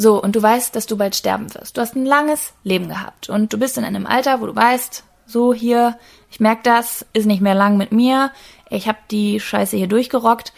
So, 0.00 0.22
und 0.22 0.36
du 0.36 0.42
weißt, 0.42 0.76
dass 0.76 0.86
du 0.86 0.96
bald 0.96 1.16
sterben 1.16 1.52
wirst. 1.54 1.76
Du 1.76 1.80
hast 1.80 1.96
ein 1.96 2.06
langes 2.06 2.52
Leben 2.62 2.88
gehabt 2.88 3.28
und 3.28 3.52
du 3.52 3.58
bist 3.58 3.76
in 3.76 3.84
einem 3.84 4.06
Alter, 4.06 4.40
wo 4.40 4.46
du 4.46 4.54
weißt, 4.54 5.02
so 5.26 5.52
hier, 5.52 5.98
ich 6.30 6.38
merke 6.38 6.62
das, 6.62 7.04
ist 7.12 7.26
nicht 7.26 7.42
mehr 7.42 7.56
lang 7.56 7.76
mit 7.76 7.90
mir, 7.90 8.30
ich 8.70 8.86
habe 8.86 8.98
die 9.10 9.40
Scheiße 9.40 9.76
hier 9.76 9.88
durchgerockt 9.88 10.52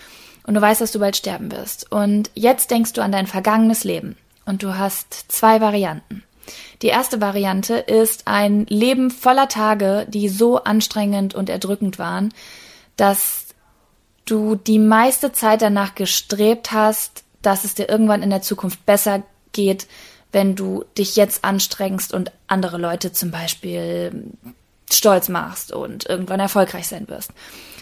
und 0.46 0.54
du 0.54 0.60
weißt, 0.60 0.82
dass 0.82 0.92
du 0.92 0.98
bald 0.98 1.16
sterben 1.16 1.50
wirst. 1.52 1.90
Und 1.90 2.30
jetzt 2.34 2.70
denkst 2.70 2.92
du 2.92 3.02
an 3.02 3.12
dein 3.12 3.26
vergangenes 3.26 3.82
Leben 3.82 4.18
und 4.44 4.62
du 4.62 4.76
hast 4.76 5.32
zwei 5.32 5.62
Varianten. 5.62 6.22
Die 6.82 6.88
erste 6.88 7.22
Variante 7.22 7.76
ist 7.76 8.26
ein 8.26 8.66
Leben 8.66 9.10
voller 9.10 9.48
Tage, 9.48 10.06
die 10.08 10.28
so 10.28 10.64
anstrengend 10.64 11.34
und 11.34 11.48
erdrückend 11.48 11.98
waren, 11.98 12.34
dass 12.96 13.46
du 14.26 14.54
die 14.54 14.78
meiste 14.78 15.32
Zeit 15.32 15.62
danach 15.62 15.94
gestrebt 15.94 16.72
hast, 16.72 17.24
dass 17.42 17.64
es 17.64 17.74
dir 17.74 17.88
irgendwann 17.88 18.22
in 18.22 18.30
der 18.30 18.42
Zukunft 18.42 18.84
besser 18.84 19.22
geht, 19.52 19.86
wenn 20.32 20.54
du 20.54 20.84
dich 20.96 21.16
jetzt 21.16 21.44
anstrengst 21.44 22.14
und 22.14 22.32
andere 22.46 22.78
Leute 22.78 23.12
zum 23.12 23.30
Beispiel 23.30 24.32
stolz 24.92 25.28
machst 25.28 25.72
und 25.72 26.06
irgendwann 26.06 26.40
erfolgreich 26.40 26.88
sein 26.88 27.08
wirst. 27.08 27.32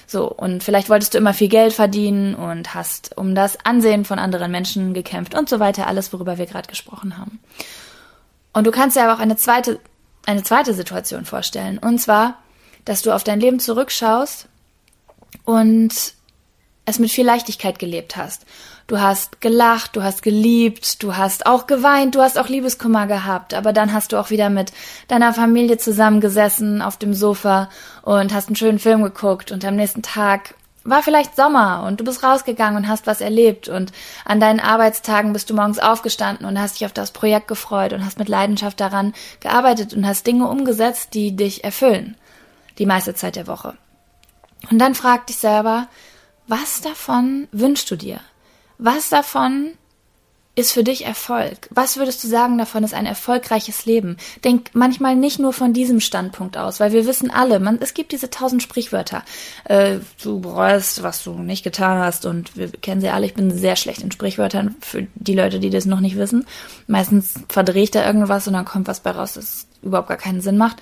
So, 0.07 0.31
und 0.31 0.64
vielleicht 0.64 0.89
wolltest 0.89 1.12
du 1.12 1.19
immer 1.19 1.35
viel 1.35 1.49
Geld 1.49 1.75
verdienen 1.75 2.35
und 2.35 2.75
hast 2.75 3.16
um 3.19 3.35
das 3.35 3.62
Ansehen 3.64 4.07
von 4.07 4.19
anderen 4.19 4.51
Menschen 4.51 4.95
gekämpft 4.95 5.35
und 5.35 5.51
so 5.51 5.61
weiter, 5.61 5.87
alles, 5.87 6.12
worüber 6.14 6.39
wir 6.39 6.47
gerade 6.47 6.69
gesprochen 6.69 7.19
haben. 7.19 7.39
Und 8.55 8.66
du 8.66 8.71
kannst 8.71 8.97
dir 8.97 9.05
aber 9.05 9.14
auch 9.14 9.23
eine 9.23 9.37
zweite, 9.37 9.79
eine 10.25 10.43
zweite 10.43 10.73
Situation 10.73 11.27
vorstellen. 11.27 11.79
Und 11.79 11.99
zwar, 11.99 12.39
dass 12.87 13.03
du 13.03 13.12
auf 13.12 13.23
dein 13.23 13.41
Leben 13.41 13.61
zurückschaust 13.61 14.49
und 15.45 16.14
es 16.89 16.99
mit 16.99 17.11
viel 17.11 17.26
Leichtigkeit 17.26 17.78
gelebt 17.78 18.16
hast. 18.16 18.47
Du 18.86 19.01
hast 19.01 19.41
gelacht, 19.41 19.97
du 19.97 20.03
hast 20.03 20.22
geliebt, 20.22 21.03
du 21.03 21.16
hast 21.16 21.47
auch 21.47 21.66
geweint, 21.66 22.14
du 22.14 22.22
hast 22.22 22.39
auch 22.39 22.49
Liebeskummer 22.49 23.07
gehabt, 23.07 23.53
aber 23.53 23.74
dann 23.74 23.93
hast 23.93 24.12
du 24.12 24.16
auch 24.16 24.30
wieder 24.30 24.49
mit 24.49 24.72
deiner 25.09 25.34
Familie 25.34 25.76
zusammengesessen 25.76 26.80
auf 26.80 26.97
dem 26.97 27.12
Sofa 27.12 27.68
und 28.03 28.32
hast 28.32 28.49
einen 28.49 28.57
schönen 28.57 28.78
Film 28.78 29.03
geguckt 29.03 29.53
und 29.53 29.64
am 29.64 29.76
nächsten 29.76 30.03
Tag 30.03 30.55
war 30.84 31.03
vielleicht 31.03 31.36
Sommer 31.36 31.84
und 31.86 32.01
du 32.01 32.05
bist 32.05 32.22
rausgegangen 32.22 32.82
und 32.82 32.89
hast 32.89 33.07
was 33.07 33.20
erlebt 33.20 33.68
und 33.68 33.93
an 34.24 34.41
deinen 34.41 34.61
Arbeitstagen 34.61 35.34
bist 35.34 35.51
du 35.51 35.55
morgens 35.55 35.78
aufgestanden 35.78 36.47
und 36.47 36.59
hast 36.59 36.76
dich 36.76 36.86
auf 36.86 36.95
das 36.95 37.11
Projekt 37.11 37.49
gefreut 37.49 37.93
und 37.93 38.07
hast 38.07 38.18
mit 38.18 38.28
Leidenschaft 38.28 38.80
daran 38.80 39.12
gearbeitet 39.41 39.93
und 39.93 40.07
hast 40.07 40.26
Dinge 40.26 40.49
umgesetzt, 40.49 41.12
die 41.12 41.36
dich 41.36 41.62
erfüllen. 41.62 42.16
Die 42.78 42.86
meiste 42.86 43.14
Zeit 43.14 43.36
der 43.36 43.47
Woche. 43.47 43.76
Und 44.70 44.78
dann 44.78 44.95
frag 44.95 45.26
dich 45.26 45.36
selber, 45.36 45.89
was 46.49 46.80
davon 46.80 47.46
wünschst 47.53 47.90
du 47.90 47.96
dir? 47.96 48.20
Was 48.78 49.11
davon 49.11 49.72
ist 50.59 50.72
für 50.72 50.82
dich 50.82 51.05
Erfolg? 51.05 51.68
Was 51.70 51.99
würdest 51.99 52.24
du 52.24 52.28
sagen 52.28 52.59
davon 52.59 52.82
ist 52.82 52.94
ein 52.94 53.07
erfolgreiches 53.07 53.86
Leben? 53.86 54.16
Denk 54.42 54.70
manchmal 54.72 55.14
nicht 55.14 55.38
nur 55.38 55.53
von 55.53 55.72
diesem 55.72 56.01
Standpunkt 56.01 56.57
aus, 56.57 56.80
weil 56.80 56.92
wir 56.92 57.07
wissen 57.07 57.30
alle, 57.30 57.61
man, 57.61 57.78
es 57.80 57.94
gibt 57.94 58.11
diese 58.11 58.30
tausend 58.30 58.62
Sprichwörter. 58.62 59.22
Äh, 59.64 59.99
du 60.22 60.40
bereust, 60.40 61.05
was 61.05 61.22
du 61.22 61.34
nicht 61.34 61.62
getan 61.62 61.99
hast 61.99 62.26
und 62.26 62.57
wir 62.57 62.72
kennen 62.72 63.01
sie 63.01 63.11
alle. 63.11 63.26
Ich 63.26 63.34
bin 63.34 63.57
sehr 63.57 63.76
schlecht 63.76 64.03
in 64.03 64.11
Sprichwörtern 64.11 64.74
für 64.80 65.07
die 65.14 65.34
Leute, 65.34 65.61
die 65.61 65.70
das 65.70 65.86
noch 65.86 66.01
nicht 66.01 66.16
wissen. 66.16 66.44
Meistens 66.88 67.34
verdrehe 67.49 67.84
ich 67.84 67.92
da 67.92 68.05
irgendwas 68.05 68.49
und 68.49 68.55
dann 68.55 68.64
kommt 68.64 68.88
was 68.88 69.01
bei 69.01 69.12
raus, 69.12 69.34
das 69.34 69.68
überhaupt 69.82 70.09
gar 70.09 70.16
keinen 70.16 70.40
Sinn 70.40 70.57
macht. 70.57 70.78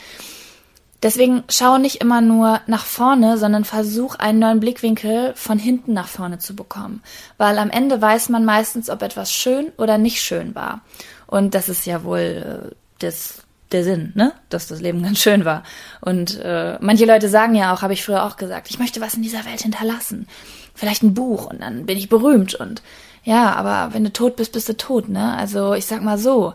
Deswegen 1.02 1.44
schau 1.48 1.78
nicht 1.78 2.00
immer 2.00 2.20
nur 2.20 2.60
nach 2.66 2.84
vorne, 2.84 3.36
sondern 3.36 3.64
versuch 3.64 4.14
einen 4.14 4.38
neuen 4.38 4.60
Blickwinkel 4.60 5.34
von 5.34 5.58
hinten 5.58 5.92
nach 5.92 6.08
vorne 6.08 6.38
zu 6.38 6.56
bekommen. 6.56 7.02
Weil 7.36 7.58
am 7.58 7.70
Ende 7.70 8.00
weiß 8.00 8.30
man 8.30 8.44
meistens, 8.44 8.88
ob 8.88 9.02
etwas 9.02 9.32
schön 9.32 9.72
oder 9.76 9.98
nicht 9.98 10.22
schön 10.22 10.54
war. 10.54 10.80
Und 11.26 11.54
das 11.54 11.68
ist 11.68 11.86
ja 11.86 12.02
wohl 12.02 12.70
äh, 12.70 12.74
das, 12.98 13.42
der 13.72 13.84
Sinn, 13.84 14.12
ne? 14.14 14.32
Dass 14.48 14.68
das 14.68 14.80
Leben 14.80 15.02
ganz 15.02 15.18
schön 15.18 15.44
war. 15.44 15.64
Und 16.00 16.40
äh, 16.40 16.78
manche 16.80 17.04
Leute 17.04 17.28
sagen 17.28 17.54
ja 17.54 17.74
auch, 17.74 17.82
habe 17.82 17.92
ich 17.92 18.02
früher 18.02 18.24
auch 18.24 18.36
gesagt, 18.36 18.70
ich 18.70 18.78
möchte 18.78 19.00
was 19.00 19.14
in 19.14 19.22
dieser 19.22 19.44
Welt 19.44 19.60
hinterlassen. 19.60 20.26
Vielleicht 20.74 21.02
ein 21.02 21.14
Buch 21.14 21.46
und 21.46 21.60
dann 21.60 21.86
bin 21.86 21.98
ich 21.98 22.08
berühmt 22.08 22.54
und 22.54 22.82
ja, 23.24 23.54
aber 23.54 23.92
wenn 23.92 24.04
du 24.04 24.12
tot 24.12 24.36
bist, 24.36 24.52
bist 24.52 24.68
du 24.68 24.76
tot, 24.76 25.08
ne? 25.08 25.36
Also 25.36 25.74
ich 25.74 25.84
sag 25.86 26.00
mal 26.02 26.16
so, 26.16 26.54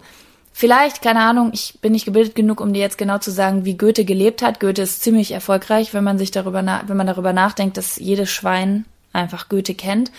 Vielleicht, 0.62 1.02
keine 1.02 1.22
Ahnung, 1.22 1.50
ich 1.56 1.80
bin 1.82 1.92
nicht 1.92 2.06
gebildet 2.06 2.36
genug, 2.36 2.62
um 2.62 2.72
dir 2.72 2.82
jetzt 2.82 3.00
genau 3.00 3.18
zu 3.18 3.32
sagen, 3.32 3.66
wie 3.66 3.78
Goethe 3.78 4.06
gelebt 4.06 4.44
hat. 4.44 4.60
Goethe 4.60 4.84
ist 4.84 5.02
ziemlich 5.02 5.32
erfolgreich, 5.32 5.92
wenn 5.96 6.04
man 6.04 6.20
sich 6.20 6.30
darüber, 6.30 6.64
wenn 6.86 6.98
man 6.98 7.08
darüber 7.08 7.34
nachdenkt, 7.34 7.78
dass 7.78 7.96
jedes 7.96 8.30
Schwein 8.30 8.86
einfach 9.12 9.50
Goethe 9.50 9.74
kennt. 9.74 10.12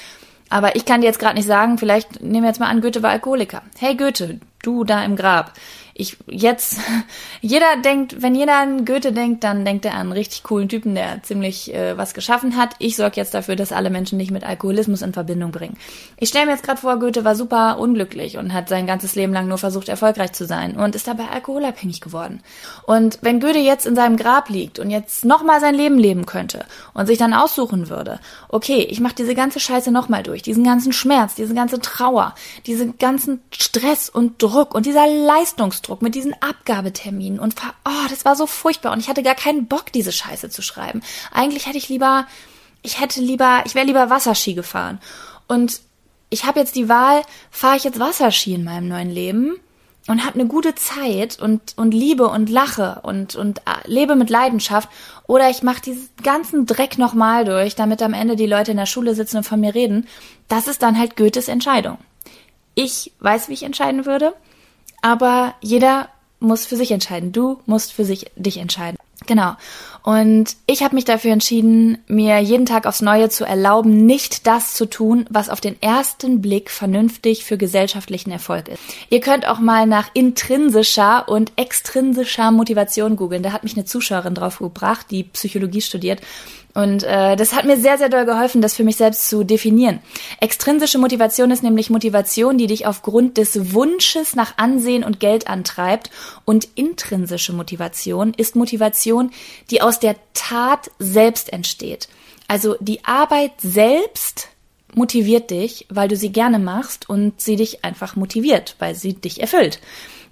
Aber 0.50 0.74
ich 0.74 0.84
kann 0.84 1.00
dir 1.00 1.06
jetzt 1.06 1.20
gerade 1.20 1.36
nicht 1.36 1.46
sagen, 1.46 1.78
vielleicht 1.78 2.22
nehmen 2.22 2.42
wir 2.42 2.48
jetzt 2.48 2.58
mal 2.58 2.66
an, 2.66 2.80
Goethe 2.80 3.04
war 3.04 3.10
Alkoholiker. 3.10 3.62
Hey 3.78 3.94
Goethe, 3.94 4.40
du 4.64 4.82
da 4.82 5.04
im 5.04 5.14
Grab 5.14 5.52
ich 5.94 6.16
jetzt, 6.26 6.78
jeder 7.40 7.76
denkt, 7.84 8.22
wenn 8.22 8.34
jeder 8.34 8.56
an 8.56 8.84
Goethe 8.84 9.12
denkt, 9.12 9.44
dann 9.44 9.64
denkt 9.64 9.84
er 9.84 9.94
an 9.94 10.00
einen 10.00 10.12
richtig 10.12 10.42
coolen 10.42 10.68
Typen, 10.68 10.94
der 10.94 11.22
ziemlich 11.22 11.74
äh, 11.74 11.96
was 11.96 12.14
geschaffen 12.14 12.56
hat. 12.56 12.70
Ich 12.78 12.96
sorge 12.96 13.16
jetzt 13.16 13.34
dafür, 13.34 13.56
dass 13.56 13.72
alle 13.72 13.90
Menschen 13.90 14.18
nicht 14.18 14.30
mit 14.30 14.44
Alkoholismus 14.44 15.02
in 15.02 15.12
Verbindung 15.12 15.52
bringen. 15.52 15.76
Ich 16.18 16.30
stelle 16.30 16.46
mir 16.46 16.52
jetzt 16.52 16.64
gerade 16.64 16.80
vor, 16.80 16.98
Goethe 16.98 17.24
war 17.24 17.34
super 17.34 17.78
unglücklich 17.78 18.38
und 18.38 18.52
hat 18.52 18.68
sein 18.68 18.86
ganzes 18.86 19.14
Leben 19.14 19.32
lang 19.32 19.48
nur 19.48 19.58
versucht, 19.58 19.88
erfolgreich 19.88 20.32
zu 20.32 20.46
sein 20.46 20.76
und 20.76 20.94
ist 20.94 21.06
dabei 21.06 21.28
alkoholabhängig 21.28 22.00
geworden. 22.00 22.42
Und 22.86 23.18
wenn 23.22 23.40
Goethe 23.40 23.58
jetzt 23.58 23.86
in 23.86 23.96
seinem 23.96 24.16
Grab 24.16 24.48
liegt 24.48 24.78
und 24.78 24.90
jetzt 24.90 25.24
nochmal 25.24 25.60
sein 25.60 25.74
Leben 25.74 25.98
leben 25.98 26.26
könnte 26.26 26.64
und 26.94 27.06
sich 27.06 27.18
dann 27.18 27.34
aussuchen 27.34 27.88
würde, 27.88 28.20
okay, 28.48 28.86
ich 28.88 29.00
mache 29.00 29.14
diese 29.14 29.34
ganze 29.34 29.60
Scheiße 29.60 29.90
nochmal 29.90 30.22
durch, 30.22 30.42
diesen 30.42 30.64
ganzen 30.64 30.92
Schmerz, 30.92 31.34
diese 31.34 31.54
ganze 31.54 31.80
Trauer, 31.80 32.34
diesen 32.66 32.98
ganzen 32.98 33.42
Stress 33.50 34.08
und 34.08 34.42
Druck 34.42 34.74
und 34.74 34.86
dieser 34.86 35.06
Leistungs 35.06 35.81
Leistungsdruck, 35.82 36.02
mit 36.02 36.14
diesen 36.14 36.34
Abgabeterminen 36.40 37.38
und 37.38 37.54
oh, 37.84 38.08
das 38.08 38.24
war 38.24 38.36
so 38.36 38.46
furchtbar 38.46 38.92
und 38.92 39.00
ich 39.00 39.08
hatte 39.08 39.22
gar 39.22 39.34
keinen 39.34 39.66
Bock, 39.66 39.92
diese 39.92 40.12
Scheiße 40.12 40.48
zu 40.50 40.62
schreiben. 40.62 41.02
Eigentlich 41.32 41.66
hätte 41.66 41.78
ich 41.78 41.88
lieber, 41.88 42.26
ich 42.82 43.00
hätte 43.00 43.20
lieber, 43.20 43.62
ich 43.64 43.74
wäre 43.74 43.86
lieber 43.86 44.10
Wasserski 44.10 44.54
gefahren. 44.54 45.00
Und 45.48 45.80
ich 46.30 46.44
habe 46.44 46.60
jetzt 46.60 46.76
die 46.76 46.88
Wahl, 46.88 47.22
fahre 47.50 47.76
ich 47.76 47.84
jetzt 47.84 47.98
Wasserski 47.98 48.54
in 48.54 48.64
meinem 48.64 48.88
neuen 48.88 49.10
Leben 49.10 49.56
und 50.08 50.24
habe 50.24 50.34
eine 50.34 50.48
gute 50.48 50.74
Zeit 50.74 51.38
und 51.40 51.74
und 51.76 51.92
liebe 51.92 52.26
und 52.28 52.48
lache 52.48 53.00
und 53.02 53.36
und 53.36 53.58
äh, 53.60 53.86
lebe 53.86 54.16
mit 54.16 54.30
Leidenschaft 54.30 54.88
oder 55.26 55.50
ich 55.50 55.62
mache 55.62 55.82
diesen 55.82 56.08
ganzen 56.22 56.66
Dreck 56.66 56.98
nochmal 56.98 57.44
durch, 57.44 57.76
damit 57.76 58.02
am 58.02 58.14
Ende 58.14 58.36
die 58.36 58.46
Leute 58.46 58.72
in 58.72 58.78
der 58.78 58.86
Schule 58.86 59.14
sitzen 59.14 59.38
und 59.38 59.44
von 59.44 59.60
mir 59.60 59.74
reden. 59.74 60.08
Das 60.48 60.66
ist 60.66 60.82
dann 60.82 60.98
halt 60.98 61.16
Goethes 61.16 61.48
Entscheidung. 61.48 61.98
Ich 62.74 63.12
weiß, 63.20 63.48
wie 63.48 63.52
ich 63.52 63.62
entscheiden 63.64 64.06
würde. 64.06 64.34
Aber 65.02 65.54
jeder 65.60 66.08
muss 66.40 66.64
für 66.64 66.76
sich 66.76 66.90
entscheiden. 66.90 67.32
Du 67.32 67.60
musst 67.66 67.92
für 67.92 68.04
sich 68.04 68.30
dich 68.36 68.58
entscheiden. 68.58 68.98
Genau. 69.26 69.54
Und 70.02 70.56
ich 70.66 70.82
habe 70.82 70.96
mich 70.96 71.04
dafür 71.04 71.32
entschieden, 71.32 71.98
mir 72.08 72.40
jeden 72.40 72.66
Tag 72.66 72.86
aufs 72.86 73.02
Neue 73.02 73.28
zu 73.28 73.44
erlauben, 73.44 74.04
nicht 74.04 74.48
das 74.48 74.74
zu 74.74 74.86
tun, 74.86 75.26
was 75.30 75.48
auf 75.48 75.60
den 75.60 75.80
ersten 75.80 76.42
Blick 76.42 76.70
vernünftig 76.70 77.44
für 77.44 77.56
gesellschaftlichen 77.56 78.32
Erfolg 78.32 78.66
ist. 78.68 78.82
Ihr 79.10 79.20
könnt 79.20 79.46
auch 79.46 79.60
mal 79.60 79.86
nach 79.86 80.10
intrinsischer 80.14 81.28
und 81.28 81.52
extrinsischer 81.54 82.50
Motivation 82.50 83.14
googeln. 83.14 83.44
Da 83.44 83.52
hat 83.52 83.62
mich 83.62 83.76
eine 83.76 83.84
Zuschauerin 83.84 84.34
drauf 84.34 84.58
gebracht, 84.58 85.06
die 85.10 85.22
Psychologie 85.22 85.82
studiert 85.82 86.20
und 86.74 87.02
äh, 87.02 87.36
das 87.36 87.52
hat 87.52 87.66
mir 87.66 87.76
sehr, 87.76 87.98
sehr 87.98 88.08
doll 88.08 88.24
geholfen, 88.24 88.62
das 88.62 88.74
für 88.74 88.84
mich 88.84 88.96
selbst 88.96 89.28
zu 89.28 89.44
definieren. 89.44 90.00
Extrinsische 90.40 90.98
Motivation 90.98 91.50
ist 91.50 91.62
nämlich 91.62 91.90
Motivation, 91.90 92.56
die 92.56 92.66
dich 92.66 92.86
aufgrund 92.86 93.36
des 93.36 93.74
Wunsches 93.74 94.34
nach 94.34 94.56
Ansehen 94.56 95.04
und 95.04 95.20
Geld 95.20 95.48
antreibt. 95.48 96.10
Und 96.44 96.68
intrinsische 96.74 97.52
Motivation 97.52 98.32
ist 98.34 98.56
Motivation, 98.56 99.30
die 99.70 99.82
aus 99.82 100.00
der 100.00 100.16
Tat 100.32 100.90
selbst 100.98 101.52
entsteht. 101.52 102.08
Also 102.48 102.76
die 102.80 103.04
Arbeit 103.04 103.52
selbst 103.58 104.48
motiviert 104.94 105.50
dich, 105.50 105.86
weil 105.90 106.08
du 106.08 106.16
sie 106.16 106.32
gerne 106.32 106.58
machst 106.58 107.08
und 107.08 107.40
sie 107.40 107.56
dich 107.56 107.84
einfach 107.84 108.16
motiviert, 108.16 108.76
weil 108.78 108.94
sie 108.94 109.14
dich 109.14 109.40
erfüllt. 109.40 109.78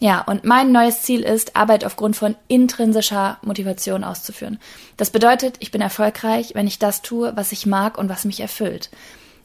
Ja, 0.02 0.22
und 0.22 0.44
mein 0.44 0.72
neues 0.72 1.02
Ziel 1.02 1.20
ist, 1.20 1.56
Arbeit 1.56 1.84
aufgrund 1.84 2.16
von 2.16 2.34
intrinsischer 2.48 3.38
Motivation 3.42 4.02
auszuführen. 4.02 4.58
Das 4.96 5.10
bedeutet, 5.10 5.56
ich 5.60 5.70
bin 5.70 5.82
erfolgreich, 5.82 6.54
wenn 6.54 6.66
ich 6.66 6.78
das 6.78 7.02
tue, 7.02 7.36
was 7.36 7.52
ich 7.52 7.66
mag 7.66 7.98
und 7.98 8.08
was 8.08 8.24
mich 8.24 8.40
erfüllt. 8.40 8.90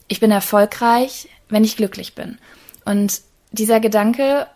Ich 0.08 0.18
bin 0.18 0.30
erfolgreich, 0.30 1.28
wenn 1.50 1.62
ich 1.62 1.76
glücklich 1.76 2.14
bin. 2.14 2.38
Und 2.86 3.20
dieser 3.52 3.80
Gedanke 3.80 4.46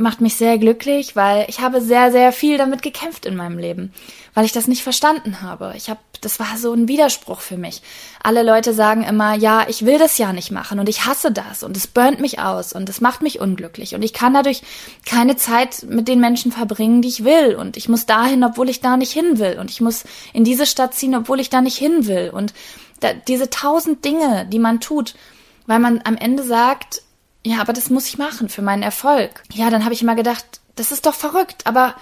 macht 0.00 0.20
mich 0.20 0.36
sehr 0.36 0.58
glücklich, 0.58 1.14
weil 1.14 1.46
ich 1.48 1.60
habe 1.60 1.80
sehr, 1.80 2.10
sehr 2.10 2.32
viel 2.32 2.58
damit 2.58 2.82
gekämpft 2.82 3.26
in 3.26 3.36
meinem 3.36 3.58
Leben, 3.58 3.92
weil 4.34 4.44
ich 4.44 4.52
das 4.52 4.66
nicht 4.66 4.82
verstanden 4.82 5.42
habe. 5.42 5.74
Ich 5.76 5.88
habe, 5.88 6.00
das 6.20 6.40
war 6.40 6.56
so 6.56 6.72
ein 6.72 6.88
Widerspruch 6.88 7.40
für 7.40 7.56
mich. 7.56 7.82
Alle 8.22 8.42
Leute 8.42 8.74
sagen 8.74 9.04
immer, 9.04 9.34
ja, 9.34 9.66
ich 9.68 9.86
will 9.86 9.98
das 9.98 10.18
ja 10.18 10.32
nicht 10.32 10.50
machen 10.50 10.78
und 10.78 10.88
ich 10.88 11.06
hasse 11.06 11.30
das 11.30 11.62
und 11.62 11.76
es 11.76 11.86
burnt 11.86 12.20
mich 12.20 12.38
aus 12.40 12.72
und 12.72 12.88
es 12.88 13.00
macht 13.00 13.22
mich 13.22 13.40
unglücklich 13.40 13.94
und 13.94 14.02
ich 14.02 14.12
kann 14.12 14.34
dadurch 14.34 14.62
keine 15.06 15.36
Zeit 15.36 15.84
mit 15.88 16.08
den 16.08 16.20
Menschen 16.20 16.52
verbringen, 16.52 17.02
die 17.02 17.08
ich 17.08 17.24
will 17.24 17.54
und 17.54 17.76
ich 17.76 17.88
muss 17.88 18.06
dahin, 18.06 18.42
obwohl 18.42 18.68
ich 18.68 18.80
da 18.80 18.96
nicht 18.96 19.12
hin 19.12 19.38
will 19.38 19.58
und 19.60 19.70
ich 19.70 19.80
muss 19.80 20.04
in 20.32 20.44
diese 20.44 20.66
Stadt 20.66 20.94
ziehen, 20.94 21.14
obwohl 21.14 21.40
ich 21.40 21.50
da 21.50 21.60
nicht 21.60 21.76
hin 21.76 22.06
will 22.06 22.30
und 22.32 22.54
da, 23.00 23.12
diese 23.14 23.50
tausend 23.50 24.04
Dinge, 24.04 24.46
die 24.50 24.58
man 24.58 24.80
tut, 24.80 25.14
weil 25.66 25.78
man 25.78 26.00
am 26.04 26.16
Ende 26.16 26.42
sagt, 26.42 27.02
ja, 27.44 27.60
aber 27.60 27.72
das 27.72 27.90
muss 27.90 28.06
ich 28.06 28.18
machen 28.18 28.48
für 28.48 28.62
meinen 28.62 28.82
Erfolg. 28.82 29.42
Ja, 29.52 29.70
dann 29.70 29.84
habe 29.84 29.94
ich 29.94 30.02
immer 30.02 30.14
gedacht, 30.14 30.60
das 30.76 30.92
ist 30.92 31.06
doch 31.06 31.14
verrückt, 31.14 31.66
aber 31.66 31.94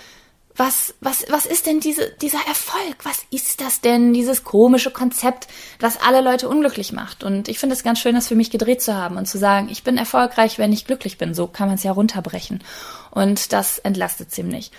was, 0.58 0.94
was, 1.00 1.24
was 1.28 1.46
ist 1.46 1.66
denn 1.66 1.78
diese, 1.78 2.10
dieser 2.20 2.44
Erfolg? 2.48 3.04
Was 3.04 3.22
ist 3.30 3.60
das 3.60 3.80
denn, 3.80 4.12
dieses 4.12 4.42
komische 4.42 4.90
Konzept, 4.90 5.46
das 5.78 6.00
alle 6.00 6.20
Leute 6.20 6.48
unglücklich 6.48 6.92
macht? 6.92 7.22
Und 7.22 7.48
ich 7.48 7.60
finde 7.60 7.76
es 7.76 7.84
ganz 7.84 8.00
schön, 8.00 8.16
das 8.16 8.26
für 8.26 8.34
mich 8.34 8.50
gedreht 8.50 8.82
zu 8.82 8.96
haben 8.96 9.16
und 9.16 9.26
zu 9.26 9.38
sagen, 9.38 9.68
ich 9.70 9.84
bin 9.84 9.96
erfolgreich, 9.96 10.58
wenn 10.58 10.72
ich 10.72 10.84
glücklich 10.84 11.16
bin. 11.16 11.32
So 11.32 11.46
kann 11.46 11.68
man 11.68 11.76
es 11.76 11.84
ja 11.84 11.92
runterbrechen. 11.92 12.64
Und 13.12 13.52
das 13.52 13.78
entlastet 13.78 14.32
ziemlich. 14.32 14.72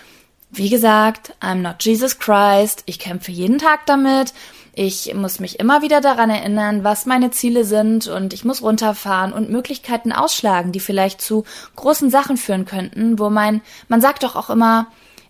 Wie 0.51 0.69
gesagt, 0.69 1.33
I'm 1.41 1.55
not 1.55 1.75
Jesus 1.79 2.17
Christ. 2.19 2.83
Ich 2.85 2.99
kämpfe 2.99 3.31
jeden 3.31 3.59
Tag 3.59 3.85
damit. 3.85 4.33
Ich 4.73 5.13
muss 5.13 5.39
mich 5.39 5.59
immer 5.59 5.81
wieder 5.81 5.99
daran 5.99 6.29
erinnern, 6.29 6.83
was 6.83 7.05
meine 7.05 7.31
Ziele 7.31 7.65
sind 7.65 8.07
und 8.07 8.33
ich 8.33 8.45
muss 8.45 8.61
runterfahren 8.61 9.33
und 9.33 9.49
Möglichkeiten 9.49 10.11
ausschlagen, 10.11 10.71
die 10.71 10.79
vielleicht 10.79 11.21
zu 11.21 11.43
großen 11.75 12.09
Sachen 12.09 12.37
führen 12.37 12.65
könnten, 12.65 13.19
wo 13.19 13.29
mein, 13.29 13.61
man 13.89 13.99
sagt 13.99 14.23
doch 14.23 14.35
auch 14.35 14.49
immer, 14.49 14.87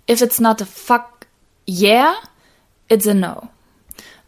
if 0.10 0.22
it's 0.22 0.40
not 0.40 0.62
a 0.62 0.66
fuck 0.66 1.06
yeah, 1.68 2.14
it's 2.90 3.08
a 3.08 3.14
no. 3.14 3.50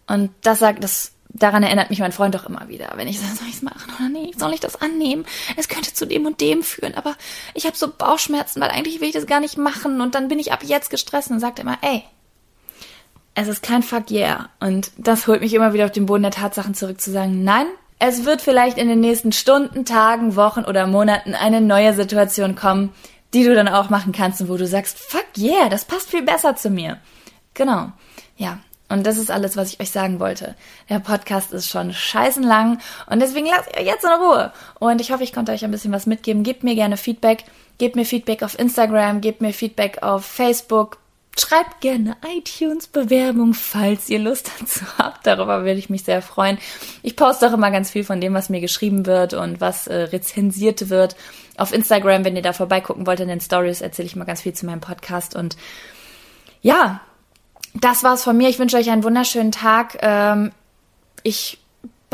Und 0.07 0.31
das 0.41 0.59
sagt, 0.59 0.83
das, 0.83 1.13
daran 1.33 1.63
erinnert 1.63 1.89
mich 1.89 1.99
mein 1.99 2.11
Freund 2.11 2.35
doch 2.35 2.47
immer 2.47 2.67
wieder, 2.67 2.91
wenn 2.95 3.07
ich 3.07 3.19
sage, 3.19 3.35
soll 3.35 3.47
ich 3.47 3.55
es 3.55 3.61
machen 3.61 3.91
oder 3.97 4.09
nicht, 4.09 4.39
soll 4.39 4.53
ich 4.53 4.59
das 4.59 4.81
annehmen? 4.81 5.25
Es 5.57 5.69
könnte 5.69 5.93
zu 5.93 6.05
dem 6.05 6.25
und 6.25 6.41
dem 6.41 6.63
führen, 6.63 6.95
aber 6.95 7.15
ich 7.53 7.65
habe 7.65 7.77
so 7.77 7.87
Bauchschmerzen, 7.89 8.61
weil 8.61 8.69
eigentlich 8.69 9.01
will 9.01 9.07
ich 9.07 9.15
das 9.15 9.27
gar 9.27 9.39
nicht 9.39 9.57
machen 9.57 10.01
und 10.01 10.15
dann 10.15 10.27
bin 10.27 10.39
ich 10.39 10.51
ab 10.51 10.63
jetzt 10.63 10.89
gestresst 10.89 11.31
und 11.31 11.39
sagt 11.39 11.59
immer, 11.59 11.77
ey, 11.81 12.03
es 13.33 13.47
ist 13.47 13.63
kein 13.63 13.83
Fuck 13.83 14.11
yeah. 14.11 14.49
Und 14.59 14.91
das 14.97 15.27
holt 15.27 15.41
mich 15.41 15.53
immer 15.53 15.73
wieder 15.73 15.85
auf 15.85 15.91
den 15.91 16.05
Boden 16.05 16.23
der 16.23 16.31
Tatsachen 16.31 16.73
zurück 16.73 16.99
zu 16.99 17.11
sagen, 17.11 17.43
nein, 17.43 17.65
es 17.99 18.25
wird 18.25 18.41
vielleicht 18.41 18.77
in 18.77 18.89
den 18.89 18.99
nächsten 18.99 19.31
Stunden, 19.31 19.85
Tagen, 19.85 20.35
Wochen 20.35 20.65
oder 20.65 20.87
Monaten 20.87 21.33
eine 21.33 21.61
neue 21.61 21.93
Situation 21.93 22.55
kommen, 22.55 22.93
die 23.33 23.43
du 23.43 23.55
dann 23.55 23.67
auch 23.67 23.89
machen 23.89 24.11
kannst 24.11 24.41
und 24.41 24.49
wo 24.49 24.57
du 24.57 24.67
sagst, 24.67 24.97
fuck 24.97 25.25
yeah, 25.37 25.69
das 25.69 25.85
passt 25.85 26.09
viel 26.09 26.23
besser 26.23 26.55
zu 26.55 26.69
mir. 26.69 26.99
Genau. 27.53 27.91
Ja. 28.37 28.59
Und 28.91 29.05
das 29.05 29.17
ist 29.17 29.31
alles, 29.31 29.57
was 29.57 29.73
ich 29.73 29.79
euch 29.79 29.91
sagen 29.91 30.19
wollte. 30.19 30.55
Der 30.89 30.99
Podcast 30.99 31.53
ist 31.53 31.69
schon 31.69 31.93
scheißen 31.93 32.43
lang 32.43 32.79
und 33.09 33.21
deswegen 33.21 33.47
lasst 33.47 33.69
ihr 33.73 33.81
euch 33.81 33.87
jetzt 33.87 34.03
in 34.03 34.11
Ruhe. 34.11 34.51
Und 34.79 35.01
ich 35.01 35.11
hoffe, 35.11 35.23
ich 35.23 35.33
konnte 35.33 35.51
euch 35.51 35.63
ein 35.63 35.71
bisschen 35.71 35.93
was 35.93 36.05
mitgeben. 36.05 36.43
Gebt 36.43 36.63
mir 36.63 36.75
gerne 36.75 36.97
Feedback. 36.97 37.45
Gebt 37.77 37.95
mir 37.95 38.05
Feedback 38.05 38.43
auf 38.43 38.59
Instagram, 38.59 39.21
gebt 39.21 39.41
mir 39.41 39.53
Feedback 39.53 40.03
auf 40.03 40.23
Facebook, 40.23 40.99
Schreibt 41.39 41.79
gerne 41.79 42.17
iTunes-Bewerbung, 42.27 43.53
falls 43.53 44.09
ihr 44.09 44.19
Lust 44.19 44.51
dazu 44.59 44.81
habt. 44.97 45.25
Darüber 45.25 45.61
würde 45.63 45.79
ich 45.79 45.89
mich 45.89 46.03
sehr 46.03 46.21
freuen. 46.21 46.57
Ich 47.03 47.15
poste 47.15 47.47
auch 47.47 47.53
immer 47.53 47.71
ganz 47.71 47.89
viel 47.89 48.03
von 48.03 48.19
dem, 48.19 48.33
was 48.33 48.49
mir 48.49 48.59
geschrieben 48.59 49.05
wird 49.05 49.33
und 49.33 49.61
was 49.61 49.87
äh, 49.87 49.95
rezensiert 49.95 50.89
wird. 50.89 51.15
Auf 51.57 51.73
Instagram, 51.73 52.25
wenn 52.25 52.35
ihr 52.35 52.41
da 52.41 52.51
vorbeigucken 52.51 53.07
wollt 53.07 53.21
in 53.21 53.29
den 53.29 53.39
Stories, 53.39 53.81
erzähle 53.81 54.07
ich 54.07 54.15
mal 54.17 54.25
ganz 54.25 54.41
viel 54.41 54.53
zu 54.53 54.65
meinem 54.65 54.81
Podcast. 54.81 55.35
Und 55.35 55.55
ja, 56.61 56.99
das 57.73 58.03
war's 58.03 58.23
von 58.23 58.37
mir. 58.37 58.49
Ich 58.49 58.59
wünsche 58.59 58.77
euch 58.77 58.89
einen 58.89 59.03
wunderschönen 59.03 59.51
Tag. 59.51 59.97
Ähm, 60.01 60.51
ich 61.23 61.59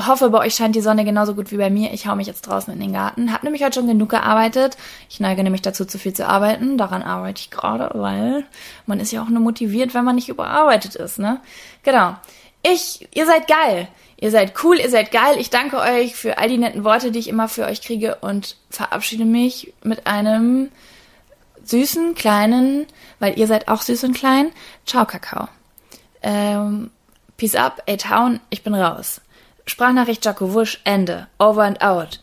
hoffe, 0.05 0.29
bei 0.29 0.39
euch 0.39 0.55
scheint 0.55 0.75
die 0.75 0.81
Sonne 0.81 1.05
genauso 1.05 1.33
gut 1.33 1.51
wie 1.51 1.57
bei 1.57 1.69
mir. 1.69 1.91
Ich 1.93 2.05
hau 2.05 2.15
mich 2.15 2.27
jetzt 2.27 2.43
draußen 2.43 2.71
in 2.71 2.79
den 2.79 2.93
Garten. 2.93 3.33
Hab 3.33 3.43
nämlich 3.43 3.63
heute 3.63 3.79
schon 3.79 3.87
genug 3.87 4.09
gearbeitet. 4.09 4.77
Ich 5.09 5.19
neige 5.19 5.43
nämlich 5.43 5.63
dazu, 5.63 5.85
zu 5.85 5.97
viel 5.97 6.13
zu 6.13 6.27
arbeiten. 6.27 6.77
Daran 6.77 7.01
arbeite 7.01 7.41
ich 7.41 7.49
gerade, 7.49 7.89
weil 7.99 8.45
man 8.85 8.99
ist 8.99 9.11
ja 9.11 9.23
auch 9.23 9.29
nur 9.29 9.41
motiviert, 9.41 9.93
wenn 9.93 10.05
man 10.05 10.15
nicht 10.15 10.29
überarbeitet 10.29 10.95
ist, 10.95 11.17
ne? 11.17 11.39
Genau. 11.83 12.15
Ich, 12.61 13.07
ihr 13.13 13.25
seid 13.25 13.47
geil. 13.47 13.87
Ihr 14.19 14.31
seid 14.31 14.53
cool, 14.63 14.77
ihr 14.77 14.89
seid 14.89 15.11
geil. 15.11 15.35
Ich 15.39 15.49
danke 15.49 15.77
euch 15.77 16.15
für 16.15 16.37
all 16.37 16.49
die 16.49 16.57
netten 16.57 16.83
Worte, 16.83 17.11
die 17.11 17.19
ich 17.19 17.27
immer 17.27 17.47
für 17.47 17.65
euch 17.65 17.81
kriege 17.81 18.17
und 18.21 18.57
verabschiede 18.69 19.25
mich 19.25 19.73
mit 19.83 20.07
einem 20.07 20.69
süßen, 21.69 22.15
kleinen, 22.15 22.87
weil 23.19 23.37
ihr 23.37 23.47
seid 23.47 23.67
auch 23.67 23.81
süß 23.81 24.03
und 24.05 24.13
klein. 24.13 24.51
Ciao, 24.85 25.05
Kakao. 25.05 25.47
Ähm, 26.21 26.91
peace 27.37 27.55
up, 27.55 27.83
A-Town, 27.87 28.39
ich 28.49 28.63
bin 28.63 28.73
raus. 28.73 29.21
Sprachnachricht 29.65 30.25
Jaco 30.25 30.53
Wusch, 30.53 30.79
Ende. 30.85 31.27
Over 31.39 31.63
and 31.63 31.81
out. 31.81 32.19